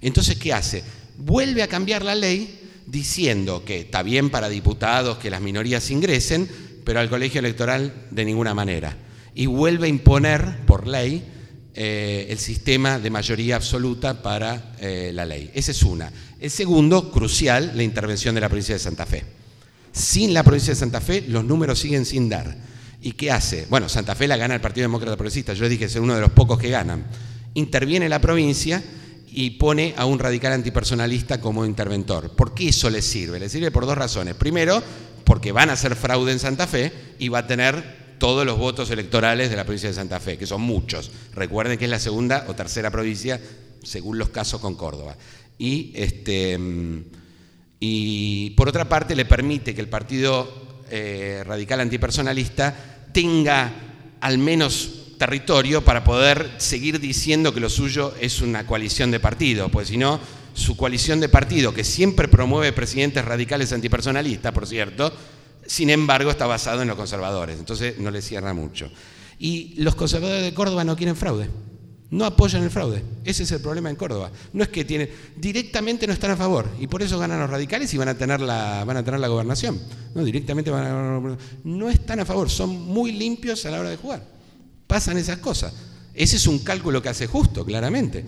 Entonces, 0.02 0.36
¿qué 0.36 0.52
hace? 0.52 0.84
Vuelve 1.16 1.62
a 1.62 1.68
cambiar 1.68 2.04
la 2.04 2.14
ley 2.14 2.60
diciendo 2.86 3.64
que 3.64 3.80
está 3.80 4.02
bien 4.02 4.30
para 4.30 4.48
diputados 4.48 5.18
que 5.18 5.30
las 5.30 5.40
minorías 5.40 5.90
ingresen, 5.90 6.48
pero 6.84 7.00
al 7.00 7.08
colegio 7.08 7.38
electoral 7.38 8.06
de 8.10 8.24
ninguna 8.24 8.54
manera. 8.54 8.96
Y 9.34 9.46
vuelve 9.46 9.86
a 9.86 9.90
imponer 9.90 10.64
por 10.66 10.86
ley 10.86 11.24
eh, 11.74 12.26
el 12.30 12.38
sistema 12.38 12.98
de 12.98 13.10
mayoría 13.10 13.56
absoluta 13.56 14.22
para 14.22 14.74
eh, 14.78 15.10
la 15.12 15.24
ley. 15.24 15.50
Esa 15.54 15.72
es 15.72 15.82
una. 15.82 16.12
El 16.38 16.50
segundo, 16.50 17.10
crucial, 17.10 17.72
la 17.74 17.82
intervención 17.82 18.34
de 18.34 18.40
la 18.42 18.48
provincia 18.48 18.74
de 18.74 18.78
Santa 18.78 19.06
Fe. 19.06 19.24
Sin 19.96 20.34
la 20.34 20.42
provincia 20.42 20.74
de 20.74 20.78
Santa 20.78 21.00
Fe, 21.00 21.24
los 21.26 21.42
números 21.42 21.78
siguen 21.78 22.04
sin 22.04 22.28
dar. 22.28 22.54
¿Y 23.00 23.12
qué 23.12 23.30
hace? 23.30 23.66
Bueno, 23.70 23.88
Santa 23.88 24.14
Fe 24.14 24.28
la 24.28 24.36
gana 24.36 24.54
el 24.54 24.60
Partido 24.60 24.84
Demócrata 24.84 25.16
Progresista, 25.16 25.54
yo 25.54 25.66
dije 25.70 25.78
que 25.78 25.84
es 25.86 25.96
uno 25.96 26.14
de 26.14 26.20
los 26.20 26.32
pocos 26.32 26.58
que 26.58 26.68
ganan. 26.68 27.06
Interviene 27.54 28.06
la 28.10 28.20
provincia 28.20 28.84
y 29.26 29.52
pone 29.52 29.94
a 29.96 30.04
un 30.04 30.18
radical 30.18 30.52
antipersonalista 30.52 31.40
como 31.40 31.64
interventor. 31.64 32.36
¿Por 32.36 32.52
qué 32.52 32.68
eso 32.68 32.90
le 32.90 33.00
sirve? 33.00 33.40
Le 33.40 33.48
sirve 33.48 33.70
por 33.70 33.86
dos 33.86 33.96
razones. 33.96 34.34
Primero, 34.34 34.82
porque 35.24 35.50
van 35.50 35.70
a 35.70 35.72
hacer 35.72 35.96
fraude 35.96 36.30
en 36.30 36.40
Santa 36.40 36.66
Fe 36.66 36.92
y 37.18 37.30
va 37.30 37.38
a 37.38 37.46
tener 37.46 38.16
todos 38.18 38.44
los 38.44 38.58
votos 38.58 38.90
electorales 38.90 39.48
de 39.48 39.56
la 39.56 39.64
provincia 39.64 39.88
de 39.88 39.94
Santa 39.94 40.20
Fe, 40.20 40.36
que 40.36 40.46
son 40.46 40.60
muchos. 40.60 41.10
Recuerden 41.32 41.78
que 41.78 41.86
es 41.86 41.90
la 41.90 41.98
segunda 41.98 42.44
o 42.48 42.54
tercera 42.54 42.90
provincia, 42.90 43.40
según 43.82 44.18
los 44.18 44.28
casos, 44.28 44.60
con 44.60 44.74
Córdoba. 44.74 45.16
Y 45.56 45.92
este 45.94 46.58
y 47.80 48.50
por 48.50 48.68
otra 48.68 48.88
parte 48.88 49.14
le 49.14 49.24
permite 49.24 49.74
que 49.74 49.80
el 49.80 49.88
Partido 49.88 50.82
eh, 50.90 51.42
Radical 51.44 51.80
Antipersonalista 51.80 52.74
tenga 53.12 53.72
al 54.20 54.38
menos 54.38 55.16
territorio 55.18 55.82
para 55.82 56.04
poder 56.04 56.50
seguir 56.58 57.00
diciendo 57.00 57.52
que 57.52 57.60
lo 57.60 57.70
suyo 57.70 58.14
es 58.20 58.40
una 58.40 58.66
coalición 58.66 59.10
de 59.10 59.20
partidos, 59.20 59.70
pues 59.70 59.88
si 59.88 59.96
no, 59.96 60.20
su 60.54 60.76
coalición 60.76 61.20
de 61.20 61.28
partidos, 61.28 61.74
que 61.74 61.84
siempre 61.84 62.28
promueve 62.28 62.72
presidentes 62.72 63.24
radicales 63.24 63.72
antipersonalistas, 63.72 64.52
por 64.52 64.66
cierto, 64.66 65.12
sin 65.66 65.90
embargo 65.90 66.30
está 66.30 66.46
basado 66.46 66.82
en 66.82 66.88
los 66.88 66.96
conservadores, 66.96 67.58
entonces 67.58 67.98
no 67.98 68.10
le 68.10 68.22
cierra 68.22 68.54
mucho. 68.54 68.90
Y 69.38 69.74
los 69.78 69.94
conservadores 69.94 70.44
de 70.44 70.54
Córdoba 70.54 70.84
no 70.84 70.96
quieren 70.96 71.16
fraude 71.16 71.48
no 72.10 72.24
apoyan 72.24 72.62
el 72.62 72.70
fraude. 72.70 73.02
Ese 73.24 73.42
es 73.42 73.52
el 73.52 73.60
problema 73.60 73.90
en 73.90 73.96
Córdoba. 73.96 74.30
No 74.52 74.62
es 74.62 74.68
que 74.68 74.84
tienen, 74.84 75.08
directamente 75.36 76.06
no 76.06 76.12
están 76.12 76.30
a 76.30 76.36
favor 76.36 76.68
y 76.80 76.86
por 76.86 77.02
eso 77.02 77.18
ganan 77.18 77.40
los 77.40 77.50
radicales 77.50 77.92
y 77.92 77.98
van 77.98 78.08
a 78.08 78.14
tener 78.14 78.40
la, 78.40 78.84
van 78.84 78.96
a 78.96 79.04
tener 79.04 79.20
la 79.20 79.28
gobernación. 79.28 79.80
No, 80.14 80.24
directamente 80.24 80.70
van 80.70 80.84
a, 80.84 81.36
no 81.64 81.88
están 81.88 82.20
a 82.20 82.24
favor, 82.24 82.48
son 82.48 82.70
muy 82.70 83.12
limpios 83.12 83.64
a 83.66 83.70
la 83.70 83.80
hora 83.80 83.90
de 83.90 83.96
jugar. 83.96 84.22
Pasan 84.86 85.18
esas 85.18 85.38
cosas. 85.38 85.72
Ese 86.14 86.36
es 86.36 86.46
un 86.46 86.60
cálculo 86.60 87.02
que 87.02 87.08
hace 87.08 87.26
justo, 87.26 87.64
claramente. 87.64 88.24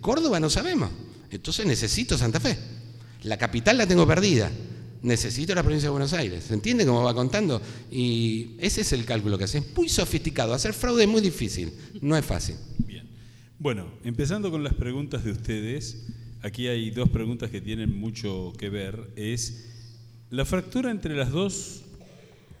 Córdoba 0.00 0.38
no 0.40 0.50
sabemos, 0.50 0.90
entonces 1.30 1.64
necesito 1.64 2.18
Santa 2.18 2.40
Fe. 2.40 2.58
La 3.22 3.38
capital 3.38 3.78
la 3.78 3.86
tengo 3.86 4.06
perdida. 4.06 4.50
Necesito 5.02 5.52
la 5.54 5.62
provincia 5.62 5.88
de 5.88 5.90
Buenos 5.90 6.12
Aires. 6.12 6.44
¿Se 6.44 6.54
entiende 6.54 6.86
cómo 6.86 7.02
va 7.02 7.12
contando? 7.12 7.60
Y 7.90 8.54
ese 8.58 8.82
es 8.82 8.92
el 8.92 9.04
cálculo 9.04 9.36
que 9.36 9.44
hace. 9.44 9.58
Es 9.58 9.76
muy 9.76 9.88
sofisticado. 9.88 10.54
Hacer 10.54 10.72
fraude 10.72 11.04
es 11.04 11.08
muy 11.08 11.20
difícil. 11.20 11.72
No 12.00 12.16
es 12.16 12.24
fácil. 12.24 12.54
Bueno, 13.62 13.86
empezando 14.02 14.50
con 14.50 14.64
las 14.64 14.74
preguntas 14.74 15.22
de 15.22 15.30
ustedes, 15.30 16.08
aquí 16.42 16.66
hay 16.66 16.90
dos 16.90 17.08
preguntas 17.10 17.48
que 17.48 17.60
tienen 17.60 17.96
mucho 17.96 18.52
que 18.58 18.68
ver. 18.68 19.12
Es 19.14 19.70
la 20.30 20.44
fractura 20.44 20.90
entre 20.90 21.14
las 21.14 21.30
dos 21.30 21.84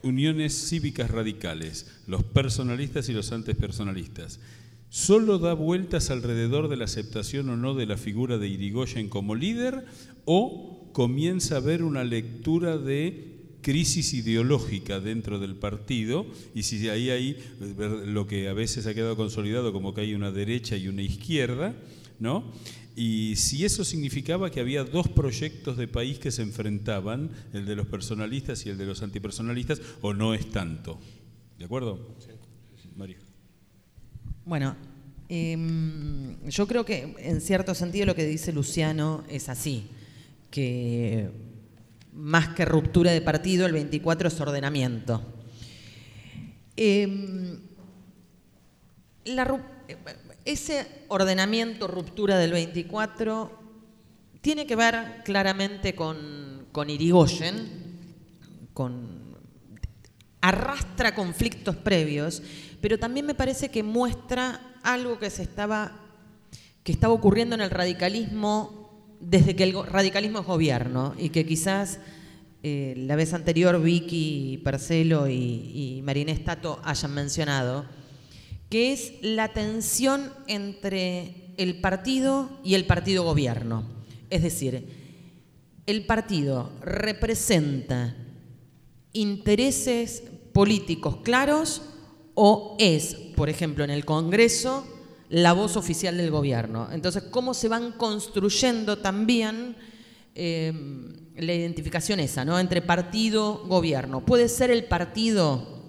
uniones 0.04 0.68
cívicas 0.68 1.10
radicales, 1.10 1.90
los 2.06 2.22
personalistas 2.22 3.08
y 3.08 3.14
los 3.14 3.32
antipersonalistas, 3.32 4.38
¿solo 4.90 5.40
da 5.40 5.54
vueltas 5.54 6.10
alrededor 6.10 6.68
de 6.68 6.76
la 6.76 6.84
aceptación 6.84 7.48
o 7.48 7.56
no 7.56 7.74
de 7.74 7.86
la 7.86 7.96
figura 7.96 8.38
de 8.38 8.46
Irigoyen 8.46 9.08
como 9.08 9.34
líder 9.34 9.84
o 10.24 10.88
comienza 10.92 11.56
a 11.56 11.58
haber 11.58 11.82
una 11.82 12.04
lectura 12.04 12.78
de 12.78 13.31
crisis 13.62 14.12
ideológica 14.12 15.00
dentro 15.00 15.38
del 15.38 15.54
partido 15.54 16.26
y 16.54 16.64
si 16.64 16.88
ahí 16.88 17.10
hay 17.10 17.38
lo 18.06 18.26
que 18.26 18.48
a 18.48 18.52
veces 18.52 18.86
ha 18.86 18.94
quedado 18.94 19.16
consolidado 19.16 19.72
como 19.72 19.94
que 19.94 20.02
hay 20.02 20.14
una 20.14 20.32
derecha 20.32 20.76
y 20.76 20.88
una 20.88 21.02
izquierda, 21.02 21.74
¿no? 22.18 22.52
Y 22.94 23.36
si 23.36 23.64
eso 23.64 23.84
significaba 23.84 24.50
que 24.50 24.60
había 24.60 24.84
dos 24.84 25.08
proyectos 25.08 25.78
de 25.78 25.88
país 25.88 26.18
que 26.18 26.30
se 26.30 26.42
enfrentaban, 26.42 27.30
el 27.54 27.64
de 27.64 27.76
los 27.76 27.86
personalistas 27.86 28.66
y 28.66 28.68
el 28.68 28.76
de 28.76 28.84
los 28.84 29.02
antipersonalistas, 29.02 29.80
o 30.02 30.12
no 30.12 30.34
es 30.34 30.50
tanto. 30.50 31.00
¿De 31.58 31.64
acuerdo? 31.64 32.14
Sí. 32.18 32.32
María. 32.96 33.16
Bueno, 34.44 34.76
em, 35.28 36.36
yo 36.48 36.66
creo 36.66 36.84
que 36.84 37.14
en 37.18 37.40
cierto 37.40 37.74
sentido 37.74 38.04
lo 38.04 38.14
que 38.14 38.26
dice 38.26 38.52
Luciano 38.52 39.24
es 39.30 39.48
así, 39.48 39.86
que 40.50 41.30
más 42.12 42.48
que 42.48 42.64
ruptura 42.64 43.10
de 43.12 43.20
partido, 43.20 43.66
el 43.66 43.72
24 43.72 44.28
es 44.28 44.40
ordenamiento. 44.40 45.22
Em, 46.76 47.60
ese 50.44 51.04
ordenamiento, 51.08 51.86
ruptura 51.86 52.38
del 52.38 52.52
24, 52.52 53.58
tiene 54.40 54.66
que 54.66 54.76
ver 54.76 55.22
claramente 55.24 55.94
con, 55.94 56.66
Irigoyen, 56.88 58.04
con, 58.74 59.36
arrastra 60.40 61.14
conflictos 61.14 61.76
previos, 61.76 62.42
pero 62.80 62.98
también 62.98 63.26
me 63.26 63.34
parece 63.34 63.70
que 63.70 63.82
muestra 63.82 64.60
algo 64.82 65.18
que 65.18 65.30
se 65.30 65.42
estaba, 65.42 66.00
que 66.82 66.92
estaba 66.92 67.14
ocurriendo 67.14 67.54
en 67.54 67.60
el 67.60 67.70
radicalismo 67.70 68.81
desde 69.22 69.56
que 69.56 69.64
el 69.64 69.74
radicalismo 69.86 70.40
es 70.40 70.46
gobierno 70.46 71.14
y 71.16 71.30
que 71.30 71.46
quizás 71.46 72.00
eh, 72.62 72.94
la 72.96 73.16
vez 73.16 73.32
anterior 73.32 73.80
Vicky 73.80 74.60
Percelo 74.62 75.28
y, 75.28 75.96
y 75.96 76.02
Marinés 76.02 76.44
Tato 76.44 76.80
hayan 76.84 77.14
mencionado, 77.14 77.86
que 78.68 78.92
es 78.92 79.14
la 79.22 79.52
tensión 79.52 80.32
entre 80.48 81.54
el 81.56 81.80
partido 81.80 82.50
y 82.64 82.74
el 82.74 82.84
partido 82.84 83.24
gobierno. 83.24 83.84
Es 84.30 84.42
decir, 84.42 84.86
el 85.86 86.04
partido 86.06 86.72
representa 86.80 88.16
intereses 89.12 90.22
políticos 90.52 91.18
claros 91.22 91.82
o 92.34 92.76
es, 92.78 93.14
por 93.36 93.48
ejemplo, 93.48 93.84
en 93.84 93.90
el 93.90 94.04
Congreso, 94.04 94.86
la 95.32 95.54
voz 95.54 95.78
oficial 95.78 96.18
del 96.18 96.30
gobierno. 96.30 96.88
Entonces, 96.92 97.22
¿cómo 97.30 97.54
se 97.54 97.68
van 97.68 97.92
construyendo 97.92 98.98
también 98.98 99.76
eh, 100.34 100.70
la 101.36 101.54
identificación 101.54 102.20
esa, 102.20 102.44
¿no? 102.44 102.60
Entre 102.60 102.82
partido, 102.82 103.64
gobierno. 103.66 104.26
Puede 104.26 104.50
ser 104.50 104.70
el 104.70 104.84
partido, 104.84 105.80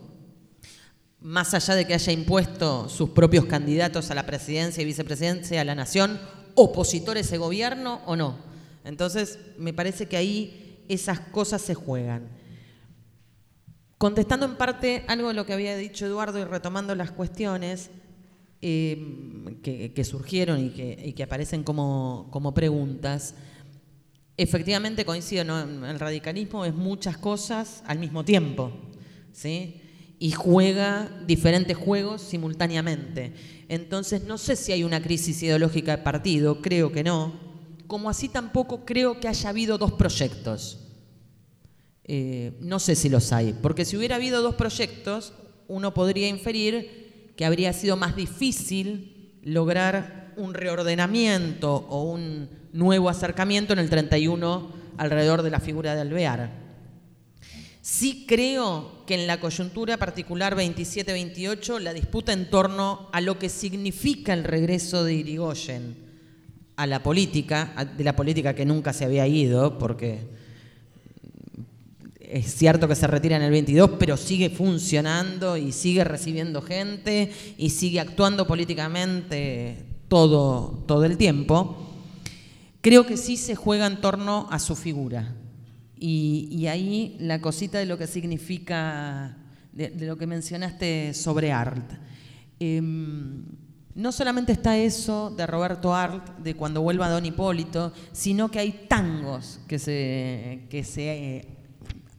más 1.19 1.53
allá 1.53 1.75
de 1.75 1.85
que 1.85 1.93
haya 1.93 2.13
impuesto 2.13 2.87
sus 2.87 3.09
propios 3.09 3.43
candidatos 3.43 4.09
a 4.11 4.15
la 4.15 4.25
presidencia 4.25 4.81
y 4.81 4.85
vicepresidencia 4.85 5.59
a 5.59 5.65
la 5.65 5.75
nación, 5.75 6.21
opositor 6.55 7.17
a 7.17 7.19
ese 7.19 7.37
gobierno 7.37 7.99
o 8.05 8.15
no. 8.15 8.37
Entonces, 8.85 9.39
me 9.57 9.73
parece 9.73 10.07
que 10.07 10.15
ahí 10.15 10.85
esas 10.87 11.19
cosas 11.19 11.61
se 11.61 11.73
juegan. 11.73 12.29
Contestando 13.97 14.45
en 14.45 14.55
parte 14.55 15.03
algo 15.09 15.27
de 15.27 15.33
lo 15.33 15.45
que 15.45 15.51
había 15.51 15.75
dicho 15.75 16.05
Eduardo 16.05 16.39
y 16.39 16.45
retomando 16.45 16.95
las 16.95 17.11
cuestiones, 17.11 17.89
Em, 18.65 19.59
que, 19.61 20.03
surgieron 20.05 20.57
y 20.63 20.69
que, 21.11 21.21
aparecen 21.21 21.63
como, 21.63 22.53
preguntas, 22.55 23.35
efectivamente 24.37 25.03
coincido, 25.03 25.43
el 25.43 25.99
radicalismo 25.99 26.63
es 26.63 26.73
muchas 26.73 27.17
cosas 27.17 27.83
al 27.85 27.99
mismo 27.99 28.23
tiempo, 28.23 28.71
¿sí? 29.33 29.81
y 30.17 30.31
juega 30.31 31.09
diferentes 31.27 31.75
juegos 31.75 32.21
simultáneamente. 32.21 33.33
Entonces 33.67 34.23
no 34.23 34.37
sé 34.37 34.55
si 34.55 34.71
hay 34.71 34.85
una 34.85 35.01
crisis 35.01 35.43
ideológica 35.43 35.97
de 35.97 36.03
partido, 36.03 36.61
creo 36.61 36.89
que 36.89 37.03
no, 37.03 37.33
como 37.87 38.09
así 38.09 38.29
tampoco 38.29 38.85
creo 38.85 39.19
que 39.19 39.27
haya 39.27 39.49
habido 39.49 39.77
dos 39.77 39.91
proyectos. 39.91 40.79
Eh, 42.05 42.53
no 42.61 42.79
sé 42.79 42.95
si 42.95 43.09
los 43.09 43.33
hay, 43.33 43.53
porque 43.61 43.83
si 43.83 43.97
hubiera 43.97 44.15
habido 44.15 44.41
dos 44.41 44.55
proyectos, 44.55 45.33
uno 45.67 45.93
podría 45.93 46.29
inferir 46.29 47.02
que 47.35 47.45
habría 47.45 47.73
sido 47.73 47.97
más 47.97 48.15
difícil 48.15 49.39
lograr 49.43 50.33
un 50.37 50.53
reordenamiento 50.53 51.75
o 51.89 52.03
un 52.03 52.49
nuevo 52.71 53.09
acercamiento 53.09 53.73
en 53.73 53.79
el 53.79 53.89
31 53.89 54.71
alrededor 54.97 55.41
de 55.41 55.51
la 55.51 55.59
figura 55.59 55.95
de 55.95 56.01
Alvear. 56.01 56.63
Sí 57.81 58.25
creo 58.27 59.03
que 59.05 59.15
en 59.15 59.27
la 59.27 59.39
coyuntura 59.39 59.97
particular 59.97 60.55
27-28 60.55 61.79
la 61.79 61.93
disputa 61.93 62.31
en 62.31 62.49
torno 62.49 63.09
a 63.11 63.19
lo 63.19 63.37
que 63.37 63.49
significa 63.49 64.33
el 64.33 64.45
regreso 64.45 65.03
de 65.03 65.15
Irigoyen 65.15 65.97
a 66.77 66.87
la 66.87 67.03
política, 67.03 67.91
de 67.97 68.03
la 68.03 68.15
política 68.15 68.55
que 68.55 68.65
nunca 68.65 68.93
se 68.93 69.05
había 69.05 69.27
ido, 69.27 69.77
porque 69.77 70.21
es 72.33 72.55
cierto 72.55 72.87
que 72.87 72.95
se 72.95 73.05
retira 73.05 73.35
en 73.35 73.43
el 73.43 73.51
22, 73.51 73.91
pero 73.99 74.17
sigue 74.17 74.49
funcionando 74.49 75.55
y 75.55 75.71
sigue 75.71 76.03
recibiendo 76.03 76.63
gente 76.63 77.31
y 77.59 77.69
sigue 77.69 77.99
actuando 77.99 78.47
políticamente 78.47 79.85
todo, 80.07 80.83
todo 80.87 81.05
el 81.05 81.15
tiempo. 81.15 81.91
Creo 82.81 83.05
que 83.05 83.17
sí 83.17 83.37
se 83.37 83.55
juega 83.55 83.85
en 83.85 84.01
torno 84.01 84.47
a 84.49 84.57
su 84.57 84.75
figura. 84.75 85.35
Y, 85.95 86.65
ahí 86.65 87.15
la 87.19 87.39
cosita 87.39 87.77
de 87.77 87.85
lo 87.85 87.99
que 87.99 88.07
significa, 88.07 89.37
de, 89.71 89.93
lo 89.99 90.17
que 90.17 90.25
mencionaste 90.25 91.13
sobre 91.13 91.51
Art. 91.51 91.93
Em, 92.59 93.45
no 93.93 94.11
solamente 94.11 94.53
está 94.53 94.75
eso 94.75 95.29
de 95.29 95.45
Roberto 95.45 95.93
Art, 95.93 96.39
de 96.39 96.55
cuando 96.55 96.81
vuelva 96.81 97.09
Don 97.09 97.25
Hipólito, 97.25 97.93
sino 98.11 98.49
que 98.49 98.57
hay 98.57 98.85
tangos 98.89 99.59
que 99.67 99.77
se, 99.77 100.65
que 100.69 100.83
se 100.83 101.37
eh, 101.37 101.62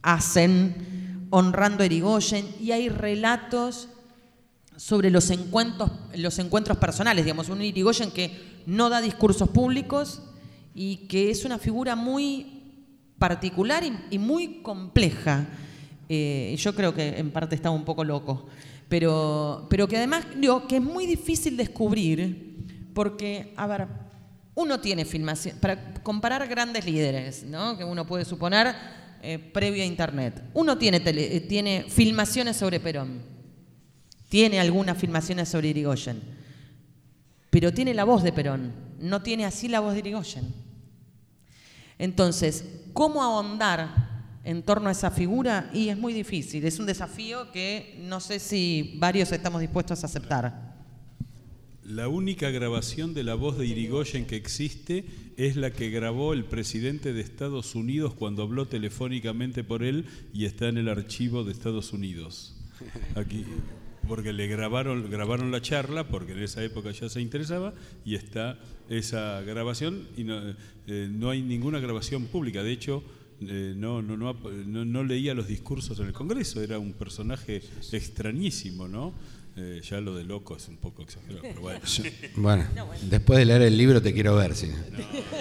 hacen 0.05 1.27
honrando 1.31 1.83
a 1.83 1.87
Erigoyen 1.87 2.47
y 2.61 2.71
hay 2.71 2.89
relatos 2.89 3.89
sobre 4.77 5.11
los 5.11 5.31
encuentros, 5.31 5.91
los 6.15 6.39
encuentros 6.39 6.77
personales, 6.79 7.25
digamos, 7.25 7.49
un 7.49 7.63
Irigoyen 7.63 8.11
que 8.11 8.63
no 8.67 8.91
da 8.91 9.01
discursos 9.01 9.49
públicos 9.49 10.23
y 10.75 11.09
que 11.09 11.31
es 11.31 11.45
una 11.45 11.59
figura 11.59 11.97
muy 11.97 12.63
particular 13.19 13.83
y, 14.11 14.19
muy 14.19 14.61
compleja. 14.63 15.47
Eh, 16.09 16.55
yo 16.59 16.75
creo 16.75 16.95
que 16.95 17.19
en 17.19 17.31
parte 17.31 17.55
estaba 17.55 17.75
un 17.75 17.85
poco 17.85 18.05
loco, 18.05 18.47
pero, 18.89 19.67
pero 19.71 19.89
que 19.89 19.97
además 19.97 20.27
digo, 20.37 20.67
que 20.67 20.77
es 20.77 20.83
muy 20.83 21.07
difícil 21.07 21.57
descubrir 21.57 22.91
porque, 22.93 23.55
a 23.57 23.67
ver, 23.67 23.89
uno 24.55 24.81
tiene 24.81 25.05
filmación, 25.05 25.57
para 25.61 25.95
comparar 26.03 26.47
grandes 26.47 26.85
líderes, 26.85 27.45
¿no? 27.45 27.79
que 27.79 27.85
uno 27.85 28.07
puede 28.07 28.25
suponer 28.25 28.75
eh, 29.27 29.39
previo 29.39 29.83
a 29.83 29.87
Internet. 29.87 30.43
Uno 30.53 30.77
tiene, 30.77 31.03
eh, 31.05 31.41
tiene 31.41 31.87
filmaciones 31.89 32.59
sobre 32.59 32.79
Perón, 32.79 33.23
tiene 34.29 34.61
algunas 34.61 34.99
filmaciones 34.99 35.49
sobre 35.49 35.69
Irigoyen, 35.69 36.21
pero 37.49 37.73
tiene 37.73 37.95
la 37.95 38.05
voz 38.05 38.23
de 38.23 38.33
Perón, 38.33 38.73
no 39.01 39.23
tiene 39.23 39.47
así 39.47 39.67
la 39.67 39.81
voz 39.81 39.95
de 39.95 40.01
Irigoyen. 40.01 40.53
Entonces, 41.99 42.67
¿cómo 42.93 43.23
ahondar 43.23 44.35
en 44.45 44.63
torno 44.63 44.91
a 44.91 44.93
esa 44.93 45.11
figura? 45.11 45.71
Y 45.73 45.89
es 45.89 45.97
muy 45.97 46.13
difícil, 46.13 46.67
es 46.67 46.79
un 46.79 46.85
desafío 46.85 47.51
que 47.51 47.99
no 48.03 48.21
sé 48.21 48.39
si 48.39 48.97
varios 48.99 49.33
estamos 49.33 49.63
dispuestos 49.63 50.03
a 50.03 50.07
aceptar. 50.07 50.74
La 51.87 52.09
única 52.09 52.51
grabación 52.51 53.13
de 53.13 53.25
la 53.25 53.35
voz 53.35 53.59
de 53.59 53.67
Irigoyen 53.67 54.25
que 54.25 54.37
existe 54.37 55.05
es 55.37 55.57
la 55.57 55.71
que 55.71 55.91
grabó 55.91 56.33
el 56.33 56.45
presidente 56.45 57.13
de 57.13 57.21
Estados 57.21 57.75
Unidos 57.75 58.15
cuando 58.15 58.43
habló 58.43 58.67
telefónicamente 58.67 59.65
por 59.65 59.83
él 59.83 60.07
y 60.33 60.47
está 60.47 60.69
en 60.69 60.79
el 60.79 60.89
archivo 60.89 61.45
de 61.45 61.53
Estados 61.53 61.93
Unidos. 61.93 62.57
Aquí, 63.17 63.45
porque 64.09 64.33
le 64.33 64.47
grabaron, 64.47 65.11
grabaron 65.11 65.51
la 65.51 65.61
charla, 65.61 66.09
porque 66.09 66.33
en 66.33 66.43
esa 66.43 66.65
época 66.65 66.91
ya 66.91 67.11
se 67.11 67.21
interesaba, 67.21 67.75
y 68.05 68.15
está 68.15 68.59
esa 68.89 69.43
grabación, 69.43 70.09
y 70.17 70.25
no, 70.25 70.41
eh, 70.87 71.09
no 71.11 71.31
hay 71.31 71.43
ninguna 71.43 71.81
grabación 71.81 72.25
pública. 72.27 72.63
De 72.63 72.73
hecho, 72.73 73.03
eh, 73.41 73.75
no, 73.77 74.01
no, 74.01 74.17
no, 74.17 74.35
no, 74.85 75.05
leía 75.05 75.35
los 75.35 75.49
discursos 75.49 75.99
en 76.01 76.07
el 76.07 76.13
Congreso, 76.13 76.63
era 76.63 76.79
un 76.79 76.93
personaje 76.93 77.63
extrañísimo, 77.93 78.89
¿no? 78.89 79.13
Eh, 79.57 79.81
ya 79.89 80.01
lo 80.01 80.17
de 80.17 80.25
loco 80.25 80.57
es 80.57 80.67
un 80.67 80.79
poco 80.79 81.03
exagerado, 81.03 81.43
pero 81.43 81.61
bueno. 81.61 81.81
bueno, 82.37 82.67
después 83.03 83.39
de 83.39 83.45
leer 83.45 83.63
el 83.63 83.77
libro 83.77 84.03
te 84.03 84.13
quiero 84.13 84.35
ver, 84.35 84.57
sí. 84.57 84.69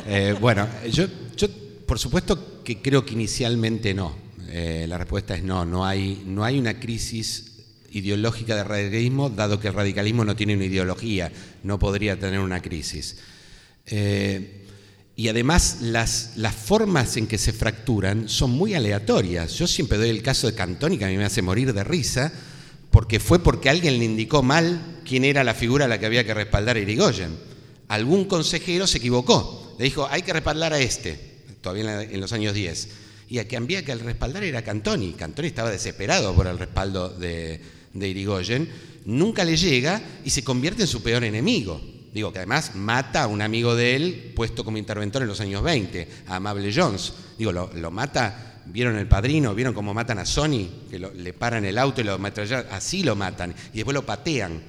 Eh, 0.06 0.36
bueno, 0.40 0.68
yo, 0.92 1.08
yo 1.36 1.48
por 1.88 1.98
supuesto 1.98 2.62
que 2.64 2.80
creo 2.80 3.04
que 3.04 3.14
inicialmente 3.14 3.94
no. 3.96 4.16
Eh, 4.50 4.86
la 4.88 5.00
respuesta 5.00 5.34
es 5.34 5.44
no, 5.44 5.66
no 5.66 5.84
hay, 5.84 6.22
no 6.28 6.44
hay 6.44 6.60
una 6.60 6.80
crisis 6.80 7.54
ideológica 7.90 8.56
de 8.56 8.64
radicalismo, 8.64 9.32
dado 9.32 9.60
que 9.60 9.70
el 9.70 9.74
radicalismo 9.74 10.24
no 10.24 10.36
tiene 10.36 10.56
una 10.56 10.66
ideología, 10.66 11.32
no 11.64 11.80
podría 11.80 12.20
tener 12.20 12.40
una 12.40 12.62
crisis. 12.62 13.18
y 15.16 15.28
además 15.28 15.80
las, 15.82 16.34
las 16.38 16.54
formas 16.54 17.18
en 17.18 17.26
que 17.26 17.40
se 17.40 17.52
fracturan 17.52 18.30
son 18.30 18.52
muy 18.52 18.76
aleatorias. 18.76 19.54
Yo 19.54 19.66
siempre 19.66 19.98
doy 19.98 20.10
el 20.10 20.22
caso 20.22 20.46
de 20.46 20.54
Cantoni, 20.54 21.00
que 21.00 21.06
a 21.06 21.10
mí 21.10 21.18
me 21.18 21.26
hace 21.26 21.42
morir 21.42 21.74
de 21.74 21.84
risa, 21.84 22.32
porque 22.94 23.20
fue 23.20 23.40
porque 23.40 23.72
alguien 23.72 23.98
le 23.98 24.06
indicó 24.06 24.44
mal 24.44 25.02
quién 25.04 25.26
era 25.26 25.44
la 25.44 25.56
figura 25.56 25.86
a 25.86 25.88
la 25.88 26.00
que 26.00 26.06
había 26.06 26.24
que 26.24 26.34
respaldar 26.36 26.78
a 26.78 26.80
Irigoyen. 26.80 27.36
Algún 27.88 28.26
consejero 28.26 28.86
se 28.86 29.00
equivocó, 29.00 29.76
le 29.80 29.86
dijo, 29.86 30.08
hay 30.12 30.22
que 30.22 30.32
respaldar 30.32 30.74
a 30.74 30.80
este, 30.80 31.18
todavía 31.60 32.04
en 32.04 32.22
los 32.22 32.32
años 32.34 32.54
10. 32.54 32.90
Y 33.30 33.40
a 33.40 33.48
que 33.48 33.58
había 33.58 33.84
que 33.84 33.96
respaldar 33.96 34.44
era 34.44 34.62
Cantoni. 34.62 35.14
Cantoni 35.14 35.48
estaba 35.48 35.72
desesperado 35.72 36.36
por 36.36 36.46
el 36.46 36.60
respaldo 36.60 37.10
de, 37.10 37.60
Irigoyen. 37.96 38.70
Nunca 39.06 39.44
le 39.44 39.58
llega 39.58 40.00
y 40.24 40.30
se 40.30 40.44
convierte 40.44 40.84
en 40.84 40.88
su 40.88 41.02
peor 41.02 41.24
enemigo. 41.24 41.82
Digo, 42.14 42.32
que 42.32 42.38
además 42.38 42.76
mata 42.76 43.24
a 43.24 43.28
un 43.28 43.42
amigo 43.42 43.76
de 43.76 43.96
él 43.96 44.34
puesto 44.36 44.64
como 44.64 44.78
interventor 44.78 45.24
en 45.24 45.30
los 45.30 45.42
años 45.42 45.64
20, 45.64 46.08
a 46.28 46.36
Amable 46.36 46.72
Jones. 46.72 47.12
Digo, 47.40 47.52
lo 47.52 47.90
mata 47.90 48.53
¿Vieron 48.66 48.98
el 48.98 49.08
padrino? 49.08 49.54
¿Vieron 49.54 49.74
cómo 49.74 49.94
matan 49.94 50.20
a 50.20 50.26
Sony? 50.26 50.68
Que 50.90 51.00
le 51.00 51.34
paran 51.34 51.66
el 51.66 51.78
auto 51.78 52.02
y 52.02 52.04
lo 52.04 52.14
ametrallan. 52.14 52.66
Así 52.72 53.04
lo 53.04 53.16
matan. 53.16 53.54
Y 53.74 53.78
después 53.78 53.94
lo 53.94 54.06
patean. 54.06 54.62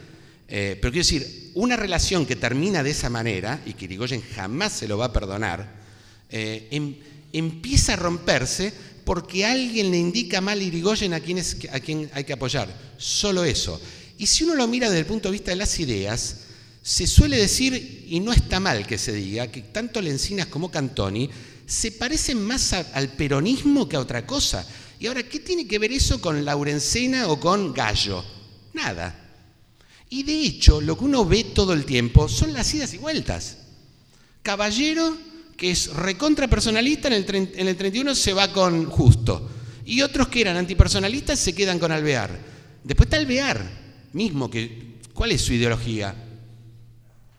Eh, 0.48 0.78
pero 0.80 0.92
quiero 0.92 1.06
decir, 1.06 1.50
una 1.54 1.76
relación 1.76 2.26
que 2.26 2.36
termina 2.36 2.82
de 2.82 2.90
esa 2.90 3.08
manera, 3.08 3.60
y 3.64 3.74
que 3.74 3.86
Irigoyen 3.86 4.22
jamás 4.34 4.72
se 4.72 4.88
lo 4.88 4.98
va 4.98 5.06
a 5.06 5.12
perdonar, 5.12 5.82
eh, 6.30 6.68
em, 6.70 6.96
empieza 7.32 7.94
a 7.94 7.96
romperse 7.96 8.72
porque 9.04 9.44
alguien 9.44 9.90
le 9.90 9.98
indica 9.98 10.40
mal 10.40 10.58
a 10.58 10.62
Irigoyen 10.62 11.14
a 11.14 11.20
quien, 11.20 11.42
a 11.72 11.80
quien 11.80 12.10
hay 12.12 12.24
que 12.24 12.32
apoyar. 12.32 12.68
Solo 12.98 13.44
eso. 13.44 13.80
Y 14.18 14.26
si 14.26 14.44
uno 14.44 14.54
lo 14.54 14.66
mira 14.66 14.88
desde 14.88 15.00
el 15.00 15.06
punto 15.06 15.28
de 15.28 15.32
vista 15.32 15.50
de 15.50 15.56
las 15.56 15.78
ideas, 15.80 16.40
se 16.82 17.06
suele 17.06 17.36
decir, 17.36 18.06
y 18.08 18.20
no 18.20 18.32
está 18.32 18.60
mal 18.60 18.86
que 18.86 18.98
se 18.98 19.12
diga, 19.12 19.50
que 19.50 19.62
tanto 19.62 20.00
Lencinas 20.02 20.46
como 20.46 20.70
Cantoni 20.70 21.30
se 21.66 21.92
parecen 21.92 22.44
más 22.44 22.72
al 22.72 23.10
peronismo 23.10 23.88
que 23.88 23.96
a 23.96 24.00
otra 24.00 24.26
cosa. 24.26 24.66
Y 24.98 25.06
ahora, 25.06 25.22
¿qué 25.22 25.40
tiene 25.40 25.66
que 25.66 25.78
ver 25.78 25.92
eso 25.92 26.20
con 26.20 26.44
Laurencena 26.44 27.28
o 27.28 27.38
con 27.38 27.72
Gallo? 27.72 28.24
Nada. 28.72 29.20
Y 30.10 30.22
de 30.22 30.40
hecho, 30.40 30.80
lo 30.80 30.96
que 30.96 31.04
uno 31.04 31.24
ve 31.24 31.44
todo 31.44 31.72
el 31.72 31.84
tiempo 31.84 32.28
son 32.28 32.52
las 32.52 32.72
idas 32.74 32.94
y 32.94 32.98
vueltas. 32.98 33.58
Caballero, 34.42 35.16
que 35.56 35.70
es 35.70 35.88
recontra 35.88 36.48
personalista, 36.48 37.08
en 37.08 37.14
el, 37.14 37.52
en 37.54 37.68
el 37.68 37.76
31 37.76 38.14
se 38.14 38.32
va 38.32 38.52
con 38.52 38.86
Justo. 38.86 39.50
Y 39.86 40.02
otros 40.02 40.28
que 40.28 40.40
eran 40.40 40.56
antipersonalistas 40.56 41.38
se 41.38 41.54
quedan 41.54 41.78
con 41.78 41.92
Alvear. 41.92 42.38
Después 42.82 43.06
está 43.06 43.16
Alvear 43.16 43.84
mismo, 44.14 44.48
que, 44.48 45.00
¿cuál 45.12 45.32
es 45.32 45.42
su 45.42 45.52
ideología? 45.52 46.14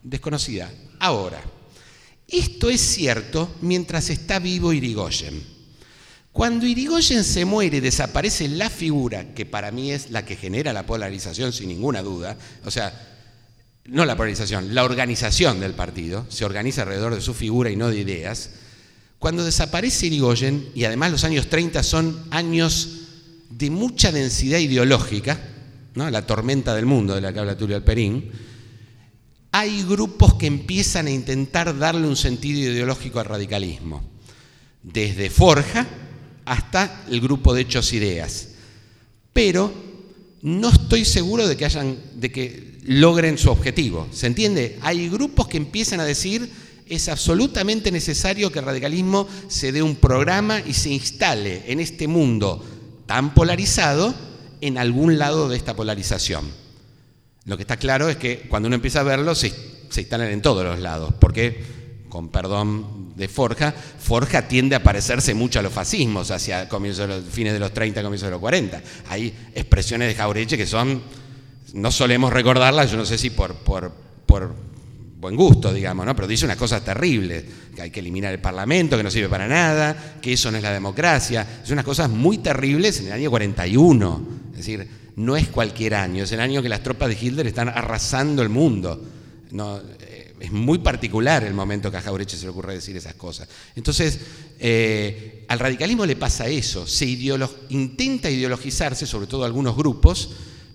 Desconocida. 0.04 0.72
Ahora, 1.00 1.42
esto 2.28 2.70
es 2.70 2.82
cierto 2.82 3.56
mientras 3.62 4.10
está 4.10 4.40
vivo 4.40 4.74
Irigoyen. 4.74 5.56
Cuando 6.32 6.66
Irigoyen 6.66 7.24
se 7.24 7.46
muere 7.46 7.80
desaparece 7.80 8.50
la 8.50 8.70
figura, 8.70 9.34
que 9.34 9.46
para 9.46 9.72
mí 9.72 9.92
es 9.92 10.12
la 10.12 10.26
que 10.26 10.36
genera 10.36 10.74
la 10.74 10.86
polarización 10.86 11.54
sin 11.54 11.70
ninguna 11.70 12.02
duda, 12.02 12.38
o 12.66 12.72
sea, 12.72 12.94
no 13.86 14.04
la 14.04 14.18
polarización, 14.18 14.76
la 14.76 14.84
organización 14.84 15.60
del 15.60 15.74
partido, 15.74 16.26
se 16.30 16.44
organiza 16.44 16.82
alrededor 16.82 17.16
de 17.16 17.22
su 17.22 17.34
figura 17.34 17.70
y 17.70 17.76
no 17.76 17.90
de 17.90 18.00
ideas, 18.00 18.50
cuando 19.20 19.46
desaparece 19.46 20.08
Irigoyen, 20.08 20.70
y 20.76 20.84
además 20.84 21.12
los 21.12 21.24
años 21.24 21.48
30 21.48 21.84
son 21.84 22.26
años 22.32 22.90
de 23.50 23.70
mucha 23.70 24.12
densidad 24.12 24.60
ideológica, 24.60 25.40
¿no? 25.94 26.10
la 26.10 26.26
tormenta 26.28 26.76
del 26.76 26.86
mundo 26.86 27.16
de 27.16 27.22
la 27.22 27.32
que 27.32 27.40
habla 27.40 27.58
Tulio 27.58 27.78
Alperín, 27.78 28.30
hay 29.58 29.84
grupos 29.84 30.34
que 30.34 30.48
empiezan 30.48 31.08
a 31.08 31.12
intentar 31.12 31.78
darle 31.78 32.06
un 32.06 32.18
sentido 32.18 32.60
ideológico 32.60 33.22
al 33.22 33.26
radicalismo, 33.28 34.04
desde 34.84 35.30
Forja 35.30 35.88
hasta 36.44 37.06
el 37.10 37.22
grupo 37.22 37.54
de 37.54 37.62
Hechos 37.62 37.94
Ideas. 37.94 38.50
Pero 39.32 39.74
no 40.42 40.68
estoy 40.68 41.06
seguro 41.06 41.48
de 41.48 41.56
que, 41.56 41.70
de 42.16 42.32
que 42.34 42.80
logren 42.84 43.38
su 43.38 43.50
objetivo. 43.50 44.10
¿Se 44.12 44.28
entiende? 44.28 44.78
Hay 44.82 45.08
grupos 45.08 45.48
que 45.48 45.56
empiezan 45.56 46.02
a 46.02 46.06
decir 46.06 46.52
es 46.90 47.08
absolutamente 47.08 47.94
necesario 47.94 48.52
que 48.52 48.60
el 48.60 48.66
radicalismo 48.66 49.26
se 49.48 49.72
dé 49.72 49.82
un 49.82 49.96
programa 49.96 50.60
y 50.60 50.74
se 50.74 50.90
instale 50.90 51.64
en 51.68 51.80
este 51.80 52.10
mundo 52.10 52.62
tan 53.06 53.34
polarizado 53.34 54.14
en 54.60 54.78
algún 54.78 55.18
lado 55.18 55.48
de 55.48 55.56
esta 55.56 55.78
polarización. 55.78 56.65
Lo 57.46 57.58
que 57.58 57.64
está 57.64 57.78
claro 57.78 58.10
es 58.10 58.18
que 58.18 58.48
cuando 58.50 58.68
uno 58.68 58.76
empieza 58.76 59.02
a 59.02 59.04
verlo 59.04 59.36
se, 59.36 59.54
se 59.90 60.02
instalan 60.02 60.30
en 60.30 60.42
todos 60.42 60.64
los 60.64 60.80
lados, 60.80 61.14
porque, 61.20 61.64
con 62.10 62.30
perdón 62.30 63.14
de 63.16 63.28
Forja, 63.28 63.72
Forja 63.72 64.48
tiende 64.48 64.76
a 64.76 64.84
parecerse 64.84 65.34
mucho 65.36 65.60
a 65.60 65.62
los 65.62 65.72
fascismos 65.72 66.32
hacia 66.32 66.68
comienzos 66.68 67.08
de 67.08 67.16
los, 67.16 67.26
fines 67.26 67.54
de 67.54 67.60
los 67.60 67.72
30, 67.72 68.02
comienzos 68.02 68.28
de 68.28 68.32
los 68.32 68.40
40. 68.40 68.82
Hay 69.10 69.34
expresiones 69.54 70.08
de 70.08 70.16
Jaureche 70.16 70.58
que 70.58 70.66
son, 70.66 71.02
no 71.74 71.92
solemos 71.92 72.34
recordarlas, 72.34 72.90
yo 72.90 72.98
no 72.98 73.06
sé 73.06 73.18
si 73.18 73.30
por, 73.30 73.54
por, 73.54 73.92
por 74.26 74.56
buen 75.20 75.36
gusto, 75.36 75.72
digamos, 75.72 76.04
¿no? 76.06 76.16
pero 76.16 76.28
dice 76.28 76.46
unas 76.46 76.58
cosas 76.58 76.84
terribles, 76.84 77.44
que 77.76 77.82
hay 77.84 77.92
que 77.92 78.00
eliminar 78.00 78.34
el 78.34 78.40
Parlamento, 78.40 78.98
que 78.98 79.04
no 79.04 79.12
sirve 79.12 79.30
para 79.30 79.48
nada, 79.48 80.18
que 80.20 80.34
eso 80.34 80.50
no 80.50 80.58
es 80.58 80.64
la 80.64 80.74
democracia, 80.74 81.62
es 81.64 81.70
unas 81.70 81.86
cosas 81.86 82.10
muy 82.10 82.40
terribles 82.40 83.00
en 83.02 83.08
el 83.08 83.14
año 83.14 83.30
41, 83.30 84.28
es 84.52 84.58
decir, 84.58 85.05
no 85.16 85.38
es 85.38 85.48
cualquier 85.48 85.96
año, 85.96 86.24
es 86.24 86.32
el 86.32 86.40
año 86.40 86.62
que 86.62 86.70
las 86.70 86.84
tropas 86.84 87.10
de 87.10 87.18
Hitler 87.20 87.48
están 87.48 87.70
arrasando 87.70 88.42
el 88.42 88.50
mundo. 88.50 89.02
No, 89.52 89.80
eh, 90.00 90.34
es 90.40 90.52
muy 90.52 90.80
particular 90.80 91.44
el 91.44 91.54
momento 91.54 91.90
que 91.90 91.98
a 91.98 92.02
Jaureche 92.02 92.38
se 92.38 92.44
le 92.44 92.50
ocurre 92.50 92.74
decir 92.74 92.96
esas 92.98 93.16
cosas. 93.16 93.48
Entonces, 93.76 94.20
eh, 94.60 95.46
al 95.48 95.60
radicalismo 95.60 96.06
le 96.06 96.16
pasa 96.16 96.48
eso, 96.48 96.86
se 96.86 97.06
intenta 97.70 98.30
ideologizarse, 98.30 99.06
sobre 99.06 99.28
todo 99.28 99.46
algunos 99.46 99.76
grupos, 99.76 100.32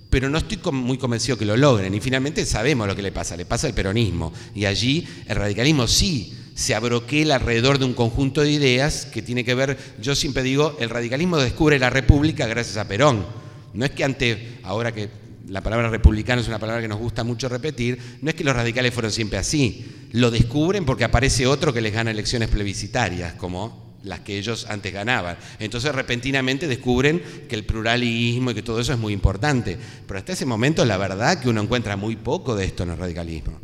pero 0.08 0.28
no 0.28 0.38
estoy 0.38 0.58
muy 0.72 0.98
convencido 0.98 1.36
que 1.36 1.44
lo 1.44 1.56
logren. 1.56 1.94
Y 1.94 2.00
finalmente 2.00 2.44
sabemos 2.46 2.88
lo 2.88 2.96
que 2.96 3.02
le 3.02 3.12
pasa, 3.12 3.36
le 3.36 3.44
pasa 3.44 3.66
el 3.66 3.74
peronismo. 3.74 4.32
Y 4.54 4.64
allí 4.64 5.06
el 5.26 5.36
radicalismo 5.36 5.86
sí 5.86 6.34
se 6.54 6.74
abroquela 6.74 7.36
alrededor 7.36 7.78
de 7.78 7.84
un 7.84 7.94
conjunto 7.94 8.40
de 8.40 8.50
ideas 8.50 9.06
que 9.06 9.22
tiene 9.22 9.44
que 9.44 9.54
ver, 9.54 9.78
yo 10.00 10.14
siempre 10.14 10.42
digo, 10.42 10.76
el 10.80 10.90
radicalismo 10.90 11.38
descubre 11.38 11.78
la 11.78 11.90
República 11.90 12.46
gracias 12.46 12.76
a 12.76 12.88
Perón. 12.88 13.39
No 13.74 13.84
es 13.84 13.90
que 13.92 14.04
ante, 14.04 14.58
ahora 14.62 14.92
que 14.92 15.08
la 15.48 15.62
palabra 15.62 15.90
republicano 15.90 16.40
es 16.40 16.48
una 16.48 16.58
palabra 16.58 16.82
que 16.82 16.88
nos 16.88 16.98
gusta 16.98 17.24
mucho 17.24 17.48
repetir, 17.48 17.98
no 18.22 18.30
es 18.30 18.36
que 18.36 18.44
los 18.44 18.54
radicales 18.54 18.94
fueron 18.94 19.10
siempre 19.10 19.38
así. 19.38 19.84
Lo 20.12 20.30
descubren 20.30 20.84
porque 20.84 21.04
aparece 21.04 21.46
otro 21.46 21.72
que 21.72 21.80
les 21.80 21.92
gana 21.92 22.10
elecciones 22.10 22.48
plebiscitarias, 22.48 23.34
como 23.34 23.90
las 24.02 24.20
que 24.20 24.38
ellos 24.38 24.66
antes 24.68 24.92
ganaban. 24.92 25.36
Entonces 25.58 25.94
repentinamente 25.94 26.66
descubren 26.66 27.22
que 27.48 27.54
el 27.54 27.64
pluralismo 27.64 28.50
y 28.50 28.54
que 28.54 28.62
todo 28.62 28.80
eso 28.80 28.92
es 28.92 28.98
muy 28.98 29.12
importante. 29.12 29.76
Pero 30.06 30.18
hasta 30.18 30.32
ese 30.32 30.46
momento 30.46 30.84
la 30.84 30.96
verdad 30.96 31.40
que 31.40 31.48
uno 31.48 31.62
encuentra 31.62 31.96
muy 31.96 32.16
poco 32.16 32.54
de 32.56 32.64
esto 32.64 32.84
en 32.84 32.90
el 32.90 32.98
radicalismo. 32.98 33.60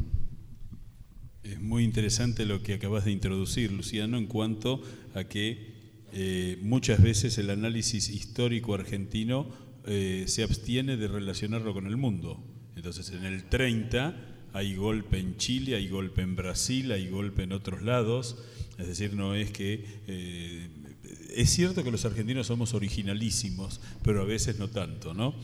Es 1.43 1.61
muy 1.61 1.85
interesante 1.85 2.45
lo 2.45 2.63
que 2.63 2.75
acabas 2.75 3.05
de 3.05 3.13
introducir, 3.13 3.73
Luciano, 3.73 4.19
en 4.19 4.27
cuanto 4.27 4.83
a 5.15 5.25
que 5.25 5.77
eh, 6.13 6.59
muchas 6.63 7.03
veces 7.03 7.39
el 7.39 7.51
análisis 7.51 8.09
histórico 8.09 8.75
argentino 8.75 9.66
eh, 9.87 10.25
se 10.27 10.43
abstiene 10.43 10.97
de 10.97 11.09
relacionarlo 11.09 11.73
con 11.73 11.87
el 11.87 11.97
mundo. 11.97 12.43
Entonces 12.77 13.11
en 13.11 13.25
el 13.25 13.45
30 13.49 14.17
hay 14.53 14.75
golpe 14.75 15.19
en 15.19 15.37
Chile, 15.37 15.77
hay 15.77 15.89
golpe 15.89 16.23
en 16.23 16.37
Brasil, 16.37 16.93
hay 16.93 17.09
golpe 17.09 17.43
en 17.43 17.53
otros 17.53 17.83
lados 17.83 18.37
es 18.79 18.89
decir, 18.89 19.15
no 19.15 19.35
es 19.35 19.51
que... 19.51 19.85
Eh, 20.07 20.69
es 21.35 21.51
cierto 21.51 21.85
que 21.85 21.91
los 21.91 22.05
argentinos 22.05 22.47
somos 22.47 22.73
originalísimos, 22.73 23.81
pero 24.03 24.23
a 24.23 24.25
veces 24.25 24.59
no 24.59 24.69
tanto. 24.69 25.35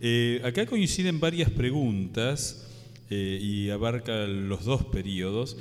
Eh, 0.00 0.40
acá 0.42 0.64
coinciden 0.64 1.20
varias 1.20 1.50
preguntas 1.50 2.66
y 3.10 3.68
abarca 3.68 4.26
los 4.26 4.64
dos 4.64 4.86
periodos. 4.86 5.58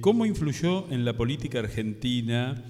¿Cómo 0.00 0.26
influyó 0.26 0.90
en 0.90 1.04
la 1.04 1.16
política 1.16 1.60
argentina 1.60 2.64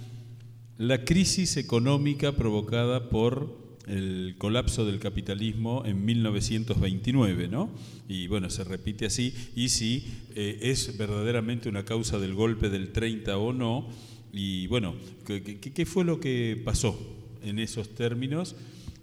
la 0.77 1.05
crisis 1.05 1.57
económica 1.57 2.33
provocada 2.33 3.09
por 3.09 3.58
el 3.89 4.35
colapso 4.39 4.85
del 4.85 5.01
capitalismo 5.01 5.83
en 5.87 6.05
1929, 6.05 7.49
¿no? 7.49 7.71
Y 8.07 8.27
bueno, 8.27 8.51
se 8.51 8.65
repite 8.65 9.07
así, 9.07 9.35
y 9.57 9.71
si 9.71 10.07
eh, 10.35 10.59
es 10.63 10.97
verdaderamente 10.99 11.69
una 11.69 11.85
causa 11.85 12.19
del 12.19 12.35
golpe 12.35 12.69
del 12.69 12.93
30 12.93 13.37
o 13.39 13.53
no, 13.53 13.89
y 14.33 14.67
bueno, 14.67 14.95
¿qué, 15.25 15.87
fue 15.87 16.05
lo 16.05 16.21
que 16.21 16.61
pasó 16.65 16.99
en 17.43 17.59
esos 17.59 17.95
términos? 17.95 18.57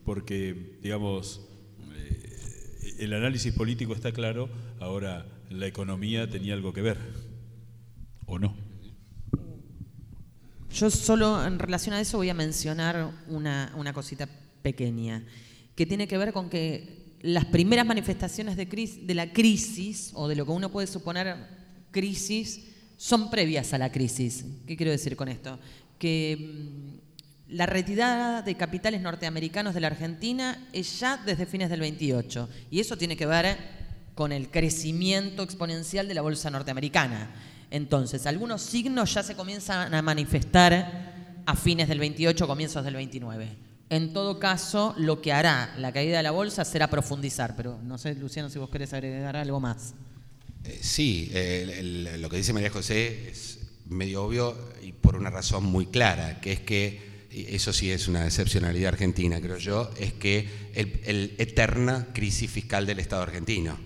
Porque, 0.04 0.78
digamos, 0.84 1.42
eh, 1.96 2.96
el 3.00 3.14
análisis 3.14 3.54
político 3.54 3.94
está 3.94 4.12
claro, 4.12 4.50
ahora 4.80 5.26
la 5.50 5.66
economía 5.66 6.30
tenía 6.30 6.54
algo 6.54 6.74
que 6.74 6.84
ver, 6.84 7.00
¿o 8.28 8.38
no? 8.38 8.56
Yo 10.72 10.90
solo 10.90 11.44
en 11.46 11.58
relación 11.58 11.96
a 11.96 12.02
eso 12.02 12.18
voy 12.18 12.30
a 12.30 12.34
mencionar 12.34 13.12
una, 13.30 13.72
una 13.78 13.94
cosita 13.94 14.28
pequeña, 14.66 15.24
que 15.76 15.86
tiene 15.86 16.08
que 16.08 16.18
ver 16.18 16.34
con 16.34 16.50
que 16.50 17.20
las 17.22 17.46
primeras 17.46 17.86
manifestaciones 17.86 18.58
de, 18.58 18.66
de 18.66 19.14
la 19.14 19.32
crisis, 19.32 20.10
o 20.16 20.28
de 20.28 20.36
lo 20.36 20.44
que 20.44 20.52
uno 20.52 20.72
puede 20.72 20.88
suponer 20.88 21.38
crisis, 21.92 22.66
son 22.98 23.30
previas 23.30 23.74
a 23.74 23.78
la 23.78 23.92
crisis. 23.92 24.44
¿Qué 24.66 24.76
quiero 24.76 24.92
decir 24.92 25.16
con 25.16 25.28
esto? 25.28 25.60
Que 26.00 26.36
mm, 26.36 27.54
la 27.56 27.68
retirada 27.68 28.42
de 28.42 28.56
capitales 28.56 29.02
norteamericanos 29.02 29.76
de 29.76 29.82
la 29.82 29.88
Argentina 29.88 30.68
es 30.74 31.00
ya 31.00 31.18
desde 31.18 31.46
fines 31.46 31.70
del 31.70 31.82
28, 31.82 32.50
y 32.72 32.80
eso 32.80 32.98
tiene 32.98 33.16
que 33.16 33.28
ver 33.28 33.56
con 34.16 34.32
el 34.32 34.50
crecimiento 34.50 35.44
exponencial 35.44 36.08
de 36.08 36.16
la 36.16 36.24
bolsa 36.24 36.50
norteamericana. 36.50 37.30
Entonces, 37.70 38.26
algunos 38.26 38.64
signos 38.64 39.14
ya 39.14 39.22
se 39.22 39.36
comienzan 39.36 39.94
a 39.94 40.02
manifestar 40.02 41.44
a 41.46 41.56
fines 41.56 41.88
del 41.88 42.00
28, 42.00 42.48
comienzos 42.48 42.84
del 42.84 42.96
29. 42.96 43.65
En 43.90 44.14
todo 44.14 44.40
caso, 44.40 44.96
lo 44.98 45.22
que 45.22 45.32
hará 45.32 45.76
la 45.78 45.92
caída 45.92 46.18
de 46.18 46.24
la 46.24 46.32
bolsa 46.32 46.66
será 46.66 46.90
profundizar, 46.90 47.56
pero 47.56 47.80
no 47.84 47.98
sé, 47.98 48.16
Luciano, 48.16 48.50
si 48.50 48.58
vos 48.58 48.70
querés 48.70 48.94
agregar 48.94 49.36
algo 49.36 49.60
más. 49.60 49.94
Eh, 50.64 50.80
sí, 50.82 51.30
lo 52.18 52.30
que 52.30 52.38
dice 52.38 52.54
María 52.54 52.72
José 52.72 53.30
es 53.30 53.60
medio 53.88 54.24
obvio 54.24 54.58
y 54.82 54.92
por 54.92 55.16
una 55.16 55.30
razón 55.30 55.66
muy 55.66 55.86
clara, 55.86 56.42
que 56.42 56.54
es 56.54 56.60
que, 56.62 57.16
eso 57.30 57.74
sí 57.74 57.92
es 57.92 58.08
una 58.08 58.26
excepcionalidad 58.26 58.94
argentina, 58.94 59.42
creo 59.42 59.58
yo, 59.58 59.92
es 60.00 60.14
que 60.14 60.48
el, 60.74 61.36
eterna 61.38 62.08
crisis 62.14 62.50
fiscal 62.50 62.86
del 62.86 63.00
Estado 63.00 63.24
argentino. 63.24 63.78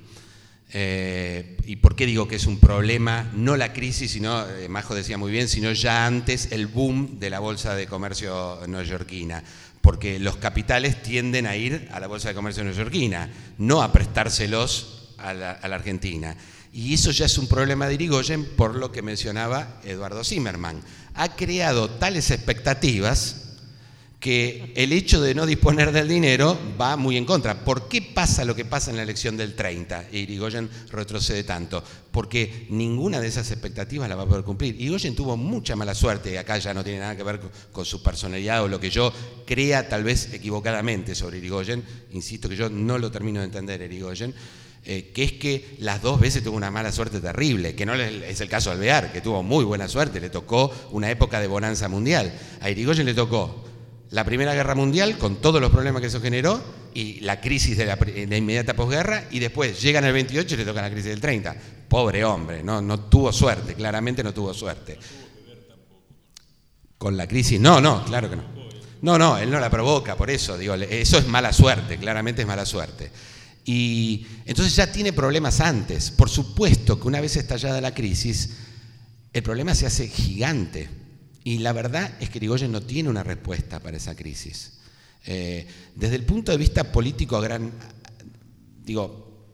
Eh, 0.72 1.58
¿Y 1.66 1.78
por 1.78 1.96
qué 1.96 2.06
digo 2.06 2.28
que 2.28 2.36
es 2.36 2.46
un 2.46 2.60
problema? 2.60 3.32
No 3.34 3.58
la 3.58 3.74
crisis, 3.74 4.12
sino, 4.12 4.48
eh, 4.48 4.70
Majo 4.70 4.94
decía 4.94 5.18
muy 5.18 5.32
bien, 5.32 5.48
sino 5.48 5.72
ya 5.72 6.06
antes 6.06 6.52
el 6.52 6.68
boom 6.68 7.20
de 7.20 7.32
la 7.32 7.40
Bolsa 7.40 7.74
de 7.74 7.88
Comercio 7.88 8.60
neoyorquina 8.68 9.44
porque 9.90 10.20
los 10.20 10.38
capitales 10.38 11.02
tienden 11.02 11.48
a 11.48 11.56
ir 11.56 11.90
a 11.92 12.00
la 12.00 12.06
Bolsa 12.06 12.28
de 12.28 12.36
Comercio 12.36 12.64
neoyorquina, 12.64 13.28
no 13.58 13.82
a 13.82 13.92
prestárselos 13.92 15.16
a 15.18 15.34
la, 15.34 15.54
Argentina. 15.54 16.36
Y 16.72 16.94
eso 16.94 17.10
ya 17.10 17.26
es 17.26 17.36
un 17.40 17.48
problema 17.48 17.88
de 17.88 17.96
Irigoyen 17.96 18.46
por 18.56 18.76
lo 18.76 18.92
que 18.92 19.02
mencionaba 19.02 19.80
Eduardo 19.84 20.24
Zimmerman. 20.24 20.84
Ha 21.16 21.30
creado 21.36 21.90
tales 21.90 22.30
expectativas 22.30 23.49
que 24.20 24.74
el 24.76 24.92
hecho 24.92 25.22
de 25.22 25.34
no 25.34 25.46
disponer 25.46 25.94
del 25.94 26.10
dinero 26.10 26.58
va 26.80 26.98
muy 26.98 27.16
en 27.16 27.24
contra. 27.24 27.64
¿Por 27.64 27.88
qué 27.88 28.02
pasa 28.02 28.44
lo 28.44 28.54
que 28.54 28.66
pasa 28.66 28.92
en 28.92 28.98
la 28.98 29.04
elección 29.04 29.38
del 29.38 29.56
30? 29.56 30.08
Y 30.12 30.20
Irigoyen 30.20 30.70
retrocede 30.92 31.46
tanto. 31.46 31.82
Porque 32.12 32.68
ninguna 32.70 33.22
de 33.22 33.28
esas 33.28 33.50
expectativas 33.50 34.10
la 34.10 34.16
va 34.16 34.24
a 34.24 34.28
poder 34.28 34.44
cumplir. 34.44 34.76
Irigoyen 34.76 35.16
tuvo 35.16 35.38
mucha 35.38 35.78
mala 35.78 35.96
suerte, 35.96 36.34
y 36.34 36.36
acá 36.36 36.58
ya 36.58 36.74
no 36.74 36.84
tiene 36.84 37.00
nada 37.00 37.16
que 37.16 37.24
ver 37.24 37.40
con 37.72 37.86
su 37.86 38.04
personalidad 38.04 38.62
o 38.64 38.68
lo 38.68 38.80
que 38.80 38.90
yo 38.90 39.14
crea 39.46 39.88
tal 39.88 40.04
vez 40.04 40.34
equivocadamente 40.34 41.16
sobre 41.16 41.38
Irigoyen. 41.38 41.82
Insisto 42.12 42.50
que 42.50 42.58
yo 42.58 42.70
no 42.70 42.98
lo 42.98 43.10
termino 43.12 43.40
de 43.40 43.46
entender, 43.46 43.82
Irigoyen. 43.82 44.34
Eh, 44.86 45.12
que 45.14 45.24
es 45.24 45.34
que 45.34 45.76
las 45.80 46.02
dos 46.02 46.20
veces 46.20 46.44
tuvo 46.44 46.58
una 46.58 46.72
mala 46.72 46.92
suerte 46.92 47.20
terrible, 47.20 47.76
que 47.76 47.86
no 47.86 47.94
es 47.94 48.42
el 48.42 48.50
caso 48.50 48.70
de 48.70 48.78
Alvear, 48.78 49.12
que 49.14 49.22
tuvo 49.22 49.44
muy 49.44 49.64
buena 49.66 49.88
suerte, 49.88 50.20
le 50.20 50.30
tocó 50.30 50.74
una 50.92 51.12
época 51.12 51.40
de 51.40 51.48
bonanza 51.48 51.88
mundial. 51.88 52.34
A 52.62 52.70
Irigoyen 52.70 53.06
le 53.06 53.14
tocó 53.14 53.70
la 54.12 54.24
Primera 54.24 54.54
Guerra 54.54 54.76
Mundial, 54.76 55.18
con 55.18 55.38
todos 55.38 55.62
los 55.62 55.72
problemas 55.72 56.02
que 56.02 56.08
eso 56.08 56.22
generó, 56.22 56.62
y 56.94 57.20
la 57.22 57.40
crisis 57.40 57.78
de 57.78 57.86
la, 57.86 57.98
inmediata 58.38 58.74
posguerra, 58.74 59.26
y 59.32 59.40
después 59.40 59.82
llega 59.82 60.00
en 60.00 60.06
el 60.06 60.14
28 60.14 60.56
y 60.56 60.58
le 60.58 60.66
toca 60.66 60.82
la 60.82 60.90
crisis 60.90 61.12
del 61.12 61.22
30. 61.22 61.56
Pobre 61.88 62.24
hombre, 62.24 62.64
no, 62.64 62.82
no 62.82 63.00
tuvo 63.02 63.32
suerte, 63.32 63.76
claramente 63.76 64.24
no 64.24 64.34
tuvo 64.34 64.54
suerte. 64.54 64.98
Con 66.98 67.16
la 67.16 67.28
crisis, 67.28 67.60
no, 67.60 67.80
no, 67.80 68.04
claro 68.06 68.30
que 68.30 68.36
no. 68.36 68.44
No, 69.02 69.18
no, 69.18 69.38
él 69.38 69.50
no 69.50 69.60
la 69.60 69.70
provoca, 69.70 70.18
por 70.18 70.30
eso, 70.30 70.58
digo, 70.58 70.74
eso 70.76 71.18
es 71.18 71.28
mala 71.28 71.54
suerte, 71.54 71.98
claramente 71.98 72.42
es 72.42 72.48
mala 72.48 72.66
suerte. 72.66 73.12
Y 73.64 74.26
entonces 74.46 74.76
ya 74.76 74.92
tiene 74.92 75.14
problemas 75.14 75.62
antes. 75.62 76.12
Por 76.12 76.30
supuesto 76.30 77.00
que 77.00 77.08
una 77.08 77.22
vez 77.22 77.38
estallada 77.38 77.80
la 77.80 77.94
crisis, 77.94 78.58
el 79.32 79.44
problema 79.44 79.76
se 79.76 79.86
hace 79.86 80.08
gigante. 80.08 80.90
Y 81.44 81.60
la 81.60 81.74
verdad 81.74 82.12
es 82.20 82.30
que 82.30 82.38
Irigoyen 82.38 82.72
no 82.72 82.82
tiene 82.82 83.10
una 83.10 83.24
respuesta 83.24 83.80
para 83.80 83.98
esa 83.98 84.16
crisis. 84.16 84.80
Eh, 85.26 85.68
desde 85.96 86.16
el 86.16 86.26
punto 86.26 86.52
de 86.52 86.58
vista 86.58 86.92
político, 86.92 87.40
gran, 87.40 87.72
digo, 88.84 89.48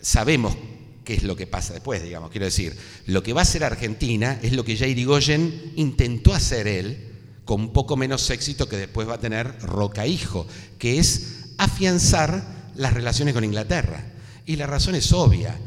sabemos 0.00 0.56
qué 1.04 1.14
es 1.14 1.22
lo 1.22 1.36
que 1.36 1.46
pasa 1.46 1.72
después, 1.72 2.02
digamos. 2.02 2.30
Quiero 2.30 2.46
decir, 2.46 2.76
lo 3.06 3.22
que 3.22 3.32
va 3.32 3.40
a 3.40 3.42
hacer 3.42 3.64
Argentina 3.64 4.38
es 4.42 4.52
lo 4.52 4.64
que 4.64 4.76
ya 4.76 4.86
Irigoyen 4.86 5.72
intentó 5.76 6.34
hacer 6.34 6.66
él, 6.66 7.06
con 7.44 7.72
poco 7.72 7.96
menos 7.96 8.28
éxito 8.30 8.68
que 8.68 8.76
después 8.76 9.08
va 9.08 9.14
a 9.14 9.20
tener 9.20 9.60
Roca 9.60 10.06
Hijo, 10.06 10.46
que 10.78 10.98
es 10.98 11.52
afianzar 11.58 12.72
las 12.76 12.92
relaciones 12.92 13.34
con 13.34 13.44
Inglaterra. 13.44 14.04
Y 14.46 14.56
la 14.56 14.66
razón 14.66 14.94
es 14.94 15.12
obvia. 15.12 15.58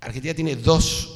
Argentina 0.00 0.34
tiene 0.34 0.56
dos 0.56 1.13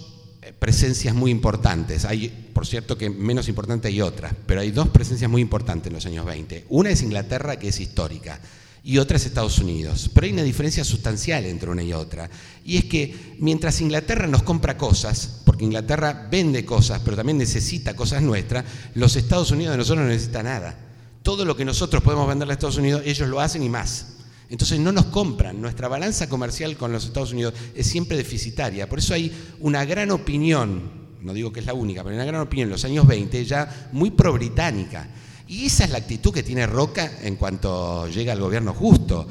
presencias 0.52 1.14
muy 1.14 1.30
importantes. 1.30 2.04
Hay, 2.04 2.28
por 2.52 2.66
cierto, 2.66 2.96
que 2.96 3.10
menos 3.10 3.48
importante 3.48 3.88
hay 3.88 4.00
otras, 4.00 4.34
pero 4.46 4.60
hay 4.60 4.70
dos 4.70 4.88
presencias 4.88 5.30
muy 5.30 5.42
importantes 5.42 5.88
en 5.88 5.94
los 5.94 6.06
años 6.06 6.24
20. 6.24 6.66
Una 6.68 6.90
es 6.90 7.02
Inglaterra, 7.02 7.58
que 7.58 7.68
es 7.68 7.80
histórica, 7.80 8.40
y 8.84 8.98
otra 8.98 9.16
es 9.16 9.26
Estados 9.26 9.58
Unidos. 9.58 10.10
Pero 10.14 10.26
hay 10.26 10.32
una 10.32 10.42
diferencia 10.42 10.84
sustancial 10.84 11.44
entre 11.46 11.70
una 11.70 11.82
y 11.82 11.92
otra. 11.92 12.30
Y 12.64 12.76
es 12.76 12.84
que 12.84 13.36
mientras 13.38 13.80
Inglaterra 13.80 14.26
nos 14.26 14.42
compra 14.42 14.76
cosas, 14.76 15.40
porque 15.44 15.64
Inglaterra 15.64 16.28
vende 16.30 16.64
cosas, 16.64 17.00
pero 17.04 17.16
también 17.16 17.38
necesita 17.38 17.94
cosas 17.94 18.22
nuestras, 18.22 18.64
los 18.94 19.16
Estados 19.16 19.50
Unidos 19.50 19.72
de 19.72 19.78
nosotros 19.78 20.04
no 20.04 20.10
necesita 20.10 20.42
nada. 20.42 20.78
Todo 21.22 21.44
lo 21.44 21.56
que 21.56 21.64
nosotros 21.64 22.02
podemos 22.02 22.28
venderle 22.28 22.52
a 22.52 22.54
Estados 22.54 22.78
Unidos, 22.78 23.02
ellos 23.04 23.28
lo 23.28 23.40
hacen 23.40 23.62
y 23.62 23.68
más. 23.68 24.17
Entonces 24.50 24.80
no 24.80 24.92
nos 24.92 25.06
compran. 25.06 25.60
Nuestra 25.60 25.88
balanza 25.88 26.28
comercial 26.28 26.76
con 26.76 26.92
los 26.92 27.04
Estados 27.04 27.32
Unidos 27.32 27.54
es 27.74 27.86
siempre 27.86 28.16
deficitaria. 28.16 28.88
Por 28.88 28.98
eso 28.98 29.14
hay 29.14 29.32
una 29.60 29.84
gran 29.84 30.10
opinión, 30.10 30.90
no 31.22 31.32
digo 31.32 31.52
que 31.52 31.60
es 31.60 31.66
la 31.66 31.74
única, 31.74 32.02
pero 32.02 32.16
una 32.16 32.24
gran 32.24 32.40
opinión 32.40 32.66
en 32.66 32.72
los 32.72 32.84
años 32.84 33.06
20 33.06 33.44
ya 33.44 33.88
muy 33.92 34.10
pro-británica. 34.10 35.08
Y 35.46 35.66
esa 35.66 35.84
es 35.84 35.90
la 35.90 35.98
actitud 35.98 36.32
que 36.32 36.42
tiene 36.42 36.66
Roca 36.66 37.10
en 37.22 37.36
cuanto 37.36 38.08
llega 38.08 38.32
al 38.32 38.40
gobierno 38.40 38.74
justo. 38.74 39.26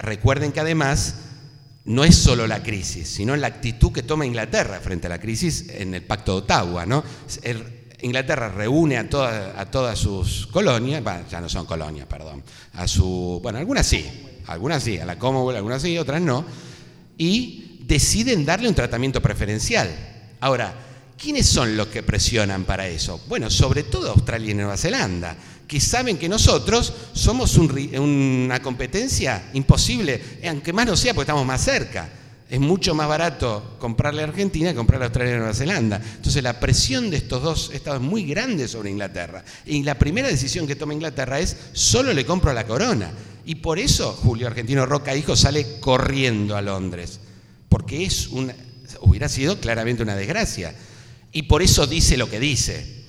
Recuerden 0.00 0.52
que 0.52 0.60
además 0.60 1.16
no 1.84 2.04
es 2.04 2.16
solo 2.16 2.46
la 2.46 2.62
crisis, 2.62 3.08
sino 3.08 3.36
la 3.36 3.46
actitud 3.46 3.92
que 3.92 4.02
toma 4.02 4.26
Inglaterra 4.26 4.80
frente 4.80 5.06
a 5.06 5.10
la 5.10 5.20
crisis 5.20 5.66
en 5.68 5.94
el 5.94 6.02
Pacto 6.02 6.32
de 6.32 6.38
Ottawa. 6.38 6.86
¿no? 6.86 7.04
Inglaterra 8.02 8.48
reúne 8.48 8.96
a, 8.96 9.06
a 9.56 9.70
todas 9.70 9.98
sus 9.98 10.46
colonias, 10.48 11.02
ya 11.30 11.40
no 11.40 11.48
son 11.48 11.66
colonias, 11.66 12.06
perdón, 12.06 12.42
a 12.74 12.86
su, 12.86 13.40
bueno, 13.42 13.58
algunas 13.58 13.86
sí, 13.86 14.04
algunas 14.46 14.82
sí, 14.82 14.98
a 14.98 15.04
la 15.04 15.18
Commonwealth, 15.18 15.56
algunas 15.56 15.82
sí, 15.82 15.98
otras 15.98 16.20
no, 16.20 16.44
y 17.18 17.80
deciden 17.86 18.44
darle 18.44 18.68
un 18.68 18.74
tratamiento 18.74 19.20
preferencial. 19.20 19.88
Ahora, 20.40 20.74
¿quiénes 21.16 21.46
son 21.46 21.76
los 21.76 21.88
que 21.88 22.02
presionan 22.02 22.64
para 22.64 22.88
eso? 22.88 23.20
Bueno, 23.28 23.50
sobre 23.50 23.84
todo 23.84 24.10
Australia 24.10 24.50
y 24.50 24.54
Nueva 24.54 24.76
Zelanda, 24.76 25.36
que 25.66 25.80
saben 25.80 26.18
que 26.18 26.28
nosotros 26.28 26.92
somos 27.12 27.56
una 27.56 28.60
competencia 28.60 29.50
imposible, 29.54 30.38
aunque 30.48 30.72
más 30.72 30.86
no 30.86 30.96
sea 30.96 31.14
porque 31.14 31.30
estamos 31.30 31.46
más 31.46 31.62
cerca. 31.62 32.08
Es 32.48 32.60
mucho 32.60 32.94
más 32.94 33.08
barato 33.08 33.74
comprarle 33.80 34.22
a 34.22 34.26
Argentina 34.26 34.70
que 34.70 34.76
comprarle 34.76 35.06
a 35.06 35.08
Australia 35.08 35.34
y 35.34 35.38
Nueva 35.38 35.54
Zelanda. 35.54 36.00
Entonces 36.16 36.44
la 36.44 36.60
presión 36.60 37.10
de 37.10 37.16
estos 37.16 37.42
dos 37.42 37.70
estados 37.74 38.00
es 38.00 38.06
muy 38.06 38.24
grande 38.24 38.68
sobre 38.68 38.90
Inglaterra. 38.90 39.42
Y 39.64 39.82
la 39.82 39.98
primera 39.98 40.28
decisión 40.28 40.64
que 40.64 40.76
toma 40.76 40.94
Inglaterra 40.94 41.40
es, 41.40 41.56
solo 41.72 42.12
le 42.12 42.24
compro 42.24 42.52
la 42.52 42.64
corona. 42.64 43.10
Y 43.46 43.54
por 43.54 43.78
eso 43.78 44.12
Julio 44.12 44.48
Argentino 44.48 44.84
Roca 44.86 45.14
Hijo 45.14 45.36
sale 45.36 45.78
corriendo 45.78 46.56
a 46.56 46.62
Londres, 46.62 47.20
porque 47.68 48.04
es 48.04 48.26
una, 48.26 48.54
hubiera 49.02 49.28
sido 49.28 49.60
claramente 49.60 50.02
una 50.02 50.16
desgracia. 50.16 50.74
Y 51.30 51.42
por 51.42 51.62
eso 51.62 51.86
dice 51.86 52.16
lo 52.16 52.28
que 52.28 52.40
dice, 52.40 53.04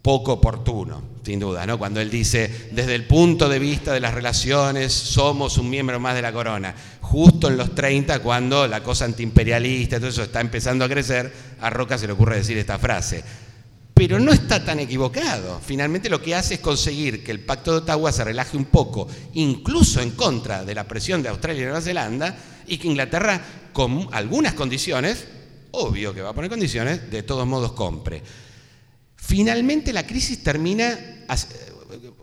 poco 0.00 0.34
oportuno, 0.34 1.02
sin 1.24 1.40
duda, 1.40 1.66
¿no? 1.66 1.76
Cuando 1.76 2.00
él 2.00 2.08
dice, 2.08 2.68
desde 2.70 2.94
el 2.94 3.06
punto 3.06 3.48
de 3.48 3.58
vista 3.58 3.92
de 3.92 3.98
las 3.98 4.14
relaciones, 4.14 4.92
somos 4.92 5.58
un 5.58 5.70
miembro 5.70 5.98
más 5.98 6.14
de 6.14 6.22
la 6.22 6.32
corona. 6.32 6.72
Justo 7.00 7.48
en 7.48 7.56
los 7.56 7.74
30, 7.74 8.20
cuando 8.20 8.68
la 8.68 8.82
cosa 8.82 9.06
antiimperialista, 9.06 9.98
todo 9.98 10.10
eso 10.10 10.22
está 10.22 10.40
empezando 10.40 10.84
a 10.84 10.88
crecer, 10.88 11.32
a 11.60 11.68
Roca 11.70 11.98
se 11.98 12.06
le 12.06 12.12
ocurre 12.12 12.36
decir 12.36 12.56
esta 12.58 12.78
frase. 12.78 13.24
Pero 13.94 14.18
no 14.18 14.32
está 14.32 14.64
tan 14.64 14.80
equivocado. 14.80 15.60
Finalmente 15.64 16.10
lo 16.10 16.20
que 16.20 16.34
hace 16.34 16.54
es 16.54 16.60
conseguir 16.60 17.22
que 17.22 17.30
el 17.30 17.40
Pacto 17.40 17.70
de 17.70 17.78
Ottawa 17.78 18.10
se 18.10 18.24
relaje 18.24 18.56
un 18.56 18.64
poco, 18.66 19.06
incluso 19.34 20.00
en 20.00 20.10
contra 20.10 20.64
de 20.64 20.74
la 20.74 20.88
presión 20.88 21.22
de 21.22 21.28
Australia 21.28 21.62
y 21.62 21.64
Nueva 21.64 21.80
Zelanda, 21.80 22.36
y 22.66 22.78
que 22.78 22.88
Inglaterra, 22.88 23.40
con 23.72 24.08
algunas 24.12 24.54
condiciones, 24.54 25.24
obvio 25.70 26.12
que 26.12 26.22
va 26.22 26.30
a 26.30 26.34
poner 26.34 26.50
condiciones, 26.50 27.10
de 27.10 27.22
todos 27.22 27.46
modos 27.46 27.72
compre. 27.72 28.22
Finalmente 29.16 29.92
la 29.92 30.06
crisis 30.06 30.42
termina 30.42 30.98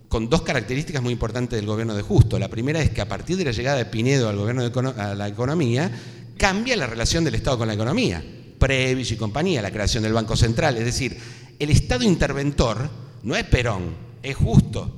con 0.08 0.30
dos 0.30 0.42
características 0.42 1.02
muy 1.02 1.14
importantes 1.14 1.58
del 1.58 1.66
gobierno 1.66 1.96
de 1.96 2.02
Justo. 2.02 2.38
La 2.38 2.50
primera 2.50 2.82
es 2.82 2.90
que 2.90 3.00
a 3.00 3.08
partir 3.08 3.38
de 3.38 3.46
la 3.46 3.52
llegada 3.52 3.78
de 3.78 3.86
Pinedo 3.86 4.28
al 4.28 4.38
gobierno 4.38 4.68
de 4.68 5.02
a 5.02 5.16
la 5.16 5.28
economía, 5.28 5.90
cambia 6.38 6.76
la 6.76 6.86
relación 6.86 7.24
del 7.24 7.36
Estado 7.36 7.58
con 7.58 7.68
la 7.68 7.76
economía. 7.76 8.24
Previs 8.60 9.12
y 9.12 9.16
compañía, 9.16 9.62
la 9.62 9.72
creación 9.72 10.04
del 10.04 10.14
Banco 10.14 10.36
Central, 10.36 10.78
es 10.78 10.86
decir, 10.86 11.18
el 11.62 11.70
Estado 11.70 12.04
interventor 12.04 12.90
no 13.22 13.36
es 13.36 13.44
Perón, 13.44 13.96
es 14.24 14.36
justo. 14.36 14.98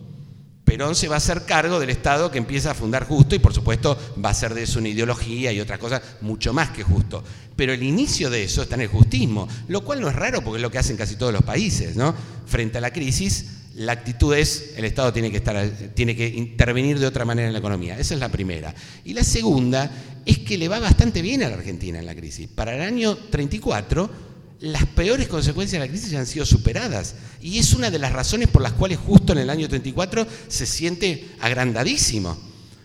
Perón 0.63 0.95
se 0.95 1.09
va 1.09 1.15
a 1.15 1.17
hacer 1.17 1.43
cargo 1.43 1.77
del 1.77 1.89
Estado 1.89 2.31
que 2.31 2.37
empieza 2.37 2.71
a 2.71 2.73
fundar 2.73 3.05
justo 3.05 3.35
y 3.35 3.39
por 3.39 3.53
supuesto 3.53 3.97
va 4.23 4.29
a 4.29 4.33
ser 4.33 4.53
de 4.53 4.63
eso 4.63 4.79
una 4.79 4.87
ideología 4.87 5.51
y 5.51 5.59
otras 5.59 5.77
cosas 5.77 6.01
mucho 6.21 6.53
más 6.53 6.69
que 6.69 6.83
justo. 6.83 7.21
Pero 7.57 7.73
el 7.73 7.83
inicio 7.83 8.29
de 8.29 8.45
eso 8.45 8.61
está 8.61 8.75
en 8.75 8.81
el 8.81 8.87
justismo, 8.87 9.45
lo 9.67 9.83
cual 9.83 9.99
no 9.99 10.07
es 10.07 10.15
raro 10.15 10.41
porque 10.41 10.59
es 10.59 10.61
lo 10.61 10.71
que 10.71 10.77
hacen 10.77 10.95
casi 10.95 11.17
todos 11.17 11.33
los 11.33 11.43
países. 11.43 11.97
¿no? 11.97 12.15
Frente 12.45 12.77
a 12.77 12.81
la 12.81 12.93
crisis, 12.93 13.45
la 13.75 13.91
actitud 13.91 14.33
es 14.33 14.75
el 14.77 14.85
Estado 14.85 15.11
tiene 15.11 15.31
que, 15.31 15.37
estar, 15.37 15.69
tiene 15.93 16.15
que 16.15 16.29
intervenir 16.29 16.97
de 16.97 17.07
otra 17.07 17.25
manera 17.25 17.47
en 17.47 17.53
la 17.53 17.59
economía. 17.59 17.99
Esa 17.99 18.13
es 18.13 18.21
la 18.21 18.29
primera. 18.29 18.73
Y 19.03 19.13
la 19.13 19.25
segunda 19.25 19.91
es 20.25 20.39
que 20.39 20.57
le 20.57 20.69
va 20.69 20.79
bastante 20.79 21.21
bien 21.21 21.43
a 21.43 21.49
la 21.49 21.55
Argentina 21.55 21.99
en 21.99 22.05
la 22.05 22.15
crisis. 22.15 22.47
Para 22.47 22.73
el 22.73 22.81
año 22.83 23.17
34 23.17 24.32
las 24.63 24.85
peores 24.85 25.27
consecuencias 25.27 25.81
de 25.81 25.85
la 25.85 25.91
crisis 25.91 26.11
ya 26.11 26.19
han 26.19 26.25
sido 26.25 26.45
superadas. 26.45 27.15
Y 27.41 27.59
es 27.59 27.73
una 27.73 27.91
de 27.91 27.99
las 27.99 28.13
razones 28.13 28.47
por 28.47 28.61
las 28.61 28.71
cuales 28.71 28.97
justo 28.97 29.33
en 29.33 29.39
el 29.39 29.49
año 29.49 29.67
34 29.67 30.25
se 30.47 30.65
siente 30.65 31.31
agrandadísimo. 31.41 32.39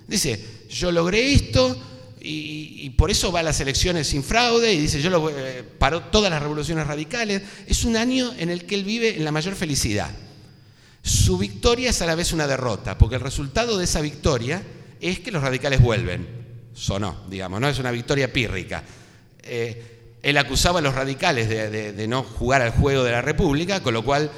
Dice, 0.08 0.44
yo 0.68 0.90
logré 0.90 1.32
esto 1.32 1.80
y, 2.20 2.90
por 2.90 3.12
eso 3.12 3.30
va 3.30 3.40
a 3.40 3.42
las 3.44 3.60
elecciones 3.60 4.08
sin 4.08 4.24
fraude 4.24 4.72
y 4.72 4.80
dice, 4.80 5.00
yo 5.00 5.08
lo, 5.08 5.30
eh, 5.30 5.62
paró 5.78 6.02
todas 6.02 6.32
las 6.32 6.42
revoluciones 6.42 6.84
radicales. 6.84 7.42
Es 7.68 7.84
un 7.84 7.96
año 7.96 8.34
en 8.36 8.50
el 8.50 8.64
que 8.64 8.74
él 8.74 8.82
vive 8.82 9.16
en 9.16 9.24
la 9.24 9.30
mayor 9.30 9.54
felicidad. 9.54 10.10
Su 11.04 11.38
victoria 11.38 11.90
es 11.90 12.02
a 12.02 12.06
la 12.06 12.16
vez 12.16 12.32
una 12.32 12.48
derrota, 12.48 12.98
porque 12.98 13.14
el 13.14 13.20
resultado 13.20 13.78
de 13.78 13.84
esa 13.84 14.00
victoria 14.00 14.64
es 15.00 15.20
que 15.20 15.30
los 15.30 15.42
radicales 15.44 15.80
vuelven. 15.80 16.26
Sonó, 16.74 17.24
digamos, 17.30 17.60
¿no? 17.60 17.68
Es 17.68 17.78
una 17.78 17.92
victoria 17.92 18.32
pírrica. 18.32 18.82
Eh, 19.44 19.97
él 20.22 20.36
acusaba 20.36 20.80
a 20.80 20.82
los 20.82 20.94
radicales 20.94 21.48
de, 21.48 22.08
no 22.08 22.22
jugar 22.22 22.62
al 22.62 22.70
juego 22.70 23.04
de 23.04 23.12
la 23.12 23.22
República, 23.22 23.82
con 23.82 23.94
lo 23.94 24.04
cual 24.04 24.30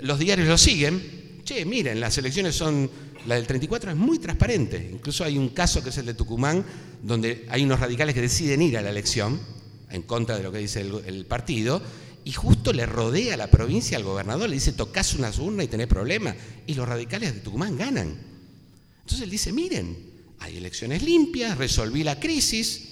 los 0.00 0.18
diarios 0.18 0.48
lo 0.48 0.58
siguen. 0.58 1.40
Che, 1.44 1.64
miren, 1.64 2.00
las 2.00 2.18
elecciones 2.18 2.54
son, 2.54 2.90
la 3.26 3.36
del 3.36 3.46
34 3.46 3.92
es 3.92 3.96
muy 3.96 4.18
transparente. 4.18 4.90
Incluso 4.92 5.24
hay 5.24 5.38
un 5.38 5.50
caso 5.50 5.82
que 5.82 5.90
es 5.90 5.98
el 5.98 6.06
de 6.06 6.14
Tucumán, 6.14 6.64
donde 7.02 7.46
hay 7.50 7.64
unos 7.64 7.80
radicales 7.80 8.14
que 8.14 8.20
deciden 8.20 8.62
ir 8.62 8.78
a 8.78 8.82
la 8.82 8.90
elección, 8.90 9.40
en 9.90 10.02
contra 10.02 10.36
de 10.36 10.42
lo 10.42 10.50
que 10.50 10.58
dice 10.58 10.80
el, 10.80 11.26
partido, 11.26 11.82
y 12.24 12.32
justo 12.32 12.72
le 12.72 12.86
rodea 12.86 13.36
la 13.36 13.48
provincia 13.48 13.96
al 13.96 14.04
gobernador, 14.04 14.48
le 14.48 14.54
dice, 14.54 14.72
tocas 14.72 15.14
una 15.14 15.30
urna 15.30 15.64
y 15.64 15.68
tenés 15.68 15.86
problemas. 15.86 16.34
Y 16.66 16.74
los 16.74 16.88
radicales 16.88 17.34
de 17.34 17.40
Tucumán 17.40 17.76
ganan. 17.76 18.16
Entonces 19.00 19.22
él 19.22 19.30
dice, 19.30 19.52
miren, 19.52 19.96
hay 20.40 20.56
elecciones 20.56 21.02
limpias, 21.02 21.58
resolví 21.58 22.02
la 22.02 22.18
crisis, 22.18 22.88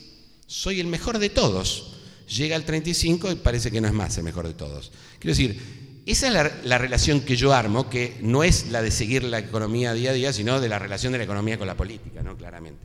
soy 0.47 0.81
el 0.81 0.87
mejor 0.89 1.19
de 1.19 1.31
todos 1.31 2.00
llega 2.31 2.57
al 2.57 2.65
35 2.65 3.33
y 3.33 3.35
parece 3.37 3.71
que 3.71 3.81
no 3.81 3.89
es 3.89 3.95
más 3.95 4.17
el 4.19 4.25
mejor 4.25 4.47
de 4.47 4.55
todos. 4.55 4.93
Quiero 5.19 5.37
decir, 5.37 5.61
esa 6.07 6.29
es 6.29 6.65
la, 6.65 6.79
relación 6.79 7.21
que 7.21 7.37
yo 7.37 7.53
armo, 7.53 7.91
que 7.91 8.17
no 8.23 8.43
es 8.43 8.71
la 8.71 8.83
de 8.83 8.91
seguir 8.91 9.23
la 9.25 9.39
economía 9.39 9.93
día 9.93 10.11
a 10.11 10.15
día, 10.15 10.33
sino 10.33 10.61
de 10.61 10.69
la 10.69 10.79
relación 10.79 11.13
de 11.13 11.19
la 11.19 11.25
economía 11.25 11.59
con 11.59 11.67
la 11.67 11.77
política, 11.77 12.23
¿no? 12.23 12.37
Claramente. 12.37 12.81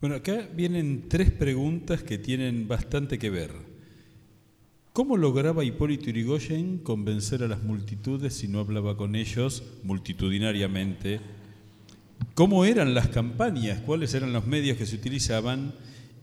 Bueno, 0.00 0.16
acá 0.16 0.48
vienen 0.54 1.08
tres 1.08 1.30
preguntas 1.30 2.02
que 2.02 2.18
tienen 2.18 2.68
bastante 2.68 3.18
que 3.18 3.30
ver. 3.30 3.52
¿Cómo 4.92 5.16
lograba 5.16 5.64
Hipólito 5.64 6.06
Yrigoyen 6.06 6.78
convencer 6.78 7.42
a 7.42 7.48
las 7.48 7.62
multitudes 7.62 8.34
si 8.34 8.48
no 8.48 8.60
hablaba 8.60 8.96
con 8.96 9.14
ellos 9.14 9.62
multitudinariamente? 9.82 11.20
¿Cómo 12.34 12.64
eran 12.64 12.94
las 12.94 13.08
campañas? 13.08 13.80
¿Cuáles 13.80 14.14
eran 14.14 14.32
los 14.32 14.46
medios 14.46 14.78
que 14.78 14.86
se 14.86 14.96
utilizaban? 14.96 15.74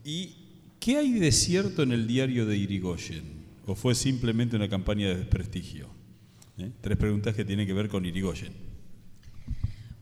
Y 0.04 0.37
¿Qué 0.80 0.96
hay 0.96 1.12
de 1.12 1.32
cierto 1.32 1.82
en 1.82 1.92
el 1.92 2.06
diario 2.06 2.46
de 2.46 2.56
Irigoyen? 2.56 3.38
¿O 3.66 3.74
fue 3.74 3.94
simplemente 3.94 4.56
una 4.56 4.68
campaña 4.68 5.08
de 5.08 5.16
desprestigio? 5.16 5.88
¿Eh? 6.56 6.70
Tres 6.80 6.96
preguntas 6.96 7.34
que 7.34 7.44
tienen 7.44 7.66
que 7.66 7.72
ver 7.72 7.88
con 7.88 8.06
Irigoyen. 8.06 8.52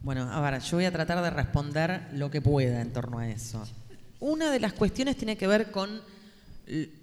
Bueno, 0.03 0.31
a 0.31 0.41
ver, 0.41 0.63
yo 0.63 0.77
voy 0.77 0.85
a 0.85 0.93
tratar 0.93 1.23
de 1.23 1.31
responder 1.31 2.09
lo 2.13 2.31
que 2.31 2.41
pueda 2.41 2.81
en 2.81 2.93
torno 2.93 3.19
a 3.19 3.29
eso. 3.29 3.67
Una 4.21 4.51
de 4.51 4.61
las 4.61 4.73
cuestiones 4.73 5.17
tiene 5.17 5.37
que 5.37 5.47
ver 5.47 5.71
con 5.71 6.01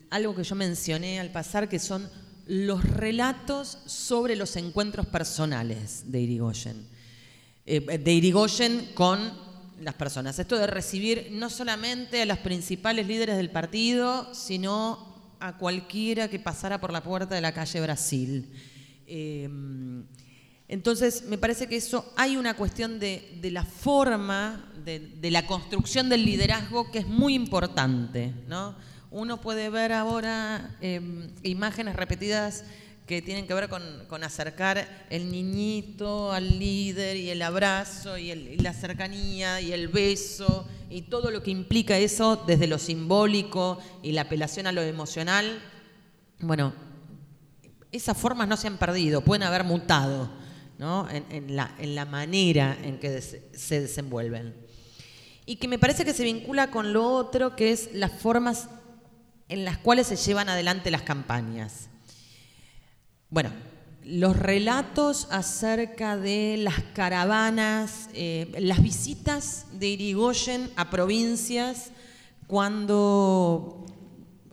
algo 0.10 0.36
que 0.36 0.44
yo 0.44 0.56
mencioné 0.56 1.20
al 1.20 1.32
pasar, 1.32 1.68
que 1.68 1.80
son 1.80 2.08
los 2.48 2.84
relatos 2.84 3.80
sobre 3.86 4.36
los 4.36 4.56
encuentros 4.56 5.08
personales 5.08 6.04
de 6.12 6.22
Irigoyen. 6.22 6.88
Eh, 7.66 7.80
de 7.80 8.14
Irigoyen 8.14 8.91
con 8.94 9.20
las 9.84 9.95
personas. 9.95 10.39
Esto 10.39 10.57
de 10.57 10.68
recibir 10.68 11.30
no 11.31 11.49
solamente 11.49 12.22
a 12.22 12.26
los 12.26 12.39
principales 12.39 13.07
líderes 13.07 13.38
del 13.38 13.49
partido, 13.49 14.34
sino 14.34 15.35
a 15.39 15.57
cualquiera 15.57 16.30
que 16.30 16.39
pasara 16.39 16.80
por 16.80 16.91
la 16.91 17.03
puerta 17.03 17.35
de 17.35 17.41
la 17.41 17.51
calle 17.51 17.81
Brasil. 17.81 18.49
Em, 19.05 20.05
Entonces, 20.69 21.26
me 21.26 21.38
parece 21.38 21.68
que 21.68 21.76
eso 21.76 22.11
hay 22.15 22.38
una 22.38 22.55
cuestión 22.55 22.97
de, 22.97 23.39
la 23.51 23.64
forma, 23.64 24.72
de, 24.84 25.30
la 25.30 25.45
construcción 25.45 26.10
del 26.10 26.26
liderazgo 26.26 26.89
que 26.89 26.99
es 26.99 27.07
muy 27.07 27.35
importante. 27.35 28.34
¿no? 28.47 28.76
Uno 29.11 29.39
puede 29.41 29.69
ver 29.69 29.91
ahora 29.91 30.76
em, 30.81 31.30
imágenes 31.43 31.95
repetidas 31.95 32.64
que 33.06 33.22
tienen 33.22 33.48
que 33.48 33.54
ver 33.54 33.70
con, 33.70 34.24
acercar 34.24 35.06
el 35.10 35.30
niñito 35.30 36.32
al 36.32 36.58
líder 36.58 37.18
y 37.18 37.30
el 37.30 37.42
abrazo 37.42 38.18
y, 38.18 38.34
la 38.58 38.74
cercanía 38.74 39.60
y 39.60 39.74
el 39.74 39.90
beso 39.90 40.68
y 40.90 41.04
todo 41.04 41.30
lo 41.30 41.44
que 41.44 41.52
implica 41.52 41.98
eso 41.98 42.44
desde 42.48 42.68
lo 42.68 42.80
simbólico 42.80 43.80
y 44.02 44.14
la 44.14 44.22
apelación 44.22 44.68
a 44.68 44.72
lo 44.72 44.82
emocional. 44.82 45.62
Bueno, 46.40 46.74
esas 47.92 48.18
formas 48.18 48.48
no 48.48 48.56
se 48.56 48.68
han 48.68 48.78
perdido, 48.78 49.22
pueden 49.22 49.44
haber 49.44 49.64
mutado 49.64 50.30
en, 51.30 51.56
la, 51.56 52.06
manera 52.06 52.78
en 52.84 53.00
que 53.00 53.22
se 53.22 53.82
desenvuelven. 53.82 54.56
Y 55.46 55.58
que 55.58 55.68
me 55.68 55.78
parece 55.78 56.06
que 56.06 56.14
se 56.14 56.24
vincula 56.24 56.72
con 56.72 56.94
lo 56.94 57.06
otro, 57.06 57.56
que 57.56 57.72
es 57.72 57.90
las 57.94 58.12
formas 58.12 58.70
en 59.50 59.66
las 59.66 59.78
cuales 59.78 60.08
se 60.08 60.16
llevan 60.16 60.48
adelante 60.48 60.90
las 60.90 61.02
campañas. 61.02 61.90
Bueno, 63.34 63.49
los 64.05 64.38
relatos 64.38 65.27
acerca 65.31 66.18
de 66.18 66.57
las 66.60 66.84
caravanas, 66.93 68.11
eh, 68.14 68.53
las 68.60 68.84
visitas 68.84 69.65
de 69.73 69.88
Irigoyen 69.88 70.69
a 70.76 70.91
provincias 70.91 71.89
cuando 72.45 73.88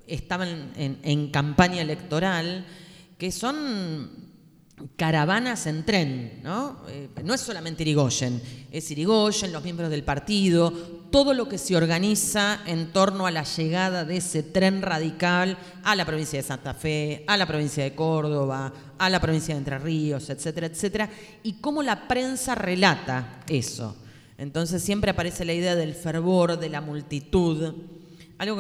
estaban 0.07 0.73
en 0.77 1.31
campaña 1.31 1.83
electoral, 1.83 2.65
que 3.19 3.31
son 3.31 4.30
caravanas 4.97 5.67
en 5.67 5.85
tren, 5.85 6.41
¿no? 6.43 6.81
Eh, 6.89 7.09
no 7.25 7.35
es 7.35 7.41
solamente 7.41 7.83
Irigoyen, 7.83 8.41
es 8.71 8.91
Irigoyen, 8.91 9.53
los 9.53 9.63
miembros 9.63 9.91
del 9.91 10.03
partido, 10.03 10.73
todo 11.11 11.35
lo 11.35 11.49
que 11.49 11.59
se 11.59 11.77
organiza 11.77 12.61
en 12.67 12.93
torno 12.93 13.27
a 13.27 13.31
la 13.31 13.45
llegada 13.45 14.05
de 14.05 14.19
ese 14.19 14.43
tren 14.43 14.81
radical 14.83 15.59
a 15.83 15.97
la 15.97 16.05
provincia 16.05 16.39
de 16.39 16.45
Santa 16.47 16.75
Fe, 16.75 17.25
a 17.27 17.37
la 17.37 17.47
provincia 17.47 17.83
de 17.83 17.95
Córdoba, 17.95 18.73
a 18.99 19.11
la 19.11 19.21
provincia 19.21 19.55
de 19.55 19.59
Entre 19.59 19.79
Ríos, 19.79 20.31
etcétera, 20.31 20.69
etcétera, 20.69 21.11
y 21.43 21.55
cómo 21.55 21.83
la 21.83 22.07
prensa 22.07 22.55
relata 22.55 23.43
eso. 23.49 23.97
Entonces 24.39 24.83
siempre 24.83 25.11
aparece 25.11 25.45
la 25.45 25.53
idea 25.53 25.77
del 25.77 25.95
fervor, 25.95 26.59
de 26.59 26.71
la 26.71 26.81
multitud, 26.81 27.75
algo 28.39 28.57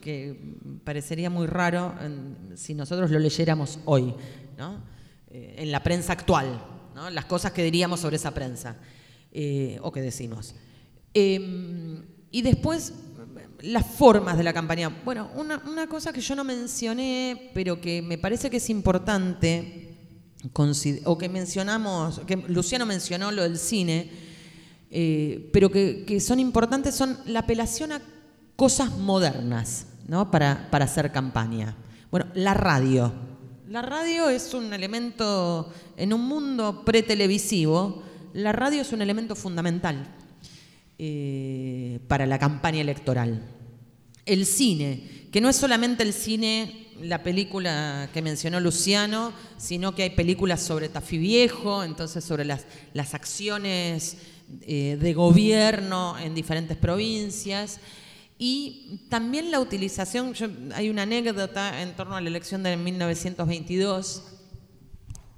que, 0.00 0.38
parecería 0.84 1.28
muy 1.28 1.46
raro 1.46 1.94
si 2.54 2.74
nosotros 2.74 3.10
lo 3.10 3.18
leyéramos 3.18 3.80
hoy, 3.84 4.14
eh, 5.36 5.56
en 5.58 5.72
la 5.72 5.82
prensa 5.82 6.12
actual, 6.12 6.64
las 7.10 7.24
cosas 7.24 7.50
que 7.50 7.64
diríamos 7.64 7.98
sobre 7.98 8.14
esa 8.14 8.32
prensa, 8.32 8.76
eh, 9.32 9.80
o 9.82 9.90
que 9.90 10.00
decimos. 10.00 10.54
Em, 11.12 12.04
y 12.30 12.42
después, 12.42 12.92
las 13.62 13.84
formas 13.84 14.38
de 14.38 14.44
la 14.44 14.52
campaña. 14.52 14.96
Bueno, 15.04 15.28
una, 15.34 15.88
cosa 15.88 16.12
que 16.12 16.20
yo 16.20 16.36
no 16.36 16.44
mencioné, 16.44 17.50
pero 17.52 17.80
que 17.80 18.00
me 18.00 18.16
parece 18.16 18.48
que 18.48 18.58
es 18.58 18.70
importante, 18.70 19.96
o 21.04 21.18
que 21.18 21.28
mencionamos, 21.28 22.20
que 22.28 22.36
Luciano 22.36 22.86
mencionó 22.86 23.32
lo 23.32 23.42
del 23.42 23.58
cine, 23.58 24.12
eh, 24.92 25.50
pero 25.52 25.68
que, 25.68 26.04
que, 26.06 26.20
son 26.20 26.38
importantes, 26.38 26.94
son 26.94 27.18
la 27.26 27.40
apelación 27.40 27.90
a 27.90 28.00
cosas 28.54 28.96
modernas 28.98 29.88
¿no? 30.06 30.30
para, 30.30 30.68
para 30.70 30.84
hacer 30.84 31.10
campaña. 31.10 31.76
Bueno, 32.12 32.26
la 32.34 32.54
radio. 32.54 33.33
La 33.68 33.80
radio 33.80 34.28
es 34.28 34.52
un 34.52 34.74
elemento, 34.74 35.72
en 35.96 36.12
un 36.12 36.28
mundo 36.28 36.84
pretelevisivo, 36.84 38.02
la 38.34 38.52
radio 38.52 38.82
es 38.82 38.92
un 38.92 39.00
elemento 39.00 39.34
fundamental 39.34 40.06
eh, 40.98 41.98
para 42.06 42.26
la 42.26 42.38
campaña 42.38 42.82
electoral. 42.82 43.42
El 44.26 44.44
cine, 44.44 45.28
que 45.32 45.40
no 45.40 45.48
es 45.48 45.56
solamente 45.56 46.02
el 46.02 46.12
cine, 46.12 46.88
la 47.00 47.22
película 47.22 48.10
que 48.12 48.20
mencionó 48.20 48.60
Luciano, 48.60 49.32
sino 49.56 49.94
que 49.94 50.02
hay 50.02 50.10
películas 50.10 50.60
sobre 50.60 50.90
Tafí 50.90 51.16
Viejo, 51.16 51.84
entonces 51.84 52.22
sobre 52.22 52.44
las, 52.44 52.66
las 52.92 53.14
acciones 53.14 54.18
eh, 54.60 54.98
de 55.00 55.14
gobierno 55.14 56.18
en 56.18 56.34
diferentes 56.34 56.76
provincias. 56.76 57.80
Y 58.38 59.00
también 59.08 59.50
la 59.50 59.60
utilización, 59.60 60.34
hay 60.74 60.90
una 60.90 61.02
anécdota 61.02 61.82
en 61.82 61.94
torno 61.94 62.16
a 62.16 62.20
la 62.20 62.28
elección 62.28 62.62
de 62.62 62.76
1922 62.76 64.24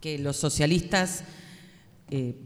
que 0.00 0.18
los 0.18 0.36
socialistas 0.36 1.24
eh, 2.10 2.36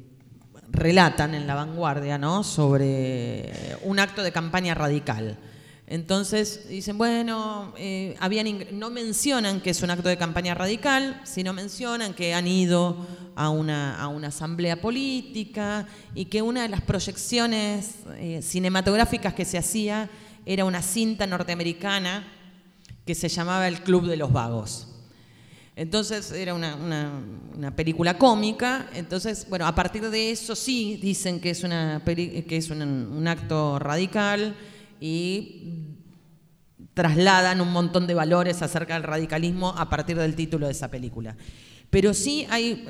relatan 0.70 1.34
en 1.34 1.46
la 1.46 1.54
vanguardia, 1.54 2.18
¿no? 2.18 2.42
Sobre 2.42 3.52
un 3.82 3.98
acto 3.98 4.22
de 4.22 4.32
campaña 4.32 4.74
radical. 4.74 5.38
Entonces 5.86 6.68
dicen, 6.68 6.96
bueno, 6.98 7.74
eh, 7.76 8.16
no 8.72 8.90
mencionan 8.90 9.60
que 9.60 9.70
es 9.70 9.82
un 9.82 9.90
acto 9.90 10.08
de 10.08 10.16
campaña 10.16 10.54
radical, 10.54 11.20
sino 11.24 11.52
mencionan 11.52 12.14
que 12.14 12.32
han 12.32 12.46
ido 12.46 13.04
a 13.34 13.50
una, 13.50 14.00
a 14.00 14.06
una 14.06 14.28
asamblea 14.28 14.80
política 14.80 15.88
y 16.14 16.26
que 16.26 16.42
una 16.42 16.62
de 16.62 16.68
las 16.68 16.82
proyecciones 16.82 17.96
eh, 18.18 18.40
cinematográficas 18.40 19.34
que 19.34 19.44
se 19.44 19.58
hacía 19.58 20.08
era 20.46 20.64
una 20.64 20.82
cinta 20.82 21.26
norteamericana 21.26 22.26
que 23.04 23.14
se 23.14 23.28
llamaba 23.28 23.68
El 23.68 23.82
Club 23.82 24.06
de 24.06 24.16
los 24.16 24.32
Vagos. 24.32 24.86
Entonces 25.76 26.32
era 26.32 26.52
una, 26.54 27.72
película 27.74 28.18
cómica, 28.18 28.90
entonces, 28.92 29.46
bueno, 29.48 29.66
a 29.66 29.74
partir 29.74 30.10
de 30.10 30.30
eso 30.30 30.54
sí 30.54 30.98
dicen 31.00 31.40
que 31.40 31.50
es, 31.50 31.64
una 31.64 32.02
que 32.04 32.56
es 32.56 32.70
un, 32.70 33.26
acto 33.26 33.78
radical 33.78 34.56
y 35.00 35.86
trasladan 36.92 37.60
un 37.60 37.72
montón 37.72 38.06
de 38.06 38.14
valores 38.14 38.60
acerca 38.60 38.94
del 38.94 39.04
radicalismo 39.04 39.70
a 39.70 39.88
partir 39.88 40.18
del 40.18 40.34
título 40.34 40.66
de 40.66 40.72
esa 40.72 40.90
película. 40.90 41.36
Pero 41.88 42.12
sí 42.12 42.46
hay 42.50 42.84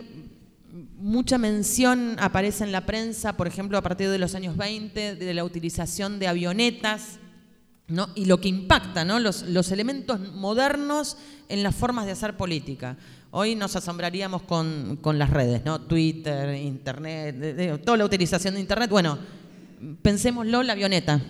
mucha 0.98 1.38
mención, 1.38 2.16
aparece 2.18 2.64
en 2.64 2.72
la 2.72 2.86
prensa, 2.86 3.36
por 3.36 3.46
ejemplo, 3.46 3.78
a 3.78 3.82
partir 3.82 4.08
de 4.08 4.18
los 4.18 4.34
años 4.34 4.56
20, 4.56 5.14
de 5.14 5.34
la 5.34 5.44
utilización 5.44 6.18
de 6.18 6.26
avionetas 6.26 7.20
y 8.14 8.24
lo 8.26 8.40
que 8.40 8.48
impacta, 8.48 9.04
¿no? 9.04 9.18
los, 9.18 9.72
elementos 9.72 10.20
modernos 10.34 11.16
en 11.48 11.62
las 11.62 11.74
formas 11.74 12.06
de 12.06 12.12
hacer 12.12 12.36
política. 12.36 12.96
Hoy 13.32 13.54
nos 13.54 13.76
asombraríamos 13.76 14.42
con, 14.42 14.98
las 15.18 15.30
redes, 15.30 15.64
¿no? 15.64 15.80
Twitter, 15.80 16.54
Internet, 16.54 17.82
toda 17.84 17.96
la 17.96 18.04
utilización 18.04 18.54
de 18.54 18.60
Internet. 18.60 18.90
Bueno, 18.90 19.18
pensémoslo, 20.02 20.62
la 20.62 20.72
avioneta. 20.72 21.20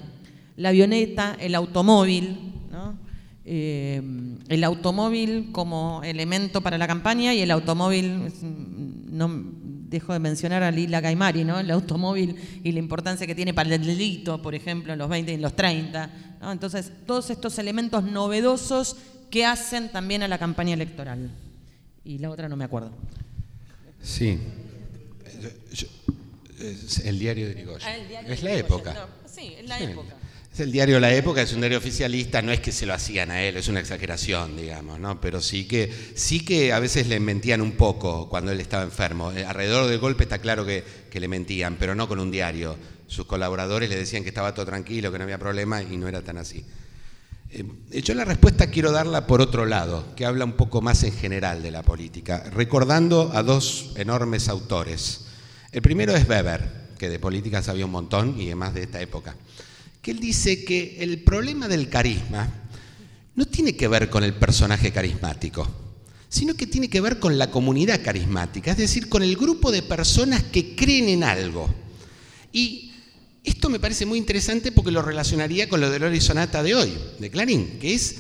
La 0.57 0.71
avioneta, 0.71 1.37
el 1.41 1.55
automóvil, 1.55 2.53
eh, 3.45 4.03
el 4.49 4.65
automóvil 4.65 5.51
como 5.53 6.03
elemento 6.05 6.61
para 6.61 6.79
la 6.79 6.87
campaña 6.87 7.35
y 7.35 7.41
el 7.41 7.51
automóvil, 7.51 8.33
no, 9.11 9.29
dejo 9.91 10.13
de 10.13 10.21
mencionar 10.21 10.63
a 10.63 10.71
Lila 10.71 11.01
Gaimari, 11.01 11.45
¿no? 11.45 11.59
el 11.59 11.71
automóvil 11.71 12.37
y 12.63 12.73
la 12.73 12.79
importancia 12.79 13.27
que 13.27 13.35
tiene 13.35 13.53
para 13.53 13.75
el 13.75 13.85
delito, 13.85 14.41
por 14.41 14.55
ejemplo, 14.55 14.93
en 14.93 14.99
los 14.99 15.09
20 15.09 15.33
y 15.33 15.35
en 15.35 15.43
los 15.43 15.55
30. 15.57 16.39
Entonces, 16.53 16.93
todos 17.07 17.29
estos 17.31 17.59
elementos 17.59 18.05
novedosos 18.05 18.97
que 19.31 19.45
hacen 19.45 19.91
también 19.91 20.23
a 20.23 20.29
la 20.29 20.39
campaña 20.39 20.75
electoral. 20.75 21.31
Y 22.05 22.19
la 22.19 22.31
otra 22.31 22.49
no 22.49 22.57
me 22.57 22.65
acuerdo. 22.65 22.93
Sí. 24.01 24.39
el 27.05 27.19
diario 27.19 27.47
de 27.47 27.53
Irigoyen. 27.53 27.89
Ah, 27.89 28.25
es 28.29 28.43
la 28.43 28.55
época. 28.55 29.09
sí, 29.27 29.55
es 29.59 29.69
la 29.69 29.81
época. 29.81 30.15
Es 30.53 30.59
el 30.59 30.73
diario 30.73 30.99
La 30.99 31.15
Época, 31.15 31.43
es 31.43 31.53
un 31.53 31.61
diario 31.61 31.79
oficialista, 31.79 32.43
no 32.43 32.51
es 32.51 32.59
que 32.59 32.73
se 32.73 32.85
lo 32.85 32.93
hacían 32.93 33.31
a 33.31 33.41
él, 33.41 33.57
es 33.57 33.69
una 33.69 33.79
exageración, 33.79 34.57
digamos, 34.57 34.99
¿no? 34.99 35.21
Pero 35.21 35.41
sí 35.41 35.65
que, 35.65 35.93
sí 36.17 36.45
que 36.45 36.73
a 36.73 36.81
veces 36.81 37.07
le 37.07 37.21
mentían 37.21 37.61
un 37.61 37.73
poco 37.73 38.29
cuando 38.29 38.51
él 38.51 38.61
estaba 38.61 38.83
enfermo. 38.83 39.31
Eh, 39.31 39.45
alrededor 39.45 39.89
del 39.89 40.01
golpe 40.01 40.25
está 40.25 40.39
claro 40.39 40.67
que, 40.67 40.83
le 41.13 41.29
mentían, 41.29 41.77
pero 41.79 41.95
no 41.95 42.09
con 42.09 42.19
un 42.19 42.33
diario. 42.33 42.77
Sus 43.07 43.27
colaboradores 43.27 43.89
le 43.89 43.97
decían 43.97 44.25
que 44.25 44.31
estaba 44.31 44.53
todo 44.53 44.67
tranquilo, 44.67 45.13
que 45.13 45.19
no 45.19 45.25
había 45.25 45.39
problema 45.39 45.83
y 45.83 45.97
no 45.97 46.09
era 46.09 46.23
tan 46.23 46.39
así. 46.39 46.65
Eh, 47.51 48.03
yo 48.03 48.15
la 48.15 48.25
respuesta 48.25 48.71
quiero 48.71 48.91
darla 48.91 49.29
por 49.29 49.41
otro 49.41 49.67
lado, 49.67 50.17
que 50.17 50.27
habla 50.27 50.45
un 50.45 50.55
poco 50.55 50.81
más 50.81 51.05
en 51.05 51.13
general 51.13 51.63
de 51.63 51.71
la 51.71 51.85
política, 51.85 52.51
recordando 52.53 53.31
a 53.35 53.45
dos 53.45 53.93
enormes 53.95 54.49
autores. 54.49 55.27
El 55.71 55.81
primero 55.81 56.13
es 56.17 56.29
Weber, 56.29 56.89
que 56.99 57.09
de 57.09 57.21
política 57.21 57.63
sabía 57.63 57.85
un 57.85 57.93
montón 57.93 58.41
y 58.41 58.47
además 58.47 58.75
de 58.75 58.83
esta 58.83 59.01
época 59.01 59.37
que 60.03 60.11
él 60.13 60.21
dice 60.21 60.65
que 60.65 60.97
el 61.01 61.23
problema 61.23 61.69
del 61.69 61.89
carisma 61.89 62.49
no 63.35 63.47
tiene 63.47 63.77
que 63.77 63.89
ver 63.89 64.11
con 64.11 64.25
el 64.25 64.35
personaje 64.35 64.93
carismático, 64.93 65.69
sino 66.29 66.55
que 66.55 66.67
tiene 66.67 66.89
que 66.89 67.01
ver 67.01 67.19
con 67.19 67.39
la 67.39 67.51
comunidad 67.51 68.03
carismática, 68.03 68.71
es 68.71 68.77
decir, 68.77 69.09
con 69.09 69.23
el 69.23 69.37
grupo 69.37 69.71
de 69.73 69.83
personas 69.83 70.43
que 70.45 70.75
creen 70.75 71.09
en 71.09 71.25
algo. 71.25 71.69
Y 72.53 72.93
esto 73.45 73.69
me 73.69 73.81
parece 73.81 74.07
muy 74.07 74.19
interesante 74.19 74.73
porque 74.73 74.91
lo 74.91 75.03
relacionaría 75.03 75.69
con 75.69 75.81
lo 75.81 75.91
del 75.91 76.21
Sonata 76.21 76.63
de 76.63 76.75
hoy, 76.75 76.93
de 77.19 77.31
Clarín, 77.31 77.79
que 77.79 77.95
es 77.95 78.17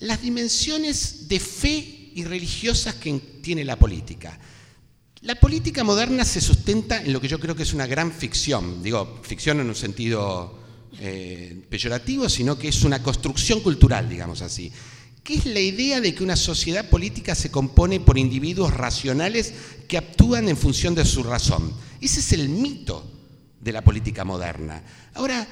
las 0.00 0.22
dimensiones 0.22 1.28
de 1.28 1.40
fe 1.40 2.10
y 2.14 2.24
religiosas 2.24 2.94
que 2.94 3.18
tiene 3.42 3.64
la 3.64 3.78
política. 3.78 4.38
La 5.22 5.34
política 5.34 5.84
moderna 5.84 6.24
se 6.24 6.40
sustenta 6.40 7.02
en 7.02 7.12
lo 7.12 7.20
que 7.20 7.28
yo 7.28 7.38
creo 7.38 7.54
que 7.54 7.62
es 7.62 7.74
una 7.74 7.86
gran 7.86 8.10
ficción, 8.10 8.82
digo, 8.82 9.20
ficción 9.22 9.60
en 9.60 9.68
un 9.68 9.74
sentido 9.74 10.59
eh, 10.98 11.62
peyorativo, 11.68 12.28
sino 12.28 12.58
que 12.58 12.68
es 12.68 12.82
una 12.82 13.02
construcción 13.02 13.60
cultural, 13.60 14.08
digamos 14.08 14.42
así, 14.42 14.72
que 15.22 15.34
es 15.34 15.46
la 15.46 15.60
idea 15.60 16.00
de 16.00 16.14
que 16.14 16.24
una 16.24 16.36
sociedad 16.36 16.88
política 16.88 17.34
se 17.34 17.50
compone 17.50 18.00
por 18.00 18.18
individuos 18.18 18.74
racionales 18.74 19.52
que 19.86 19.98
actúan 19.98 20.48
en 20.48 20.56
función 20.56 20.94
de 20.94 21.04
su 21.04 21.22
razón. 21.22 21.72
Ese 22.00 22.20
es 22.20 22.32
el 22.32 22.48
mito 22.48 23.08
de 23.60 23.72
la 23.72 23.82
política 23.82 24.24
moderna. 24.24 24.82
Ahora, 25.14 25.46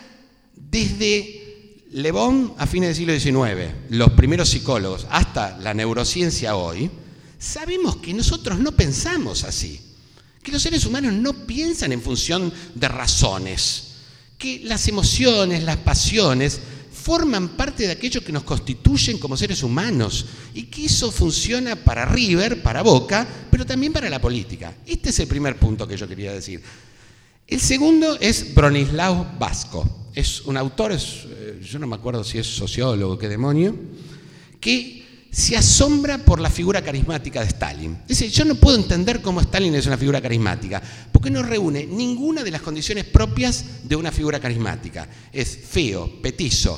desde 0.55 1.85
Le 1.93 2.11
Bon 2.11 2.55
a 2.59 2.67
fines 2.67 2.97
del 2.97 3.21
siglo 3.21 3.45
XIX, 3.45 3.73
los 3.91 4.13
primeros 4.13 4.49
psicólogos, 4.49 5.07
hasta 5.11 5.59
la 5.59 5.75
neurociencia 5.75 6.57
hoy, 6.57 6.91
sabemos 7.39 7.97
que 7.97 8.15
nosotros 8.15 8.59
no 8.59 8.73
pensamos 8.73 9.45
así, 9.45 9.81
que 10.43 10.53
los 10.53 10.63
seres 10.63 10.85
humanos 10.87 11.13
no 11.13 11.47
piensan 11.47 11.93
en 11.93 12.03
función 12.03 12.53
de 12.75 12.89
razones, 12.89 13.88
que 14.39 14.61
las 14.65 14.87
emociones, 14.89 15.65
las 15.65 15.79
pasiones, 15.79 16.61
forman 17.09 17.51
parte 17.51 17.87
de 17.87 17.93
aquello 17.93 18.23
que 18.23 18.33
nos 18.33 18.43
constituyen 18.43 19.19
como 19.19 19.37
seres 19.37 19.63
humanos 19.63 20.27
y 20.55 20.65
que 20.65 20.85
eso 20.85 21.11
funciona 21.11 21.77
para 21.77 22.05
River, 22.05 22.63
para 22.63 22.83
Boca, 22.83 23.27
pero 23.51 23.65
también 23.65 23.93
para 23.93 24.11
la 24.11 24.21
política. 24.21 24.75
Este 24.87 25.11
es 25.11 25.19
el 25.19 25.27
primer 25.27 25.59
punto 25.59 25.89
que 25.89 25.97
yo 25.97 26.07
quería 26.07 26.33
decir. 26.33 26.63
El 27.47 27.61
segundo 27.61 28.19
es 28.21 28.55
Bronislaw 28.55 29.39
Vasco. 29.39 30.09
Es 30.15 30.43
un 30.43 30.57
autor, 30.57 30.93
eh, 30.93 31.61
yo 31.63 31.79
no 31.79 31.87
me 31.87 31.97
acuerdo 31.97 32.23
si 32.25 32.39
es 32.39 32.47
sociólogo, 32.47 33.17
qué 33.17 33.29
demonio, 33.29 33.75
que 34.61 34.98
se 35.39 35.57
asombra 35.57 36.19
por 36.19 36.41
la 36.41 36.51
figura 36.51 36.83
carismática 36.83 37.41
de 37.41 37.47
Stalin. 37.47 37.97
Dice, 38.09 38.29
yo 38.29 38.45
no 38.45 38.57
puedo 38.57 38.77
entender 38.77 39.23
cómo 39.23 39.41
Stalin 39.41 39.73
es 39.77 39.87
una 39.87 39.97
figura 39.97 40.21
carismática, 40.21 40.83
porque 41.13 41.31
no 41.31 41.45
reúne 41.45 41.87
ninguna 41.87 42.43
de 42.43 42.51
las 42.51 42.61
condiciones 42.61 43.05
propias 43.05 43.65
de 43.85 43.95
una 43.95 44.11
figura 44.11 44.41
carismática. 44.41 45.09
Es 45.33 45.57
feo, 45.57 46.21
petizo, 46.21 46.77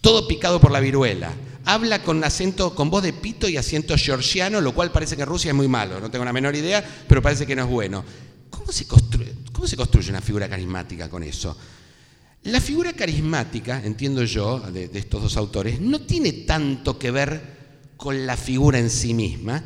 todo 0.00 0.26
picado 0.26 0.60
por 0.60 0.72
la 0.72 0.80
viruela. 0.80 1.32
Habla 1.64 2.02
con 2.02 2.24
acento, 2.24 2.74
con 2.74 2.90
voz 2.90 3.04
de 3.04 3.12
pito 3.12 3.48
y 3.48 3.56
acento 3.56 3.96
georgiano, 3.96 4.60
lo 4.60 4.74
cual 4.74 4.90
parece 4.90 5.16
que 5.16 5.24
Rusia 5.24 5.50
es 5.50 5.54
muy 5.54 5.68
malo, 5.68 6.00
no 6.00 6.10
tengo 6.10 6.24
la 6.24 6.32
menor 6.32 6.56
idea, 6.56 6.84
pero 7.06 7.22
parece 7.22 7.46
que 7.46 7.54
no 7.54 7.62
es 7.62 7.70
bueno. 7.70 8.04
¿Cómo 8.50 8.72
se 8.72 8.84
construye, 8.86 10.10
una 10.10 10.20
figura 10.20 10.48
carismática 10.48 11.08
con 11.08 11.22
eso? 11.22 11.56
La 12.42 12.60
figura 12.60 12.94
carismática, 12.94 13.80
entiendo 13.84 14.24
yo, 14.24 14.58
de 14.58 14.90
estos 14.92 15.22
dos 15.22 15.36
autores, 15.36 15.80
no 15.80 16.00
tiene 16.00 16.32
tanto 16.32 16.98
que 16.98 17.12
ver 17.12 17.55
con 17.96 18.26
la 18.26 18.36
figura 18.36 18.78
en 18.78 18.90
sí 18.90 19.14
misma. 19.14 19.62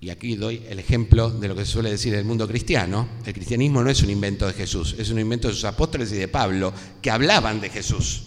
Y 0.00 0.10
aquí 0.10 0.36
doy 0.36 0.62
el 0.68 0.78
ejemplo 0.78 1.30
de 1.30 1.48
lo 1.48 1.56
que 1.56 1.64
se 1.64 1.72
suele 1.72 1.90
decir 1.90 2.14
el 2.14 2.24
mundo 2.24 2.46
cristiano. 2.46 3.08
El 3.24 3.32
cristianismo 3.32 3.82
no 3.82 3.90
es 3.90 4.02
un 4.02 4.10
invento 4.10 4.46
de 4.46 4.52
Jesús, 4.52 4.94
es 4.98 5.10
un 5.10 5.18
invento 5.18 5.48
de 5.48 5.54
sus 5.54 5.64
apóstoles 5.64 6.12
y 6.12 6.16
de 6.16 6.28
Pablo, 6.28 6.72
que 7.00 7.10
hablaban 7.10 7.60
de 7.60 7.70
Jesús, 7.70 8.24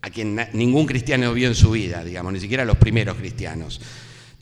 a 0.00 0.10
quien 0.10 0.40
ningún 0.52 0.86
cristiano 0.86 1.32
vio 1.34 1.48
en 1.48 1.54
su 1.54 1.72
vida, 1.72 2.04
digamos, 2.04 2.32
ni 2.32 2.40
siquiera 2.40 2.64
los 2.64 2.76
primeros 2.76 3.16
cristianos. 3.16 3.80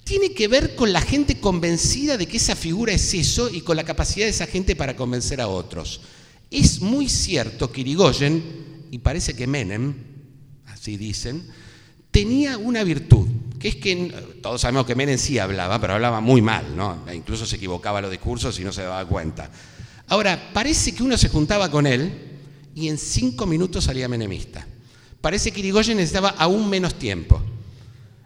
Tiene 0.05 0.35
que 0.35 0.47
ver 0.47 0.77
con 0.77 0.93
la 0.93 1.01
gente 1.01 1.41
convencida 1.41 2.17
de 2.17 2.27
que 2.27 2.37
esa 2.37 2.55
figura 2.55 2.93
es 2.93 3.13
eso 3.13 3.49
y 3.53 3.63
con 3.63 3.77
la 3.77 3.83
capacidad 3.83 4.27
de 4.27 4.31
esa 4.31 4.47
gente 4.47 4.77
para 4.77 4.95
convencer 4.95 5.41
a 5.41 5.49
otros. 5.49 6.01
Es 6.51 6.81
muy 6.81 7.09
cierto 7.09 7.73
que 7.73 7.81
Irigoyen, 7.81 8.87
y 8.93 8.99
parece 8.99 9.35
que 9.35 9.49
Menem, 9.49 9.95
así 10.67 10.97
dicen, 10.97 11.45
tenía 12.13 12.57
una 12.57 12.85
virtud, 12.85 13.27
es 13.69 13.77
que 13.77 14.13
todos 14.43 14.61
sabemos 14.61 14.87
que 14.87 14.95
Menem 14.95 15.19
sí 15.19 15.39
hablaba, 15.39 15.81
pero 15.81 15.95
hablaba 15.95 16.21
muy 16.21 16.43
mal, 16.43 16.77
¿no? 16.77 17.05
Incluso 17.13 17.47
se 17.47 17.57
equivocaba 17.57 18.01
los 18.01 18.11
discursos 18.11 18.59
y 18.61 18.65
no 18.65 18.73
se 18.73 18.83
daba 18.83 19.05
cuenta. 19.07 19.51
Ahora, 20.09 20.51
parece 20.53 20.95
que 20.95 21.03
uno 21.03 21.17
se 21.17 21.29
juntaba 21.29 21.71
con 21.71 21.87
él 21.87 22.13
y 22.75 22.89
en 22.89 22.99
cinco 22.99 23.47
minutos 23.47 23.85
salía 23.85 24.09
menemista. 24.09 24.67
Parece 25.21 25.51
que 25.51 25.61
Irigoyen 25.61 25.97
necesitaba 25.97 26.35
aún 26.39 26.69
menos 26.69 26.95
tiempo. 26.95 27.43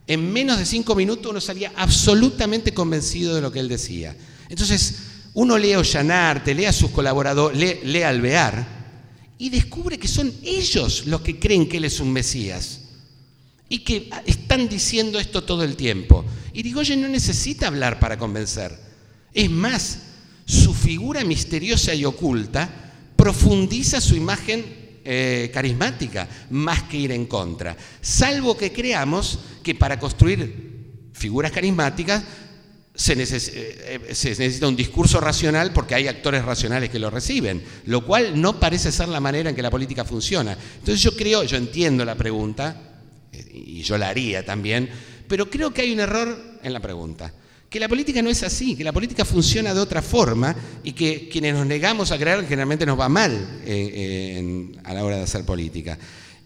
En 0.06 0.32
menos 0.32 0.58
de 0.58 0.66
cinco 0.66 0.94
minutos 0.94 1.30
uno 1.30 1.40
salía 1.40 1.72
absolutamente 1.76 2.74
convencido 2.74 3.34
de 3.34 3.40
lo 3.40 3.52
que 3.52 3.60
él 3.60 3.68
decía. 3.68 4.16
Entonces, 4.48 4.96
uno 5.34 5.56
lee 5.56 5.74
a 5.74 5.78
Ollanarte, 5.78 6.54
lee 6.54 6.64
a 6.64 6.72
sus 6.72 6.90
colaboradores, 6.90 7.58
lee, 7.58 7.80
lee 7.84 8.02
a 8.02 8.08
Alvear 8.08 8.80
y 9.38 9.48
descubre 9.48 9.98
que 9.98 10.08
son 10.08 10.32
ellos 10.42 11.06
los 11.06 11.20
que 11.20 11.38
creen 11.38 11.68
que 11.68 11.76
él 11.76 11.84
es 11.84 12.00
un 12.00 12.12
Mesías 12.12 12.79
y 13.70 13.78
que 13.78 14.10
están 14.26 14.68
diciendo 14.68 15.18
esto 15.18 15.44
todo 15.44 15.62
el 15.64 15.76
tiempo. 15.76 16.24
Irigoyen 16.52 17.00
no 17.00 17.08
necesita 17.08 17.68
hablar 17.68 17.98
para 18.00 18.18
convencer. 18.18 18.76
Es 19.32 19.48
más, 19.48 20.00
su 20.44 20.74
figura 20.74 21.24
misteriosa 21.24 21.94
y 21.94 22.04
oculta 22.04 22.68
profundiza 23.16 24.00
su 24.00 24.16
imagen 24.16 24.64
eh, 25.04 25.50
carismática, 25.54 26.28
más 26.50 26.82
que 26.82 26.96
ir 26.96 27.12
en 27.12 27.26
contra. 27.26 27.76
Salvo 28.00 28.56
que 28.56 28.72
creamos 28.72 29.38
que 29.62 29.76
para 29.76 30.00
construir 30.00 31.10
figuras 31.12 31.52
carismáticas 31.52 32.22
eh, 32.22 34.00
eh, 34.08 34.14
se, 34.14 34.30
necesita 34.30 34.66
un 34.66 34.74
discurso 34.74 35.20
racional 35.20 35.72
porque 35.72 35.94
hay 35.94 36.08
actores 36.08 36.44
racionales 36.44 36.90
que 36.90 36.98
lo 36.98 37.08
reciben, 37.08 37.62
lo 37.86 38.04
cual 38.04 38.40
no 38.40 38.58
parece 38.58 38.90
ser 38.90 39.08
la 39.08 39.20
manera 39.20 39.48
en 39.48 39.54
que 39.54 39.62
la 39.62 39.70
política 39.70 40.04
funciona. 40.04 40.58
Entonces 40.80 41.00
yo 41.00 41.16
creo, 41.16 41.44
yo 41.44 41.56
entiendo 41.56 42.04
la 42.04 42.16
pregunta, 42.16 42.89
y 43.32 43.82
yo 43.82 43.96
la 43.98 44.08
haría 44.08 44.44
también, 44.44 44.88
pero 45.28 45.48
creo 45.48 45.72
que 45.72 45.82
hay 45.82 45.92
un 45.92 46.00
error 46.00 46.58
en 46.62 46.72
la 46.72 46.80
pregunta. 46.80 47.32
Que 47.68 47.78
la 47.78 47.88
política 47.88 48.20
no 48.20 48.30
es 48.30 48.42
así, 48.42 48.74
que 48.74 48.82
la 48.82 48.92
política 48.92 49.24
funciona 49.24 49.72
de 49.72 49.80
otra 49.80 50.02
forma 50.02 50.56
y 50.82 50.92
que 50.92 51.28
quienes 51.28 51.54
nos 51.54 51.66
negamos 51.66 52.10
a 52.10 52.18
creer 52.18 52.42
generalmente 52.42 52.84
nos 52.84 52.98
va 52.98 53.08
mal 53.08 53.60
eh, 53.64 54.72
a 54.82 54.92
la 54.92 55.04
hora 55.04 55.18
de 55.18 55.22
hacer 55.22 55.44
política. 55.44 55.96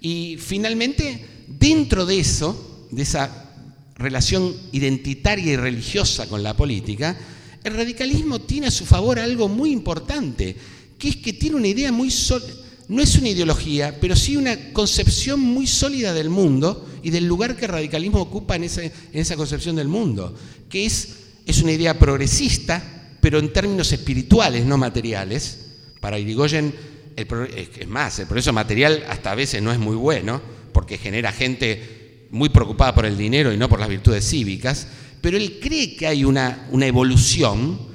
Y 0.02 0.36
finalmente, 0.38 1.24
dentro 1.48 2.04
de 2.04 2.18
eso, 2.18 2.86
de 2.90 3.02
esa 3.02 3.52
relación 3.96 4.54
identitaria 4.72 5.54
y 5.54 5.56
religiosa 5.56 6.26
con 6.26 6.42
la 6.42 6.54
política, 6.54 7.16
el 7.62 7.74
radicalismo 7.74 8.42
tiene 8.42 8.66
a 8.66 8.70
su 8.70 8.84
favor 8.84 9.18
algo 9.18 9.48
muy 9.48 9.72
importante, 9.72 10.54
que 10.98 11.08
es 11.08 11.16
que 11.16 11.32
tiene 11.32 11.56
una 11.56 11.68
idea 11.68 11.90
muy 11.90 12.10
sólida 12.10 12.63
no 12.88 13.02
es 13.02 13.16
una 13.16 13.30
ideología, 13.30 13.98
pero 14.00 14.14
sí 14.14 14.36
una 14.36 14.72
concepción 14.72 15.40
muy 15.40 15.66
sólida 15.66 16.12
del 16.12 16.28
mundo 16.28 16.88
y 17.02 17.10
del 17.10 17.24
lugar 17.24 17.56
que 17.56 17.64
el 17.64 17.72
radicalismo 17.72 18.20
ocupa 18.20 18.56
en, 18.56 18.64
esa 18.64 19.36
concepción 19.36 19.76
del 19.76 19.88
mundo, 19.88 20.34
que 20.68 20.84
es, 20.84 21.08
es 21.46 21.62
una 21.62 21.72
idea 21.72 21.98
progresista, 21.98 23.16
pero 23.20 23.38
en 23.38 23.52
términos 23.52 23.92
espirituales, 23.92 24.64
no 24.66 24.76
materiales. 24.76 25.60
Para 26.00 26.18
Irigoyen, 26.18 26.74
es 27.16 27.88
más, 27.88 28.18
el 28.18 28.26
progreso 28.26 28.52
material 28.52 29.02
hasta 29.08 29.32
a 29.32 29.34
veces 29.34 29.62
no 29.62 29.72
es 29.72 29.78
muy 29.78 29.96
bueno, 29.96 30.42
porque 30.72 30.98
genera 30.98 31.32
gente 31.32 32.26
muy 32.30 32.50
preocupada 32.50 32.94
por 32.94 33.06
el 33.06 33.16
dinero 33.16 33.52
y 33.52 33.56
no 33.56 33.68
por 33.68 33.80
las 33.80 33.88
virtudes 33.88 34.28
cívicas, 34.28 34.88
pero 35.20 35.38
él 35.38 35.58
cree 35.60 35.96
que 35.96 36.06
hay 36.06 36.24
una 36.24 36.66
evolución 36.86 37.93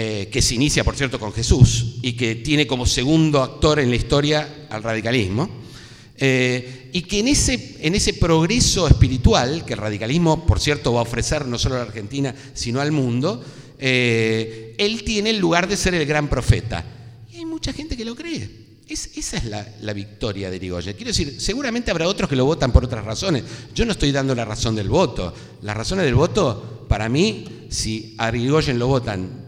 eh, 0.00 0.28
que 0.30 0.40
se 0.40 0.54
inicia, 0.54 0.84
por 0.84 0.94
cierto, 0.94 1.18
con 1.18 1.32
Jesús 1.32 1.96
y 2.02 2.12
que 2.12 2.36
tiene 2.36 2.68
como 2.68 2.86
segundo 2.86 3.42
actor 3.42 3.80
en 3.80 3.90
la 3.90 3.96
historia 3.96 4.68
al 4.70 4.84
radicalismo, 4.84 5.50
eh, 6.16 6.88
y 6.92 7.02
que 7.02 7.18
en 7.18 7.26
ese, 7.26 8.14
progreso 8.14 8.86
espiritual 8.86 9.64
que 9.64 9.72
el 9.72 9.80
radicalismo, 9.80 10.46
por 10.46 10.60
cierto, 10.60 10.92
va 10.92 11.00
a 11.00 11.02
ofrecer 11.02 11.46
no 11.46 11.58
solo 11.58 11.74
a 11.74 11.78
la 11.78 11.84
Argentina, 11.86 12.32
sino 12.54 12.80
al 12.80 12.92
mundo, 12.92 13.42
eh, 13.76 14.76
él 14.78 15.02
tiene 15.02 15.30
el 15.30 15.40
lugar 15.40 15.66
de 15.66 15.76
ser 15.76 15.96
el 15.96 16.06
gran 16.06 16.28
profeta. 16.28 16.84
Y 17.32 17.38
hay 17.38 17.44
mucha 17.44 17.72
gente 17.72 17.96
que 17.96 18.04
lo 18.04 18.14
cree. 18.14 18.48
esa 18.88 19.36
es 19.36 19.44
la, 19.46 19.66
la, 19.80 19.92
victoria 19.94 20.48
de 20.48 20.58
Irigoyen. 20.58 20.94
Quiero 20.94 21.10
decir, 21.10 21.40
seguramente 21.40 21.90
habrá 21.90 22.06
otros 22.06 22.30
que 22.30 22.36
lo 22.36 22.44
votan 22.44 22.70
por 22.70 22.84
otras 22.84 23.04
razones. 23.04 23.42
Yo 23.74 23.84
no 23.84 23.90
estoy 23.90 24.12
dando 24.12 24.36
la 24.36 24.44
razón 24.44 24.76
del 24.76 24.90
voto. 24.90 25.34
Las 25.62 25.76
razones 25.76 26.04
del 26.04 26.14
voto, 26.14 26.86
para 26.88 27.08
mí, 27.08 27.66
si 27.68 28.14
a 28.16 28.28
Irigoyen 28.28 28.78
lo 28.78 28.86
votan 28.86 29.47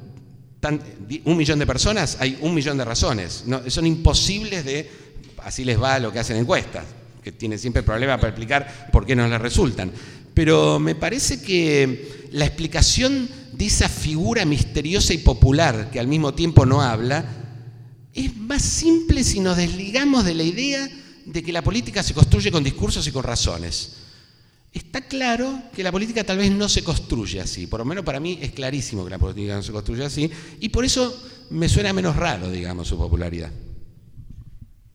un 1.25 1.37
millón 1.37 1.59
de 1.59 1.67
personas, 1.67 2.19
hay 2.21 2.39
un 2.41 2.55
millón 2.55 2.77
de 2.79 2.85
razones. 2.85 3.45
son 3.69 3.87
imposibles 3.87 4.65
de, 4.65 4.91
así 5.39 5.65
les 5.65 5.81
va 5.81 5.99
lo 5.99 6.13
que 6.13 6.19
hacen 6.19 6.37
encuestas, 6.37 6.85
que 7.23 7.33
tienen 7.33 7.59
siempre 7.59 7.83
problemas 7.83 8.19
para 8.19 8.31
explicar 8.31 8.89
por 8.93 9.07
qué 9.07 9.17
no 9.17 9.27
les 9.27 9.41
resultan. 9.41 9.91
Pero 10.35 10.79
me 10.79 10.95
parece 10.95 11.43
que 11.43 12.29
la 12.33 12.45
explicación 12.45 13.29
de 13.53 13.67
esa 13.67 13.89
figura 13.89 14.45
misteriosa 14.45 15.13
y 15.13 15.19
popular 15.19 15.91
que 15.91 16.01
al 16.01 16.07
mismo 16.07 16.35
tiempo 16.35 16.65
no 16.65 16.81
habla, 16.81 17.25
es 18.15 18.37
más 18.37 18.63
simple 18.63 19.25
si 19.25 19.41
nos 19.41 19.57
desligamos 19.57 20.25
de 20.25 20.35
la 20.35 20.43
idea 20.43 20.89
de 21.27 21.43
que 21.43 21.53
la 21.53 21.63
política 21.63 22.03
se 22.03 22.15
construye 22.15 22.51
con 22.51 22.65
discursos 22.65 23.07
y 23.07 23.13
con 23.13 23.23
razones. 23.23 24.00
Está 24.73 25.03
claro 25.03 25.63
que 25.75 25.83
la 25.83 25.91
política 25.91 26.23
tal 26.23 26.39
vez 26.39 26.53
no 26.53 26.69
se 26.69 26.85
construye 26.85 27.41
así, 27.41 27.67
por 27.67 27.81
lo 27.81 27.85
menos 27.85 28.05
para 28.05 28.21
mí 28.21 28.39
es 28.41 28.53
clarísimo 28.53 29.05
que 29.05 29.11
la 29.11 29.19
política 29.19 29.57
no 29.57 29.63
se 29.63 29.73
construye 29.73 30.05
así, 30.05 30.31
y 30.61 30.69
por 30.69 30.85
eso 30.85 31.21
me 31.51 31.69
suena 31.69 31.93
menos 31.93 32.17
raro, 32.17 32.51
digamos, 32.51 32.87
su 32.87 32.97
popularidad. 32.97 33.53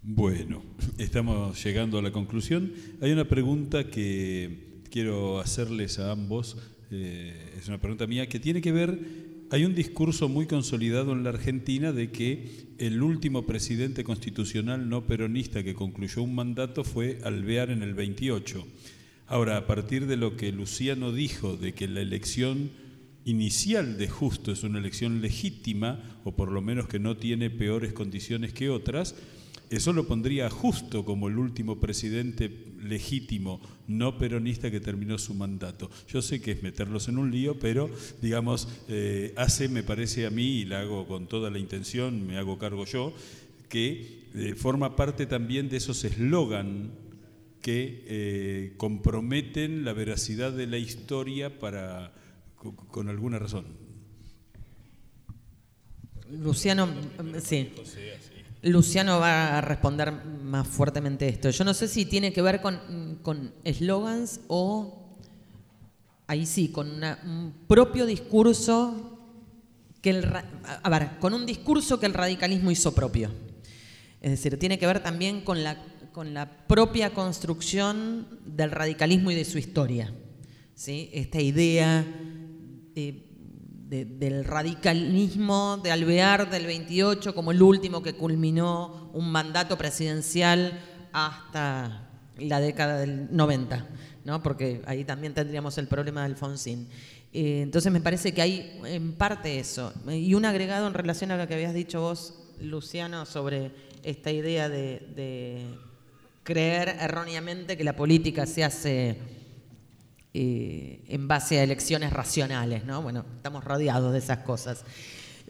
Bueno, 0.01 0.61
estamos 0.97 1.61
llegando 1.63 1.97
a 1.97 2.01
la 2.01 2.11
conclusión. 2.11 2.73
Hay 3.01 3.11
una 3.11 3.27
pregunta 3.27 3.89
que 3.89 4.81
quiero 4.89 5.39
hacerles 5.39 5.99
a 5.99 6.11
ambos, 6.11 6.57
eh, 6.91 7.55
es 7.59 7.67
una 7.67 7.79
pregunta 7.79 8.07
mía, 8.07 8.29
que 8.29 8.39
tiene 8.39 8.61
que 8.61 8.71
ver 8.71 9.35
hay 9.51 9.63
un 9.63 9.75
discurso 9.75 10.27
muy 10.27 10.47
consolidado 10.47 11.13
en 11.13 11.23
la 11.23 11.29
Argentina 11.29 11.91
de 11.91 12.11
que 12.11 12.73
el 12.79 13.01
último 13.01 13.45
presidente 13.45 14.03
constitucional 14.03 14.89
no 14.89 15.05
peronista 15.05 15.63
que 15.63 15.75
concluyó 15.75 16.23
un 16.23 16.33
mandato 16.33 16.83
fue 16.83 17.19
Alvear 17.23 17.69
en 17.69 17.83
el 17.83 17.93
28. 17.93 18.65
Ahora, 19.27 19.57
a 19.57 19.65
partir 19.65 20.05
de 20.05 20.17
lo 20.17 20.37
que 20.37 20.51
Luciano 20.51 21.11
dijo 21.11 21.57
de 21.57 21.73
que 21.73 21.87
la 21.87 22.01
elección 22.01 22.69
inicial 23.25 23.97
de 23.97 24.07
Justo 24.07 24.51
es 24.51 24.63
una 24.63 24.77
elección 24.77 25.19
legítima, 25.19 26.19
o 26.23 26.35
por 26.35 26.51
lo 26.51 26.61
menos 26.61 26.87
que 26.87 26.99
no 26.99 27.17
tiene 27.17 27.49
peores 27.49 27.91
condiciones 27.91 28.53
que 28.53 28.69
otras, 28.69 29.15
eso 29.71 29.93
lo 29.93 30.07
pondría 30.07 30.47
justo 30.51 31.03
como 31.03 31.27
el 31.27 31.39
último 31.39 31.79
presidente 31.79 32.51
legítimo, 32.83 33.59
no 33.87 34.19
peronista 34.19 34.69
que 34.69 34.79
terminó 34.79 35.17
su 35.17 35.33
mandato. 35.33 35.89
Yo 36.07 36.21
sé 36.21 36.39
que 36.39 36.51
es 36.51 36.61
meterlos 36.61 37.07
en 37.07 37.17
un 37.17 37.31
lío, 37.31 37.57
pero 37.57 37.89
digamos, 38.21 38.67
eh, 38.87 39.33
hace, 39.37 39.69
me 39.69 39.81
parece 39.81 40.27
a 40.27 40.29
mí, 40.29 40.59
y 40.59 40.65
la 40.65 40.81
hago 40.81 41.07
con 41.07 41.25
toda 41.25 41.49
la 41.49 41.57
intención, 41.57 42.27
me 42.27 42.37
hago 42.37 42.59
cargo 42.59 42.85
yo, 42.85 43.11
que 43.69 44.25
eh, 44.35 44.53
forma 44.53 44.95
parte 44.95 45.25
también 45.25 45.67
de 45.67 45.77
esos 45.77 46.03
eslogan 46.03 46.91
que 47.65 48.05
eh, 48.05 48.73
comprometen 48.77 49.85
la 49.85 49.93
veracidad 49.93 50.51
de 50.51 50.67
la 50.67 50.77
historia 50.77 51.57
para, 51.57 52.13
con 52.91 53.09
alguna 53.09 53.39
razón. 53.39 53.65
Luciano, 56.29 56.87
sí. 57.41 57.71
Luciano 58.61 59.19
va 59.19 59.57
a 59.57 59.61
responder 59.61 60.11
más 60.11 60.67
fuertemente 60.67 61.27
esto. 61.27 61.49
Yo 61.49 61.63
no 61.63 61.73
sé 61.73 61.87
si 61.87 62.05
tiene 62.05 62.31
que 62.31 62.43
ver 62.43 62.61
con 62.61 63.51
eslogans 63.63 64.41
o, 64.47 65.17
ahí 66.27 66.45
sí, 66.45 66.67
con 66.67 67.03
un 67.03 67.51
propio 67.67 68.05
discurso, 68.05 69.17
que 70.03 70.11
el, 70.11 70.31
a 70.83 70.89
ver, 70.91 71.17
con 71.17 71.33
un 71.33 71.47
discurso 71.47 71.99
que 71.99 72.05
el 72.05 72.13
radicalismo 72.13 72.69
hizo 72.69 72.93
propio. 72.93 73.31
Es 74.21 74.29
decir, 74.29 74.59
tiene 74.59 74.77
que 74.77 74.85
ver 74.85 75.01
también 75.01 75.41
con 75.41 75.63
la, 75.63 75.83
con 76.15 76.33
la 76.33 76.49
propia 76.65 77.13
construcción 77.13 78.25
del 78.45 78.71
radicalismo 78.71 79.31
y 79.31 79.35
de 79.35 79.43
su 79.43 79.57
historia. 79.57 80.13
¿sí? 80.73 81.09
Esta 81.11 81.41
idea... 81.41 82.05
Eh, 82.95 83.21
del 83.87 84.43
radicalismo 84.43 85.77
de 85.77 85.91
Alvear 85.91 86.49
del 86.49 86.65
28 86.65 87.35
como 87.35 87.51
el 87.51 87.61
último 87.61 88.01
que 88.01 88.15
culminó 88.15 89.11
un 89.13 89.31
mandato 89.31 89.77
presidencial 89.77 90.81
hasta 91.13 92.09
la 92.39 92.59
década 92.59 92.97
del 92.97 93.27
90, 93.33 93.87
¿no? 94.25 94.41
porque 94.41 94.81
ahí 94.87 95.05
también 95.05 95.35
tendríamos 95.35 95.77
el 95.77 95.87
problema 95.87 96.21
de 96.21 96.25
Alfonsín. 96.25 96.89
Eh, 97.31 97.61
entonces 97.61 97.91
me 97.91 98.01
parece 98.01 98.33
que 98.33 98.41
hay 98.41 98.81
en 98.85 99.13
parte 99.13 99.59
eso. 99.59 99.93
Y 100.09 100.33
un 100.33 100.45
agregado 100.45 100.87
en 100.87 100.95
relación 100.95 101.29
a 101.29 101.37
lo 101.37 101.47
que 101.47 101.53
habías 101.53 101.75
dicho 101.75 102.01
vos, 102.01 102.33
Luciano, 102.59 103.27
sobre 103.27 103.71
esta 104.03 104.31
idea 104.31 104.67
de 104.67 105.77
creer 106.45 106.95
erróneamente 107.01 107.75
que 107.75 107.83
la 107.83 107.95
política 107.95 108.45
se 108.45 108.63
hace 108.63 109.17
eh, 110.33 111.03
en 111.07 111.27
base 111.27 111.59
a 111.59 111.63
elecciones 111.63 112.13
racionales, 112.13 112.85
¿no? 112.85 113.01
Bueno, 113.01 113.25
estamos 113.35 113.63
rodeados 113.63 114.13
de 114.13 114.19
esas 114.19 114.39
cosas. 114.39 114.85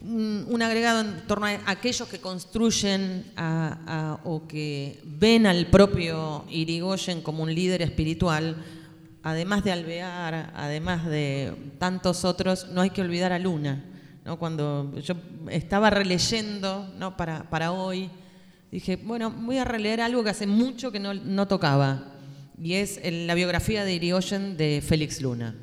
Un, 0.00 0.60
agregado 0.62 1.00
en 1.00 1.26
torno 1.26 1.46
a 1.46 1.58
aquellos 1.66 2.08
que 2.08 2.18
construyen 2.18 3.24
o 4.24 4.46
que 4.48 5.00
ven 5.04 5.46
al 5.46 5.66
propio 5.66 6.44
Irigoyen 6.50 7.20
como 7.20 7.42
un 7.42 7.54
líder 7.54 7.82
espiritual, 7.82 8.56
además 9.22 9.64
de 9.64 9.72
Alvear, 9.72 10.52
además 10.54 11.04
de 11.04 11.52
tantos 11.78 12.24
otros, 12.24 12.68
no 12.68 12.80
hay 12.80 12.90
que 12.90 13.02
olvidar 13.02 13.32
a 13.32 13.38
Luna. 13.38 13.84
¿no? 14.24 14.38
Cuando 14.38 14.98
yo 15.00 15.14
estaba 15.50 15.90
releyendo 15.90 16.92
¿no? 16.98 17.16
para, 17.16 17.50
para 17.50 17.72
hoy, 17.72 18.10
dije, 18.70 18.96
bueno, 18.96 19.30
voy 19.30 19.58
a 19.58 19.64
releer 19.64 20.00
algo 20.00 20.24
que 20.24 20.30
hace 20.30 20.46
mucho 20.46 20.92
que 20.92 21.00
no, 21.00 21.14
no 21.14 21.46
tocaba 21.48 22.12
y 22.62 22.74
es 22.74 23.00
la 23.04 23.34
biografía 23.34 23.84
de 23.84 23.94
Irigoyen 23.94 24.56
de 24.56 24.82
Félix 24.86 25.20
Luna. 25.20 25.54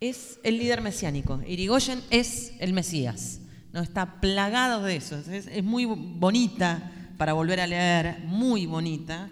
Es 0.00 0.38
el 0.42 0.58
líder 0.58 0.80
mesiánico. 0.80 1.40
Irigoyen 1.46 2.02
es 2.10 2.52
el 2.58 2.72
Mesías. 2.72 3.40
¿no? 3.72 3.80
Está 3.80 4.20
plagado 4.20 4.82
de 4.82 4.96
eso. 4.96 5.16
Es, 5.30 5.62
muy 5.62 5.84
bonita 5.84 6.92
para 7.16 7.32
volver 7.32 7.60
a 7.60 7.66
leer, 7.66 8.18
muy 8.24 8.66
bonita. 8.66 9.30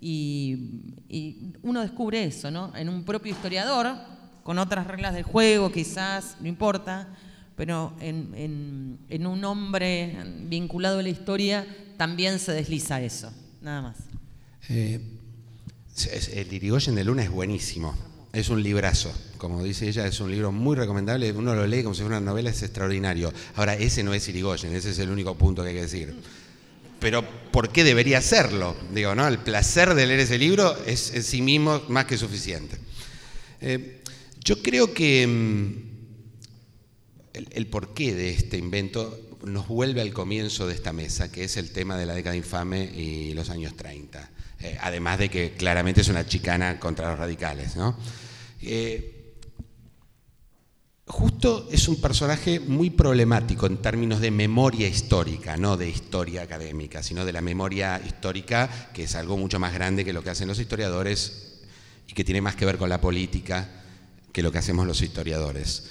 Y, 0.00 1.54
uno 1.62 1.80
descubre 1.80 2.22
eso, 2.22 2.50
¿no? 2.50 2.74
En 2.76 2.88
un 2.88 3.04
propio 3.04 3.32
historiador, 3.32 3.96
con 4.44 4.58
otras 4.58 4.86
reglas 4.86 5.14
del 5.14 5.24
juego, 5.24 5.72
quizás, 5.72 6.36
no 6.40 6.46
importa, 6.46 7.08
pero 7.56 7.94
en, 8.00 9.26
un 9.26 9.44
hombre 9.44 10.16
vinculado 10.46 11.00
a 11.00 11.02
la 11.02 11.08
historia 11.08 11.66
también 11.98 12.38
se 12.38 12.52
desliza 12.52 13.02
eso. 13.02 13.30
Nada 13.60 13.82
más. 13.82 13.96
Eh, 14.70 15.00
el 16.32 16.52
Irigoyen 16.52 16.94
de 16.94 17.04
Luna 17.04 17.24
es 17.24 17.30
buenísimo. 17.30 17.94
Es 18.32 18.48
un 18.48 18.62
librazo. 18.62 19.12
Como 19.36 19.62
dice 19.62 19.88
ella, 19.88 20.06
es 20.06 20.20
un 20.20 20.30
libro 20.30 20.52
muy 20.52 20.76
recomendable. 20.76 21.32
Uno 21.32 21.54
lo 21.54 21.66
lee 21.66 21.82
como 21.82 21.94
si 21.94 22.02
fuera 22.02 22.18
una 22.18 22.30
novela, 22.30 22.50
es 22.50 22.62
extraordinario. 22.62 23.32
Ahora, 23.56 23.74
ese 23.74 24.02
no 24.02 24.14
es 24.14 24.28
Irigoyen, 24.28 24.74
ese 24.74 24.90
es 24.90 24.98
el 25.00 25.10
único 25.10 25.34
punto 25.34 25.62
que 25.62 25.70
hay 25.70 25.74
que 25.74 25.82
decir. 25.82 26.14
Pero, 27.00 27.24
¿por 27.50 27.70
qué 27.70 27.84
debería 27.84 28.20
serlo? 28.20 28.76
Digo, 28.94 29.14
¿no? 29.14 29.26
El 29.26 29.38
placer 29.38 29.94
de 29.94 30.06
leer 30.06 30.20
ese 30.20 30.38
libro 30.38 30.76
es 30.86 31.12
en 31.14 31.22
sí 31.22 31.42
mismo 31.42 31.82
más 31.88 32.04
que 32.04 32.16
suficiente. 32.16 32.76
Eh, 33.60 34.02
yo 34.44 34.62
creo 34.62 34.94
que 34.94 35.26
mm, 35.26 35.72
el, 37.34 37.48
el 37.50 37.66
porqué 37.66 38.14
de 38.14 38.30
este 38.30 38.56
invento 38.56 39.27
nos 39.44 39.68
vuelve 39.68 40.00
al 40.00 40.12
comienzo 40.12 40.66
de 40.66 40.74
esta 40.74 40.92
mesa, 40.92 41.30
que 41.30 41.44
es 41.44 41.56
el 41.56 41.70
tema 41.70 41.96
de 41.96 42.06
la 42.06 42.14
década 42.14 42.36
infame 42.36 42.84
y 42.84 43.34
los 43.34 43.50
años 43.50 43.76
30. 43.76 44.30
Eh, 44.60 44.78
además 44.80 45.18
de 45.18 45.28
que 45.28 45.52
claramente 45.52 46.00
es 46.00 46.08
una 46.08 46.26
chicana 46.26 46.80
contra 46.80 47.10
los 47.10 47.18
radicales. 47.18 47.74
Eh, 48.60 49.18
Justo 51.08 51.68
es 51.72 51.88
un 51.88 52.02
personaje 52.02 52.60
muy 52.60 52.90
problemático 52.90 53.66
en 53.66 53.78
términos 53.78 54.20
de 54.20 54.30
memoria 54.30 54.86
histórica, 54.86 55.56
no 55.56 55.78
de 55.78 55.88
historia 55.88 56.42
académica, 56.42 57.02
sino 57.02 57.24
de 57.24 57.32
la 57.32 57.40
memoria 57.40 57.98
histórica, 58.06 58.90
que 58.92 59.04
es 59.04 59.14
algo 59.14 59.38
mucho 59.38 59.58
más 59.58 59.72
grande 59.72 60.04
que 60.04 60.12
lo 60.12 60.22
que 60.22 60.28
hacen 60.28 60.48
los 60.48 60.58
historiadores 60.58 61.62
y 62.06 62.12
que 62.12 62.24
tiene 62.24 62.42
más 62.42 62.56
que 62.56 62.66
ver 62.66 62.76
con 62.76 62.90
la 62.90 63.00
política 63.00 63.70
que 64.32 64.42
lo 64.42 64.52
que 64.52 64.58
hacemos 64.58 64.86
los 64.86 65.00
historiadores. 65.00 65.86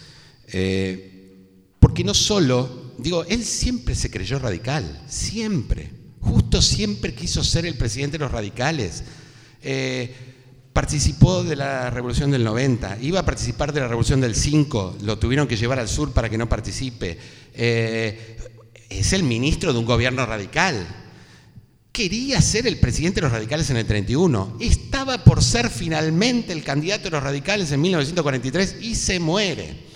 Eh, 0.50 1.74
porque 1.80 2.04
no 2.04 2.14
solo, 2.14 2.87
digo, 2.98 3.26
él 3.26 3.44
siempre 3.44 3.96
se 3.96 4.10
creyó 4.10 4.40
radical, 4.40 5.02
siempre. 5.08 5.92
Justo 6.22 6.62
siempre 6.62 7.14
quiso 7.14 7.44
ser 7.44 7.66
el 7.66 7.76
presidente 7.76 8.18
de 8.18 8.24
los 8.24 8.32
radicales. 8.32 9.04
Eh, 9.62 10.14
participó 10.74 11.44
de 11.44 11.56
la 11.56 11.90
revolución 11.90 12.30
del 12.30 12.44
90, 12.44 13.00
iba 13.02 13.22
a 13.22 13.26
participar 13.26 13.74
de 13.74 13.80
la 13.80 13.88
revolución 13.88 14.22
del 14.22 14.36
5, 14.36 14.98
lo 15.02 15.18
tuvieron 15.18 15.48
que 15.48 15.58
llevar 15.58 15.80
al 15.80 15.88
sur 15.88 16.12
para 16.12 16.30
que 16.30 16.38
no 16.38 16.48
participe. 16.48 17.18
Eh, 17.54 18.38
es 18.90 19.14
el 19.14 19.24
ministro 19.24 19.74
de 19.74 19.80
un 19.80 19.86
gobierno 19.86 20.26
radical. 20.26 20.86
Quería 21.92 22.42
ser 22.42 22.68
el 22.68 22.78
presidente 22.78 23.16
de 23.16 23.22
los 23.24 23.32
radicales 23.32 23.70
en 23.72 23.78
el 23.78 23.88
31. 23.88 24.58
Estaba 24.60 25.24
por 25.24 25.44
ser 25.44 25.70
finalmente 25.70 26.54
el 26.54 26.64
candidato 26.64 27.06
de 27.06 27.12
los 27.12 27.24
radicales 27.24 27.72
en 27.72 27.82
1943 27.82 28.76
y 28.82 28.94
se 28.94 29.20
muere 29.20 29.87